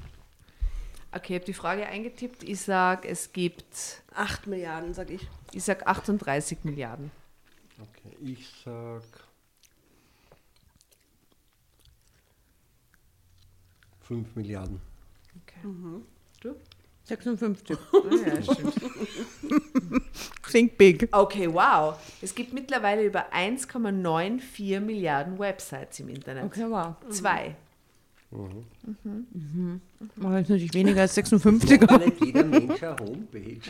Okay, 1.11 1.35
ich 1.35 1.41
habe 1.41 1.45
die 1.47 1.55
Frage 1.55 1.87
eingetippt. 1.87 2.43
Ich 2.45 2.61
sage, 2.61 3.09
es 3.09 3.33
gibt, 3.33 4.03
8 4.15 4.47
Milliarden, 4.47 4.95
sag 4.95 5.11
ich. 5.11 5.27
ich 5.53 5.65
sage 5.65 5.87
38 5.87 6.65
Milliarden. 6.65 7.11
Okay, 7.81 8.17
ich 8.23 8.47
sag 8.65 9.03
5 14.03 14.37
Milliarden. 14.37 14.81
Okay. 15.43 15.69
Du? 16.41 16.55
56. 17.09 17.77
Ah, 17.93 17.99
ja. 18.27 18.55
Think 20.51 20.77
big. 20.77 21.09
Okay, 21.13 21.53
wow. 21.53 21.95
Es 22.21 22.35
gibt 22.35 22.53
mittlerweile 22.53 23.05
über 23.05 23.33
1,94 23.33 24.81
Milliarden 24.81 25.39
Websites 25.39 26.01
im 26.01 26.09
Internet. 26.11 26.57
wow. 26.71 26.95
Zwei. 27.11 27.55
Aber 28.31 28.51
das 30.33 30.43
ist 30.43 30.49
natürlich 30.51 30.75
weniger 30.75 31.01
als 31.01 31.15
56, 31.15 31.83
aber 31.83 31.99
nicht 32.05 32.23
jeder 32.23 32.45
Mensch 32.45 32.83
eine 32.83 32.97
Homepage. 32.99 33.61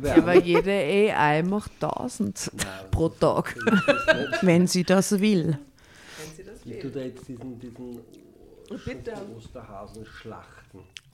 Wer 0.00 0.16
Aber 0.16 0.34
jede 0.36 0.70
AI 0.72 1.42
macht 1.42 1.72
1000 1.82 2.50
pro 2.90 3.10
Tag. 3.10 3.54
wenn 4.40 4.66
sie 4.66 4.84
das 4.84 5.20
will. 5.20 5.58
Ich 6.64 6.78
tue 6.78 6.90
da 6.90 7.00
jetzt 7.00 7.28
diesen, 7.28 7.58
diesen 7.58 8.00
Bitte. 8.84 9.12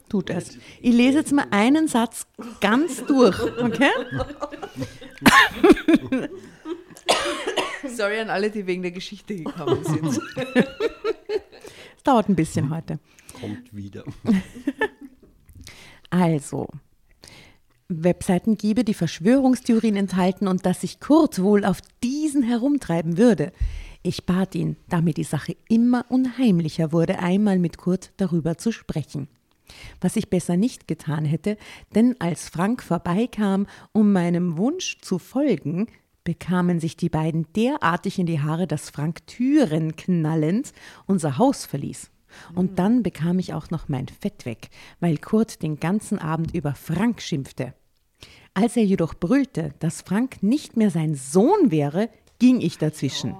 Tut 0.08 0.30
es. 0.30 0.56
Ich 0.80 0.94
lese 0.94 1.18
jetzt 1.18 1.32
mal 1.32 1.46
einen 1.50 1.88
Satz 1.88 2.26
ganz 2.60 3.04
durch, 3.06 3.40
okay? 3.60 3.90
Sorry 7.88 8.20
an 8.20 8.30
alle, 8.30 8.50
die 8.50 8.66
wegen 8.66 8.82
der 8.82 8.92
Geschichte 8.92 9.36
gekommen 9.36 9.84
sind. 9.84 10.20
Es 11.96 12.02
dauert 12.04 12.28
ein 12.28 12.36
bisschen 12.36 12.70
heute. 12.70 12.98
Kommt 13.40 13.74
wieder. 13.74 14.04
also, 16.10 16.68
Webseiten 17.88 18.56
gebe, 18.56 18.84
die 18.84 18.94
Verschwörungstheorien 18.94 19.96
enthalten 19.96 20.48
und 20.48 20.66
dass 20.66 20.80
sich 20.80 21.00
Kurt 21.00 21.42
wohl 21.42 21.64
auf 21.64 21.80
diesen 22.02 22.42
herumtreiben 22.42 23.18
würde. 23.18 23.52
Ich 24.02 24.24
bat 24.24 24.54
ihn, 24.54 24.76
da 24.88 25.00
mir 25.00 25.14
die 25.14 25.24
Sache 25.24 25.56
immer 25.68 26.04
unheimlicher 26.08 26.92
wurde, 26.92 27.18
einmal 27.18 27.58
mit 27.58 27.76
Kurt 27.76 28.12
darüber 28.16 28.56
zu 28.56 28.70
sprechen. 28.70 29.28
Was 30.00 30.16
ich 30.16 30.30
besser 30.30 30.56
nicht 30.56 30.88
getan 30.88 31.24
hätte, 31.24 31.56
denn 31.94 32.16
als 32.20 32.48
Frank 32.48 32.82
vorbeikam, 32.82 33.66
um 33.92 34.12
meinem 34.12 34.56
Wunsch 34.56 34.98
zu 35.00 35.18
folgen, 35.18 35.86
bekamen 36.24 36.80
sich 36.80 36.96
die 36.96 37.08
beiden 37.08 37.46
derartig 37.54 38.18
in 38.18 38.26
die 38.26 38.40
Haare, 38.40 38.66
dass 38.66 38.90
Frank 38.90 39.26
Türen 39.26 39.96
knallend 39.96 40.72
unser 41.06 41.38
Haus 41.38 41.64
verließ. 41.64 42.10
Und 42.54 42.78
dann 42.78 43.02
bekam 43.02 43.38
ich 43.38 43.54
auch 43.54 43.70
noch 43.70 43.88
mein 43.88 44.08
Fett 44.08 44.44
weg, 44.44 44.68
weil 45.00 45.16
Kurt 45.16 45.62
den 45.62 45.80
ganzen 45.80 46.18
Abend 46.18 46.54
über 46.54 46.74
Frank 46.74 47.22
schimpfte. 47.22 47.74
Als 48.52 48.76
er 48.76 48.84
jedoch 48.84 49.14
brüllte, 49.14 49.74
dass 49.78 50.02
Frank 50.02 50.42
nicht 50.42 50.76
mehr 50.76 50.90
sein 50.90 51.14
Sohn 51.14 51.70
wäre, 51.70 52.08
ging 52.38 52.60
ich 52.60 52.78
dazwischen. 52.78 53.36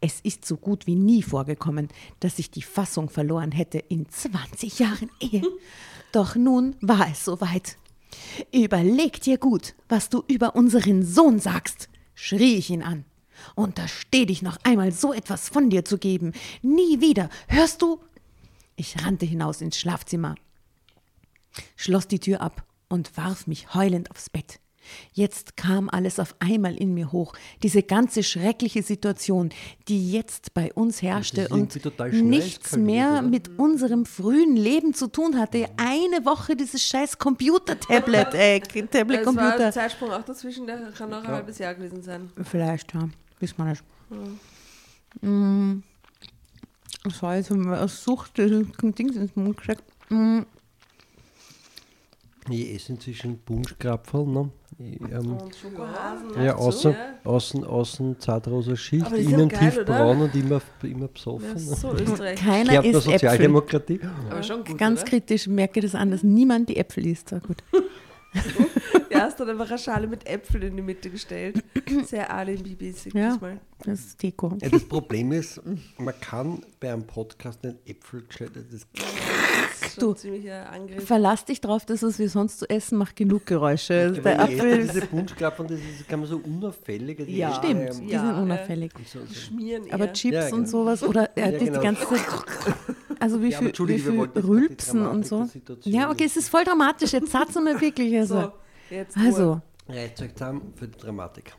Es 0.00 0.20
ist 0.20 0.44
so 0.44 0.56
gut 0.56 0.86
wie 0.86 0.94
nie 0.94 1.22
vorgekommen, 1.22 1.88
dass 2.20 2.38
ich 2.38 2.50
die 2.50 2.62
Fassung 2.62 3.08
verloren 3.08 3.52
hätte 3.52 3.78
in 3.78 4.08
20 4.08 4.78
Jahren 4.78 5.10
Ehe. 5.20 5.42
Doch 6.12 6.36
nun 6.36 6.76
war 6.80 7.10
es 7.10 7.24
soweit. 7.24 7.76
Überleg 8.52 9.20
dir 9.20 9.38
gut, 9.38 9.74
was 9.88 10.08
du 10.08 10.22
über 10.28 10.54
unseren 10.54 11.04
Sohn 11.04 11.38
sagst, 11.38 11.88
schrie 12.14 12.56
ich 12.56 12.70
ihn 12.70 12.82
an. 12.82 13.04
Untersteh 13.54 14.26
dich 14.26 14.42
noch 14.42 14.58
einmal, 14.62 14.92
so 14.92 15.12
etwas 15.12 15.48
von 15.48 15.70
dir 15.70 15.84
zu 15.84 15.98
geben. 15.98 16.32
Nie 16.62 17.00
wieder, 17.00 17.28
hörst 17.48 17.82
du? 17.82 18.00
Ich 18.76 19.04
rannte 19.04 19.26
hinaus 19.26 19.60
ins 19.60 19.78
Schlafzimmer, 19.78 20.34
schloss 21.76 22.08
die 22.08 22.20
Tür 22.20 22.42
ab 22.42 22.64
und 22.88 23.16
warf 23.16 23.46
mich 23.46 23.74
heulend 23.74 24.10
aufs 24.10 24.30
Bett. 24.30 24.60
Jetzt 25.12 25.56
kam 25.56 25.88
alles 25.88 26.18
auf 26.18 26.34
einmal 26.38 26.76
in 26.76 26.94
mir 26.94 27.12
hoch, 27.12 27.34
diese 27.62 27.82
ganze 27.82 28.22
schreckliche 28.22 28.82
Situation, 28.82 29.50
die 29.88 30.12
jetzt 30.12 30.54
bei 30.54 30.72
uns 30.72 31.02
herrschte 31.02 31.48
und 31.48 31.78
nichts 32.12 32.76
mehr 32.76 33.22
mit 33.22 33.58
unserem 33.58 34.06
frühen 34.06 34.56
Leben 34.56 34.94
zu 34.94 35.08
tun 35.08 35.38
hatte. 35.38 35.68
Eine 35.76 36.24
Woche 36.24 36.56
dieses 36.56 36.82
scheiß 36.82 37.18
Computer-Tablet, 37.18 38.34
äh, 38.34 38.60
Tablet-Computer. 38.60 39.24
Das 39.24 39.36
war 39.36 39.66
ein 39.66 39.72
Zeitsprung 39.72 40.10
auch 40.10 40.24
dazwischen, 40.24 40.66
der 40.66 40.92
kann 40.96 41.10
noch 41.10 41.18
ein 41.18 41.24
ja. 41.24 41.30
halbes 41.30 41.58
Jahr 41.58 41.74
gewesen 41.74 42.02
sein. 42.02 42.30
Vielleicht, 42.42 42.94
ja. 42.94 43.08
Wissen 43.40 43.56
wir 43.58 43.64
nicht. 43.66 43.84
Mhm. 45.20 45.82
Das 47.04 47.22
war 47.22 47.36
jetzt 47.36 47.52
eine 47.52 47.86
Sucht, 47.88 48.36
Dings 48.36 49.16
ins 49.16 49.36
Mund 49.36 49.56
gesteckt. 49.56 49.84
Mm. 50.08 50.40
Ich 52.50 52.74
esse 52.74 52.92
inzwischen 52.92 53.38
Bunschkrapferl. 53.38 54.26
Ne? 54.26 54.50
Ich, 54.78 55.00
ähm, 55.00 55.38
und 55.38 55.54
Schokohasen. 55.54 56.44
Ja, 56.44 56.56
außen, 56.56 56.92
ja. 56.92 56.98
außen, 57.24 57.64
außen 57.64 58.20
zartrosa 58.20 58.76
Schicht, 58.76 59.10
innen 59.12 59.48
tiefbraun 59.48 60.22
und 60.22 60.34
immer, 60.34 60.60
immer 60.82 61.08
besoffen. 61.08 61.48
Ja, 61.48 61.58
so 61.58 61.92
Österreich. 61.92 62.38
Keiner 62.38 62.84
isst 62.84 63.02
Sozialdemokratie. 63.02 63.94
Äpfel. 63.94 64.10
Aber 64.30 64.42
schon 64.42 64.64
gut, 64.64 64.76
Ganz 64.78 65.00
oder? 65.00 65.10
kritisch 65.10 65.46
merke 65.46 65.80
das 65.80 65.94
an, 65.94 66.10
dass 66.10 66.22
niemand 66.22 66.68
die 66.68 66.76
Äpfel 66.76 67.06
isst. 67.06 67.30
So 67.30 67.38
gut. 67.38 67.62
ja, 69.10 69.20
hast 69.20 69.40
dann 69.40 69.50
einfach 69.50 69.68
eine 69.68 69.78
Schale 69.78 70.06
mit 70.06 70.26
Äpfeln 70.26 70.62
in 70.62 70.76
die 70.76 70.82
Mitte 70.82 71.10
gestellt. 71.10 71.62
Sehr 72.04 72.30
alibi-mäßig 72.32 73.14
ja, 73.14 73.32
diesmal. 73.32 73.60
Das 73.82 74.00
ist 74.00 74.22
Deko. 74.22 74.56
Ja, 74.60 74.68
das 74.68 74.84
Problem 74.84 75.32
ist, 75.32 75.60
man 75.98 76.14
kann 76.20 76.62
bei 76.80 76.92
einem 76.92 77.06
Podcast 77.06 77.64
nicht 77.64 77.76
Äpfel 77.86 78.24
das 78.28 78.86
du, 79.94 80.14
verlass 80.98 81.44
dich 81.44 81.60
drauf, 81.60 81.84
dass 81.86 82.02
es 82.02 82.18
wie 82.18 82.26
sonst 82.26 82.58
zu 82.58 82.68
essen 82.68 82.98
macht 82.98 83.16
genug 83.16 83.46
Geräusche. 83.46 84.12
Ja, 84.14 84.20
der 84.20 84.40
Apfel 84.40 84.82
diese 84.82 85.06
Punschklappen, 85.06 85.66
das 85.66 85.78
ist, 85.78 86.08
kann 86.08 86.20
man 86.20 86.28
so 86.28 86.38
unauffällig. 86.38 87.18
Also 87.20 87.30
ja, 87.30 87.54
stimmt, 87.54 87.84
ja, 88.08 88.22
die 88.22 88.26
sind 88.26 88.42
unauffällig. 88.42 88.92
So, 89.06 89.20
so. 89.20 89.34
Schmieren 89.34 89.90
Aber 89.90 90.12
Chips 90.12 90.34
ja, 90.34 90.44
genau. 90.46 90.56
und 90.56 90.68
sowas 90.68 91.02
oder 91.02 91.36
äh, 91.36 91.58
die, 91.58 91.66
genau. 91.66 91.78
die 91.78 91.84
ganze 91.84 92.06
also 93.20 93.42
wie 93.42 93.52
viel, 93.52 93.72
wie 93.88 93.98
viel 93.98 94.20
Rülpsen 94.20 95.06
und 95.06 95.26
so. 95.26 95.48
Ja, 95.82 96.10
okay, 96.10 96.24
es 96.24 96.36
ist 96.36 96.48
voll 96.48 96.64
dramatisch. 96.64 97.12
Jetzt 97.12 97.30
sag's 97.32 97.54
mal 97.54 97.80
wirklich. 97.80 98.14
Also, 98.26 98.40
so, 98.40 98.52
jetzt 98.90 99.16
also. 99.16 99.60
Ja, 99.88 99.94
jetzt 99.94 100.18
zusammen 100.18 100.72
für 100.74 100.88
die 100.88 100.98
Dramatik. 100.98 101.54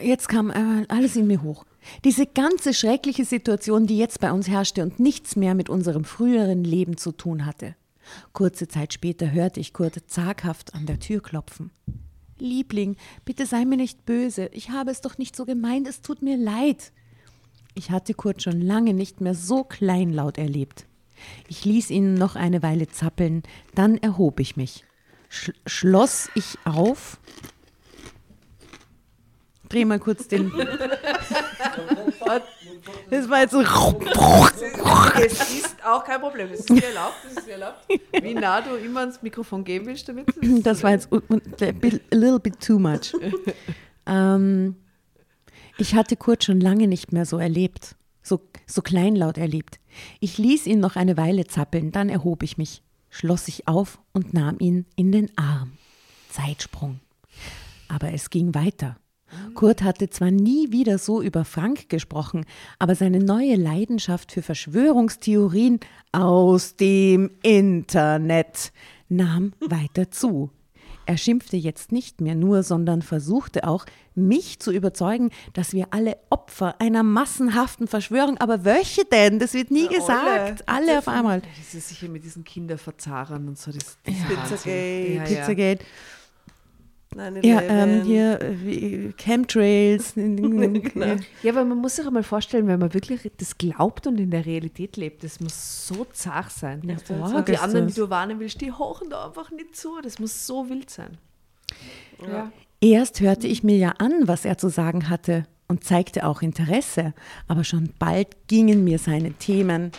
Jetzt 0.00 0.28
kam 0.28 0.50
äh, 0.50 0.86
alles 0.88 1.16
in 1.16 1.26
mir 1.26 1.42
hoch. 1.42 1.64
Diese 2.04 2.26
ganze 2.26 2.74
schreckliche 2.74 3.24
Situation, 3.24 3.86
die 3.86 3.98
jetzt 3.98 4.20
bei 4.20 4.32
uns 4.32 4.48
herrschte 4.48 4.82
und 4.82 5.00
nichts 5.00 5.36
mehr 5.36 5.54
mit 5.54 5.68
unserem 5.68 6.04
früheren 6.04 6.64
Leben 6.64 6.96
zu 6.96 7.12
tun 7.12 7.46
hatte. 7.46 7.74
Kurze 8.32 8.68
Zeit 8.68 8.92
später 8.92 9.30
hörte 9.32 9.60
ich 9.60 9.72
Kurt 9.72 10.02
zaghaft 10.06 10.74
an 10.74 10.86
der 10.86 10.98
Tür 10.98 11.22
klopfen. 11.22 11.70
Liebling, 12.38 12.96
bitte 13.24 13.46
sei 13.46 13.64
mir 13.64 13.76
nicht 13.76 14.06
böse. 14.06 14.48
Ich 14.52 14.70
habe 14.70 14.90
es 14.90 15.00
doch 15.00 15.18
nicht 15.18 15.34
so 15.34 15.44
gemeint, 15.44 15.88
es 15.88 16.02
tut 16.02 16.22
mir 16.22 16.36
leid. 16.36 16.92
Ich 17.74 17.90
hatte 17.90 18.14
Kurt 18.14 18.42
schon 18.42 18.60
lange 18.60 18.94
nicht 18.94 19.20
mehr 19.20 19.34
so 19.34 19.64
kleinlaut 19.64 20.38
erlebt. 20.38 20.86
Ich 21.48 21.64
ließ 21.64 21.90
ihn 21.90 22.14
noch 22.14 22.36
eine 22.36 22.62
Weile 22.62 22.88
zappeln, 22.88 23.42
dann 23.74 23.98
erhob 23.98 24.40
ich 24.40 24.56
mich. 24.56 24.84
Sch 25.28 25.50
schloss 25.66 26.30
ich 26.34 26.58
auf 26.64 27.18
Dreh 29.68 29.84
mal 29.84 29.98
kurz 29.98 30.28
den. 30.28 30.50
das 33.10 33.28
war 33.28 33.40
jetzt 33.40 33.52
so. 33.52 33.60
Es 35.20 35.32
ist 35.32 35.76
auch 35.84 36.04
kein 36.04 36.20
Problem. 36.20 36.48
Es 36.52 36.60
ist 36.60 36.70
dir 36.70 36.84
erlaubt. 36.84 37.16
Es 37.30 37.36
ist 37.36 37.46
dir 37.46 37.52
erlaubt. 37.52 37.86
Wie 38.22 38.34
nah 38.34 38.60
du 38.60 38.76
immer 38.76 39.00
ans 39.00 39.22
Mikrofon 39.22 39.64
gehen 39.64 39.86
willst 39.86 40.08
damit. 40.08 40.28
Das 40.64 40.82
war 40.82 40.92
jetzt 40.92 41.12
a 41.12 41.20
little 42.12 42.40
bit 42.40 42.60
too 42.60 42.78
much. 42.78 43.12
ähm, 44.06 44.76
ich 45.76 45.94
hatte 45.94 46.16
Kurt 46.16 46.44
schon 46.44 46.60
lange 46.60 46.88
nicht 46.88 47.12
mehr 47.12 47.26
so 47.26 47.38
erlebt, 47.38 47.96
so, 48.22 48.40
so 48.66 48.82
kleinlaut 48.82 49.38
erlebt. 49.38 49.78
Ich 50.20 50.38
ließ 50.38 50.66
ihn 50.66 50.80
noch 50.80 50.96
eine 50.96 51.16
Weile 51.16 51.46
zappeln, 51.46 51.92
dann 51.92 52.08
erhob 52.08 52.42
ich 52.42 52.58
mich, 52.58 52.82
schloss 53.10 53.46
sich 53.46 53.68
auf 53.68 54.00
und 54.12 54.34
nahm 54.34 54.56
ihn 54.58 54.86
in 54.96 55.12
den 55.12 55.30
Arm. 55.36 55.72
Zeitsprung. 56.30 57.00
Aber 57.88 58.12
es 58.12 58.30
ging 58.30 58.54
weiter. 58.54 58.96
Kurt 59.54 59.82
hatte 59.82 60.10
zwar 60.10 60.30
nie 60.30 60.72
wieder 60.72 60.98
so 60.98 61.22
über 61.22 61.44
Frank 61.44 61.88
gesprochen, 61.88 62.44
aber 62.78 62.94
seine 62.94 63.20
neue 63.20 63.56
Leidenschaft 63.56 64.32
für 64.32 64.42
Verschwörungstheorien 64.42 65.80
aus 66.12 66.76
dem 66.76 67.30
Internet 67.42 68.72
nahm 69.08 69.52
weiter 69.60 70.10
zu. 70.10 70.50
Er 71.08 71.16
schimpfte 71.16 71.56
jetzt 71.56 71.90
nicht 71.90 72.20
mehr 72.20 72.34
nur, 72.34 72.62
sondern 72.62 73.00
versuchte 73.00 73.66
auch, 73.66 73.86
mich 74.14 74.58
zu 74.58 74.70
überzeugen, 74.70 75.30
dass 75.54 75.72
wir 75.72 75.86
alle 75.90 76.18
Opfer 76.28 76.78
einer 76.82 77.02
massenhaften 77.02 77.88
Verschwörung, 77.88 78.36
aber 78.36 78.66
welche 78.66 79.06
denn? 79.06 79.38
Das 79.38 79.54
wird 79.54 79.70
nie 79.70 79.84
ja, 79.84 79.98
gesagt. 80.00 80.64
Alle, 80.66 80.86
alle 80.90 80.98
auf 80.98 81.08
einmal. 81.08 81.40
Das 81.40 81.72
ist 81.72 81.88
sicher 81.88 82.08
mit 82.08 82.24
diesen 82.24 82.44
Kinderverzahern 82.44 83.48
und 83.48 83.58
so. 83.58 83.72
Das, 83.72 83.96
das 84.04 84.14
ja. 84.18 84.24
Pizzagate. 84.26 85.14
Ja, 85.14 85.22
Pizzagate. 85.22 85.82
Ja, 85.82 86.17
ähm, 87.16 88.02
hier 88.04 88.38
wie 88.62 89.12
Chemtrails. 89.16 90.14
genau. 90.14 91.16
Ja, 91.42 91.52
aber 91.52 91.64
man 91.64 91.88
sich 91.88 92.06
auch 92.06 92.10
mal 92.10 92.22
vorstellen, 92.22 92.66
wenn 92.66 92.78
man 92.78 92.92
wirklich 92.94 93.30
das 93.38 93.56
glaubt 93.56 94.06
und 94.06 94.18
in 94.20 94.30
der 94.30 94.44
Realität 94.44 94.96
lebt, 94.96 95.24
das 95.24 95.40
muss 95.40 95.86
so 95.88 96.06
zart 96.12 96.52
sein. 96.52 96.82
Ja, 96.84 96.96
also 97.22 97.40
die 97.40 97.56
anderen, 97.56 97.88
die 97.88 97.94
du 97.94 98.10
warnen 98.10 98.38
willst, 98.40 98.60
die 98.60 98.72
hochen 98.72 99.10
da 99.10 99.26
einfach 99.26 99.50
nicht 99.50 99.74
zu. 99.74 100.00
Das 100.02 100.18
muss 100.18 100.46
so 100.46 100.68
wild 100.68 100.90
sein. 100.90 101.18
Ja. 102.26 102.52
Erst 102.80 103.20
hörte 103.20 103.46
ich 103.46 103.64
mir 103.64 103.76
ja 103.76 103.90
an, 103.98 104.28
was 104.28 104.44
er 104.44 104.58
zu 104.58 104.68
sagen 104.68 105.08
hatte 105.08 105.46
und 105.66 105.84
zeigte 105.84 106.26
auch 106.26 106.42
Interesse, 106.42 107.14
aber 107.46 107.64
schon 107.64 107.90
bald 107.98 108.48
gingen 108.48 108.84
mir 108.84 108.98
seine 108.98 109.32
Themen 109.32 109.92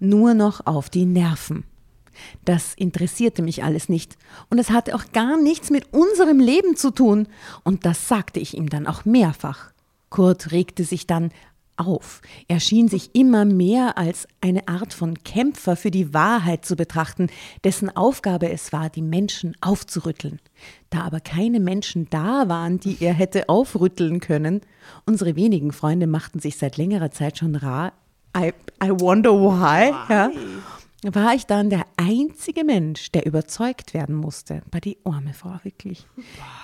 nur 0.00 0.34
noch 0.34 0.66
auf 0.66 0.90
die 0.90 1.04
Nerven. 1.04 1.64
Das 2.44 2.74
interessierte 2.74 3.42
mich 3.42 3.64
alles 3.64 3.88
nicht. 3.88 4.16
Und 4.48 4.58
es 4.58 4.70
hatte 4.70 4.94
auch 4.94 5.12
gar 5.12 5.40
nichts 5.40 5.70
mit 5.70 5.92
unserem 5.92 6.40
Leben 6.40 6.76
zu 6.76 6.90
tun. 6.90 7.28
Und 7.64 7.84
das 7.86 8.08
sagte 8.08 8.40
ich 8.40 8.56
ihm 8.56 8.68
dann 8.68 8.86
auch 8.86 9.04
mehrfach. 9.04 9.70
Kurt 10.10 10.52
regte 10.52 10.84
sich 10.84 11.06
dann 11.06 11.30
auf. 11.80 12.20
Er 12.46 12.60
schien 12.60 12.88
sich 12.88 13.14
immer 13.14 13.44
mehr 13.44 13.96
als 13.96 14.28
eine 14.40 14.68
Art 14.68 14.92
von 14.92 15.14
Kämpfer 15.24 15.76
für 15.76 15.90
die 15.90 16.12
Wahrheit 16.12 16.64
zu 16.64 16.76
betrachten, 16.76 17.28
dessen 17.64 17.94
Aufgabe 17.96 18.50
es 18.50 18.72
war, 18.72 18.90
die 18.90 19.02
Menschen 19.02 19.56
aufzurütteln. 19.60 20.40
Da 20.90 21.02
aber 21.02 21.20
keine 21.20 21.58
Menschen 21.58 22.08
da 22.10 22.48
waren, 22.48 22.78
die 22.80 22.98
er 23.00 23.14
hätte 23.14 23.48
aufrütteln 23.48 24.20
können, 24.20 24.60
unsere 25.06 25.36
wenigen 25.36 25.72
Freunde 25.72 26.06
machten 26.06 26.40
sich 26.40 26.58
seit 26.58 26.76
längerer 26.76 27.10
Zeit 27.10 27.38
schon 27.38 27.56
rar. 27.56 27.92
I, 28.36 28.52
I 28.82 28.90
wonder 28.90 29.32
why. 29.32 29.92
Ja 30.12 30.30
war 31.02 31.34
ich 31.34 31.46
dann 31.46 31.70
der 31.70 31.86
einzige 31.96 32.64
Mensch, 32.64 33.10
der 33.12 33.26
überzeugt 33.26 33.94
werden 33.94 34.14
musste. 34.14 34.62
Bei 34.70 34.80
die 34.80 34.98
arme 35.04 35.32
Frau, 35.32 35.58
wirklich. 35.62 36.06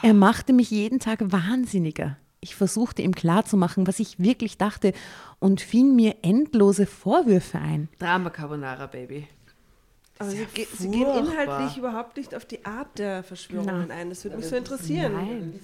Er 0.03 0.15
machte 0.15 0.53
mich 0.53 0.71
jeden 0.71 1.01
Tag 1.01 1.21
wahnsinniger. 1.33 2.19
Ich 2.41 2.55
versuchte 2.55 3.03
ihm 3.03 3.15
klarzumachen, 3.15 3.87
was 3.87 3.99
ich 3.99 4.21
wirklich 4.21 4.59
dachte 4.59 4.93
und 5.39 5.61
fing 5.61 5.97
mir 5.97 6.17
endlose 6.23 6.87
Vorwürfe 6.87 7.59
ein. 7.59 7.89
Drama 7.99 8.31
Carbonara, 8.31 8.87
Baby. 8.87 9.27
Aber 10.19 10.31
sie, 10.31 10.47
ge 10.55 10.67
sie, 10.73 10.91
gehen 10.91 11.09
inhaltlich 11.09 11.77
überhaupt 11.77 12.17
nicht 12.17 12.35
auf 12.35 12.45
die 12.45 12.65
Art 12.65 12.99
der 12.99 13.23
Verschwörungen 13.23 13.89
Nein. 13.89 13.91
ein. 13.91 14.09
Das 14.11 14.25
würde 14.25 14.37
mich 14.37 14.47
so 14.47 14.57
interessieren. 14.57 15.13
Nein. 15.13 15.61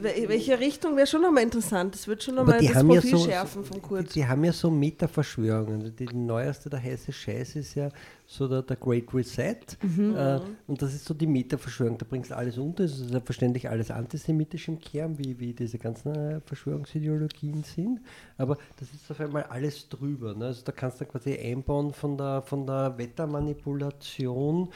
Welche 0.00 0.58
Richtung 0.58 0.96
wäre 0.96 1.06
schon 1.06 1.22
nochmal 1.22 1.42
interessant? 1.42 1.94
Das 1.94 2.06
wird 2.06 2.22
schon 2.22 2.36
nochmal 2.36 2.60
das 2.60 2.72
Profil 2.72 2.94
ja 2.94 3.00
so, 3.00 3.24
schärfen 3.24 3.64
von 3.64 3.82
Kurt. 3.82 4.08
Die, 4.10 4.20
die, 4.20 4.26
haben 4.26 4.44
ja 4.44 4.52
so 4.52 4.70
Meta-Verschwörungen. 4.70 5.94
Die 5.96 6.06
neueste, 6.06 6.70
der 6.70 6.82
heiße 6.82 7.12
Scheiß 7.12 7.56
ist 7.56 7.74
ja 7.74 7.88
so 8.26 8.48
der, 8.48 8.62
der 8.62 8.76
Great 8.76 9.12
Reset. 9.12 9.56
Mhm. 9.82 10.16
Äh, 10.16 10.40
und 10.66 10.80
das 10.80 10.94
ist 10.94 11.04
so 11.04 11.12
die 11.12 11.26
Meta-Verschwörung. 11.26 11.98
Da 11.98 12.06
bringst 12.08 12.30
du 12.30 12.36
alles 12.36 12.56
unter. 12.58 12.84
Es 12.84 12.92
ist 12.92 13.10
selbstverständlich 13.10 13.68
alles 13.68 13.90
antisemitisch 13.90 14.68
im 14.68 14.78
Kern, 14.78 15.18
wie, 15.18 15.38
wie 15.38 15.52
diese 15.52 15.78
ganzen 15.78 16.14
äh, 16.14 16.40
Verschwörungsideologien 16.40 17.62
sind. 17.62 18.00
Aber 18.38 18.56
das 18.78 18.88
ist 18.88 19.10
auf 19.10 19.20
einmal 19.20 19.44
alles 19.44 19.88
drüber. 19.88 20.34
Ne? 20.34 20.46
Also 20.46 20.62
da 20.64 20.72
kannst 20.72 21.00
du 21.00 21.04
quasi 21.04 21.36
einbauen 21.36 21.92
von 21.92 22.16
der, 22.16 22.42
von 22.42 22.66
der 22.66 22.96
Wettermanipulation 22.96 24.68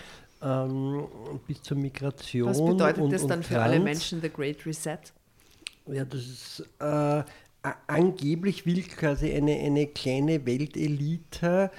ähm, 0.42 1.06
bis 1.46 1.62
zur 1.62 1.76
Migration. 1.76 2.48
Was 2.48 2.64
bedeutet 2.64 3.02
und, 3.02 3.12
das 3.12 3.26
dann 3.26 3.42
für 3.42 3.54
Trans. 3.54 3.64
alle 3.64 3.80
Menschen, 3.80 4.20
The 4.20 4.30
Great 4.30 4.64
Reset? 4.66 4.98
Ja, 5.86 6.04
das 6.04 6.20
ist 6.20 6.68
äh, 6.80 7.22
angeblich 7.86 8.66
will 8.66 8.82
quasi 8.82 9.32
eine, 9.32 9.56
eine 9.56 9.86
kleine 9.86 10.44
Weltelite 10.44 11.70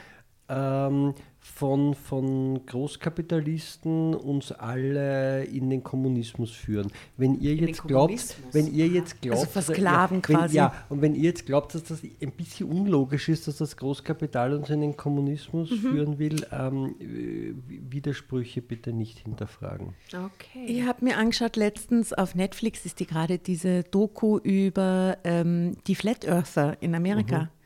ähm, 0.50 1.14
von, 1.58 1.96
von 1.96 2.64
Großkapitalisten 2.68 4.14
uns 4.14 4.52
alle 4.52 5.44
in 5.46 5.72
den 5.72 5.82
Kommunismus 5.82 6.52
führen. 6.52 6.92
Wenn 7.18 7.40
ihr 7.42 7.54
in 7.54 7.68
jetzt 7.68 7.84
glaubt, 7.84 8.36
wenn 8.52 8.72
ihr 8.72 8.88
jetzt 8.88 9.20
glaubt, 9.24 9.40
also 9.40 9.52
versklaven 9.52 10.22
ja, 10.22 10.30
wenn, 10.30 10.36
quasi. 10.38 10.56
Ja, 10.56 10.86
und 10.90 11.02
wenn 11.02 11.16
ihr 11.16 11.24
jetzt 11.24 11.48
glaubt, 11.48 11.74
dass 11.74 11.84
das 11.86 12.04
ein 12.04 12.32
bisschen 12.32 12.70
unlogisch 12.70 13.28
ist, 13.30 13.48
dass 13.48 13.58
das 13.58 13.76
Großkapital 13.76 14.54
uns 14.54 14.70
in 14.70 14.82
den 14.82 14.96
Kommunismus 14.96 15.72
mhm. 15.72 15.76
führen 15.78 16.20
will, 16.20 16.46
ähm, 16.52 16.94
Widersprüche 17.00 18.62
bitte 18.62 18.94
nicht 18.94 19.20
hinterfragen. 19.20 19.96
Okay. 20.10 20.66
Ich 20.68 20.86
habe 20.86 21.04
mir 21.06 21.18
angeschaut, 21.18 21.56
letztens 21.56 22.14
auf 22.14 22.36
Netflix 22.36 22.86
ist 22.86 23.00
die 23.00 23.08
gerade 23.08 23.40
diese 23.40 23.82
Doku 23.84 24.38
über 24.38 25.18
ähm, 25.24 25.76
die 25.88 25.96
Flat 25.96 26.24
Earther 26.24 26.78
in 26.82 26.94
Amerika. 26.94 27.44
Mhm 27.46 27.57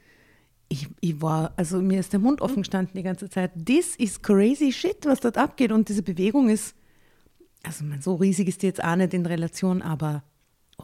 ich, 0.72 0.88
ich 1.02 1.22
war, 1.22 1.52
also 1.58 1.82
mir 1.82 2.00
ist 2.00 2.14
der 2.14 2.22
Mund 2.22 2.40
offen 2.40 2.64
gestanden 2.64 2.96
die 2.96 3.04
ganze 3.04 3.30
Zeit. 3.30 3.52
This 3.66 3.96
is 3.98 4.22
crazy 4.22 4.72
shit, 4.72 5.06
was 5.06 5.20
dort 5.20 5.38
abgeht. 5.38 5.74
Und 5.74 5.90
diese 5.90 6.02
Bewegung 6.02 6.50
ist, 6.50 6.76
also 7.62 7.84
so 8.00 8.16
riesig 8.16 8.48
ist 8.48 8.62
die 8.62 8.68
jetzt 8.68 8.82
auch 8.82 8.96
nicht 8.96 9.14
in 9.14 9.26
Relation, 9.26 9.82
aber 9.82 10.24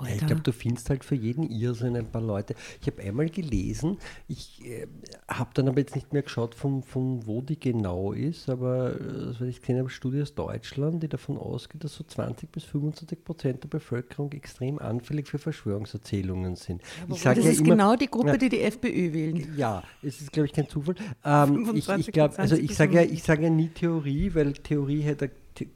ja, 0.05 0.15
ich 0.15 0.25
glaube, 0.25 0.41
du 0.41 0.51
findest 0.51 0.89
halt 0.89 1.03
für 1.03 1.15
jeden 1.15 1.43
Irrsinn 1.49 1.95
ein 1.95 2.11
paar 2.11 2.21
Leute. 2.21 2.55
Ich 2.81 2.87
habe 2.87 3.01
einmal 3.01 3.29
gelesen, 3.29 3.97
ich 4.27 4.65
äh, 4.65 4.87
habe 5.27 5.49
dann 5.53 5.67
aber 5.67 5.79
jetzt 5.79 5.95
nicht 5.95 6.13
mehr 6.13 6.21
geschaut, 6.21 6.55
von, 6.55 6.83
von 6.83 7.25
wo 7.25 7.41
die 7.41 7.59
genau 7.59 8.11
ist, 8.11 8.49
aber 8.49 8.95
äh, 8.99 9.47
ich 9.47 9.61
gesehen 9.61 9.79
habe, 9.79 9.89
Studie 9.89 10.21
aus 10.21 10.35
Deutschland, 10.35 11.03
die 11.03 11.07
davon 11.07 11.37
ausgeht, 11.37 11.83
dass 11.83 11.95
so 11.95 12.03
20 12.03 12.51
bis 12.51 12.63
25 12.63 13.23
Prozent 13.23 13.63
der 13.63 13.69
Bevölkerung 13.69 14.31
extrem 14.31 14.79
anfällig 14.79 15.27
für 15.27 15.39
Verschwörungserzählungen 15.39 16.55
sind. 16.55 16.81
Ja, 16.81 17.15
ich 17.15 17.23
das 17.23 17.37
ja 17.37 17.51
ist 17.51 17.59
immer, 17.59 17.69
genau 17.69 17.95
die 17.95 18.07
Gruppe, 18.07 18.29
ja, 18.29 18.37
die 18.37 18.49
die 18.49 18.61
FPÖ 18.61 19.13
wählen. 19.13 19.53
Ja, 19.57 19.83
es 20.01 20.21
ist, 20.21 20.31
glaube 20.31 20.47
ich, 20.47 20.53
kein 20.53 20.67
Zufall. 20.69 20.95
Ähm, 21.23 21.71
ich 21.75 21.87
ich 21.89 22.21
also 22.21 22.55
ich 22.55 22.75
sage 22.75 23.01
ja, 23.01 23.17
sag 23.17 23.41
ja 23.41 23.49
nie 23.49 23.69
Theorie, 23.69 24.33
weil 24.33 24.53
Theorie 24.53 25.01
hätte 25.01 25.31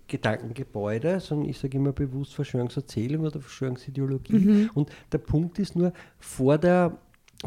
Gedankengebäude, 0.08 1.20
sondern 1.20 1.50
ich 1.50 1.58
sage 1.58 1.78
immer 1.78 1.92
bewusst 1.92 2.34
Verschwörungserzählung 2.36 3.26
oder 3.26 3.42
Verschwörungsideologie. 3.42 4.34
Mhm. 4.34 4.70
Und 4.74 4.92
der 5.12 5.20
Punkt 5.20 5.60
ist 5.60 5.76
nur, 5.76 5.94
vor 6.20 6.58
der, 6.58 6.98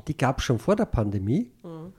die 0.08 0.16
gab 0.16 0.38
es 0.38 0.44
schon 0.44 0.58
vor 0.58 0.76
der 0.76 0.86
Pandemie, 0.86 1.50
mhm. 1.62 1.92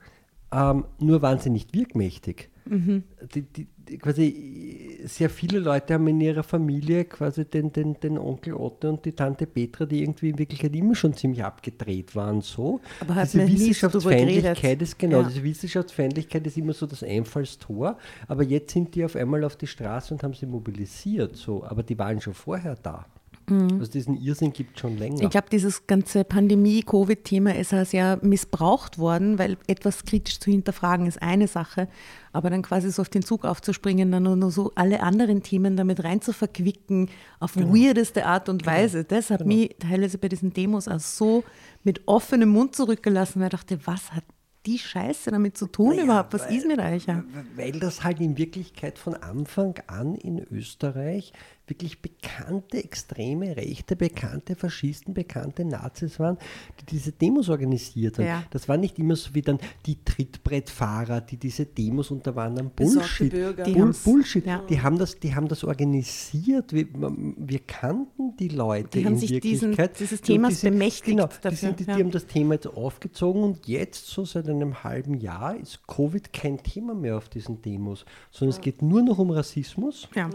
Ähm, 0.52 0.84
nur 0.98 1.22
waren 1.22 1.38
sie 1.38 1.50
nicht 1.50 1.74
wirkmächtig. 1.74 2.50
Mhm. 2.66 3.04
Die, 3.34 3.42
die, 3.42 3.68
quasi 3.98 4.98
sehr 5.04 5.30
viele 5.30 5.60
Leute 5.60 5.94
haben 5.94 6.06
in 6.08 6.20
ihrer 6.20 6.42
Familie 6.42 7.04
quasi 7.04 7.44
den, 7.44 7.72
den, 7.72 7.98
den 8.00 8.18
Onkel 8.18 8.54
Otto 8.54 8.88
und 8.88 9.04
die 9.04 9.12
Tante 9.12 9.46
Petra, 9.46 9.86
die 9.86 10.02
irgendwie 10.02 10.30
in 10.30 10.38
Wirklichkeit 10.38 10.74
immer 10.74 10.94
schon 10.94 11.14
ziemlich 11.14 11.44
abgedreht 11.44 12.16
waren. 12.16 12.40
So. 12.40 12.80
Aber 13.00 13.22
diese 13.22 13.46
Wissenschaftsfeindlichkeit 13.46 14.82
ist 14.82 14.98
genau, 14.98 15.20
ja. 15.20 15.28
diese 15.28 15.44
Wissenschaftsfeindlichkeit 15.44 16.46
ist 16.46 16.56
immer 16.56 16.72
so 16.72 16.86
das 16.86 17.02
Einfallstor, 17.02 17.98
aber 18.26 18.42
jetzt 18.42 18.72
sind 18.72 18.94
die 18.94 19.04
auf 19.04 19.14
einmal 19.14 19.44
auf 19.44 19.56
die 19.56 19.68
Straße 19.68 20.14
und 20.14 20.22
haben 20.22 20.34
sie 20.34 20.46
mobilisiert. 20.46 21.36
So. 21.36 21.64
Aber 21.64 21.82
die 21.82 21.98
waren 21.98 22.20
schon 22.20 22.34
vorher 22.34 22.74
da. 22.74 23.06
Mhm. 23.48 23.78
Also 23.78 23.92
diesen 23.92 24.16
Irrsinn 24.16 24.52
gibt 24.52 24.76
es 24.76 24.80
schon 24.80 24.98
länger. 24.98 25.22
Ich 25.22 25.30
glaube, 25.30 25.48
dieses 25.50 25.86
ganze 25.86 26.24
Pandemie-Covid-Thema 26.24 27.54
ist 27.54 27.72
ja 27.72 27.84
sehr 27.84 28.18
missbraucht 28.22 28.98
worden, 28.98 29.38
weil 29.38 29.56
etwas 29.66 30.04
kritisch 30.04 30.40
zu 30.40 30.50
hinterfragen 30.50 31.06
ist 31.06 31.22
eine 31.22 31.46
Sache, 31.46 31.88
aber 32.32 32.50
dann 32.50 32.62
quasi 32.62 32.90
so 32.90 33.02
auf 33.02 33.08
den 33.08 33.22
Zug 33.22 33.44
aufzuspringen, 33.44 34.10
dann 34.10 34.24
nur, 34.24 34.50
so 34.50 34.72
alle 34.74 35.02
anderen 35.02 35.42
Themen 35.42 35.76
damit 35.76 36.02
rein 36.02 36.20
zu 36.20 36.32
verquicken, 36.32 37.08
auf 37.40 37.54
genau. 37.54 37.72
weirdeste 37.72 38.26
Art 38.26 38.48
und 38.48 38.62
genau. 38.62 38.76
Weise, 38.76 39.04
das 39.04 39.30
hat 39.30 39.38
genau. 39.38 39.54
mich 39.54 39.76
teilweise 39.78 40.18
bei 40.18 40.28
diesen 40.28 40.52
Demos 40.52 40.88
auch 40.88 41.00
so 41.00 41.44
mit 41.84 42.02
offenem 42.06 42.48
Mund 42.48 42.74
zurückgelassen, 42.74 43.40
weil 43.40 43.46
ich 43.46 43.52
dachte, 43.52 43.78
was 43.86 44.12
hat 44.12 44.24
die 44.66 44.78
Scheiße 44.78 45.30
damit 45.30 45.56
zu 45.56 45.66
tun 45.66 45.90
naja, 45.90 46.04
überhaupt? 46.04 46.34
Was 46.34 46.48
weil, 46.48 46.56
ist 46.56 46.66
mit 46.66 46.80
euch? 46.80 47.06
Weil 47.54 47.72
das 47.72 48.02
halt 48.02 48.20
in 48.20 48.36
Wirklichkeit 48.36 48.98
von 48.98 49.14
Anfang 49.14 49.74
an 49.86 50.16
in 50.16 50.44
Österreich 50.50 51.32
wirklich 51.68 52.00
bekannte 52.00 52.82
extreme 52.82 53.56
Rechte, 53.56 53.96
bekannte 53.96 54.54
Faschisten, 54.54 55.14
bekannte 55.14 55.64
Nazis 55.64 56.18
waren, 56.20 56.38
die 56.80 56.86
diese 56.86 57.12
Demos 57.12 57.48
organisiert 57.48 58.18
haben. 58.18 58.26
Ja. 58.26 58.44
Das 58.50 58.68
war 58.68 58.76
nicht 58.76 58.98
immer 58.98 59.16
so 59.16 59.34
wie 59.34 59.42
dann 59.42 59.58
die 59.84 60.02
Trittbrettfahrer, 60.04 61.20
die 61.20 61.36
diese 61.36 61.66
Demos 61.66 62.10
unter 62.10 62.36
anderem 62.36 62.70
Bullshit. 62.70 63.32
Die, 63.32 63.72
Bull, 63.72 63.94
Bullshit. 64.04 64.46
Ja. 64.46 64.62
die, 64.68 64.80
haben 64.80 64.98
das, 64.98 65.18
die 65.18 65.34
haben 65.34 65.48
das 65.48 65.64
organisiert. 65.64 66.72
Wir, 66.72 66.86
wir 66.92 67.60
kannten 67.60 68.36
die 68.36 68.48
Leute 68.48 68.98
die 68.98 69.04
haben 69.04 69.14
in 69.14 69.18
sich 69.18 69.30
Wirklichkeit. 69.30 69.98
Diesen, 69.98 70.06
dieses 70.06 70.20
Themas 70.20 70.60
die 70.60 70.70
bemächtigt. 70.70 71.16
Genau, 71.16 71.26
dafür. 71.26 71.50
Die, 71.50 71.56
sind, 71.56 71.80
die, 71.80 71.84
ja. 71.84 71.96
die 71.96 72.02
haben 72.02 72.10
das 72.10 72.26
Thema 72.26 72.54
jetzt 72.54 72.66
aufgezogen 72.66 73.42
und 73.42 73.66
jetzt, 73.66 74.06
so 74.06 74.24
seit 74.24 74.48
einem 74.48 74.84
halben 74.84 75.14
Jahr, 75.14 75.56
ist 75.56 75.86
Covid 75.86 76.32
kein 76.32 76.62
Thema 76.62 76.94
mehr 76.94 77.16
auf 77.16 77.28
diesen 77.28 77.60
Demos, 77.62 78.04
sondern 78.30 78.56
es 78.56 78.60
geht 78.60 78.82
nur 78.82 79.02
noch 79.02 79.18
um 79.18 79.30
Rassismus. 79.30 80.08
Ja. 80.14 80.30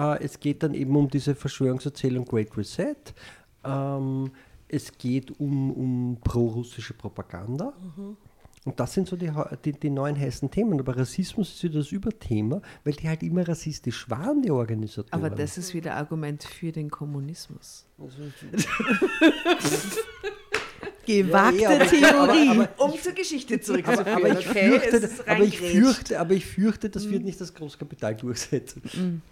Äh, 0.00 0.24
es 0.24 0.40
geht 0.40 0.62
dann 0.62 0.72
eben 0.74 0.96
um 0.96 1.08
diese 1.08 1.34
Verschwörungserzählung 1.34 2.24
Great 2.24 2.56
Reset. 2.56 2.96
Ähm, 3.64 4.30
es 4.68 4.96
geht 4.96 5.38
um, 5.38 5.70
um 5.72 6.16
pro-russische 6.24 6.94
Propaganda. 6.94 7.74
Mhm. 7.96 8.16
Und 8.64 8.78
das 8.78 8.92
sind 8.92 9.08
so 9.08 9.16
die, 9.16 9.32
die, 9.64 9.72
die, 9.72 9.90
neuen 9.90 10.18
heißen 10.18 10.50
Themen. 10.50 10.78
Aber 10.78 10.96
Rassismus 10.96 11.54
ist 11.54 11.62
wieder 11.62 11.78
das 11.78 11.92
Überthema, 11.92 12.60
weil 12.84 12.92
die 12.92 13.08
halt 13.08 13.22
immer 13.22 13.48
rassistisch 13.48 14.08
waren, 14.10 14.42
die 14.42 14.50
Organisatoren. 14.50 15.24
Aber 15.24 15.34
das 15.34 15.56
ist 15.56 15.72
wieder 15.72 15.96
Argument 15.96 16.44
für 16.44 16.70
den 16.70 16.90
Kommunismus. 16.90 17.86
Gewagte 21.06 21.62
ja, 21.62 21.78
Theorie. 21.78 22.48
Aber, 22.50 22.68
aber, 22.68 22.68
um 22.84 22.98
zur 23.00 23.12
Geschichte 23.12 23.58
zurückzuführen. 23.60 24.08
Aber, 24.08 24.38
ich, 24.38 24.46
fürchte, 24.46 25.10
aber, 25.26 25.44
ich 25.44 25.58
fürchte, 25.58 26.20
aber 26.20 26.34
ich 26.34 26.44
fürchte, 26.46 26.90
das 26.90 27.08
wird 27.08 27.20
mhm. 27.20 27.26
nicht 27.26 27.40
das 27.40 27.54
Großkapital 27.54 28.14
durchsetzen. 28.16 28.82
Mhm. 28.92 29.22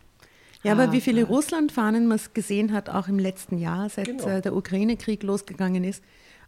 Ja, 0.64 0.72
aber 0.72 0.88
ah, 0.88 0.92
wie 0.92 1.00
viele 1.00 1.24
Russlandfahnen 1.24 2.06
man 2.06 2.20
gesehen 2.34 2.72
hat, 2.72 2.90
auch 2.90 3.08
im 3.08 3.18
letzten 3.18 3.58
Jahr, 3.58 3.88
seit 3.88 4.06
genau. 4.06 4.26
Äh, 4.26 4.40
der 4.40 4.56
Ukraine-Krieg 4.56 5.22
losgegangen 5.22 5.84
ist, 5.84 6.02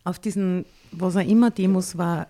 auf 0.05 0.19
diesen, 0.19 0.65
was 0.91 1.16
auch 1.16 1.27
immer 1.27 1.51
Demos 1.51 1.97
war, 1.97 2.27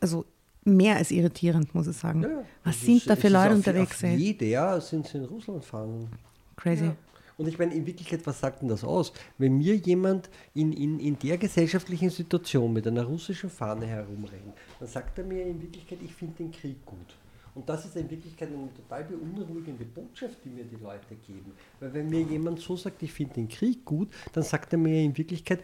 also 0.00 0.24
mehr 0.64 0.96
als 0.96 1.10
irritierend, 1.10 1.74
muss 1.74 1.86
ich 1.86 1.96
sagen. 1.96 2.22
Ja, 2.22 2.44
was 2.64 2.80
sind 2.80 2.98
ist, 2.98 3.10
da 3.10 3.16
für 3.16 3.28
Leute 3.28 3.54
unterwegs? 3.54 4.02
Auf 4.02 4.10
jeder 4.10 4.80
sind 4.80 5.06
sie 5.06 5.18
in 5.18 5.24
Russland 5.24 5.64
fahren. 5.64 6.08
Crazy. 6.56 6.86
Ja. 6.86 6.96
Und 7.36 7.48
ich 7.48 7.58
meine, 7.58 7.74
in 7.74 7.86
Wirklichkeit, 7.86 8.20
was 8.26 8.38
sagt 8.38 8.60
denn 8.60 8.68
das 8.68 8.84
aus? 8.84 9.14
Wenn 9.38 9.56
mir 9.56 9.74
jemand 9.74 10.28
in, 10.54 10.74
in, 10.74 11.00
in 11.00 11.18
der 11.18 11.38
gesellschaftlichen 11.38 12.10
Situation 12.10 12.70
mit 12.70 12.86
einer 12.86 13.04
russischen 13.04 13.48
Fahne 13.48 13.86
herumrennt, 13.86 14.54
dann 14.78 14.88
sagt 14.88 15.16
er 15.16 15.24
mir 15.24 15.46
in 15.46 15.60
Wirklichkeit, 15.62 16.00
ich 16.04 16.14
finde 16.14 16.36
den 16.36 16.52
Krieg 16.52 16.84
gut. 16.84 17.16
Und 17.54 17.68
das 17.68 17.84
ist 17.84 17.96
in 17.96 18.08
Wirklichkeit 18.10 18.48
eine 18.48 18.72
total 18.74 19.04
beunruhigende 19.04 19.84
Botschaft, 19.84 20.38
die 20.44 20.50
mir 20.50 20.64
die 20.64 20.76
Leute 20.76 21.14
geben. 21.26 21.52
Weil 21.80 21.92
wenn 21.94 22.08
mir 22.08 22.22
jemand 22.22 22.60
so 22.60 22.76
sagt, 22.76 23.02
ich 23.02 23.12
finde 23.12 23.34
den 23.34 23.48
Krieg 23.48 23.84
gut, 23.84 24.08
dann 24.32 24.44
sagt 24.44 24.72
er 24.72 24.78
mir 24.78 25.02
in 25.02 25.16
Wirklichkeit, 25.16 25.62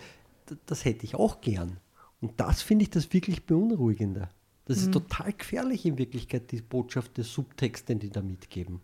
das 0.67 0.85
hätte 0.85 1.05
ich 1.05 1.15
auch 1.15 1.41
gern. 1.41 1.79
Und 2.21 2.41
das 2.41 2.63
finde 2.63 2.85
ich 2.85 2.91
das 2.91 3.13
wirklich 3.13 3.45
Beunruhigende. 3.45 4.29
Das 4.65 4.79
mhm. 4.79 4.85
ist 4.85 4.93
total 4.93 5.33
gefährlich 5.33 5.87
in 5.87 5.99
Wirklichkeit, 5.99 6.51
die 6.51 6.61
Botschaft 6.61 7.17
des 7.19 7.33
Subtext, 7.33 7.89
den 7.89 7.99
die 7.99 8.11
da 8.11 8.23
mitgeben. 8.23 8.81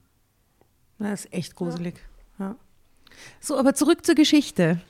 Das 0.98 1.24
ist 1.24 1.32
echt 1.32 1.56
gruselig. 1.56 2.00
Ja. 2.38 2.46
Ja. 2.46 2.56
So, 3.40 3.58
aber 3.58 3.74
zurück 3.74 4.06
zur 4.06 4.14
Geschichte. 4.14 4.80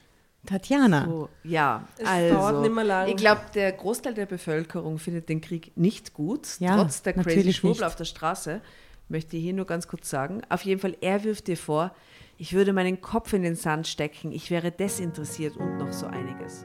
Tatjana. 0.46 1.06
So, 1.06 1.28
ja, 1.44 1.86
es 1.98 2.06
also, 2.06 2.64
ich 3.06 3.16
glaube, 3.16 3.42
der 3.54 3.72
Großteil 3.72 4.14
der 4.14 4.26
Bevölkerung 4.26 4.98
findet 4.98 5.28
den 5.28 5.40
Krieg 5.40 5.72
nicht 5.76 6.14
gut, 6.14 6.58
ja, 6.58 6.76
trotz 6.76 7.02
der 7.02 7.12
crazy 7.12 7.52
Schwurbel 7.52 7.84
auf 7.84 7.94
der 7.94 8.04
Straße. 8.04 8.60
Möchte 9.08 9.36
ich 9.36 9.42
hier 9.42 9.52
nur 9.52 9.66
ganz 9.66 9.86
kurz 9.88 10.08
sagen. 10.10 10.42
Auf 10.48 10.62
jeden 10.62 10.80
Fall, 10.80 10.96
er 11.00 11.22
wirft 11.22 11.46
dir 11.46 11.56
vor, 11.56 11.94
Ich 12.38 12.54
würde 12.54 12.72
meinen 12.72 13.00
Kopf 13.00 13.32
in 13.34 13.42
den 13.42 13.54
Sand 13.54 13.86
stecken, 13.86 14.32
ich 14.32 14.50
wäre 14.50 14.72
desinteressiert 14.72 15.56
und 15.56 15.78
noch 15.78 15.92
so 15.92 16.06
einiges. 16.06 16.64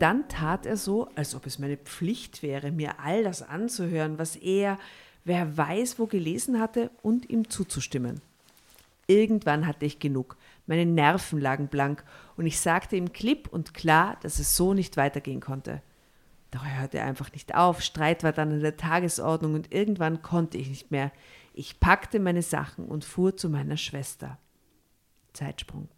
Dann 0.00 0.28
tat 0.28 0.64
er 0.64 0.78
so, 0.78 1.08
als 1.14 1.34
ob 1.34 1.44
es 1.44 1.58
meine 1.58 1.76
Pflicht 1.76 2.42
wäre, 2.42 2.72
mir 2.72 3.00
all 3.00 3.22
das 3.22 3.42
anzuhören, 3.42 4.18
was 4.18 4.34
er, 4.34 4.78
wer 5.24 5.58
weiß 5.58 5.98
wo 5.98 6.06
gelesen 6.06 6.58
hatte, 6.58 6.90
und 7.02 7.28
ihm 7.28 7.50
zuzustimmen. 7.50 8.22
Irgendwann 9.06 9.66
hatte 9.66 9.84
ich 9.84 9.98
genug. 9.98 10.38
Meine 10.66 10.86
Nerven 10.86 11.38
lagen 11.38 11.68
blank 11.68 12.02
und 12.38 12.46
ich 12.46 12.58
sagte 12.60 12.96
ihm 12.96 13.12
klipp 13.12 13.48
und 13.48 13.74
klar, 13.74 14.16
dass 14.22 14.38
es 14.38 14.56
so 14.56 14.72
nicht 14.72 14.96
weitergehen 14.96 15.40
konnte. 15.40 15.82
Doch 16.50 16.64
er 16.64 16.80
hörte 16.80 17.02
einfach 17.02 17.30
nicht 17.32 17.54
auf. 17.54 17.82
Streit 17.82 18.24
war 18.24 18.32
dann 18.32 18.52
an 18.52 18.60
der 18.60 18.78
Tagesordnung 18.78 19.52
und 19.52 19.70
irgendwann 19.70 20.22
konnte 20.22 20.56
ich 20.56 20.70
nicht 20.70 20.90
mehr. 20.90 21.12
Ich 21.52 21.78
packte 21.78 22.20
meine 22.20 22.42
Sachen 22.42 22.86
und 22.86 23.04
fuhr 23.04 23.36
zu 23.36 23.50
meiner 23.50 23.76
Schwester. 23.76 24.38
Zeitsprung. 25.34 25.88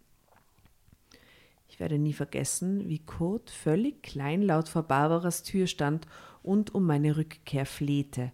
Ich 1.73 1.79
werde 1.79 1.97
nie 1.97 2.13
vergessen, 2.13 2.87
wie 2.87 2.99
Kurt 2.99 3.49
völlig 3.49 4.03
kleinlaut 4.03 4.69
vor 4.69 4.83
Barbaras 4.83 5.41
Tür 5.41 5.65
stand 5.65 6.05
und 6.43 6.75
um 6.75 6.85
meine 6.85 7.17
Rückkehr 7.17 7.65
flehte. 7.65 8.31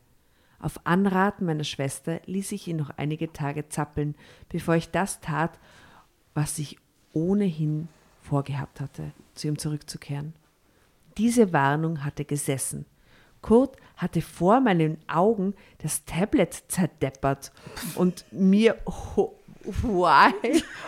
Auf 0.60 0.82
Anraten 0.84 1.45
meiner 1.45 1.64
Schwester 1.64 2.20
ließ 2.26 2.52
ich 2.52 2.68
ihn 2.68 2.76
noch 2.76 2.90
einige 2.98 3.32
Tage 3.32 3.70
zappeln, 3.70 4.16
bevor 4.49 4.76
ich 4.76 4.91
das 4.91 5.22
tat, 5.22 5.57
was 6.34 6.60
ich 6.60 6.80
ohnehin 7.14 7.88
vorgehabt 8.22 8.82
hatte, 8.82 9.14
zu 9.36 9.48
ihm 9.48 9.57
zurückzukehren. 9.57 10.34
Diese 11.18 11.53
Warnung 11.53 12.03
hatte 12.03 12.26
gesessen. 12.26 12.86
Kurt 13.41 13.78
hatte 13.95 14.22
vor 14.22 14.60
meinen 14.60 14.98
Augen 15.07 15.53
das 15.78 16.03
Tablet 16.03 16.53
zerdeppert 16.68 17.53
und 17.95 18.26
mir 18.34 18.76
Why? 19.82 20.34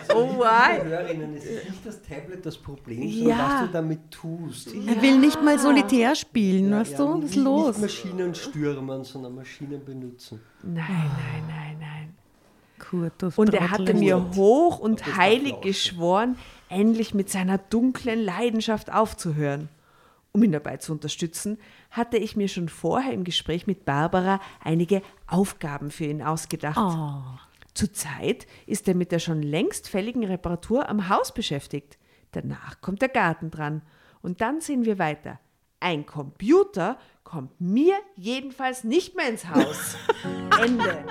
Also, 0.08 0.14
oh, 0.14 0.38
why? 0.38 0.82
Hörerinnen, 0.82 1.34
es 1.36 1.44
ist 1.44 1.68
nicht 1.68 1.86
das 1.86 2.02
Tablet 2.02 2.44
das 2.44 2.56
Problem, 2.58 3.08
sondern 3.08 3.28
ja. 3.28 3.54
was 3.54 3.66
du 3.66 3.72
damit 3.72 4.10
tust. 4.10 4.74
Ja. 4.74 4.92
Er 4.92 5.02
will 5.02 5.18
nicht 5.18 5.42
mal 5.42 5.58
solitär 5.58 6.14
spielen, 6.14 6.70
ja, 6.70 6.80
weißt 6.80 6.92
ja, 6.92 6.98
du? 6.98 7.22
Was 7.22 7.30
ist 7.30 7.36
los? 7.36 7.78
Nicht 7.78 7.80
Maschinen 7.80 8.34
stürmen, 8.34 9.04
sondern 9.04 9.34
Maschinen 9.34 9.84
benutzen. 9.84 10.40
Nein, 10.62 10.86
nein, 10.88 11.44
nein, 11.48 11.76
nein. 11.80 12.14
Kurt, 12.78 13.38
und 13.38 13.54
er 13.54 13.70
hatte 13.70 13.94
mir 13.94 14.34
hoch 14.34 14.78
und 14.78 15.16
heilig 15.16 15.60
geschworen, 15.60 16.36
endlich 16.68 17.14
mit 17.14 17.30
seiner 17.30 17.58
dunklen 17.58 18.18
Leidenschaft 18.20 18.92
aufzuhören. 18.92 19.68
Um 20.32 20.42
ihn 20.42 20.52
dabei 20.52 20.78
zu 20.78 20.92
unterstützen, 20.92 21.58
hatte 21.90 22.16
ich 22.16 22.36
mir 22.36 22.48
schon 22.48 22.68
vorher 22.68 23.12
im 23.12 23.22
Gespräch 23.22 23.66
mit 23.66 23.84
Barbara 23.84 24.40
einige 24.64 25.02
Aufgaben 25.26 25.90
für 25.90 26.06
ihn 26.06 26.22
ausgedacht. 26.22 26.78
Oh. 26.78 27.22
Zurzeit 27.74 28.46
ist 28.66 28.86
er 28.88 28.94
mit 28.94 29.12
der 29.12 29.18
schon 29.18 29.42
längst 29.42 29.88
fälligen 29.88 30.24
Reparatur 30.24 30.88
am 30.88 31.08
Haus 31.08 31.32
beschäftigt. 31.32 31.98
Danach 32.32 32.80
kommt 32.80 33.02
der 33.02 33.08
Garten 33.08 33.50
dran. 33.50 33.82
Und 34.20 34.40
dann 34.40 34.60
sehen 34.60 34.84
wir 34.84 34.98
weiter. 34.98 35.40
Ein 35.80 36.06
Computer 36.06 36.98
kommt 37.24 37.60
mir 37.60 37.96
jedenfalls 38.16 38.84
nicht 38.84 39.16
mehr 39.16 39.28
ins 39.28 39.48
Haus. 39.48 39.96
Ende. 40.62 41.04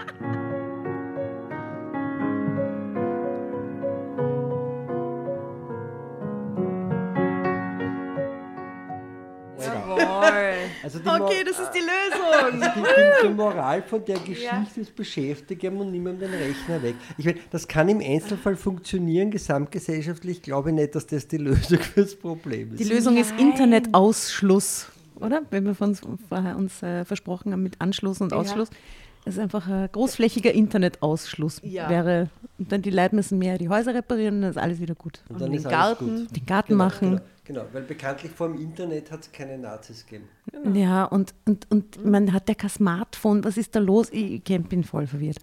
Also 10.84 11.00
okay, 11.00 11.44
das 11.46 11.60
ist 11.60 11.72
die 11.72 11.80
Lösung. 11.80 12.28
Also 12.44 12.58
die, 12.58 12.82
die, 12.82 13.28
die, 13.28 13.34
Moral 13.34 13.84
von 13.84 14.04
der 14.06 14.18
Geschichte 14.20 14.46
ja. 14.46 14.66
ist 14.82 14.96
beschäftigen 14.96 15.78
und 15.78 15.92
nimm 15.92 16.06
den 16.06 16.32
Rechner 16.32 16.82
weg. 16.82 16.96
Ich 17.18 17.26
meine, 17.26 17.38
das 17.52 17.68
kann 17.68 17.90
im 17.90 18.00
Einzelfall 18.00 18.56
funktionieren, 18.56 19.32
gesamtgesellschaftlich. 19.32 20.38
Ich 20.38 20.44
glaube 20.44 20.72
nicht, 20.72 20.96
dass 20.96 21.08
das 21.08 21.28
die 21.28 21.38
Lösung 21.38 21.80
fürs 21.80 22.16
Problem 22.16 22.74
ist. 22.74 22.80
Die 22.80 22.92
Lösung 22.92 23.18
ist 23.18 23.34
Internetausschluss, 23.38 24.88
oder? 25.16 25.42
Wenn 25.52 25.66
wir 25.66 25.80
uns 25.80 26.02
vorher 26.28 26.58
uns 26.58 26.82
äh, 26.82 27.06
versprochen 27.06 27.54
haben 27.54 27.64
mit 27.64 27.80
Anschluss 27.80 28.22
und 28.22 28.34
Ausschluss. 28.34 28.70
Ja. 28.70 28.78
Es 29.24 29.36
ist 29.36 29.40
einfach 29.40 29.68
ein 29.68 29.88
großflächiger 29.92 30.52
Internetausschluss. 30.52 31.62
Ja. 31.64 31.90
Wäre, 31.90 32.30
und 32.58 32.72
dann 32.72 32.82
die 32.82 32.90
Leute 32.90 33.16
müssen 33.16 33.38
mehr 33.38 33.60
die 33.60 33.70
Häuser 33.70 33.94
reparieren, 33.94 34.42
dann 34.42 34.50
ist 34.50 34.58
alles 34.58 34.80
wieder 34.80 34.96
gut. 34.96 35.22
Und, 35.30 35.36
und 35.36 35.42
dann 35.42 35.52
den 35.52 35.64
Garten, 35.64 36.28
den 36.28 36.46
Garten 36.46 36.70
genau, 36.70 36.84
machen. 36.84 37.10
Genau. 37.12 37.22
Genau, 37.52 37.66
weil 37.74 37.82
bekanntlich 37.82 38.32
vor 38.32 38.48
dem 38.48 38.62
Internet 38.62 39.12
hat 39.12 39.24
es 39.24 39.32
keine 39.34 39.58
Nazis 39.58 40.06
gegeben. 40.06 40.30
Genau. 40.50 40.80
Ja, 40.80 41.04
und, 41.04 41.34
und, 41.46 41.70
und 41.70 42.06
man 42.06 42.32
hat 42.32 42.48
ja 42.48 42.56
kein 42.56 42.70
Smartphone. 42.70 43.44
Was 43.44 43.58
ist 43.58 43.76
da 43.76 43.80
los? 43.80 44.08
Ich, 44.12 44.50
ich 44.50 44.64
bin 44.64 44.86
voll 44.86 45.06
verwirrt. 45.06 45.40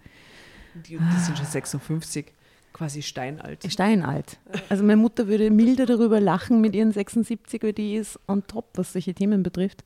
Die, 0.74 0.96
die 0.96 1.20
sind 1.20 1.36
schon 1.36 1.46
56, 1.46 2.32
quasi 2.72 3.02
steinalt. 3.02 3.70
Steinalt. 3.70 4.38
Also 4.70 4.84
meine 4.84 4.96
Mutter 4.96 5.26
würde 5.26 5.50
milder 5.50 5.84
darüber 5.84 6.18
lachen 6.18 6.62
mit 6.62 6.74
ihren 6.74 6.92
76, 6.92 7.62
weil 7.62 7.74
die 7.74 7.96
ist 7.96 8.18
on 8.26 8.46
top, 8.46 8.70
was 8.72 8.94
solche 8.94 9.12
Themen 9.12 9.42
betrifft. 9.42 9.84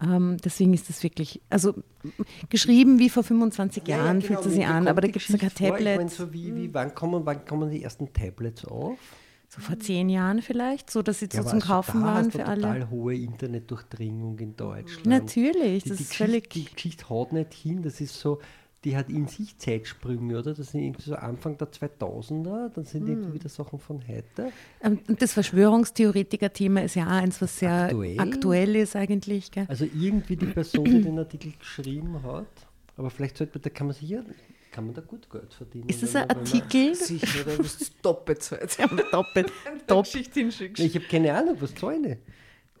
Ähm, 0.00 0.36
deswegen 0.44 0.74
ist 0.74 0.88
das 0.88 1.02
wirklich, 1.02 1.40
also 1.50 1.74
geschrieben 2.50 3.00
wie 3.00 3.10
vor 3.10 3.24
25 3.24 3.88
ja, 3.88 3.96
Jahren 3.96 4.20
ja, 4.20 4.28
genau, 4.28 4.40
fühlt 4.40 4.42
sie 4.44 4.58
sich 4.58 4.66
an, 4.66 4.86
aber 4.86 5.00
da 5.00 5.08
gibt 5.08 5.28
es 5.28 5.32
ja 5.32 5.38
kein 5.38 5.52
Tablet. 5.52 5.90
Ich 5.90 5.96
meine, 5.96 6.08
so 6.08 6.32
wie, 6.32 6.54
wie, 6.54 6.72
wann, 6.72 6.94
kommen, 6.94 7.26
wann 7.26 7.44
kommen 7.44 7.68
die 7.68 7.82
ersten 7.82 8.12
Tablets 8.12 8.64
auf? 8.64 8.96
So 9.50 9.62
vor 9.62 9.78
zehn 9.78 10.10
Jahren 10.10 10.42
vielleicht, 10.42 10.90
so 10.90 11.00
dass 11.00 11.20
sie 11.20 11.28
ja, 11.32 11.42
so 11.42 11.48
zum 11.48 11.60
Kaufen 11.60 12.02
waren 12.02 12.30
für 12.30 12.44
alle. 12.44 12.60
total 12.60 12.90
hohe 12.90 13.14
Internetdurchdringung 13.14 14.38
in 14.38 14.56
Deutschland. 14.56 15.06
Natürlich, 15.06 15.84
das 15.84 15.96
die, 15.96 16.02
ist 16.02 16.14
völlig. 16.14 16.50
Die 16.50 16.66
Geschichte 16.66 17.08
haut 17.08 17.32
nicht 17.32 17.54
hin, 17.54 17.82
das 17.82 18.02
ist 18.02 18.20
so, 18.20 18.40
die 18.84 18.94
hat 18.94 19.08
in 19.08 19.26
sich 19.26 19.56
Zeitsprünge, 19.56 20.38
oder? 20.38 20.52
Das 20.52 20.72
sind 20.72 20.82
irgendwie 20.82 21.02
so 21.02 21.14
Anfang 21.14 21.56
der 21.56 21.72
2000er, 21.72 22.68
dann 22.68 22.84
sind 22.84 23.02
hm. 23.02 23.08
irgendwie 23.08 23.34
wieder 23.34 23.48
Sachen 23.48 23.78
von 23.78 24.06
heute. 24.06 24.52
Ähm, 24.82 25.00
und 25.08 25.22
das 25.22 25.32
Verschwörungstheoretiker-Thema 25.32 26.82
ist 26.82 26.94
ja 26.94 27.06
auch 27.06 27.12
eins, 27.12 27.40
was 27.40 27.58
sehr 27.58 27.84
aktuell, 27.84 28.20
aktuell 28.20 28.76
ist 28.76 28.96
eigentlich. 28.96 29.50
Gell? 29.50 29.64
Also 29.68 29.86
irgendwie 29.86 30.36
die 30.36 30.46
Person, 30.46 30.84
die 30.84 31.00
den 31.00 31.18
Artikel 31.18 31.52
geschrieben 31.58 32.22
hat, 32.22 32.46
aber 32.98 33.08
vielleicht 33.08 33.38
sollte 33.38 33.58
man, 33.58 33.62
da 33.62 33.70
kann 33.70 33.86
man 33.86 33.96
sich 33.96 34.10
ja 34.10 34.22
kann 34.70 34.86
man 34.86 34.94
da 34.94 35.00
gut 35.00 35.30
Geld 35.30 35.52
verdienen. 35.54 35.88
Ist 35.88 36.02
das 36.02 36.16
ein 36.16 36.28
Artikel? 36.28 36.94
Sicher, 36.94 37.44
da 37.44 37.58
wirst 37.58 37.80
du 37.80 37.84
doppelt 38.02 38.42
zahlen. 38.42 38.68
Ja, 38.78 38.86
doppelt. 39.10 39.52
doppelt. 39.86 40.36
Ich 40.36 40.94
habe 40.94 41.04
keine 41.06 41.34
Ahnung, 41.34 41.56
was 41.60 41.74
zahlen 41.74 42.18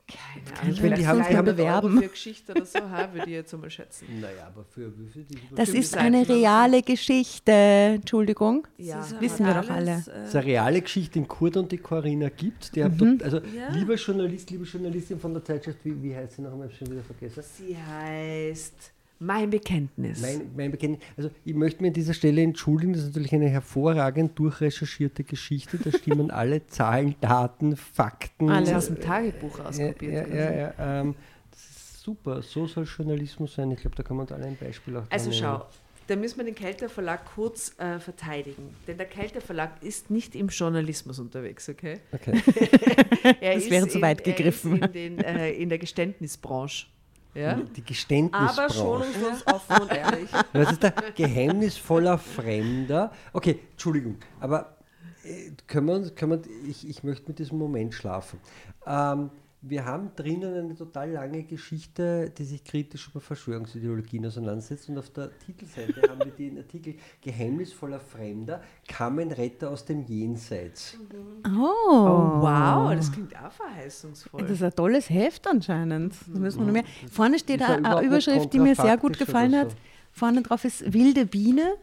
keine 0.08 0.58
Ahnung. 0.60 0.72
Ich 0.72 0.82
meine, 0.82 0.94
die 0.94 1.06
haben, 1.06 1.24
die 1.28 1.36
haben 1.36 1.44
bewerben. 1.44 1.98
Für 2.00 2.08
Geschichte 2.08 2.52
oder 2.52 2.64
so, 2.64 2.78
ha, 2.78 3.12
würde 3.12 3.26
ich 3.26 3.34
jetzt 3.34 3.52
mal 3.56 3.70
schätzen. 3.70 4.06
Naja, 4.20 4.46
aber 4.46 4.64
für 4.64 4.92
wie 4.98 5.06
viel? 5.08 5.26
Das 5.54 5.68
ist 5.68 5.96
eine 5.96 6.28
reale 6.28 6.82
Geschichte. 6.82 7.52
Entschuldigung. 7.52 8.66
Ja. 8.78 8.98
Das 8.98 9.20
wissen 9.20 9.46
wir 9.46 9.54
doch 9.54 9.70
alle. 9.70 9.92
Es 9.92 10.08
ist 10.28 10.36
eine 10.36 10.46
reale 10.46 10.82
Geschichte, 10.82 11.20
die 11.20 11.26
Kurt 11.26 11.56
und 11.56 11.70
die 11.70 11.78
Corinna 11.78 12.30
gibt. 12.30 12.74
Die 12.74 12.82
mhm. 12.82 13.18
dort, 13.18 13.22
also, 13.22 13.36
ja. 13.38 13.68
lieber 13.72 13.94
Journalist, 13.94 14.50
liebe 14.50 14.64
Journalistin 14.64 15.20
von 15.20 15.34
der 15.34 15.44
Zeitschrift, 15.44 15.78
wie, 15.84 16.02
wie 16.02 16.16
heißt 16.16 16.36
sie 16.36 16.42
noch 16.42 16.52
einmal? 16.52 16.70
schon 16.70 16.90
wieder 16.90 17.02
vergessen? 17.02 17.42
Sie 17.42 17.76
heißt. 17.76 18.92
Mein 19.20 19.50
Bekenntnis. 19.50 20.20
Mein, 20.20 20.50
mein, 20.56 20.70
Bekenntnis. 20.70 21.04
Also 21.16 21.30
ich 21.44 21.54
möchte 21.54 21.82
mir 21.82 21.88
an 21.88 21.94
dieser 21.94 22.14
Stelle 22.14 22.40
entschuldigen, 22.42 22.92
das 22.92 23.02
ist 23.02 23.08
natürlich 23.08 23.32
eine 23.32 23.48
hervorragend 23.48 24.38
durchrecherchierte 24.38 25.24
Geschichte. 25.24 25.78
Da 25.78 25.90
stimmen 25.90 26.30
alle 26.30 26.66
Zahlen, 26.68 27.16
Daten, 27.20 27.76
Fakten. 27.76 28.48
Alle 28.48 28.76
aus 28.76 28.86
dem 28.86 29.00
Tagebuch 29.00 29.58
ausprobiert. 29.58 30.28
Ja, 30.28 30.34
ja, 30.34 30.50
ja, 30.50 30.72
ja 30.78 31.00
ähm, 31.00 31.16
das 31.50 31.60
ist 31.60 32.02
super. 32.02 32.42
So 32.42 32.66
soll 32.66 32.84
Journalismus 32.84 33.54
sein. 33.54 33.72
Ich 33.72 33.80
glaube, 33.80 33.96
da 33.96 34.04
kann 34.04 34.16
man 34.16 34.24
uns 34.24 34.32
alle 34.32 34.44
ein 34.44 34.56
Beispiel 34.56 34.96
auch 34.96 35.04
Also 35.10 35.32
schau, 35.32 35.66
da 36.06 36.14
müssen 36.14 36.38
wir 36.38 36.44
den 36.44 36.54
Kelter 36.54 36.88
Verlag 36.88 37.24
kurz 37.34 37.78
äh, 37.78 37.98
verteidigen. 37.98 38.74
Denn 38.86 38.98
der 38.98 39.06
Kelter 39.06 39.40
Verlag 39.40 39.82
ist 39.82 40.10
nicht 40.10 40.36
im 40.36 40.48
Journalismus 40.48 41.18
unterwegs, 41.18 41.68
okay? 41.68 42.00
Okay. 42.12 42.40
das 43.40 43.68
wäre 43.68 43.88
zu 43.88 44.00
weit 44.00 44.22
gegriffen. 44.22 44.80
in, 44.80 44.92
den, 44.92 45.18
äh, 45.18 45.50
in 45.50 45.68
der 45.68 45.78
Geständnisbranche. 45.78 46.86
Ja? 47.34 47.54
Die 47.54 47.84
Geständnisbranche. 47.84 48.62
Aber 48.62 48.72
schonungslos 48.72 49.46
offen 49.46 49.82
und 49.82 49.92
ehrlich. 49.92 50.30
Was 50.52 50.72
ist 50.72 50.82
der 50.82 50.92
geheimnisvoller 51.14 52.18
Fremder? 52.18 53.12
Okay, 53.32 53.60
Entschuldigung, 53.72 54.16
aber 54.40 54.76
äh, 55.24 55.52
können 55.66 55.86
wir 55.86 55.94
uns, 55.94 56.14
können 56.14 56.32
wir, 56.32 56.68
ich, 56.68 56.88
ich 56.88 57.02
möchte 57.04 57.28
mit 57.28 57.38
diesem 57.38 57.58
Moment 57.58 57.94
schlafen. 57.94 58.40
Ähm, 58.86 59.30
wir 59.60 59.84
haben 59.84 60.12
drinnen 60.14 60.54
eine 60.54 60.76
total 60.76 61.10
lange 61.10 61.42
Geschichte, 61.42 62.30
die 62.30 62.44
sich 62.44 62.62
kritisch 62.62 63.08
über 63.08 63.20
Verschwörungsideologien 63.20 64.24
auseinandersetzt. 64.24 64.88
Und 64.88 64.98
auf 64.98 65.10
der 65.10 65.36
Titelseite 65.36 66.02
haben 66.08 66.20
wir 66.24 66.32
den 66.32 66.58
Artikel 66.58 66.94
Geheimnisvoller 67.20 67.98
Fremder, 67.98 68.62
kam 68.86 69.18
ein 69.18 69.32
Retter 69.32 69.70
aus 69.70 69.84
dem 69.84 70.06
Jenseits. 70.06 70.96
Mhm. 70.96 71.58
Oh. 71.58 71.70
oh. 71.90 72.40
wow, 72.40 72.94
das 72.94 73.10
klingt 73.10 73.34
auch 73.36 73.50
verheißungsvoll. 73.50 74.42
Das 74.42 74.50
ist 74.52 74.62
ein 74.62 74.74
tolles 74.74 75.10
Heft 75.10 75.48
anscheinend. 75.48 76.14
Da 76.26 76.38
müssen 76.38 76.60
wir 76.60 76.66
noch 76.66 76.72
mehr. 76.72 76.84
Vorne 77.10 77.38
steht 77.40 77.60
eine 77.62 78.02
Überschrift, 78.02 78.52
die 78.52 78.60
mir 78.60 78.76
sehr 78.76 78.96
gut 78.96 79.18
gefallen 79.18 79.56
hat. 79.56 79.74
Vorne 80.12 80.42
drauf 80.42 80.64
ist 80.64 80.92
Wilde 80.92 81.26
Biene. 81.26 81.74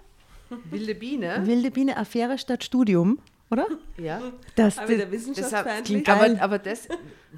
Wilde 0.70 0.96
Biene? 0.96 1.42
Wilde 1.46 1.72
Biene, 1.72 1.98
Affäre 1.98 2.38
statt 2.38 2.64
Studium. 2.64 3.20
Oder? 3.56 3.68
Ja. 3.98 4.22
Das, 4.56 4.78
aber 4.78 4.96
das, 4.96 5.12
wissenschaftsfeindlich. 5.12 6.04
Das 6.04 6.22
aber, 6.22 6.42
aber 6.42 6.60
das 6.60 6.88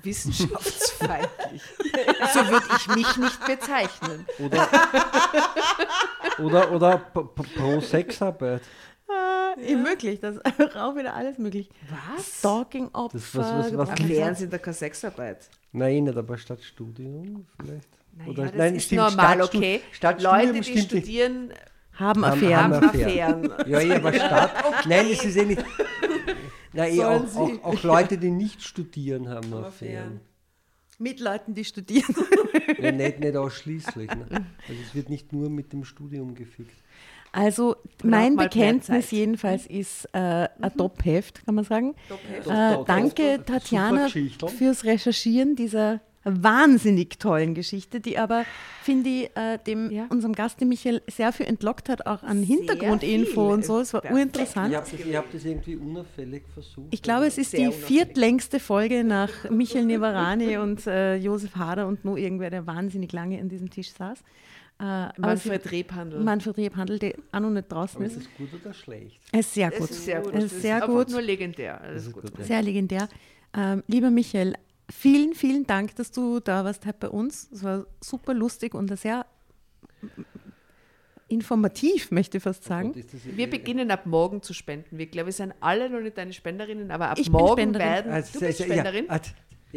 wissenschaftsfeindlich. 0.02 1.62
so 2.34 2.48
würde 2.50 2.66
ich 2.76 2.88
mich 2.96 3.18
nicht 3.18 3.46
bezeichnen. 3.46 4.26
Oder, 4.40 4.68
oder, 6.40 6.72
oder 6.72 6.98
pro 6.98 7.80
Sexarbeit. 7.80 8.62
Äh, 9.08 9.72
ja. 9.72 9.78
Möglich, 9.78 10.20
das 10.20 10.38
ist 10.38 10.76
auch 10.76 10.96
wieder 10.96 11.14
alles 11.14 11.38
möglich. 11.38 11.70
Was? 12.16 12.40
Stalking-Opfer. 12.40 13.16
Was, 13.16 13.74
was, 13.74 13.78
was 13.78 14.00
Lehren 14.00 14.36
Sie 14.36 14.50
da 14.50 14.58
keine 14.58 14.74
Sexarbeit? 14.74 15.50
Nein, 15.72 16.06
nicht, 16.06 16.18
aber 16.18 16.38
statt 16.38 16.64
Studium 16.64 17.46
vielleicht. 17.60 17.90
Naja, 18.18 18.32
Oder, 18.32 18.44
das 18.46 18.56
nein, 18.56 18.76
ist 18.76 18.86
stimmt, 18.86 19.02
normal, 19.02 19.42
okay. 19.44 19.82
Statt 19.92 20.22
Leute, 20.24 20.60
die 20.60 20.82
studieren, 20.82 21.54
haben 22.00 22.24
Affären. 22.24 22.74
Haben 22.76 22.90
Affären. 22.90 23.54
Ja, 23.66 23.80
ja, 23.80 23.96
aber 23.96 24.14
statt. 24.14 24.52
okay. 24.68 24.88
Nein, 24.88 25.08
es 25.12 25.26
ist 25.26 25.38
eh 25.38 25.46
nicht. 25.46 25.64
Nein, 26.74 26.94
eh 26.94 27.04
auch, 27.04 27.36
auch, 27.36 27.64
auch, 27.64 27.84
Leute, 27.84 28.18
die 28.18 28.32
nicht 28.32 28.64
studieren, 28.64 29.30
haben 29.30 29.54
Affären. 29.54 30.22
Mit 31.00 31.20
Leuten, 31.20 31.54
die 31.54 31.66
studieren. 31.66 32.16
Ja, 32.80 32.92
nicht, 32.92 33.20
nicht 33.20 33.36
ausschließlich. 33.36 34.10
Ne? 34.10 34.28
Also 34.68 34.82
es 34.82 34.94
wird 34.94 35.10
nicht 35.10 35.32
nur 35.32 35.50
mit 35.50 35.74
dem 35.74 35.84
Studium 35.84 36.36
gefickt. 36.36 36.84
Also 37.32 37.76
mein 38.04 38.36
Bekenntnis 38.36 39.12
jedenfalls 39.12 39.68
ist 39.68 40.06
äh, 40.14 40.18
ein 40.18 40.50
mhm. 40.60 40.78
Top-Heft, 40.78 41.46
kann 41.46 41.56
man 41.56 41.64
sagen. 41.64 41.96
Top 42.10 42.20
äh, 42.46 42.84
danke 42.86 43.44
Tatjana 43.46 44.08
fürs 44.10 44.86
Recherchieren 44.86 45.56
dieser 45.56 46.02
wahnsinnig 46.28 47.20
tollen 47.20 47.54
Geschichte, 47.54 48.00
die 48.00 48.18
aber, 48.18 48.46
finde 48.82 49.10
ich, 49.10 49.30
äh, 49.36 49.58
dem, 49.66 49.92
ja. 49.92 50.06
unserem 50.10 50.34
Gast, 50.34 50.62
dem 50.62 50.70
Michael, 50.70 51.02
sehr 51.08 51.32
viel 51.32 51.46
entlockt 51.46 51.90
hat, 51.90 52.06
auch 52.06 52.24
an 52.24 52.44
Hintergrundinfo 52.44 53.54
und 53.54 53.66
so. 53.66 53.80
Es 53.80 53.94
war 53.94 54.02
Perfekt. 54.02 54.20
urinteressant. 54.20 54.72
Ich 54.72 54.78
habe 54.78 54.90
das, 54.90 55.16
hab 55.16 55.32
das, 55.32 55.46
irgendwie 55.46 55.76
unauffällig 55.76 56.44
versucht. 56.54 56.88
Ich 56.92 57.02
glaube, 57.02 57.26
es 57.26 57.38
ist 57.38 57.54
die 57.54 57.72
viertlängste 57.72 58.60
Folge 58.60 59.04
nach 59.04 59.50
Michael 59.50 59.86
Nevarani 59.86 60.58
und 60.58 60.86
äh, 60.88 61.16
Josef 61.16 61.56
Hader 61.56 61.88
und 61.88 62.06
nur 62.06 62.18
irgendwer, 62.18 62.50
der 62.50 62.68
wahnsinnig 62.68 63.12
lange 63.12 63.40
an 63.40 63.50
diesem 63.50 63.70
Tisch 63.70 63.92
saß. 63.92 64.20
Äh, 64.80 65.08
Manfred 65.20 65.72
Rebhandel. 65.72 66.20
Manfred 66.20 66.58
Rebhandel, 66.58 67.00
der 67.00 67.14
auch 67.32 67.40
noch 67.40 67.50
nicht 67.50 67.72
draußen 67.72 68.00
ist. 68.04 68.18
Ist 68.18 68.28
es 68.28 68.38
gut 68.38 68.62
oder 68.62 68.74
schlecht? 68.74 69.20
Es 69.32 69.48
ist 69.48 69.54
sehr 69.56 69.72
gut. 69.72 69.80
Es 69.82 69.92
ist 69.92 70.06
sehr 70.06 70.22
gut. 70.22 70.34
Es 70.36 70.44
ist 70.44 70.62
sehr 70.62 70.82
gut. 70.82 71.10
nur 71.10 71.22
legendär. 71.22 71.82
Alles 71.82 72.12
gut. 72.12 72.24
Sehr 72.40 72.62
legendär. 72.62 73.10
Ähm, 73.56 73.84
lieber 73.88 74.12
Michael, 74.12 74.54
vielen, 74.92 75.34
vielen 75.34 75.66
Dank, 75.66 75.96
dass 75.96 76.12
du 76.12 76.40
da 76.40 76.64
warst 76.66 76.86
heute 76.86 76.98
bei 77.00 77.10
uns. 77.10 77.50
Es 77.52 77.64
war 77.64 77.86
super 78.02 78.34
lustig 78.34 78.74
und 78.74 78.96
sehr 78.98 79.26
informativ, 81.28 82.12
möchte 82.12 82.38
ich 82.38 82.44
fast 82.44 82.64
sagen. 82.64 82.94
Wir 83.36 83.50
beginnen 83.50 83.92
ab 83.92 84.06
morgen 84.06 84.42
zu 84.42 84.54
spenden. 84.54 84.98
Wir, 84.98 85.08
glaube 85.08 85.30
ich, 85.30 85.36
sind 85.36 85.54
alle 85.60 85.90
noch 85.90 86.00
nicht 86.00 86.18
deine 86.18 86.34
Spenderinnen, 86.34 86.92
aber 86.92 87.10
ab 87.10 87.20
ich 87.20 87.30
morgen 87.30 87.74
werden. 87.74 88.12
Also, 88.12 88.40
du 88.40 88.46
bist 88.46 88.64
Spenderin. 88.64 89.08
Ja, 89.10 89.20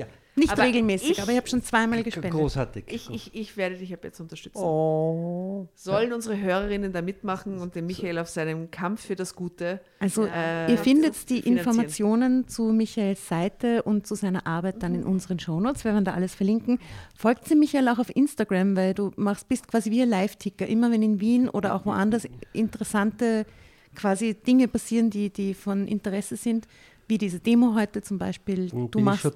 ja. 0.01 0.07
Nicht 0.37 0.53
aber 0.53 0.63
regelmäßig, 0.63 1.11
ich, 1.11 1.23
aber 1.23 1.33
ich 1.33 1.37
habe 1.37 1.49
schon 1.49 1.63
zweimal 1.63 2.03
gespendet. 2.03 2.33
Großartig. 2.33 2.85
Ich, 2.87 3.11
ich, 3.11 3.35
ich 3.35 3.57
werde 3.57 3.77
dich 3.77 3.93
ab 3.93 4.05
jetzt 4.05 4.21
unterstützen. 4.21 4.63
Oh. 4.63 5.67
Sollen 5.75 6.13
unsere 6.13 6.41
Hörerinnen 6.41 6.93
da 6.93 7.03
mitmachen 7.03 7.59
und 7.59 7.75
den 7.75 7.87
Michael 7.87 8.19
auf 8.19 8.29
seinem 8.29 8.71
Kampf 8.71 9.05
für 9.05 9.17
das 9.17 9.35
Gute? 9.35 9.81
Also 9.99 10.25
äh, 10.25 10.71
ihr 10.71 10.79
findet 10.79 11.29
die 11.31 11.41
Informationen 11.41 12.47
zu 12.47 12.73
Michaels 12.73 13.27
Seite 13.29 13.83
und 13.83 14.07
zu 14.07 14.15
seiner 14.15 14.47
Arbeit 14.47 14.83
dann 14.83 14.95
in 14.95 15.05
unseren 15.05 15.39
Shownotes. 15.39 15.85
Wir 15.85 15.93
werden 15.93 16.05
da 16.05 16.15
alles 16.15 16.35
verlinken. 16.35 16.79
Folgt 17.17 17.49
sie 17.49 17.57
Michael 17.57 17.89
auch 17.89 17.99
auf 17.99 18.15
Instagram, 18.15 18.77
weil 18.77 18.95
du 18.95 19.11
machst, 19.17 19.49
bist 19.49 19.67
quasi 19.67 19.91
wie 19.91 20.03
ein 20.03 20.09
Live-Ticker. 20.09 20.67
Immer 20.67 20.93
wenn 20.93 21.03
in 21.03 21.21
Wien 21.21 21.49
oder 21.49 21.75
auch 21.75 21.85
woanders 21.85 22.27
interessante 22.53 23.47
quasi 23.95 24.35
Dinge 24.35 24.69
passieren, 24.69 25.11
die, 25.11 25.31
die 25.31 25.55
von 25.55 25.89
Interesse 25.89 26.37
sind, 26.37 26.67
wie 27.11 27.19
diese 27.19 27.41
Demo 27.41 27.75
heute 27.75 28.01
zum 28.01 28.17
Beispiel. 28.19 28.71
Und 28.73 28.95
du 28.95 29.01
machst, 29.01 29.27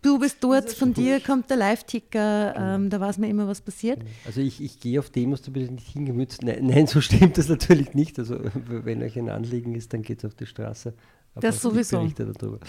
Du 0.00 0.18
bist 0.18 0.38
dort, 0.40 0.68
von 0.72 0.92
dir 0.92 1.20
kommt 1.20 1.48
der 1.48 1.56
Live-Ticker, 1.58 2.54
genau. 2.54 2.74
ähm, 2.74 2.90
da 2.90 2.98
weiß 2.98 3.18
man 3.18 3.30
immer, 3.30 3.46
was 3.46 3.60
passiert. 3.60 4.00
Also 4.26 4.40
ich, 4.40 4.60
ich 4.60 4.80
gehe 4.80 4.98
auf 4.98 5.10
Demos, 5.10 5.42
da 5.42 5.52
bin 5.52 5.62
ich 5.62 5.70
nicht 5.70 5.88
hingemützt. 5.90 6.42
Nein, 6.42 6.66
nein, 6.66 6.86
so 6.88 7.00
stimmt 7.00 7.38
das 7.38 7.48
natürlich 7.48 7.94
nicht. 7.94 8.18
Also 8.18 8.40
wenn 8.66 9.00
euch 9.00 9.16
ein 9.16 9.28
Anliegen 9.28 9.76
ist, 9.76 9.92
dann 9.92 10.02
geht 10.02 10.18
es 10.18 10.24
auf 10.24 10.34
die 10.34 10.46
Straße. 10.46 10.92
Aber 11.34 11.40
das 11.40 11.62
sowieso. 11.62 12.04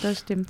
Das 0.04 0.20
stimmt. 0.20 0.50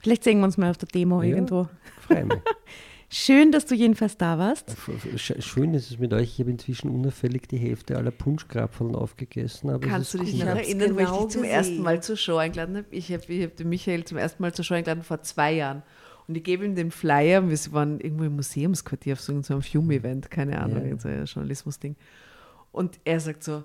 Vielleicht 0.00 0.22
sehen 0.22 0.40
wir 0.40 0.44
uns 0.44 0.58
mal 0.58 0.68
auf 0.68 0.76
der 0.76 0.88
Demo 0.88 1.22
ja, 1.22 1.30
irgendwo. 1.30 1.66
Freue 2.06 2.26
mich. 2.26 2.38
Schön, 3.10 3.52
dass 3.52 3.64
du 3.64 3.74
jedenfalls 3.74 4.18
da 4.18 4.38
warst. 4.38 4.76
Schön 5.16 5.72
ist 5.72 5.90
es 5.90 5.98
mit 5.98 6.12
euch. 6.12 6.34
Ich 6.34 6.40
habe 6.40 6.50
inzwischen 6.50 6.90
unauffällig 6.90 7.48
die 7.48 7.56
Hälfte 7.56 7.96
aller 7.96 8.10
Punschkrapfeln 8.10 8.94
aufgegessen. 8.94 9.70
Aber 9.70 9.86
Kannst 9.86 10.12
du 10.12 10.18
dich 10.18 10.38
noch 10.38 10.46
erinnern, 10.46 10.94
genau 10.94 11.12
wo 11.12 11.20
ich 11.20 11.24
dich 11.24 11.28
zum 11.28 11.44
ersten 11.44 11.80
Mal 11.80 12.02
zur 12.02 12.16
Show 12.16 12.36
eingeladen 12.36 12.76
habe? 12.76 12.86
Ich 12.90 13.10
habe 13.10 13.22
hab 13.42 13.56
den 13.56 13.68
Michael 13.70 14.04
zum 14.04 14.18
ersten 14.18 14.42
Mal 14.42 14.52
zur 14.52 14.64
Show 14.64 14.74
eingeladen 14.74 15.02
vor 15.02 15.22
zwei 15.22 15.54
Jahren. 15.54 15.82
Und 16.26 16.36
ich 16.36 16.44
gebe 16.44 16.66
ihm 16.66 16.74
den 16.74 16.90
Flyer, 16.90 17.48
wir 17.48 17.58
waren 17.72 18.00
irgendwo 18.00 18.24
im 18.24 18.36
Museumsquartier 18.36 19.14
auf 19.14 19.20
so 19.20 19.32
einem 19.32 19.62
Film-Event, 19.62 20.30
keine 20.30 20.60
Ahnung, 20.60 20.86
ja. 20.86 20.98
so 20.98 21.08
ein 21.08 21.24
Journalismus-Ding. 21.24 21.96
Und 22.72 23.00
er 23.04 23.20
sagt 23.20 23.42
so, 23.42 23.64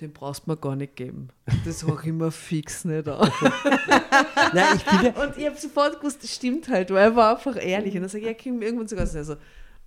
den 0.00 0.12
brauchst 0.12 0.46
du 0.46 0.50
mir 0.50 0.56
gar 0.56 0.74
nicht 0.74 0.96
geben. 0.96 1.28
Das 1.64 1.84
habe 1.84 1.98
ich 2.00 2.08
immer 2.08 2.30
fix 2.30 2.84
nicht 2.84 3.08
an. 3.08 3.30
Nein, 4.52 4.76
ich 4.76 4.84
bin 4.84 5.02
ja 5.04 5.22
Und 5.22 5.38
ich 5.38 5.46
habe 5.46 5.56
sofort 5.56 6.00
gewusst, 6.00 6.22
das 6.22 6.34
stimmt 6.34 6.68
halt, 6.68 6.90
weil 6.90 7.04
er 7.04 7.16
war 7.16 7.36
einfach 7.36 7.56
ehrlich. 7.56 7.94
Und 7.94 8.02
dann 8.02 8.08
sage 8.08 8.24
ich, 8.24 8.30
ja, 8.30 8.34
komm 8.34 8.60
irgendwann 8.60 8.88
sogar 8.88 9.06
so, 9.06 9.36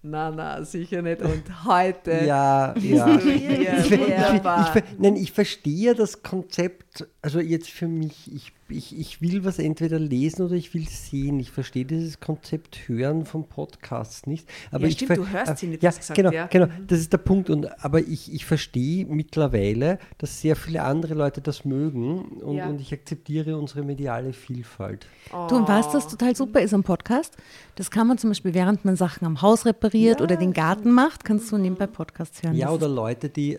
na, 0.04 0.32
na, 0.32 0.64
sicher 0.64 1.02
nicht. 1.02 1.22
Und 1.22 1.66
heute 1.66 2.24
ja, 2.26 2.74
ja. 2.78 3.18
Ich, 3.18 3.26
ich, 3.26 3.92
ich, 3.92 4.84
nein, 4.98 5.16
ich 5.16 5.32
verstehe 5.32 5.94
das 5.94 6.22
Konzept, 6.24 6.87
also 7.22 7.40
jetzt 7.40 7.70
für 7.70 7.88
mich, 7.88 8.32
ich 8.34 8.54
ich, 8.70 8.98
ich 8.98 9.22
will 9.22 9.46
was 9.46 9.60
entweder 9.60 10.00
lesen 10.00 10.44
oder 10.44 10.56
ich 10.56 10.74
will 10.74 10.88
sehen. 10.88 11.40
Ich 11.40 11.52
verstehe 11.52 11.86
dieses 11.86 12.20
Konzept 12.20 12.88
Hören 12.88 13.26
vom 13.26 13.46
Podcast 13.46 14.28
nicht. 14.28 14.48
Aber 14.72 14.84
ja, 14.84 14.90
ich 14.90 14.96
stimmt, 14.96 15.18
du 15.18 15.28
hörst 15.28 15.58
sie 15.58 15.68
nicht, 15.68 15.84
ja, 15.84 15.92
gesagt, 15.92 16.16
genau, 16.16 16.32
ja. 16.32 16.48
genau, 16.48 16.68
das 16.86 17.00
ist 17.00 17.14
der 17.14 17.20
Punkt. 17.20 17.50
Und, 17.50 17.84
aber 17.84 18.00
ich, 18.00 18.34
ich 18.34 18.46
verstehe 18.46 19.06
mittlerweile, 19.06 20.00
dass 20.18 20.42
sehr 20.42 20.56
viele 20.56 20.84
andere 20.84 21.14
Leute 21.14 21.42
das 21.42 21.66
mögen 21.66 22.20
und, 22.20 22.58
ja. 22.58 22.68
und 22.68 22.82
ich 22.82 22.94
akzeptiere 22.94 23.58
unsere 23.58 23.84
mediale 23.84 24.34
Vielfalt. 24.34 25.08
Oh. 25.34 25.48
Du, 25.50 25.56
und 25.56 25.68
weißt, 25.68 25.94
was 25.94 26.08
total 26.08 26.36
super 26.36 26.62
ist 26.62 26.74
am 26.74 26.84
Podcast? 26.84 27.36
Das 27.76 27.92
kann 27.92 28.08
man 28.08 28.18
zum 28.18 28.32
Beispiel, 28.32 28.54
während 28.54 28.86
man 28.86 28.96
Sachen 28.96 29.26
am 29.26 29.42
Haus 29.42 29.66
repariert 29.66 30.20
ja. 30.20 30.24
oder 30.24 30.36
den 30.36 30.54
Garten 30.54 30.92
macht, 30.92 31.24
kannst 31.24 31.52
du 31.52 31.58
nebenbei 31.58 31.88
Podcasts 31.88 32.44
hören. 32.44 32.56
Ja, 32.56 32.70
oder 32.70 32.88
Leute, 32.88 33.30
die 33.30 33.58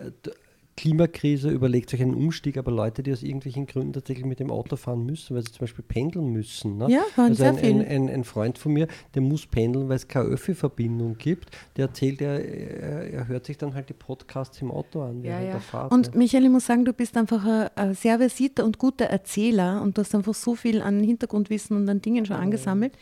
Klimakrise 0.78 1.50
überlegt 1.50 1.90
sich 1.90 2.00
einen 2.00 2.14
Umstieg, 2.14 2.56
aber 2.56 2.70
Leute, 2.70 3.02
die 3.02 3.12
aus 3.12 3.24
irgendwelchen 3.24 3.66
Gründen 3.66 3.94
tatsächlich 3.94 4.24
mit 4.24 4.38
dem 4.38 4.52
Auto 4.52 4.76
fahren 4.76 5.05
müssen, 5.05 5.34
weil 5.34 5.42
sie 5.42 5.50
zum 5.50 5.62
Beispiel 5.62 5.84
pendeln 5.86 6.28
müssen. 6.32 6.78
Ne? 6.78 6.86
Ja, 6.88 7.02
also 7.16 7.42
ein, 7.42 7.59
ein, 7.59 7.84
ein, 7.84 8.09
ein, 8.09 8.22
Freund 8.22 8.59
von 8.59 8.74
mir, 8.74 8.86
der 9.12 9.22
muss 9.22 9.44
pendeln, 9.44 9.88
weil 9.88 9.96
es 9.96 10.06
keine 10.06 10.26
Öffi-Verbindung 10.26 11.18
gibt, 11.18 11.50
der 11.76 11.86
erzählt, 11.86 12.20
er, 12.20 12.44
er, 12.44 13.26
hört 13.26 13.46
sich 13.46 13.59
dann 13.59 13.74
halt 13.74 13.88
die 13.88 13.94
Podcasts 13.94 14.62
im 14.62 14.70
Auto 14.70 15.02
an 15.02 15.24
ja, 15.24 15.40
ja. 15.40 15.59
Fahrt, 15.59 15.90
Und 15.90 16.12
ne? 16.12 16.18
Michael, 16.18 16.44
ich 16.44 16.50
muss 16.50 16.66
sagen, 16.66 16.84
du 16.84 16.92
bist 16.92 17.16
einfach 17.16 17.44
ein, 17.44 17.68
ein, 17.74 17.94
sehr 17.94 18.18
versierter 18.18 18.64
und 18.64 18.78
guter 18.78 19.06
Erzähler 19.06 19.82
und 19.82 19.98
du 19.98 20.02
hast 20.02 20.14
einfach 20.14 20.34
so 20.34 20.55
viel 20.55 20.80
an 20.80 21.02
Hintergrundwissen 21.02 21.76
und 21.76 21.88
an 21.88 22.00
Dingen 22.02 22.24
schon 22.24 22.36
angesammelt. 22.36 22.92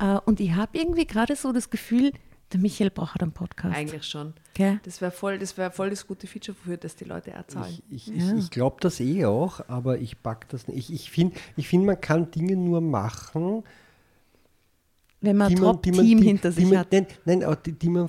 Ja. 0.00 0.18
Äh, 0.18 0.20
und 0.26 0.38
ich 0.38 0.54
habe 0.54 0.78
irgendwie 0.78 1.06
gerade 1.06 1.34
so 1.34 1.50
das 1.50 1.70
Gefühl, 1.70 2.12
der 2.52 2.60
Michael 2.60 2.90
braucht 2.90 3.20
einen 3.22 3.32
Podcast. 3.32 3.76
Eigentlich 3.76 4.04
schon. 4.04 4.34
Okay. 4.54 4.78
Das 4.84 5.00
wäre 5.00 5.10
voll, 5.10 5.38
das 5.38 5.52
voll 5.52 5.90
das 5.90 6.06
gute 6.06 6.26
Feature 6.26 6.56
für 6.56 6.76
das 6.76 6.94
die 6.94 7.04
Leute 7.04 7.32
erzahlen. 7.32 7.78
Ich, 7.90 8.08
ich, 8.08 8.16
ja. 8.16 8.34
ich, 8.34 8.44
ich 8.44 8.50
glaube 8.50 8.76
das 8.80 9.00
eh 9.00 9.24
auch, 9.24 9.60
aber 9.68 9.98
ich 9.98 10.22
pack 10.22 10.48
das 10.48 10.68
nicht. 10.68 10.90
Ich, 10.90 10.92
ich 10.92 11.10
finde, 11.10 11.36
ich 11.56 11.68
find, 11.68 11.84
man 11.84 12.00
kann 12.00 12.30
Dinge 12.30 12.56
nur 12.56 12.80
machen, 12.80 13.64
wenn 15.20 15.36
man 15.36 15.52
ein 15.52 15.56
Top-Team 15.56 16.22
hinter 16.22 16.52
sich 16.52 16.66
man, 16.66 16.78
hat. 16.78 16.92
Nein, 16.92 17.06
nein 17.24 17.44
auch 17.44 17.56
die, 17.56 17.72
die 17.72 17.88
man 17.88 18.08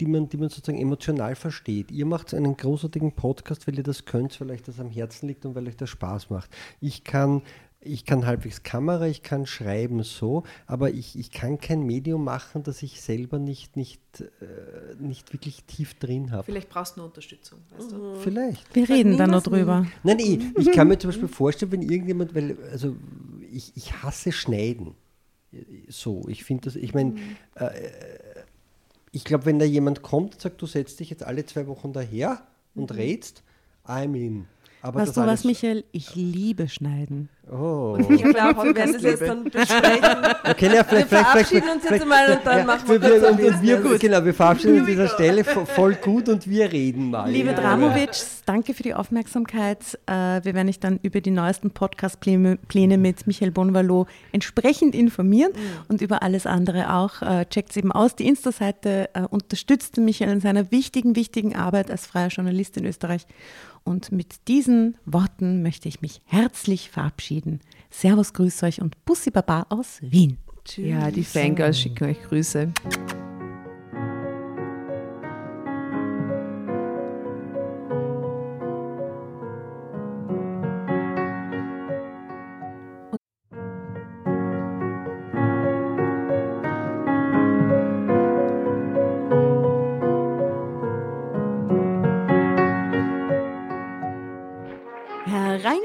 die 0.00 0.06
man, 0.06 0.28
die 0.28 0.36
man 0.36 0.48
sozusagen 0.48 0.80
emotional 0.80 1.36
versteht. 1.36 1.92
Ihr 1.92 2.06
macht 2.06 2.34
einen 2.34 2.56
großartigen 2.56 3.12
Podcast, 3.12 3.68
weil 3.68 3.76
ihr 3.76 3.84
das 3.84 4.04
könnt, 4.04 4.40
weil 4.40 4.50
euch 4.50 4.62
das 4.62 4.80
am 4.80 4.90
Herzen 4.90 5.28
liegt 5.28 5.46
und 5.46 5.54
weil 5.54 5.68
euch 5.68 5.76
das 5.76 5.90
Spaß 5.90 6.30
macht. 6.30 6.50
Ich 6.80 7.04
kann 7.04 7.42
ich 7.84 8.04
kann 8.04 8.26
halbwegs 8.26 8.62
Kamera, 8.62 9.06
ich 9.06 9.22
kann 9.22 9.46
schreiben 9.46 10.02
so, 10.02 10.44
aber 10.66 10.90
ich, 10.90 11.18
ich 11.18 11.30
kann 11.30 11.58
kein 11.58 11.82
Medium 11.82 12.24
machen, 12.24 12.62
das 12.62 12.82
ich 12.82 13.00
selber 13.00 13.38
nicht, 13.38 13.76
nicht, 13.76 14.00
äh, 14.20 14.94
nicht 14.98 15.32
wirklich 15.32 15.64
tief 15.64 15.94
drin 15.94 16.30
habe. 16.30 16.44
Vielleicht 16.44 16.68
brauchst 16.68 16.96
du 16.96 17.00
eine 17.00 17.08
Unterstützung, 17.08 17.60
weißt 17.76 17.92
du? 17.92 18.14
Vielleicht. 18.16 18.74
Wir 18.74 18.88
reden 18.88 19.16
da 19.16 19.26
noch 19.26 19.42
drüber. 19.42 19.86
Nein, 20.02 20.18
ich, 20.18 20.56
ich 20.56 20.72
kann 20.72 20.88
mir 20.88 20.98
zum 20.98 21.10
Beispiel 21.10 21.28
vorstellen, 21.28 21.72
wenn 21.72 21.82
irgendjemand, 21.82 22.34
weil, 22.34 22.56
also 22.70 22.96
ich, 23.50 23.72
ich 23.76 24.02
hasse 24.02 24.32
Schneiden. 24.32 24.94
So, 25.88 26.26
ich 26.28 26.44
finde 26.44 26.64
das, 26.64 26.76
ich 26.76 26.94
meine, 26.94 27.10
mhm. 27.10 27.36
äh, 27.56 27.70
ich 29.10 29.24
glaube, 29.24 29.44
wenn 29.44 29.58
da 29.58 29.66
jemand 29.66 30.02
kommt 30.02 30.34
und 30.34 30.40
sagt, 30.40 30.62
du 30.62 30.66
setzt 30.66 30.98
dich 31.00 31.10
jetzt 31.10 31.22
alle 31.22 31.44
zwei 31.44 31.66
Wochen 31.66 31.92
daher 31.92 32.46
und 32.74 32.90
mhm. 32.90 32.96
rätst, 32.96 33.42
I'm 33.86 34.14
in. 34.14 34.46
Aber 34.84 35.00
weißt 35.00 35.16
du 35.16 35.20
was, 35.20 35.44
Michael? 35.44 35.84
Ich 35.92 36.16
liebe 36.16 36.68
Schneiden. 36.68 37.28
Oh. 37.48 37.96
Ich 38.08 38.22
glaube, 38.22 38.64
wir 38.64 38.74
werden 38.74 38.92
das 38.94 39.02
jetzt 39.02 39.22
dann 39.22 39.44
besprechen. 39.44 40.34
Okay, 40.48 40.74
ja, 40.74 40.82
vielleicht, 40.82 41.10
wir 41.10 41.18
verabschieden 41.18 41.68
uns 41.70 41.84
jetzt 41.88 42.06
mal 42.06 42.32
und 42.32 42.40
dann 42.44 42.58
ja, 42.58 42.64
machen 42.64 42.88
wir, 42.88 43.00
wir 43.00 43.30
und, 43.30 43.40
und 43.40 43.62
wir 43.62 43.76
gut. 43.76 44.00
Genau, 44.00 44.24
wir 44.24 44.34
verabschieden 44.34 44.74
uns 44.74 44.80
an 44.80 44.86
dieser 44.86 45.08
Stelle 45.08 45.44
voll 45.44 45.94
gut 45.94 46.28
und 46.28 46.48
wir 46.48 46.72
reden 46.72 47.10
mal. 47.10 47.30
Liebe 47.30 47.50
ja. 47.50 47.54
Dramovic, 47.54 48.10
danke 48.44 48.74
für 48.74 48.82
die 48.82 48.94
Aufmerksamkeit. 48.94 49.98
Äh, 50.06 50.12
wir 50.42 50.54
werden 50.54 50.68
euch 50.68 50.80
dann 50.80 50.98
über 51.02 51.20
die 51.20 51.30
neuesten 51.30 51.70
Podcast-Pläne 51.70 52.98
mit 52.98 53.26
Michael 53.28 53.52
Bonvalo 53.52 54.06
entsprechend 54.32 54.96
informieren 54.96 55.52
mhm. 55.52 55.84
und 55.88 56.02
über 56.02 56.24
alles 56.24 56.44
andere 56.44 56.92
auch. 56.92 57.22
Äh, 57.22 57.46
Checkt 57.46 57.70
es 57.70 57.76
eben 57.76 57.92
aus. 57.92 58.16
Die 58.16 58.26
Insta-Seite 58.26 59.10
äh, 59.14 59.22
unterstützt 59.22 59.96
Michael 59.96 60.32
in 60.32 60.40
seiner 60.40 60.72
wichtigen, 60.72 61.14
wichtigen 61.14 61.54
Arbeit 61.54 61.88
als 61.88 62.06
freier 62.06 62.28
Journalist 62.28 62.76
in 62.76 62.84
Österreich. 62.84 63.26
Und 63.84 64.12
mit 64.12 64.48
diesen 64.48 64.96
Worten 65.04 65.62
möchte 65.62 65.88
ich 65.88 66.00
mich 66.02 66.20
herzlich 66.24 66.90
verabschieden. 66.90 67.60
Servus, 67.90 68.32
grüß 68.32 68.62
euch 68.62 68.80
und 68.80 69.04
Bussi 69.04 69.30
Baba 69.30 69.66
aus 69.68 69.98
Wien. 70.00 70.38
Tschüss. 70.64 70.86
Ja, 70.86 71.10
die 71.10 71.24
Fangirls 71.24 71.80
schicken 71.80 72.04
euch 72.04 72.22
Grüße. 72.22 72.72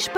ЧП 0.08 0.17